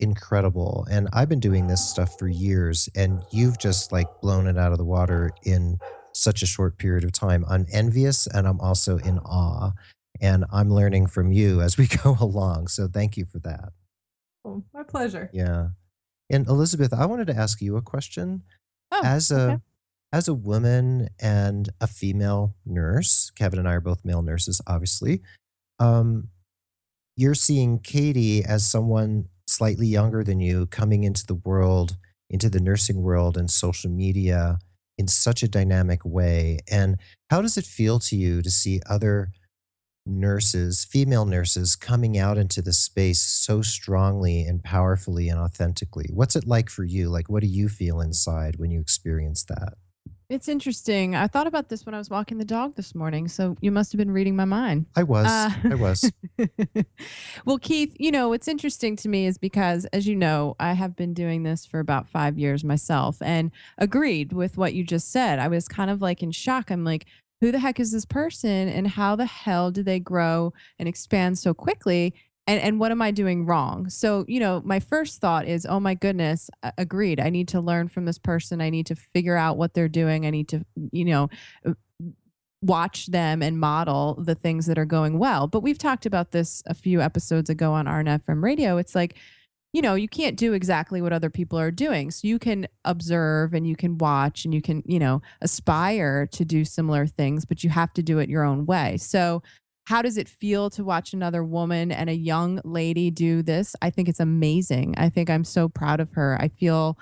incredible. 0.00 0.86
And 0.90 1.08
I've 1.12 1.28
been 1.28 1.38
doing 1.40 1.66
this 1.68 1.88
stuff 1.88 2.18
for 2.18 2.26
years 2.26 2.88
and 2.96 3.22
you've 3.30 3.58
just 3.58 3.92
like 3.92 4.08
blown 4.20 4.46
it 4.46 4.58
out 4.58 4.72
of 4.72 4.78
the 4.78 4.84
water 4.84 5.30
in 5.44 5.78
such 6.12 6.42
a 6.42 6.46
short 6.46 6.78
period 6.78 7.04
of 7.04 7.12
time. 7.12 7.44
I'm 7.48 7.66
envious 7.72 8.26
and 8.26 8.46
I'm 8.46 8.60
also 8.60 8.98
in 8.98 9.18
awe. 9.20 9.72
And 10.20 10.44
I'm 10.52 10.70
learning 10.70 11.06
from 11.06 11.32
you 11.32 11.60
as 11.62 11.78
we 11.78 11.86
go 12.04 12.16
along. 12.20 12.68
So 12.68 12.88
thank 12.88 13.16
you 13.16 13.24
for 13.24 13.38
that. 13.40 13.70
Oh, 14.44 14.64
my 14.74 14.82
pleasure. 14.82 15.30
Yeah. 15.32 15.68
And 16.30 16.46
Elizabeth, 16.46 16.92
I 16.92 17.06
wanted 17.06 17.26
to 17.28 17.36
ask 17.36 17.60
you 17.60 17.76
a 17.76 17.82
question 17.82 18.42
Oh, 18.92 19.00
as 19.04 19.30
a 19.30 19.40
okay. 19.42 19.56
as 20.12 20.26
a 20.26 20.34
woman 20.34 21.10
and 21.20 21.68
a 21.80 21.86
female 21.86 22.56
nurse 22.66 23.30
kevin 23.36 23.60
and 23.60 23.68
i 23.68 23.74
are 23.74 23.80
both 23.80 24.04
male 24.04 24.20
nurses 24.22 24.60
obviously 24.66 25.22
um, 25.78 26.28
you're 27.16 27.34
seeing 27.34 27.78
Kati 27.78 28.44
as 28.44 28.68
someone 28.68 29.26
slightly 29.46 29.86
younger 29.86 30.24
than 30.24 30.40
you 30.40 30.66
coming 30.66 31.04
into 31.04 31.24
the 31.24 31.34
world 31.36 31.96
into 32.28 32.50
the 32.50 32.60
nursing 32.60 33.00
world 33.00 33.36
and 33.36 33.48
social 33.48 33.90
media 33.90 34.58
in 35.00 35.08
such 35.08 35.42
a 35.42 35.48
dynamic 35.48 36.04
way 36.04 36.58
and 36.70 36.98
how 37.30 37.40
does 37.40 37.56
it 37.56 37.64
feel 37.64 37.98
to 37.98 38.14
you 38.14 38.42
to 38.42 38.50
see 38.50 38.80
other 38.88 39.32
nurses 40.06 40.84
female 40.84 41.24
nurses 41.24 41.74
coming 41.74 42.18
out 42.18 42.36
into 42.36 42.60
the 42.60 42.72
space 42.72 43.22
so 43.22 43.62
strongly 43.62 44.42
and 44.42 44.62
powerfully 44.62 45.28
and 45.28 45.40
authentically? 45.40 46.10
What's 46.12 46.36
it 46.36 46.46
like 46.46 46.68
for 46.68 46.84
you? 46.84 47.08
Like 47.08 47.30
what 47.30 47.42
do 47.42 47.48
you 47.48 47.68
feel 47.68 48.00
inside 48.00 48.56
when 48.56 48.70
you 48.70 48.80
experience 48.80 49.42
that 49.44 49.74
It's 50.30 50.48
interesting. 50.48 51.16
I 51.16 51.26
thought 51.26 51.48
about 51.48 51.68
this 51.68 51.84
when 51.84 51.92
I 51.92 51.98
was 51.98 52.08
walking 52.08 52.38
the 52.38 52.44
dog 52.44 52.76
this 52.76 52.94
morning. 52.94 53.26
So 53.26 53.56
you 53.60 53.72
must 53.72 53.90
have 53.90 53.98
been 53.98 54.12
reading 54.12 54.36
my 54.36 54.44
mind. 54.44 54.86
I 54.94 55.02
was. 55.02 55.26
Uh, 55.26 55.50
I 55.64 55.74
was. 55.74 56.12
well, 57.44 57.58
Keith, 57.58 57.96
you 57.98 58.12
know, 58.12 58.28
what's 58.28 58.46
interesting 58.46 58.94
to 58.94 59.08
me 59.08 59.26
is 59.26 59.38
because, 59.38 59.86
as 59.86 60.06
you 60.06 60.14
know, 60.14 60.54
I 60.60 60.74
have 60.74 60.94
been 60.94 61.14
doing 61.14 61.42
this 61.42 61.66
for 61.66 61.80
about 61.80 62.08
five 62.08 62.38
years 62.38 62.62
myself 62.62 63.20
and 63.20 63.50
agreed 63.76 64.32
with 64.32 64.56
what 64.56 64.72
you 64.72 64.84
just 64.84 65.10
said. 65.10 65.40
I 65.40 65.48
was 65.48 65.66
kind 65.66 65.90
of 65.90 66.00
like 66.00 66.22
in 66.22 66.30
shock. 66.30 66.70
I'm 66.70 66.84
like, 66.84 67.06
who 67.40 67.50
the 67.50 67.58
heck 67.58 67.80
is 67.80 67.90
this 67.90 68.04
person 68.04 68.68
and 68.68 68.86
how 68.86 69.16
the 69.16 69.26
hell 69.26 69.72
did 69.72 69.84
they 69.84 69.98
grow 69.98 70.52
and 70.78 70.88
expand 70.88 71.40
so 71.40 71.54
quickly? 71.54 72.14
And, 72.50 72.60
and 72.60 72.80
what 72.80 72.90
am 72.90 73.00
I 73.00 73.12
doing 73.12 73.46
wrong? 73.46 73.88
So, 73.88 74.24
you 74.26 74.40
know, 74.40 74.60
my 74.64 74.80
first 74.80 75.20
thought 75.20 75.46
is, 75.46 75.64
oh 75.64 75.78
my 75.78 75.94
goodness, 75.94 76.50
agreed. 76.76 77.20
I 77.20 77.30
need 77.30 77.46
to 77.48 77.60
learn 77.60 77.86
from 77.86 78.06
this 78.06 78.18
person. 78.18 78.60
I 78.60 78.70
need 78.70 78.86
to 78.86 78.96
figure 78.96 79.36
out 79.36 79.56
what 79.56 79.72
they're 79.72 79.86
doing. 79.88 80.26
I 80.26 80.30
need 80.30 80.48
to, 80.48 80.66
you 80.90 81.04
know, 81.04 81.30
uh, 81.64 81.74
watch 82.60 83.06
them 83.06 83.40
and 83.40 83.60
model 83.60 84.20
the 84.20 84.34
things 84.34 84.66
that 84.66 84.78
are 84.78 84.84
going 84.84 85.20
well. 85.20 85.46
But 85.46 85.60
we've 85.60 85.78
talked 85.78 86.06
about 86.06 86.32
this 86.32 86.60
a 86.66 86.74
few 86.74 87.00
episodes 87.00 87.50
ago 87.50 87.72
on 87.72 87.86
RNFM 87.86 88.42
radio. 88.42 88.78
It's 88.78 88.96
like, 88.96 89.14
you 89.72 89.80
know, 89.80 89.94
you 89.94 90.08
can't 90.08 90.36
do 90.36 90.52
exactly 90.52 91.00
what 91.00 91.12
other 91.12 91.30
people 91.30 91.56
are 91.56 91.70
doing. 91.70 92.10
So 92.10 92.26
you 92.26 92.40
can 92.40 92.66
observe 92.84 93.54
and 93.54 93.64
you 93.64 93.76
can 93.76 93.96
watch 93.96 94.44
and 94.44 94.52
you 94.52 94.60
can, 94.60 94.82
you 94.84 94.98
know, 94.98 95.22
aspire 95.40 96.26
to 96.26 96.44
do 96.44 96.64
similar 96.64 97.06
things, 97.06 97.44
but 97.44 97.62
you 97.62 97.70
have 97.70 97.92
to 97.92 98.02
do 98.02 98.18
it 98.18 98.28
your 98.28 98.42
own 98.42 98.66
way. 98.66 98.96
So 98.96 99.40
how 99.90 100.02
does 100.02 100.16
it 100.16 100.28
feel 100.28 100.70
to 100.70 100.84
watch 100.84 101.12
another 101.12 101.42
woman 101.42 101.90
and 101.90 102.08
a 102.08 102.14
young 102.14 102.60
lady 102.62 103.10
do 103.10 103.42
this? 103.42 103.74
I 103.82 103.90
think 103.90 104.08
it's 104.08 104.20
amazing. 104.20 104.94
I 104.96 105.08
think 105.08 105.28
I'm 105.28 105.42
so 105.42 105.68
proud 105.68 105.98
of 105.98 106.12
her. 106.12 106.38
I 106.40 106.46
feel 106.46 106.96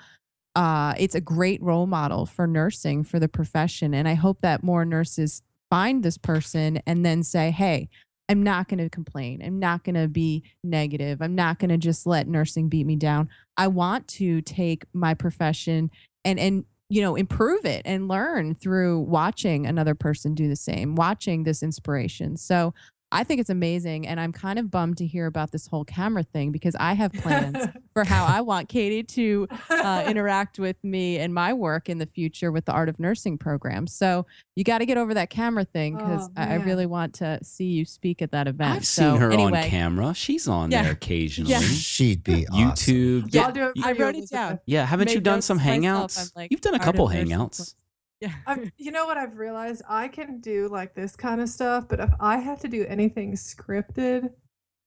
uh, 0.55 0.95
it's 0.97 1.13
a 1.13 1.21
great 1.21 1.61
role 1.61 1.85
model 1.85 2.25
for 2.25 2.47
nursing 2.47 3.03
for 3.03 3.19
the 3.19 3.27
profession. 3.27 3.93
And 3.93 4.07
I 4.07 4.15
hope 4.15 4.41
that 4.41 4.63
more 4.63 4.85
nurses 4.85 5.43
find 5.69 6.01
this 6.01 6.17
person 6.17 6.81
and 6.87 7.05
then 7.05 7.21
say, 7.21 7.51
hey, 7.51 7.89
I'm 8.27 8.41
not 8.41 8.67
going 8.67 8.79
to 8.79 8.89
complain. 8.89 9.43
I'm 9.43 9.59
not 9.59 9.83
going 9.83 9.93
to 9.93 10.07
be 10.07 10.41
negative. 10.63 11.21
I'm 11.21 11.35
not 11.35 11.59
going 11.59 11.69
to 11.69 11.77
just 11.77 12.07
let 12.07 12.27
nursing 12.27 12.69
beat 12.69 12.87
me 12.87 12.95
down. 12.95 13.29
I 13.55 13.67
want 13.67 14.07
to 14.07 14.41
take 14.41 14.85
my 14.93 15.13
profession 15.13 15.91
and 16.25 16.39
and 16.39 16.65
you 16.89 17.01
know 17.01 17.15
improve 17.15 17.65
it 17.65 17.83
and 17.85 18.07
learn 18.07 18.55
through 18.55 18.99
watching 19.01 19.65
another 19.65 19.95
person 19.95 20.33
do 20.33 20.47
the 20.47 20.55
same, 20.55 20.95
watching 20.95 21.43
this 21.43 21.63
inspiration. 21.63 22.35
So 22.37 22.73
I 23.11 23.23
think 23.23 23.41
it's 23.41 23.49
amazing. 23.49 24.05
And 24.07 24.19
I'm 24.19 24.31
kind 24.31 24.59
of 24.59 24.69
bummed 24.69 24.97
to 24.97 25.05
hear 25.07 25.25
about 25.25 25.51
this 25.51 25.65
whole 25.67 25.83
camera 25.83 26.21
thing 26.23 26.51
because 26.51 26.75
I 26.79 26.93
have 26.93 27.11
plans 27.11 27.57
for 27.93 28.03
how 28.03 28.25
I 28.25 28.41
want 28.41 28.69
Kati 28.69 29.07
to 29.07 29.47
uh, 29.71 30.03
interact 30.07 30.59
with 30.59 30.75
me 30.83 31.17
and 31.17 31.33
my 31.33 31.53
work 31.53 31.89
in 31.89 31.97
the 31.97 32.05
future 32.05 32.51
with 32.51 32.65
the 32.65 32.71
Art 32.71 32.87
of 32.87 32.99
Nursing 32.99 33.37
program. 33.39 33.87
So 33.87 34.27
you 34.55 34.63
got 34.63 34.77
to 34.79 34.85
get 34.85 34.97
over 34.97 35.13
that 35.15 35.29
camera 35.31 35.65
thing 35.65 35.95
because 35.95 36.27
Oh, 36.29 36.31
I, 36.37 36.51
I 36.51 36.55
really 36.55 36.85
want 36.85 37.15
to 37.15 37.39
see 37.43 37.65
you 37.65 37.85
speak 37.85 38.21
at 38.21 38.31
that 38.31 38.47
event. 38.47 38.75
I've 38.75 38.85
so, 38.85 39.13
seen 39.13 39.21
her 39.21 39.31
anyway, 39.31 39.63
on 39.63 39.69
camera. 39.69 40.13
She's 40.13 40.47
on 40.47 40.69
Yeah. 40.69 40.83
there 40.83 40.91
occasionally. 40.91 41.51
Yeah. 41.51 41.61
She'd 41.61 42.23
be 42.23 42.47
awesome. 42.47 42.69
YouTube. 42.69 43.33
Yeah, 43.33 43.45
I'll 43.47 43.51
do 43.51 43.71
it 43.75 43.85
I 43.85 43.93
wrote 43.93 44.15
it 44.15 44.29
down. 44.29 44.59
Yeah, 44.65 44.85
haven't 44.85 45.13
you 45.13 45.19
done 45.21 45.41
some 45.41 45.59
hangouts? 45.59 46.31
Like, 46.35 46.51
You've 46.51 46.61
done 46.61 46.75
a 46.75 46.77
Art 46.77 46.85
couple 46.85 47.07
of 47.07 47.13
Nursing 47.13 47.29
hangouts. 47.29 47.73
Yeah. 48.21 48.33
I've, 48.45 48.71
you 48.77 48.91
know 48.91 49.05
what 49.05 49.17
I've 49.17 49.37
realized? 49.37 49.81
I 49.87 50.07
can 50.07 50.39
do 50.41 50.67
like 50.69 50.95
this 50.95 51.15
kind 51.15 51.41
of 51.41 51.49
stuff, 51.49 51.85
but 51.89 51.99
if 51.99 52.09
I 52.19 52.37
have 52.37 52.59
to 52.61 52.67
do 52.67 52.85
anything 52.87 53.33
scripted, 53.33 54.29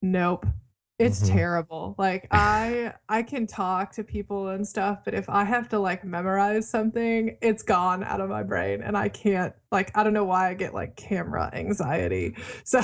nope. 0.02 0.46
It's 0.98 1.20
Mhm. 1.22 1.32
terrible. 1.32 1.94
Like 1.98 2.28
I 2.30 2.92
I 3.08 3.22
can 3.24 3.46
talk 3.48 3.92
to 3.92 4.04
people 4.04 4.50
and 4.50 4.64
stuff, 4.68 5.00
but 5.04 5.14
if 5.14 5.28
I 5.28 5.42
have 5.44 5.68
to 5.70 5.78
like 5.80 6.04
memorize 6.04 6.70
something, 6.70 7.36
it's 7.42 7.62
gone 7.64 8.04
out 8.04 8.20
of 8.20 8.28
my 8.30 8.44
brain 8.44 8.82
and 8.82 8.96
I 8.96 9.08
can't 9.08 9.52
like 9.72 9.90
I 9.96 10.04
don't 10.04 10.12
know 10.12 10.24
why 10.24 10.50
I 10.50 10.54
get 10.54 10.74
like 10.74 10.94
camera 10.96 11.50
anxiety. 11.52 12.36
So 12.64 12.80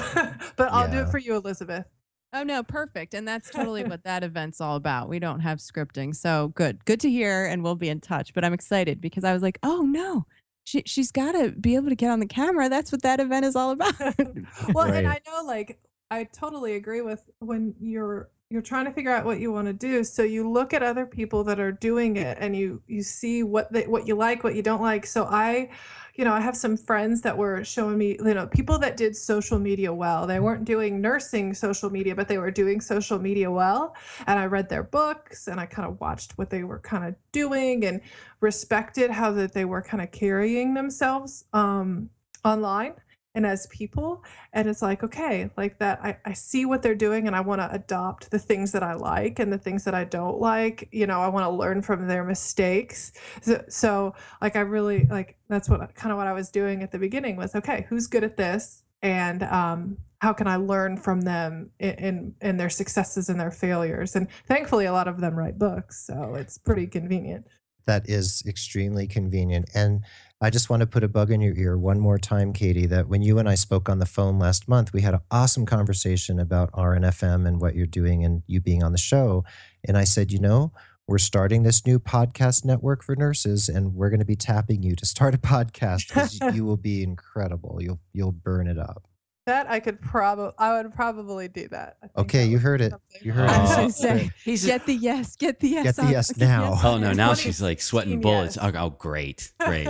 but 0.57 0.73
I'll 0.73 0.91
do 0.91 0.99
it 1.01 1.09
for 1.11 1.19
you, 1.19 1.37
Elizabeth. 1.37 1.85
Oh 2.33 2.43
no, 2.43 2.63
perfect. 2.65 3.15
And 3.15 3.29
that's 3.29 3.51
totally 3.51 3.85
what 3.85 4.03
that 4.05 4.25
event's 4.25 4.61
all 4.61 4.77
about. 4.77 5.09
We 5.09 5.19
don't 5.19 5.41
have 5.41 5.59
scripting. 5.59 6.15
So 6.17 6.49
good. 6.49 6.85
Good 6.87 7.01
to 7.01 7.11
hear 7.11 7.45
and 7.47 7.63
we'll 7.63 7.77
be 7.77 7.89
in 7.89 8.01
touch. 8.01 8.35
But 8.35 8.45
I'm 8.45 8.53
excited 8.53 9.01
because 9.01 9.23
I 9.23 9.33
was 9.33 9.43
like, 9.43 9.59
"Oh 9.63 9.83
no. 9.83 10.27
She 10.69 10.83
she's 10.85 11.11
got 11.11 11.33
to 11.33 11.51
be 11.53 11.77
able 11.77 11.89
to 11.89 11.95
get 11.95 12.11
on 12.11 12.21
the 12.21 12.27
camera. 12.27 12.69
That's 12.69 12.93
what 12.93 13.03
that 13.03 13.21
event 13.21 13.45
is 13.47 13.57
all 13.57 13.71
about." 13.71 13.95
well 14.75 14.89
Right. 14.89 14.99
and 14.99 15.09
i 15.09 15.19
know 15.27 15.43
like 15.45 15.79
i 16.11 16.25
totally 16.25 16.75
agree 16.77 17.01
with 17.01 17.23
when 17.39 17.75
you're 17.81 18.29
you're 18.51 18.63
trying 18.63 18.87
to 18.87 18.93
figure 18.93 19.11
out 19.11 19.25
what 19.25 19.41
you 19.41 19.53
want 19.53 19.67
to 19.67 19.73
do 19.75 20.03
so 20.05 20.23
you 20.23 20.49
look 20.51 20.73
at 20.73 20.83
other 20.83 21.07
people 21.07 21.45
that 21.45 21.59
are 21.61 21.73
doing 21.73 22.17
it 22.17 22.37
and 22.41 22.57
you 22.57 22.83
you 22.87 23.03
see 23.03 23.43
what 23.43 23.73
they 23.73 23.87
what 23.87 24.07
you 24.09 24.15
like 24.15 24.43
what 24.45 24.55
you 24.55 24.63
don't 24.63 24.81
like 24.83 25.05
so 25.07 25.25
i 25.25 25.71
you 26.19 26.25
know 26.25 26.35
i 26.35 26.41
have 26.41 26.57
some 26.57 26.77
friends 26.77 27.23
that 27.23 27.39
were 27.39 27.65
showing 27.65 27.97
me 27.97 28.17
you 28.19 28.35
know 28.35 28.47
people 28.49 28.77
that 28.79 28.97
did 28.97 29.17
social 29.17 29.59
media 29.59 29.93
well. 29.95 30.27
They 30.27 30.41
weren't 30.41 30.65
doing 30.65 31.01
nursing 31.01 31.55
social 31.55 31.91
media 31.91 32.15
but 32.15 32.29
they 32.29 32.39
were 32.39 32.51
doing 32.51 32.81
social 32.81 33.19
media 33.19 33.51
well. 33.51 33.95
And 34.27 34.39
i 34.39 34.47
read 34.47 34.69
their 34.69 34.83
books 34.83 35.47
and 35.47 35.61
i 35.61 35.67
kind 35.67 35.89
of 35.89 36.01
watched 36.01 36.37
what 36.37 36.51
they 36.51 36.65
were 36.65 36.81
kind 36.81 37.05
of 37.05 37.15
doing 37.33 37.85
and 37.87 38.01
respected 38.41 39.11
how 39.11 39.31
that 39.33 39.55
they 39.55 39.65
were 39.65 39.81
kind 39.81 40.03
of 40.03 40.11
carrying 40.11 40.75
themselves 40.75 41.45
um 41.53 42.11
online 42.45 42.95
and 43.39 43.47
as 43.47 43.69
people 43.69 44.25
and 44.53 44.69
it's 44.69 44.83
like 44.83 45.05
okay 45.05 45.49
like 45.57 45.79
that 45.79 46.01
i, 46.03 46.17
I 46.25 46.33
see 46.33 46.67
what 46.67 46.83
they're 46.83 46.97
doing 46.97 47.29
and 47.29 47.37
i 47.37 47.41
want 47.41 47.61
to 47.61 47.73
adopt 47.73 48.33
the 48.33 48.39
things 48.41 48.73
that 48.73 48.83
i 48.83 48.95
like 48.95 49.39
and 49.39 49.53
the 49.53 49.59
things 49.59 49.85
that 49.85 49.95
i 49.95 50.03
don't 50.03 50.41
like 50.41 50.89
you 50.91 51.07
know 51.07 51.21
i 51.21 51.29
want 51.29 51.45
to 51.45 51.51
learn 51.51 51.81
from 51.81 52.09
their 52.09 52.25
mistakes. 52.25 53.13
So, 53.43 53.65
so 53.69 54.15
like 54.43 54.57
i 54.57 54.61
really 54.61 55.07
like 55.09 55.37
that's 55.49 55.69
what 55.69 55.95
kind 55.95 56.11
of 56.11 56.19
what 56.19 56.27
i 56.27 56.33
was 56.33 56.51
doing 56.51 56.83
at 56.83 56.91
the 56.91 56.99
beginning 56.99 57.37
was 57.37 57.55
okay 57.55 57.87
who's 57.89 58.09
good 58.09 58.25
at 58.25 58.37
this? 58.37 58.83
And 59.03 59.45
um 59.45 59.99
how 60.21 60.33
can 60.33 60.49
i 60.49 60.57
learn 60.57 60.97
from 60.97 61.21
them 61.21 61.71
in, 61.79 61.95
in 61.95 62.35
in 62.41 62.57
their 62.57 62.71
successes 62.71 63.29
and 63.29 63.39
their 63.39 63.53
failures? 63.53 64.17
And 64.17 64.27
thankfully 64.49 64.87
a 64.87 64.93
lot 64.93 65.07
of 65.07 65.21
them 65.21 65.37
write 65.37 65.61
books 65.61 66.05
so 66.05 66.35
it's 66.35 66.59
pretty 66.59 66.89
convenient. 66.89 67.47
That 67.87 68.09
is 68.09 68.43
extremely 68.47 69.07
convenient. 69.07 69.71
And 69.75 70.05
I 70.41 70.51
just 70.51 70.71
want 70.71 70.83
to 70.83 70.87
put 70.87 71.03
a 71.03 71.09
bug 71.09 71.33
in 71.33 71.41
your 71.41 71.57
ear 71.57 71.77
one 71.77 71.99
more 71.99 72.17
time, 72.17 72.53
Kati, 72.53 72.89
that 72.89 73.09
when 73.09 73.23
you 73.23 73.41
and 73.41 73.49
I 73.49 73.57
spoke 73.57 73.89
on 73.89 73.99
the 73.99 74.07
phone 74.07 74.39
last 74.39 74.69
month, 74.69 74.93
we 74.93 75.01
had 75.01 75.15
an 75.15 75.21
awesome 75.33 75.67
conversation 75.67 76.39
about 76.39 76.71
RNFM 76.71 77.45
and 77.45 77.61
what 77.61 77.75
you're 77.75 77.87
doing 77.87 78.25
and 78.25 78.45
you 78.47 78.61
being 78.61 78.85
on 78.85 78.93
the 78.93 78.99
show. 78.99 79.43
And 79.85 79.99
I 79.99 80.05
said, 80.05 80.31
you 80.31 80.39
know, 80.39 80.73
we're 81.09 81.19
starting 81.19 81.65
this 81.65 81.85
new 81.85 81.99
podcast 81.99 82.65
network 82.65 83.03
for 83.03 83.17
nurses, 83.17 83.69
and 83.69 83.95
we're 83.95 84.11
going 84.11 84.21
to 84.21 84.27
be 84.27 84.37
tapping 84.37 84.85
you 84.85 84.95
to 84.95 85.07
start 85.07 85.35
a 85.35 85.39
podcast 85.55 86.07
because 86.07 86.39
you 86.55 86.65
will 86.65 86.77
be 86.77 87.03
incredible. 87.03 87.79
You'll 87.81 88.01
you'll 88.13 88.31
burn 88.31 88.69
it 88.69 88.79
up. 88.79 89.09
That 89.49 89.69
i 89.71 89.81
could 89.81 90.01
probably 90.01 90.53
i 90.59 90.73
would 90.81 90.93
probably 90.95 91.49
do 91.49 91.67
that 91.69 91.97
Okay, 92.17 92.45
that 92.45 92.51
you 92.51 92.59
heard 92.59 92.81
it. 92.81 92.91
something. 92.91 93.21
You 93.23 93.33
heard 93.33 93.49
I 93.49 93.59
was 93.63 93.73
Oh, 93.73 93.77
gonna 93.77 93.91
say, 94.25 94.31
He's 94.45 94.65
get 94.67 94.85
the 94.87 94.95
yes, 94.95 95.37
get 95.37 95.59
the 95.61 95.69
yes. 95.69 95.85
Get 95.85 95.97
the 95.97 96.03
on- 96.03 96.11
yes 96.13 96.29
get 96.33 96.39
the 96.39 96.45
now. 96.57 96.71
yes. 96.75 96.85
Oh 96.85 96.99
no, 96.99 97.13
now 97.13 97.35
she's 97.35 97.61
like 97.63 97.81
sweating 97.81 98.21
bullets. 98.21 98.57
yes. 98.57 98.73
Oh, 98.75 98.79
oh, 98.87 98.91
great, 98.91 99.53
great, 99.61 99.89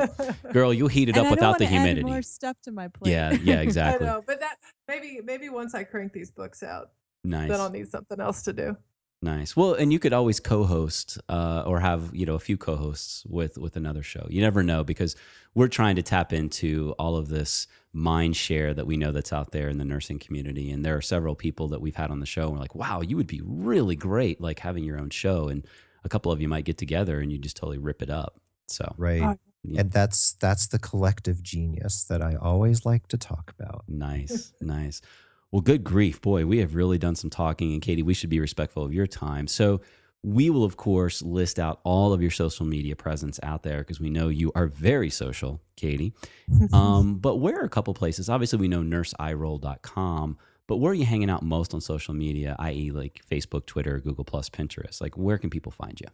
girl, 0.52 0.72
you 0.74 0.88
heat 0.88 1.08
it 1.08 1.16
And 1.16 1.18
up 1.18 1.20
I 1.20 1.28
don't 1.28 1.30
without 1.32 1.58
the 1.58 1.64
wanna 1.64 1.76
add 1.76 1.80
humidity. 1.82 2.10
more 2.10 2.22
stuff 2.22 2.56
to 2.62 2.72
my 2.72 2.88
plate. 2.88 3.10
Yeah, 3.12 3.30
yeah, 3.32 3.36
exactly. 3.36 3.56
I 3.56 3.62
exactly. 3.62 4.06
know, 4.06 4.24
but 4.26 4.40
that 4.40 4.56
maybe 4.88 5.20
maybe 5.24 5.48
once 5.48 5.74
I 5.74 5.84
crank 5.84 6.12
these 6.12 6.30
books 6.30 6.62
out, 6.62 6.90
Nice. 7.24 7.48
then 7.50 7.60
I'll 7.60 7.70
need 7.70 7.88
something 7.88 8.20
else 8.20 8.42
to 8.44 8.52
do. 8.52 8.76
Nice. 9.20 9.56
Well, 9.56 9.74
and 9.74 9.92
you 9.92 9.98
could 9.98 10.12
always 10.12 10.38
co-host 10.38 11.18
uh, 11.28 11.64
or 11.66 11.80
have 11.80 12.14
you 12.14 12.24
know 12.24 12.36
a 12.36 12.38
few 12.38 12.56
co-hosts 12.56 13.24
with 13.26 13.58
with 13.58 13.76
another 13.76 14.02
show. 14.02 14.26
You 14.30 14.40
never 14.40 14.62
know 14.62 14.84
because 14.84 15.16
we're 15.54 15.66
trying 15.68 15.96
to 15.96 16.02
tap 16.02 16.32
into 16.32 16.94
all 17.00 17.16
of 17.16 17.28
this 17.28 17.66
mind 17.92 18.36
share 18.36 18.72
that 18.74 18.86
we 18.86 18.96
know 18.96 19.10
that's 19.10 19.32
out 19.32 19.50
there 19.50 19.68
in 19.68 19.78
the 19.78 19.84
nursing 19.84 20.20
community, 20.20 20.70
and 20.70 20.84
there 20.84 20.96
are 20.96 21.00
several 21.02 21.34
people 21.34 21.66
that 21.68 21.80
we've 21.80 21.96
had 21.96 22.12
on 22.12 22.20
the 22.20 22.26
show. 22.26 22.42
And 22.44 22.52
we're 22.52 22.58
like, 22.60 22.76
wow, 22.76 23.00
you 23.00 23.16
would 23.16 23.26
be 23.26 23.40
really 23.44 23.96
great, 23.96 24.40
like 24.40 24.60
having 24.60 24.84
your 24.84 25.00
own 25.00 25.10
show, 25.10 25.48
and 25.48 25.66
a 26.04 26.08
couple 26.08 26.30
of 26.30 26.40
you 26.40 26.46
might 26.48 26.64
get 26.64 26.78
together 26.78 27.20
and 27.20 27.32
you 27.32 27.38
just 27.38 27.56
totally 27.56 27.78
rip 27.78 28.02
it 28.02 28.10
up. 28.10 28.40
So 28.68 28.94
Right. 28.96 29.38
Yeah. 29.64 29.80
And 29.80 29.90
that's 29.90 30.34
that's 30.34 30.68
the 30.68 30.78
collective 30.78 31.42
genius 31.42 32.04
that 32.04 32.22
I 32.22 32.36
always 32.36 32.86
like 32.86 33.08
to 33.08 33.18
talk 33.18 33.52
about. 33.58 33.84
Nice, 33.88 34.52
nice. 34.60 35.02
Well, 35.50 35.62
good 35.62 35.82
grief, 35.82 36.20
boy, 36.20 36.44
we 36.44 36.58
have 36.58 36.74
really 36.74 36.98
done 36.98 37.14
some 37.14 37.30
talking. 37.30 37.72
And 37.72 37.82
Kati, 37.82 38.02
we 38.02 38.14
should 38.14 38.30
be 38.30 38.40
respectful 38.40 38.84
of 38.84 38.92
your 38.92 39.06
time. 39.06 39.46
So 39.46 39.80
we 40.22 40.50
will, 40.50 40.64
of 40.64 40.76
course, 40.76 41.22
list 41.22 41.58
out 41.58 41.80
all 41.84 42.12
of 42.12 42.20
your 42.20 42.30
social 42.30 42.66
media 42.66 42.96
presence 42.96 43.38
out 43.42 43.62
there 43.62 43.78
because 43.78 44.00
we 44.00 44.10
know 44.10 44.28
you 44.28 44.52
are 44.54 44.66
very 44.66 45.10
social, 45.10 45.60
Kati. 45.76 46.12
Um, 46.72 47.18
but 47.18 47.36
where 47.36 47.60
are 47.60 47.64
a 47.64 47.68
couple 47.68 47.94
places? 47.94 48.28
Obviously, 48.28 48.58
we 48.58 48.68
know 48.68 48.82
nurseeyeroll.com, 48.82 50.38
but 50.66 50.76
where 50.76 50.92
are 50.92 50.94
you 50.94 51.04
hanging 51.04 51.30
out 51.30 51.42
most 51.42 51.72
on 51.72 51.80
social 51.80 52.14
media, 52.14 52.56
i.e., 52.58 52.90
like 52.90 53.22
Facebook, 53.30 53.64
Twitter, 53.66 54.00
Google, 54.00 54.24
Plus, 54.24 54.50
Pinterest? 54.50 55.00
Like, 55.00 55.16
where 55.16 55.38
can 55.38 55.50
people 55.50 55.72
find 55.72 55.98
you? 56.00 56.08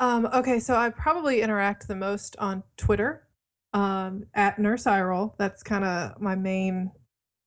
Um, 0.00 0.26
okay, 0.32 0.60
so 0.60 0.76
I 0.76 0.90
probably 0.90 1.40
interact 1.40 1.88
the 1.88 1.96
most 1.96 2.36
on 2.38 2.62
Twitter 2.76 3.26
um, 3.72 4.24
at 4.34 4.58
Nurse 4.58 4.86
Eye 4.86 5.02
Roll. 5.02 5.34
That's 5.38 5.62
kind 5.62 5.84
of 5.84 6.20
my 6.20 6.34
main 6.34 6.92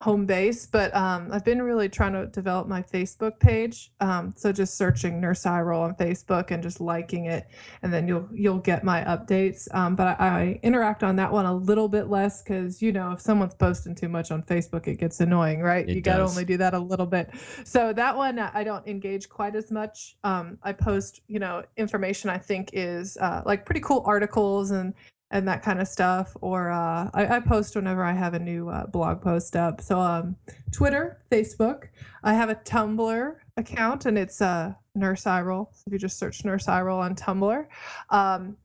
home 0.01 0.27
base, 0.27 0.67
but 0.67 0.95
um, 0.95 1.29
I've 1.31 1.43
been 1.43 1.59
really 1.61 1.89
trying 1.89 2.13
to 2.13 2.27
develop 2.27 2.67
my 2.67 2.83
Facebook 2.83 3.39
page. 3.39 3.91
Um, 3.99 4.31
so 4.37 4.51
just 4.51 4.77
searching 4.77 5.19
Nurse 5.19 5.45
Eye 5.45 5.61
Roll 5.61 5.81
on 5.81 5.95
Facebook 5.95 6.51
and 6.51 6.61
just 6.61 6.79
liking 6.79 7.25
it, 7.25 7.47
and 7.81 7.91
then 7.91 8.07
you'll 8.07 8.29
you'll 8.31 8.59
get 8.59 8.83
my 8.83 9.03
updates. 9.05 9.67
Um, 9.73 9.95
but 9.95 10.19
I, 10.19 10.27
I 10.27 10.59
interact 10.61 11.03
on 11.03 11.15
that 11.15 11.31
one 11.31 11.45
a 11.45 11.53
little 11.53 11.87
bit 11.87 12.09
less 12.09 12.43
because 12.43 12.79
you 12.81 12.91
know 12.91 13.11
if 13.11 13.21
someone's 13.21 13.55
posting 13.55 13.95
too 13.95 14.07
much 14.07 14.29
on 14.29 14.43
Facebook, 14.43 14.87
it 14.87 14.99
gets 14.99 15.19
annoying, 15.19 15.61
right? 15.61 15.89
It 15.89 15.95
you 15.95 16.01
got 16.01 16.17
to 16.17 16.23
only 16.23 16.45
do 16.45 16.57
that 16.57 16.75
a 16.75 16.79
little 16.79 17.07
bit. 17.07 17.31
So 17.63 17.91
that 17.93 18.15
one 18.15 18.37
I 18.37 18.63
don't 18.63 18.87
engage 18.87 19.29
quite 19.29 19.55
as 19.55 19.71
much. 19.71 20.15
Um, 20.23 20.59
I 20.61 20.73
post, 20.73 21.21
you 21.27 21.39
know, 21.39 21.63
information 21.75 22.29
I 22.29 22.37
think 22.37 22.69
is 22.73 23.17
uh, 23.17 23.41
like 23.45 23.65
pretty 23.65 23.81
cool 23.81 24.03
articles 24.05 24.69
and 24.69 24.93
and 25.31 25.47
that 25.47 25.63
kind 25.63 25.81
of 25.81 25.87
stuff. 25.87 26.35
Or 26.41 26.71
uh, 26.71 27.09
I, 27.13 27.37
I 27.37 27.39
post 27.39 27.75
whenever 27.75 28.03
I 28.03 28.13
have 28.13 28.33
a 28.33 28.39
new 28.39 28.69
uh, 28.69 28.87
blog 28.87 29.21
post 29.21 29.55
up. 29.55 29.81
So 29.81 29.99
um, 29.99 30.35
Twitter, 30.71 31.21
Facebook. 31.31 31.89
I 32.23 32.33
have 32.33 32.49
a 32.49 32.55
Tumblr 32.55 33.35
account 33.57 34.05
and 34.05 34.17
it's 34.17 34.41
uh, 34.41 34.73
Nurse 34.95 35.27
Eye 35.27 35.41
Roll. 35.41 35.69
So 35.73 35.83
if 35.87 35.93
you 35.93 35.99
just 35.99 36.17
search 36.17 36.45
Nurse 36.45 36.67
Eye 36.67 36.81
Roll 36.81 36.99
on 36.99 37.15
Tumblr. 37.15 37.65
Um, 38.09 38.57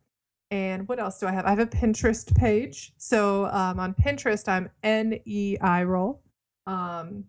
And 0.50 0.86
what 0.86 1.00
else 1.00 1.18
do 1.18 1.26
I 1.26 1.32
have? 1.32 1.46
I 1.46 1.50
have 1.50 1.58
a 1.58 1.66
Pinterest 1.66 2.34
page. 2.36 2.92
So 2.98 3.46
um, 3.46 3.80
on 3.80 3.94
Pinterest, 3.94 4.46
I'm 4.48 4.68
N 4.82 5.18
E 5.24 5.56
I 5.60 5.84
roll. 5.84 6.22
Um, 6.66 7.24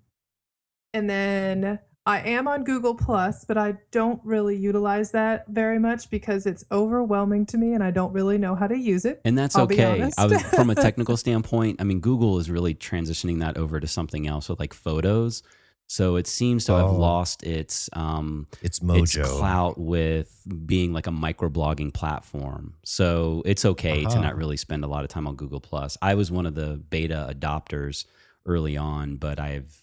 and 0.93 1.09
then 1.09 1.79
I 2.05 2.19
am 2.19 2.49
on 2.49 2.65
Google 2.65 2.95
Plus, 2.95 3.45
but 3.45 3.57
I 3.57 3.75
don't 3.91 4.19
really 4.25 4.57
utilize 4.57 5.11
that 5.11 5.47
very 5.47 5.79
much 5.79 6.09
because 6.09 6.45
it's 6.45 6.65
overwhelming 6.69 7.45
to 7.47 7.57
me 7.57 7.73
and 7.73 7.81
I 7.81 7.91
don't 7.91 8.11
really 8.11 8.37
know 8.37 8.55
how 8.55 8.67
to 8.67 8.77
use 8.77 9.05
it. 9.05 9.21
And 9.23 9.37
that's 9.37 9.57
I'll 9.57 9.67
be 9.67 9.75
okay. 9.75 10.01
honest. 10.01 10.19
I 10.19 10.25
was, 10.25 10.41
from 10.41 10.69
a 10.69 10.75
technical 10.87 11.15
standpoint, 11.15 11.79
I 11.79 11.85
mean, 11.85 12.01
Google 12.01 12.39
is 12.39 12.49
really 12.51 12.75
transitioning 12.75 13.39
that 13.39 13.55
over 13.57 13.79
to 13.79 13.87
something 13.87 14.27
else 14.27 14.49
with 14.49 14.59
like 14.59 14.73
photos. 14.73 15.43
So 15.87 16.17
it 16.17 16.27
seems 16.27 16.65
to 16.65 16.73
have 16.73 16.89
Oh. 16.89 16.97
lost 16.97 17.43
its 17.43 17.89
um, 17.93 18.47
It's 18.61 18.79
its 18.79 19.15
Mojo. 19.15 19.23
clout 19.37 19.77
with 19.77 20.45
being 20.65 20.91
like 20.91 21.07
a 21.07 21.11
microblogging 21.11 21.93
platform. 21.93 22.73
So 22.83 23.43
it's 23.45 23.63
okay 23.63 24.07
to 24.07 24.07
Uh-huh. 24.07 24.19
not 24.19 24.35
really 24.35 24.57
spend 24.57 24.83
a 24.83 24.87
lot 24.87 25.03
of 25.05 25.09
time 25.09 25.25
on 25.27 25.35
Google 25.35 25.61
Plus. 25.61 25.97
I 26.01 26.15
was 26.15 26.31
one 26.31 26.45
of 26.45 26.55
the 26.55 26.81
beta 26.89 27.33
adopters 27.33 28.05
early 28.45 28.75
on, 28.75 29.15
but 29.17 29.39
I've 29.39 29.82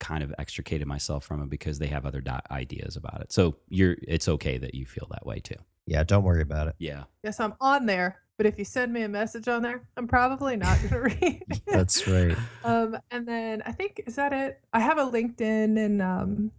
kind 0.00 0.24
of 0.24 0.34
extricated 0.38 0.86
myself 0.88 1.24
from 1.24 1.42
it 1.42 1.48
because 1.50 1.78
they 1.78 1.86
have 1.86 2.04
other 2.06 2.20
di- 2.20 2.40
ideas 2.50 2.96
about 2.96 3.20
it. 3.20 3.32
So 3.32 3.56
you're 3.68 3.96
it's 4.08 4.28
okay 4.28 4.58
that 4.58 4.74
you 4.74 4.84
feel 4.86 5.06
that 5.12 5.24
way 5.24 5.38
too. 5.38 5.54
Yeah, 5.86 6.02
don't 6.02 6.24
worry 6.24 6.42
about 6.42 6.66
it. 6.68 6.74
Yeah. 6.78 7.04
Yes, 7.22 7.38
I'm 7.40 7.54
on 7.60 7.86
there, 7.86 8.18
but 8.36 8.46
if 8.46 8.58
you 8.58 8.64
send 8.64 8.92
me 8.92 9.02
a 9.02 9.08
message 9.08 9.46
on 9.48 9.62
there, 9.62 9.82
I'm 9.96 10.08
probably 10.08 10.56
not 10.56 10.78
going 10.78 10.88
to 10.90 11.00
read. 11.00 11.42
it. 11.50 11.60
That's 11.66 12.06
right. 12.08 12.36
Um, 12.64 12.96
and 13.10 13.26
then 13.28 13.62
I 13.66 13.72
think 13.72 14.02
is 14.06 14.16
that 14.16 14.32
it. 14.32 14.60
I 14.72 14.80
have 14.80 14.98
a 14.98 15.02
LinkedIn, 15.04 15.78
and 15.78 16.00
um, 16.02 16.52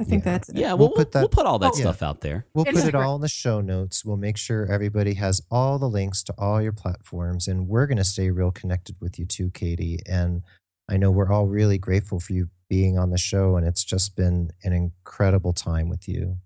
I 0.00 0.04
think 0.04 0.24
Yeah. 0.24 0.32
that's 0.32 0.48
it. 0.50 0.56
Yeah, 0.56 0.72
We'll 0.74 0.88
we'll, 0.88 0.96
put 0.96 1.14
we'll, 1.14 1.22
we'll 1.22 1.28
put 1.28 1.46
all 1.46 1.58
that 1.60 1.72
Oh. 1.74 1.78
stuff 1.78 2.02
out 2.02 2.20
there. 2.20 2.44
We'll 2.54 2.64
put 2.66 2.76
it 2.84 2.94
all 2.94 3.14
in 3.16 3.22
the 3.22 3.28
show 3.28 3.60
notes. 3.60 4.04
We'll 4.04 4.16
make 4.18 4.36
sure 4.36 4.70
everybody 4.70 5.14
has 5.14 5.40
all 5.50 5.78
the 5.78 5.88
links 5.88 6.22
to 6.24 6.34
all 6.36 6.60
your 6.60 6.72
platforms. 6.72 7.48
And 7.48 7.66
we're 7.68 7.86
going 7.86 7.96
to 7.98 8.04
stay 8.04 8.30
real 8.30 8.50
connected 8.50 8.96
with 9.00 9.18
you 9.18 9.24
too, 9.24 9.50
Kati. 9.50 10.00
And 10.06 10.42
I 10.88 10.96
know 10.96 11.10
we're 11.10 11.32
all 11.32 11.46
really 11.46 11.78
grateful 11.78 12.20
for 12.20 12.32
you 12.32 12.48
being 12.68 12.98
on 12.98 13.10
the 13.10 13.18
show. 13.18 13.56
And 13.56 13.66
it's 13.66 13.84
just 13.84 14.16
been 14.16 14.50
an 14.62 14.72
incredible 14.72 15.52
time 15.52 15.88
with 15.88 16.08
you. 16.08 16.38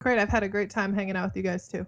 Great. 0.00 0.18
I've 0.18 0.28
had 0.28 0.42
a 0.42 0.48
great 0.48 0.70
time 0.70 0.94
hanging 0.94 1.16
out 1.16 1.26
with 1.26 1.36
you 1.36 1.42
guys 1.42 1.68
too. 1.68 1.86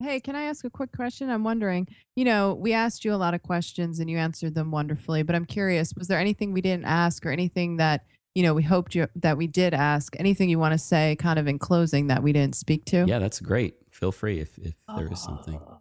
Hey, 0.00 0.20
can 0.20 0.34
I 0.34 0.44
ask 0.44 0.64
a 0.64 0.70
quick 0.70 0.90
question? 0.92 1.30
I'm 1.30 1.44
wondering, 1.44 1.86
you 2.16 2.24
know, 2.24 2.54
we 2.54 2.72
asked 2.72 3.04
you 3.04 3.14
a 3.14 3.16
lot 3.16 3.34
of 3.34 3.42
questions 3.42 4.00
and 4.00 4.10
you 4.10 4.18
answered 4.18 4.54
them 4.54 4.72
wonderfully, 4.72 5.22
but 5.22 5.36
I'm 5.36 5.44
curious, 5.44 5.92
was 5.96 6.08
there 6.08 6.18
anything 6.18 6.52
we 6.52 6.60
didn't 6.60 6.86
ask 6.86 7.24
or 7.24 7.30
anything 7.30 7.76
that, 7.76 8.04
you 8.34 8.42
know, 8.42 8.52
we 8.52 8.64
hoped 8.64 8.96
you 8.96 9.06
that 9.14 9.36
we 9.36 9.46
did 9.46 9.74
ask? 9.74 10.16
Anything 10.18 10.48
you 10.48 10.58
want 10.58 10.72
to 10.72 10.78
say 10.78 11.16
kind 11.20 11.38
of 11.38 11.46
in 11.46 11.58
closing 11.58 12.08
that 12.08 12.22
we 12.22 12.32
didn't 12.32 12.56
speak 12.56 12.84
to? 12.86 13.04
Yeah, 13.06 13.20
that's 13.20 13.38
great. 13.38 13.74
Feel 13.90 14.10
free 14.10 14.40
if, 14.40 14.58
if 14.58 14.74
there 14.96 15.12
is 15.12 15.22
something. 15.22 15.54
Uh, 15.54 15.76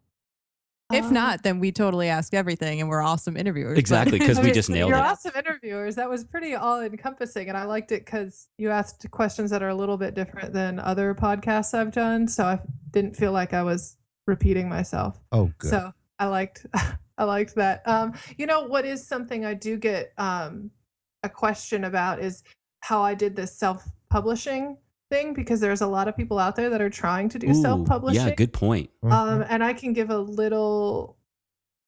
If 0.94 1.06
um, 1.06 1.14
not, 1.14 1.44
then 1.44 1.60
we 1.60 1.72
totally 1.72 2.10
ask 2.10 2.34
everything 2.34 2.82
and 2.82 2.90
we're 2.90 3.02
awesome 3.02 3.38
interviewers. 3.38 3.78
Exactly, 3.78 4.20
because 4.20 4.40
we 4.40 4.52
just 4.54 4.70
nailed 4.70 4.90
you're 4.90 4.98
it. 4.98 5.04
awesome 5.04 5.32
interviewers. 5.36 5.96
That 5.96 6.10
was 6.10 6.24
pretty 6.24 6.56
all 6.56 6.82
encompassing, 6.82 7.50
and 7.50 7.58
I 7.58 7.66
liked 7.66 7.92
it 7.92 8.06
because 8.06 8.48
you 8.58 8.70
asked 8.70 9.10
questions 9.12 9.52
that 9.52 9.64
are 9.64 9.70
a 9.70 9.76
little 9.76 9.98
bit 9.98 10.14
different 10.14 10.54
than 10.54 10.80
other 10.80 11.14
podcasts 11.16 11.74
I've 11.74 11.92
done. 11.92 12.28
So 12.28 12.46
I 12.46 12.60
didn't 12.92 13.16
feel 13.16 13.32
like 13.32 13.54
I 13.54 13.64
was 13.64 13.98
repeating 14.28 14.70
myself. 14.70 15.20
Oh, 15.32 15.52
good. 15.58 15.70
So 15.72 15.92
I 16.20 16.28
liked 16.28 16.66
I 17.18 17.24
liked 17.24 17.56
that. 17.56 17.88
Um, 17.88 18.14
you 18.38 18.46
know 18.46 18.64
what 18.68 18.86
is 18.86 19.06
something 19.06 19.46
I 19.46 19.54
do 19.54 19.78
get 19.78 20.14
um, 20.18 20.72
a 21.24 21.30
question 21.30 21.84
about 21.84 22.20
is 22.20 22.44
how 22.82 23.02
I 23.02 23.14
did 23.14 23.36
this 23.36 23.58
self 23.58 23.88
publishing 24.10 24.78
thing 25.12 25.34
because 25.34 25.60
there's 25.60 25.82
a 25.82 25.88
lot 25.88 26.08
of 26.08 26.18
people 26.18 26.40
out 26.40 26.56
there 26.56 26.72
that 26.72 26.82
are 26.82 26.90
trying 26.90 27.30
to 27.30 27.38
do 27.38 27.52
Ooh, 27.52 27.62
self 27.62 27.86
publishing. 27.86 28.26
Yeah, 28.30 28.34
good 28.34 28.54
point. 28.54 28.90
Mhm. 29.04 29.12
Um, 29.12 29.46
and 29.48 29.64
I 29.64 29.74
can 29.74 29.94
give 29.94 30.10
a 30.10 30.18
little 30.18 31.18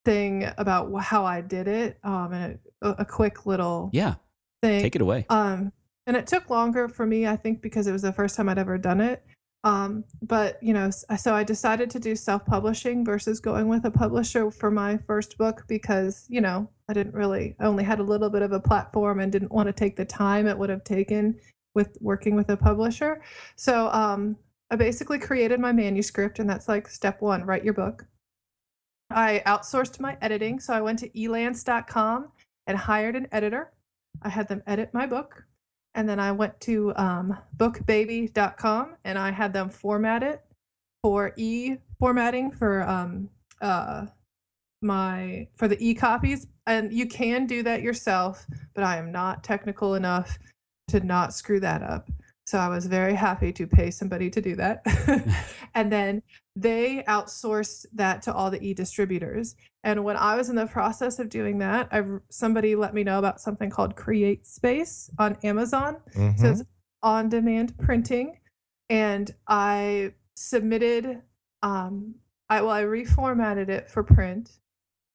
thing 0.06 0.48
about 0.58 0.94
how 1.02 1.26
I 1.26 1.42
did 1.42 1.68
it, 1.68 1.98
um, 2.04 2.34
and 2.34 2.60
a, 2.82 2.90
a 3.00 3.06
quick 3.06 3.48
little 3.48 3.90
Yeah, 3.94 4.16
thing. 4.62 4.82
take 4.82 4.96
it 4.96 5.02
away. 5.02 5.26
Um, 5.30 5.72
and 6.06 6.18
it 6.18 6.28
took 6.28 6.50
longer 6.50 6.90
for 6.90 7.06
me, 7.06 7.26
I 7.26 7.38
think, 7.38 7.62
because 7.62 7.88
it 7.88 7.94
was 7.94 8.02
the 8.02 8.12
first 8.12 8.36
time 8.36 8.50
I'd 8.50 8.60
ever 8.60 8.78
done 8.78 9.00
it. 9.02 9.24
Um, 9.64 10.04
but 10.22 10.62
you 10.62 10.74
know, 10.74 10.90
so 10.90 11.34
I 11.34 11.46
decided 11.46 11.90
to 11.92 12.00
do 12.00 12.18
self-publishing 12.18 13.06
versus 13.06 13.40
going 13.40 13.70
with 13.70 13.86
a 13.86 13.92
publisher 13.92 14.52
for 14.52 14.70
my 14.70 14.98
first 14.98 15.38
book 15.38 15.64
because 15.70 16.26
you 16.28 16.42
know 16.42 16.70
I 16.90 16.94
didn't 16.94 17.14
really, 17.16 17.56
I 17.62 17.66
only 17.68 17.86
had 17.86 18.00
a 18.02 18.04
little 18.04 18.30
bit 18.30 18.42
of 18.42 18.52
a 18.52 18.60
platform 18.60 19.22
and 19.22 19.32
didn't 19.32 19.54
want 19.54 19.68
to 19.68 19.74
take 19.74 19.96
the 19.96 20.04
time 20.04 20.48
it 20.48 20.58
would 20.58 20.70
have 20.70 20.84
taken 20.84 21.40
with 21.74 21.98
working 22.02 22.36
with 22.36 22.50
a 22.50 22.58
publisher. 22.58 23.22
So 23.56 23.90
um, 23.90 24.38
I 24.70 24.76
basically 24.76 25.20
created 25.20 25.60
my 25.60 25.72
manuscript, 25.72 26.40
and 26.40 26.50
that's 26.50 26.68
like 26.68 26.88
step 26.88 27.22
one: 27.22 27.44
write 27.44 27.64
your 27.64 27.74
book. 27.74 28.06
I 29.10 29.44
outsourced 29.46 30.00
my 30.00 30.18
editing, 30.22 30.60
so 30.60 30.74
I 30.74 30.82
went 30.82 31.00
to 31.00 31.10
elance.com 31.10 32.32
and 32.68 32.78
hired 32.78 33.16
an 33.16 33.28
editor. 33.32 33.72
I 34.22 34.30
had 34.30 34.48
them 34.48 34.64
edit 34.66 34.94
my 34.94 35.06
book. 35.06 35.46
And 35.96 36.10
then 36.10 36.20
I 36.20 36.32
went 36.32 36.60
to 36.62 36.94
um, 36.96 37.38
bookbaby.com 37.56 38.96
and 39.04 39.18
I 39.18 39.32
had 39.32 39.54
them 39.54 39.70
format 39.70 40.24
it 40.24 40.42
for 41.04 41.34
e 41.38 41.78
formatting 42.00 42.52
for 42.52 42.82
um, 42.84 43.30
uh, 43.62 44.08
my 44.82 45.48
for 45.56 45.68
the 45.68 45.78
e 45.80 45.94
copies. 45.94 46.48
And 46.66 46.92
you 46.92 47.08
can 47.08 47.46
do 47.46 47.62
that 47.64 47.82
yourself, 47.82 48.48
but 48.74 48.84
I 48.84 48.98
am 48.98 49.12
not 49.12 49.44
technical 49.44 49.96
enough 49.96 50.40
to 50.94 51.06
not 51.06 51.34
screw 51.34 51.60
that 51.60 51.82
up. 51.82 52.10
So 52.46 52.60
I 52.60 52.68
was 52.68 52.86
very 52.86 53.16
happy 53.16 53.52
to 53.54 53.66
pay 53.66 53.90
somebody 53.90 54.30
to 54.30 54.42
do 54.42 54.56
that. 54.58 54.84
and 55.76 55.92
then 55.92 56.22
they 56.56 57.04
outsourced 57.08 57.86
that 57.94 58.22
to 58.24 58.34
all 58.34 58.52
the 58.52 58.62
e 58.62 58.74
distributors. 58.74 59.56
And 59.84 60.04
when 60.04 60.18
I 60.18 60.36
was 60.36 60.50
in 60.50 60.56
the 60.56 60.68
process 60.68 61.20
of 61.20 61.30
doing 61.30 61.58
that, 61.60 61.88
I 61.92 62.04
somebody 62.30 62.76
let 62.76 62.94
me 62.94 63.04
know 63.04 63.18
about 63.18 63.42
something 63.42 63.70
called 63.70 63.96
Create 63.96 64.46
Space 64.46 65.10
on 65.18 65.38
Amazon. 65.44 65.98
So 66.14 66.20
Mhm. 66.20 66.52
it's 66.52 66.64
on 67.02 67.30
demand 67.30 67.78
printing. 67.78 68.40
And 68.90 69.34
I 69.48 70.14
submitted 70.36 71.22
um 71.64 72.16
I 72.50 72.62
well 72.62 72.72
I 72.72 72.84
reformatted 72.84 73.70
it 73.70 73.90
for 73.90 74.04
print 74.04 74.60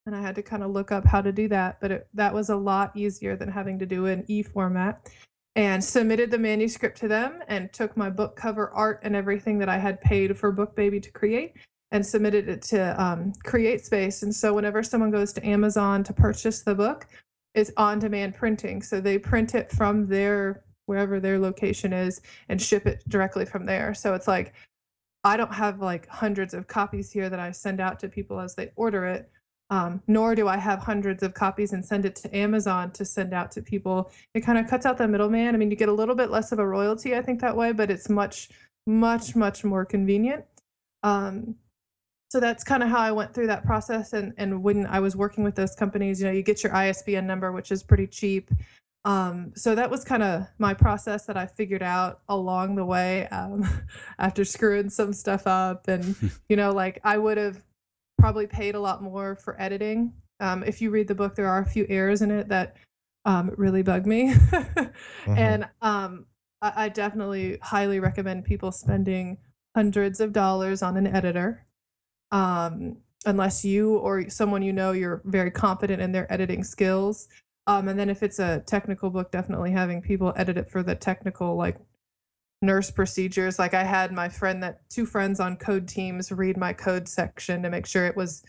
and 0.06 0.16
I 0.16 0.22
had 0.22 0.34
to 0.36 0.42
kind 0.42 0.62
of 0.62 0.70
look 0.70 0.90
up 0.90 1.04
how 1.04 1.20
to 1.20 1.32
do 1.32 1.48
that, 1.48 1.80
but 1.82 1.90
it, 1.90 2.08
that 2.14 2.32
was 2.32 2.48
a 2.48 2.56
lot 2.56 2.96
easier 2.96 3.36
than 3.36 3.50
having 3.50 3.78
to 3.80 3.86
do 3.86 4.06
an 4.06 4.24
e 4.26 4.42
format 4.42 5.08
and 5.56 5.82
submitted 5.82 6.30
the 6.30 6.38
manuscript 6.38 6.98
to 6.98 7.08
them 7.08 7.42
and 7.48 7.72
took 7.72 7.96
my 7.96 8.10
book 8.10 8.36
cover 8.36 8.70
art 8.70 9.00
and 9.02 9.16
everything 9.16 9.58
that 9.58 9.68
I 9.68 9.78
had 9.78 10.00
paid 10.00 10.36
for 10.36 10.52
Book 10.52 10.76
Baby 10.76 11.00
to 11.00 11.10
create 11.10 11.54
and 11.90 12.04
submitted 12.04 12.48
it 12.48 12.62
to 12.62 13.02
um, 13.02 13.32
Create 13.44 13.84
Space. 13.84 14.22
And 14.22 14.34
so 14.34 14.54
whenever 14.54 14.82
someone 14.82 15.10
goes 15.10 15.32
to 15.32 15.46
Amazon 15.46 16.04
to 16.04 16.12
purchase 16.12 16.62
the 16.62 16.74
book, 16.74 17.06
it's 17.54 17.72
on 17.76 17.98
demand 17.98 18.34
printing. 18.34 18.82
So 18.82 19.00
they 19.00 19.18
print 19.18 19.54
it 19.54 19.70
from 19.70 20.06
their 20.06 20.62
wherever 20.86 21.20
their 21.20 21.38
location 21.38 21.92
is 21.92 22.20
and 22.48 22.60
ship 22.60 22.86
it 22.86 23.02
directly 23.08 23.44
from 23.44 23.66
there. 23.66 23.94
So 23.94 24.14
it's 24.14 24.28
like 24.28 24.54
I 25.24 25.36
don't 25.36 25.52
have 25.52 25.80
like 25.80 26.08
hundreds 26.08 26.54
of 26.54 26.66
copies 26.66 27.10
here 27.12 27.28
that 27.28 27.40
I 27.40 27.50
send 27.50 27.80
out 27.80 27.98
to 28.00 28.08
people 28.08 28.40
as 28.40 28.54
they 28.54 28.70
order 28.76 29.04
it. 29.06 29.30
Um, 29.70 30.02
nor 30.06 30.34
do 30.34 30.48
I 30.48 30.56
have 30.56 30.78
hundreds 30.78 31.22
of 31.22 31.34
copies 31.34 31.74
and 31.74 31.84
send 31.84 32.06
it 32.06 32.16
to 32.16 32.34
Amazon 32.34 32.90
to 32.92 33.04
send 33.04 33.34
out 33.34 33.50
to 33.52 33.62
people. 33.62 34.10
It 34.32 34.40
kind 34.40 34.58
of 34.58 34.66
cuts 34.66 34.86
out 34.86 34.96
the 34.96 35.06
middleman. 35.06 35.54
I 35.54 35.58
mean, 35.58 35.70
you 35.70 35.76
get 35.76 35.90
a 35.90 35.92
little 35.92 36.14
bit 36.14 36.30
less 36.30 36.52
of 36.52 36.58
a 36.58 36.66
royalty, 36.66 37.14
I 37.14 37.20
think, 37.20 37.40
that 37.42 37.54
way, 37.54 37.72
but 37.72 37.90
it's 37.90 38.08
much, 38.08 38.48
much, 38.86 39.36
much 39.36 39.64
more 39.64 39.84
convenient. 39.84 40.44
Um, 41.02 41.56
so 42.30 42.40
that's 42.40 42.62
kind 42.62 42.82
of 42.82 42.90
how 42.90 42.98
I 42.98 43.12
went 43.12 43.34
through 43.34 43.46
that 43.46 43.64
process. 43.64 44.12
And 44.12 44.34
and 44.36 44.62
when 44.62 44.86
I 44.86 45.00
was 45.00 45.16
working 45.16 45.44
with 45.44 45.54
those 45.54 45.74
companies, 45.74 46.20
you 46.20 46.26
know, 46.26 46.32
you 46.32 46.42
get 46.42 46.62
your 46.62 46.74
ISBN 46.74 47.26
number, 47.26 47.52
which 47.52 47.72
is 47.72 47.82
pretty 47.82 48.06
cheap. 48.06 48.50
Um, 49.04 49.52
so 49.54 49.74
that 49.74 49.90
was 49.90 50.04
kind 50.04 50.22
of 50.22 50.46
my 50.58 50.74
process 50.74 51.24
that 51.26 51.36
I 51.36 51.46
figured 51.46 51.82
out 51.82 52.20
along 52.28 52.74
the 52.74 52.84
way 52.84 53.26
um, 53.28 53.66
after 54.18 54.44
screwing 54.44 54.90
some 54.90 55.12
stuff 55.14 55.46
up. 55.46 55.88
And 55.88 56.14
you 56.48 56.56
know, 56.56 56.72
like 56.72 57.00
I 57.04 57.16
would 57.16 57.38
have 57.38 57.62
probably 58.18 58.46
paid 58.46 58.74
a 58.74 58.80
lot 58.80 59.02
more 59.02 59.36
for 59.36 59.60
editing. 59.60 60.12
Um, 60.40 60.62
if 60.64 60.80
you 60.80 60.90
read 60.90 61.08
the 61.08 61.14
book, 61.14 61.34
there 61.34 61.48
are 61.48 61.60
a 61.60 61.66
few 61.66 61.86
errors 61.88 62.22
in 62.22 62.30
it 62.30 62.48
that 62.48 62.76
um, 63.24 63.52
really 63.56 63.82
bug 63.82 64.06
me. 64.06 64.34
And 65.26 65.68
um, 65.82 66.26
I, 66.62 66.72
I 66.84 66.88
definitely 66.88 67.58
highly 67.62 68.00
recommend 68.00 68.44
people 68.44 68.72
spending 68.72 69.38
hundreds 69.76 70.20
of 70.20 70.32
dollars 70.32 70.82
on 70.82 70.96
an 70.96 71.06
editor. 71.06 71.66
Um, 72.30 72.98
unless 73.26 73.64
you 73.64 73.96
or 73.96 74.28
someone 74.30 74.62
you 74.62 74.72
know 74.72 74.92
you're 74.92 75.22
very 75.24 75.50
confident 75.50 76.00
in 76.00 76.12
their 76.12 76.30
editing 76.32 76.64
skills. 76.64 77.28
Um, 77.66 77.88
and 77.88 77.98
then 77.98 78.08
if 78.08 78.22
it's 78.22 78.38
a 78.38 78.60
technical 78.66 79.10
book, 79.10 79.30
definitely 79.30 79.72
having 79.72 80.00
people 80.00 80.32
edit 80.36 80.56
it 80.56 80.70
for 80.70 80.82
the 80.82 80.94
technical 80.94 81.56
like 81.56 81.76
nurse 82.62 82.90
procedures. 82.90 83.58
Like 83.58 83.74
I 83.74 83.84
had 83.84 84.12
my 84.12 84.28
friend 84.28 84.62
that 84.62 84.88
two 84.88 85.06
friends 85.06 85.40
on 85.40 85.56
code 85.56 85.88
teams 85.88 86.32
read 86.32 86.56
my 86.56 86.72
code 86.72 87.08
section 87.08 87.62
to 87.62 87.70
make 87.70 87.86
sure 87.86 88.06
it 88.06 88.16
was 88.16 88.42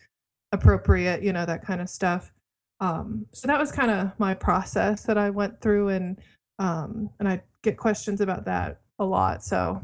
appropriate, 0.52 1.22
you 1.22 1.32
know, 1.32 1.46
that 1.46 1.64
kind 1.64 1.82
of 1.82 1.90
stuff. 1.90 2.34
Um, 2.80 3.28
so 3.34 3.48
that 3.48 3.60
was 3.60 3.72
kind 3.72 3.92
of 3.92 4.12
my 4.18 4.34
process 4.34 5.04
that 5.04 5.18
I 5.18 5.30
went 5.30 5.62
through 5.62 5.90
and 5.90 6.18
um, 6.58 7.10
and 7.20 7.28
I 7.28 7.42
get 7.64 7.78
questions 7.78 8.20
about 8.20 8.46
that 8.46 8.82
a 8.98 9.06
lot. 9.06 9.44
So 9.44 9.82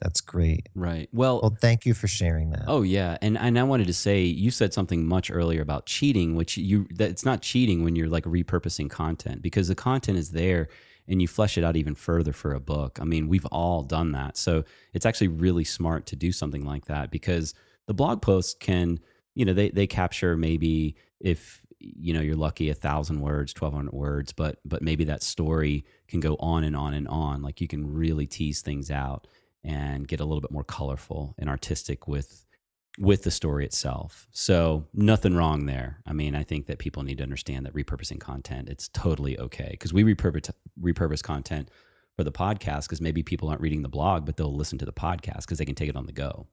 That's 0.00 0.20
great. 0.20 0.68
Right. 0.74 1.08
Well, 1.12 1.40
Well, 1.42 1.56
thank 1.60 1.86
you 1.86 1.94
for 1.94 2.06
sharing 2.06 2.50
that. 2.50 2.64
Oh 2.66 2.82
yeah, 2.82 3.16
and 3.22 3.38
and 3.38 3.58
I 3.58 3.62
wanted 3.62 3.86
to 3.86 3.92
say 3.94 4.22
you 4.22 4.50
said 4.50 4.74
something 4.74 5.06
much 5.06 5.30
earlier 5.30 5.62
about 5.62 5.86
cheating, 5.86 6.34
which 6.34 6.56
you 6.56 6.86
that 6.94 7.10
it's 7.10 7.24
not 7.24 7.42
cheating 7.42 7.84
when 7.84 7.96
you're 7.96 8.08
like 8.08 8.24
repurposing 8.24 8.90
content 8.90 9.42
because 9.42 9.68
the 9.68 9.74
content 9.74 10.18
is 10.18 10.30
there 10.30 10.68
and 11.08 11.22
you 11.22 11.28
flesh 11.28 11.56
it 11.56 11.64
out 11.64 11.76
even 11.76 11.94
further 11.94 12.32
for 12.32 12.52
a 12.52 12.60
book. 12.60 12.98
I 13.00 13.04
mean, 13.04 13.28
we've 13.28 13.46
all 13.46 13.82
done 13.82 14.12
that, 14.12 14.36
so 14.36 14.64
it's 14.92 15.06
actually 15.06 15.28
really 15.28 15.64
smart 15.64 16.06
to 16.06 16.16
do 16.16 16.32
something 16.32 16.64
like 16.64 16.86
that 16.86 17.10
because 17.10 17.54
the 17.86 17.94
blog 17.94 18.20
posts 18.22 18.54
can, 18.54 19.00
you 19.34 19.44
know, 19.44 19.52
they 19.52 19.70
they 19.70 19.86
capture 19.86 20.36
maybe 20.36 20.96
if 21.20 21.64
you 21.80 22.12
know 22.12 22.20
you're 22.20 22.36
lucky 22.36 22.70
a 22.70 22.74
thousand 22.74 23.20
words, 23.20 23.52
twelve 23.52 23.74
hundred 23.74 23.94
words, 23.94 24.32
but 24.32 24.58
but 24.64 24.82
maybe 24.82 25.04
that 25.04 25.22
story 25.22 25.84
can 26.06 26.20
go 26.20 26.36
on 26.40 26.64
and 26.64 26.76
on 26.76 26.94
and 26.94 27.08
on. 27.08 27.42
Like 27.42 27.60
you 27.60 27.68
can 27.68 27.92
really 27.92 28.26
tease 28.26 28.60
things 28.60 28.90
out 28.90 29.26
and 29.64 30.06
get 30.06 30.20
a 30.20 30.24
little 30.24 30.40
bit 30.40 30.50
more 30.50 30.64
colorful 30.64 31.34
and 31.38 31.48
artistic 31.48 32.06
with 32.06 32.44
with 32.98 33.22
the 33.22 33.30
story 33.30 33.64
itself. 33.64 34.26
So 34.32 34.86
nothing 34.92 35.36
wrong 35.36 35.66
there. 35.66 36.00
I 36.06 36.12
mean, 36.12 36.34
I 36.34 36.42
think 36.42 36.66
that 36.66 36.78
people 36.78 37.02
need 37.02 37.18
to 37.18 37.24
understand 37.24 37.64
that 37.66 37.74
repurposing 37.74 38.20
content 38.20 38.68
it's 38.68 38.88
totally 38.88 39.38
okay 39.38 39.68
because 39.70 39.92
we 39.92 40.02
repurpose 40.02 40.50
repurpose 40.80 41.22
content 41.22 41.70
for 42.16 42.24
the 42.24 42.32
podcast 42.32 42.82
because 42.82 43.00
maybe 43.00 43.22
people 43.22 43.48
aren't 43.48 43.60
reading 43.60 43.82
the 43.82 43.88
blog, 43.88 44.26
but 44.26 44.36
they'll 44.36 44.54
listen 44.54 44.78
to 44.78 44.84
the 44.84 44.92
podcast 44.92 45.42
because 45.42 45.58
they 45.58 45.64
can 45.64 45.76
take 45.76 45.88
it 45.88 45.96
on 45.96 46.06
the 46.06 46.12
go. 46.12 46.46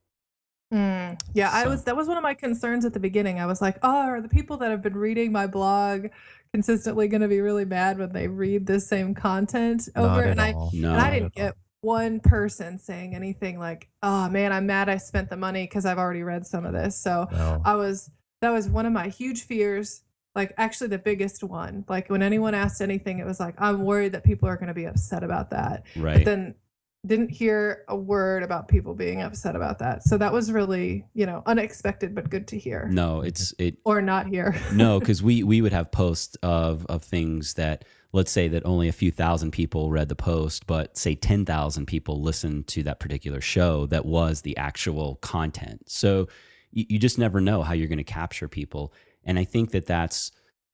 Mm, 0.73 1.19
yeah, 1.34 1.49
I 1.51 1.67
was 1.67 1.84
that 1.84 1.95
was 1.95 2.07
one 2.07 2.17
of 2.17 2.23
my 2.23 2.34
concerns 2.34 2.85
at 2.85 2.93
the 2.93 2.99
beginning. 2.99 3.39
I 3.39 3.45
was 3.45 3.61
like, 3.61 3.77
"Oh, 3.81 4.07
are 4.07 4.22
the 4.22 4.30
people 4.30 4.57
that 4.57 4.72
have 4.72 4.81
been 4.81 4.97
reading 4.97 5.31
my 5.31 5.47
blog 5.47 6.07
consistently 6.53 7.07
going 7.07 7.22
to 7.22 7.27
be 7.27 7.39
really 7.39 7.65
mad 7.65 7.97
when 7.97 8.11
they 8.11 8.27
read 8.27 8.65
the 8.65 8.80
same 8.80 9.13
content 9.13 9.89
over?" 9.95 10.07
Not 10.07 10.19
at 10.19 10.27
and 10.30 10.41
I. 10.41 10.51
No, 10.73 10.91
and 10.91 11.01
I 11.01 11.11
didn't 11.11 11.38
at 11.38 11.41
all. 11.41 11.47
get 11.47 11.57
one 11.86 12.20
person 12.20 12.78
saying 12.80 13.14
anything 13.16 13.60
like, 13.60 13.88
"Oh 14.03 14.28
man, 14.30 14.52
I'm 14.52 14.66
mad 14.66 14.90
I 14.90 14.98
spent 14.98 15.30
the 15.30 15.38
money 15.38 15.64
because 15.64 15.86
I've 15.86 15.98
already 15.99 16.24
read 16.24 16.45
some 16.45 16.66
of 16.66 16.74
this." 16.74 16.98
So 16.98 17.28
No. 17.32 17.62
I 17.64 17.76
was 17.76 18.10
that 18.41 18.49
was 18.49 18.68
one 18.68 18.86
of 18.86 18.91
my 18.94 19.07
huge 19.07 19.44
fears. 19.44 20.02
Like 20.36 20.52
actually 20.57 20.88
the 20.90 20.98
biggest 20.98 21.44
one. 21.44 21.86
Like 21.88 22.10
when 22.10 22.22
anyone 22.22 22.53
asked 22.53 22.82
anything, 22.82 23.20
it 23.20 23.26
was 23.26 23.40
like, 23.40 23.56
I'm 23.57 23.84
worried 23.86 24.12
that 24.12 24.24
people 24.26 24.49
are 24.49 24.57
going 24.57 24.68
to 24.68 24.74
be 24.74 24.84
upset 24.86 25.24
about 25.24 25.52
that. 25.52 25.84
right? 25.95 26.16
But 26.18 26.26
then 26.26 26.56
didn't 27.07 27.30
hear 27.30 27.86
a 27.88 27.95
word 27.95 28.41
about 28.44 28.68
people 28.68 28.95
being 28.95 29.22
upset 29.22 29.56
about 29.56 29.78
that. 29.80 30.03
So 30.03 30.18
that 30.18 30.34
was 30.34 30.52
really, 30.52 31.06
you 31.14 31.26
know, 31.28 31.44
unexpected 31.45 32.14
but 32.16 32.30
good 32.32 32.48
to 32.48 32.57
hear. 32.60 32.90
no, 32.91 33.22
it's 33.22 33.53
it 33.60 33.78
Or 33.86 34.02
not 34.02 34.26
hear. 34.28 34.56
no, 34.74 34.99
because 34.99 35.24
we 35.24 35.44
we 35.44 35.62
would 35.62 35.72
have 35.72 35.91
posts 35.91 36.36
of 36.44 36.86
of 36.88 37.03
things 37.03 37.53
that 37.53 37.86
let's 38.16 38.32
say 38.32 38.48
that 38.48 38.66
only 38.66 38.88
a 38.88 38.94
few 38.94 39.12
thousand 39.12 39.52
people 39.52 39.92
read 39.92 40.08
the 40.08 40.16
post, 40.16 40.66
but 40.66 40.98
say 40.98 41.16
ten 41.16 41.46
thousand 41.46 41.86
people 41.86 42.22
listened 42.22 42.66
to 42.68 42.82
that 42.84 43.00
particular 43.00 43.42
show 43.42 43.86
that 43.88 44.06
was 44.06 44.42
the 44.42 44.56
actual 44.56 45.16
content. 45.18 45.82
So 45.88 46.30
you, 46.72 46.86
you 46.90 46.98
just 46.98 47.20
never 47.20 47.42
know 47.42 47.62
how 47.62 47.74
you're 47.74 47.90
going 47.90 47.98
to 47.98 48.06
capture 48.06 48.48
people, 48.48 48.94
and 49.26 49.38
I 49.38 49.44
think 49.44 49.72
that 49.72 49.86
that's 49.86 50.32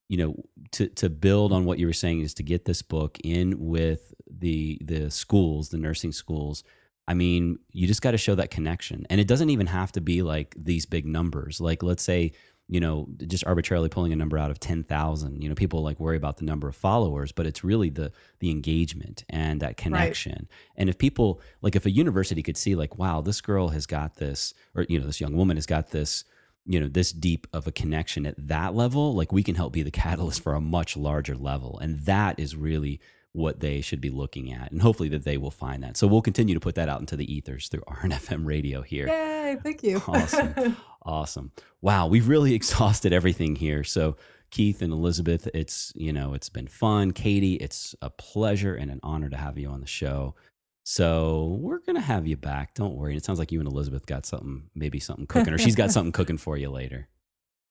you 0.08 0.18
know 0.18 0.36
to 0.74 0.88
to 0.90 1.10
build 1.10 1.52
on 1.52 1.66
what 1.66 1.80
you 1.80 1.88
were 1.88 1.94
saying 1.94 2.22
is 2.22 2.36
to 2.36 2.44
get 2.44 2.66
this 2.66 2.84
book 2.84 3.18
in 3.24 3.60
with 3.60 4.14
the 4.30 4.80
the 4.84 5.10
schools, 5.10 5.70
the 5.70 5.78
nursing 5.78 6.12
schools. 6.12 6.64
I 7.08 7.16
mean, 7.16 7.58
you 7.72 7.88
just 7.88 8.04
got 8.04 8.12
to 8.12 8.18
show 8.20 8.36
that 8.36 8.52
connection, 8.52 9.08
and 9.10 9.20
it 9.20 9.28
doesn't 9.28 9.50
even 9.50 9.66
have 9.66 9.92
to 9.94 10.02
be 10.02 10.22
like 10.22 10.54
these 10.56 10.86
big 10.86 11.08
numbers. 11.08 11.60
Like 11.60 11.82
let's 11.82 12.04
say 12.04 12.34
you 12.72 12.80
know, 12.80 13.06
just 13.28 13.46
arbitrarily 13.46 13.90
pulling 13.90 14.14
a 14.14 14.16
number 14.16 14.38
out 14.38 14.50
of 14.50 14.58
10,000. 14.58 15.42
You 15.42 15.50
know, 15.50 15.56
people 15.56 15.84
like 15.84 16.00
worry 16.00 16.16
about 16.16 16.38
the 16.38 16.46
number 16.46 16.70
of 16.70 16.76
followers, 16.76 17.34
but 17.34 17.46
it's 17.46 17.66
really 17.66 17.90
the 17.90 18.14
the 18.40 18.50
engagement 18.50 19.26
and 19.30 19.60
that 19.60 19.76
connection. 19.76 20.48
And 20.78 20.88
if 20.88 20.98
people 20.98 21.42
like 21.62 21.76
if 21.76 21.86
a 21.86 21.92
university 21.92 22.42
could 22.42 22.56
see 22.56 22.76
like, 22.76 22.98
wow, 22.98 23.20
this 23.20 23.42
girl 23.42 23.70
has 23.70 23.86
got 23.86 24.16
this 24.16 24.54
or 24.74 24.86
you 24.88 24.98
know, 24.98 25.06
this 25.06 25.20
young 25.20 25.36
woman 25.36 25.58
has 25.58 25.66
got 25.66 25.90
this, 25.90 26.24
you 26.66 26.80
know, 26.80 26.88
this 26.88 27.12
deep 27.12 27.46
of 27.52 27.68
a 27.68 27.74
connection 27.74 28.26
at 28.26 28.36
that 28.38 28.74
level, 28.74 29.16
like 29.16 29.34
we 29.34 29.44
can 29.44 29.56
help 29.56 29.74
be 29.74 29.84
the 29.84 29.92
catalyst 30.06 30.42
for 30.42 30.54
a 30.54 30.62
much 30.62 30.96
larger 30.96 31.36
level. 31.36 31.78
And 31.80 32.00
that 32.06 32.40
is 32.40 32.56
really 32.56 33.02
what 33.34 33.60
they 33.62 33.82
should 33.82 34.02
be 34.02 34.10
looking 34.10 34.52
at. 34.52 34.72
And 34.72 34.82
hopefully 34.82 35.10
that 35.10 35.24
they 35.24 35.38
will 35.38 35.52
find 35.52 35.84
that. 35.84 35.96
So 35.98 36.08
we'll 36.08 36.22
continue 36.22 36.54
to 36.54 36.60
put 36.60 36.76
that 36.76 36.90
out 36.90 37.00
into 37.00 37.16
the 37.16 37.34
ethers 37.34 37.70
through 37.70 37.82
RNFM 37.88 38.46
radio 38.46 38.82
here. 38.82 39.08
Yay, 39.08 39.58
thank 39.64 39.84
you. 39.84 40.02
Awesome. 40.08 40.78
Awesome. 41.04 41.52
Wow, 41.82 42.08
we've 42.08 42.28
really 42.28 42.54
exhausted 42.56 43.14
everything 43.14 43.56
here. 43.56 43.84
So, 43.84 44.18
Keith 44.52 44.82
and 44.82 44.92
Elizabeth, 44.92 45.48
it's, 45.54 45.94
you 45.96 46.12
know, 46.12 46.34
it's 46.34 46.50
been 46.50 46.68
fun. 46.68 47.14
Kati, 47.14 47.58
it's 47.62 47.96
a 48.02 48.10
pleasure 48.10 48.76
and 48.76 48.92
an 48.92 49.00
honor 49.02 49.30
to 49.30 49.38
have 49.38 49.58
you 49.58 49.70
on 49.70 49.80
the 49.80 49.88
show. 49.88 50.36
So, 50.84 51.58
we're 51.60 51.80
going 51.80 51.96
to 51.96 52.02
have 52.02 52.28
you 52.28 52.36
back. 52.36 52.74
Don't 52.76 52.96
worry. 52.96 53.16
It 53.16 53.24
sounds 53.24 53.40
like 53.40 53.52
you 53.52 53.60
and 53.60 53.68
Elizabeth 53.68 54.06
got 54.06 54.26
something, 54.26 54.64
maybe 54.76 55.00
something 55.00 55.26
cooking, 55.26 55.54
or 55.54 55.58
she's 55.58 55.76
got 55.76 55.92
something 55.92 56.12
cooking 56.12 56.38
for 56.38 56.58
you 56.58 56.70
later. 56.70 57.08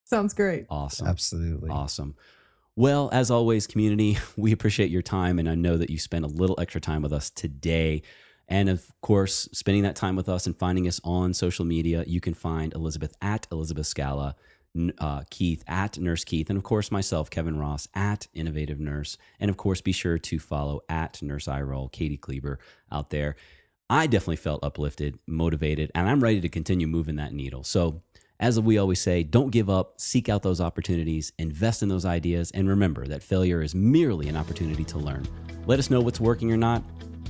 Sounds 0.05 0.33
great. 0.33 0.65
Awesome. 0.69 1.07
Absolutely. 1.07 1.69
Awesome. 1.69 2.15
Well, 2.81 3.11
as 3.13 3.29
always, 3.29 3.67
community, 3.67 4.17
we 4.35 4.51
appreciate 4.51 4.89
your 4.89 5.03
time. 5.03 5.37
And 5.37 5.47
I 5.47 5.53
know 5.53 5.77
that 5.77 5.91
you 5.91 5.99
spent 5.99 6.25
a 6.25 6.27
little 6.27 6.59
extra 6.59 6.81
time 6.81 7.03
with 7.03 7.13
us 7.13 7.29
today. 7.29 8.01
And 8.47 8.69
of 8.69 8.91
course, 9.01 9.47
spending 9.53 9.83
that 9.83 9.95
time 9.95 10.15
with 10.15 10.27
us 10.27 10.47
and 10.47 10.57
finding 10.57 10.87
us 10.87 10.99
on 11.03 11.35
social 11.35 11.63
media, 11.63 12.03
you 12.07 12.19
can 12.19 12.33
find 12.33 12.73
Elizabeth 12.73 13.13
at 13.21 13.45
Elizabeth 13.51 13.85
Scala, 13.85 14.35
uh, 14.97 15.21
Keith 15.29 15.63
at 15.67 15.99
Nurse 15.99 16.23
Keith, 16.23 16.49
and 16.49 16.57
of 16.57 16.63
course, 16.63 16.89
myself, 16.89 17.29
Kevin 17.29 17.59
Ross 17.59 17.87
at 17.93 18.25
Innovative 18.33 18.79
Nurse. 18.79 19.15
And 19.39 19.51
of 19.51 19.57
course, 19.57 19.79
be 19.79 19.91
sure 19.91 20.17
to 20.17 20.39
follow 20.39 20.81
at 20.89 21.21
Nurse 21.21 21.45
iRoll, 21.45 21.93
Kati 21.93 22.19
Kleber 22.19 22.57
out 22.91 23.11
there. 23.11 23.35
I 23.91 24.07
definitely 24.07 24.37
felt 24.37 24.63
uplifted, 24.63 25.19
motivated, 25.27 25.91
and 25.93 26.09
I'm 26.09 26.23
ready 26.23 26.41
to 26.41 26.49
continue 26.49 26.87
moving 26.87 27.17
that 27.17 27.31
needle. 27.31 27.63
So, 27.63 28.01
as 28.41 28.59
we 28.59 28.79
always 28.79 28.99
say, 28.99 29.21
don't 29.21 29.51
give 29.51 29.69
up, 29.69 29.93
seek 30.01 30.27
out 30.27 30.41
those 30.41 30.59
opportunities, 30.59 31.31
invest 31.37 31.83
in 31.83 31.89
those 31.89 32.05
ideas, 32.05 32.49
and 32.51 32.67
remember 32.67 33.05
that 33.05 33.21
failure 33.21 33.61
is 33.61 33.75
merely 33.75 34.27
an 34.27 34.35
opportunity 34.35 34.83
to 34.83 34.97
learn. 34.97 35.25
Let 35.67 35.77
us 35.77 35.91
know 35.91 36.01
what's 36.01 36.19
working 36.19 36.51
or 36.51 36.57
not, 36.57 36.83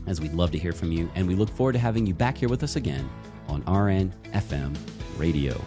as 0.08 0.22
we'd 0.22 0.34
love 0.34 0.52
to 0.52 0.58
hear 0.58 0.72
from 0.72 0.92
you, 0.94 1.12
and 1.16 1.28
we 1.28 1.36
look 1.36 1.50
forward 1.50 1.74
to 1.74 1.80
having 1.80 2.08
you 2.08 2.14
back 2.14 2.38
here 2.38 2.50
with 2.50 2.64
us 2.64 2.78
again 2.78 3.08
on 3.50 3.60
RN 3.64 4.14
FM 4.32 4.76
Radio. 5.18 5.62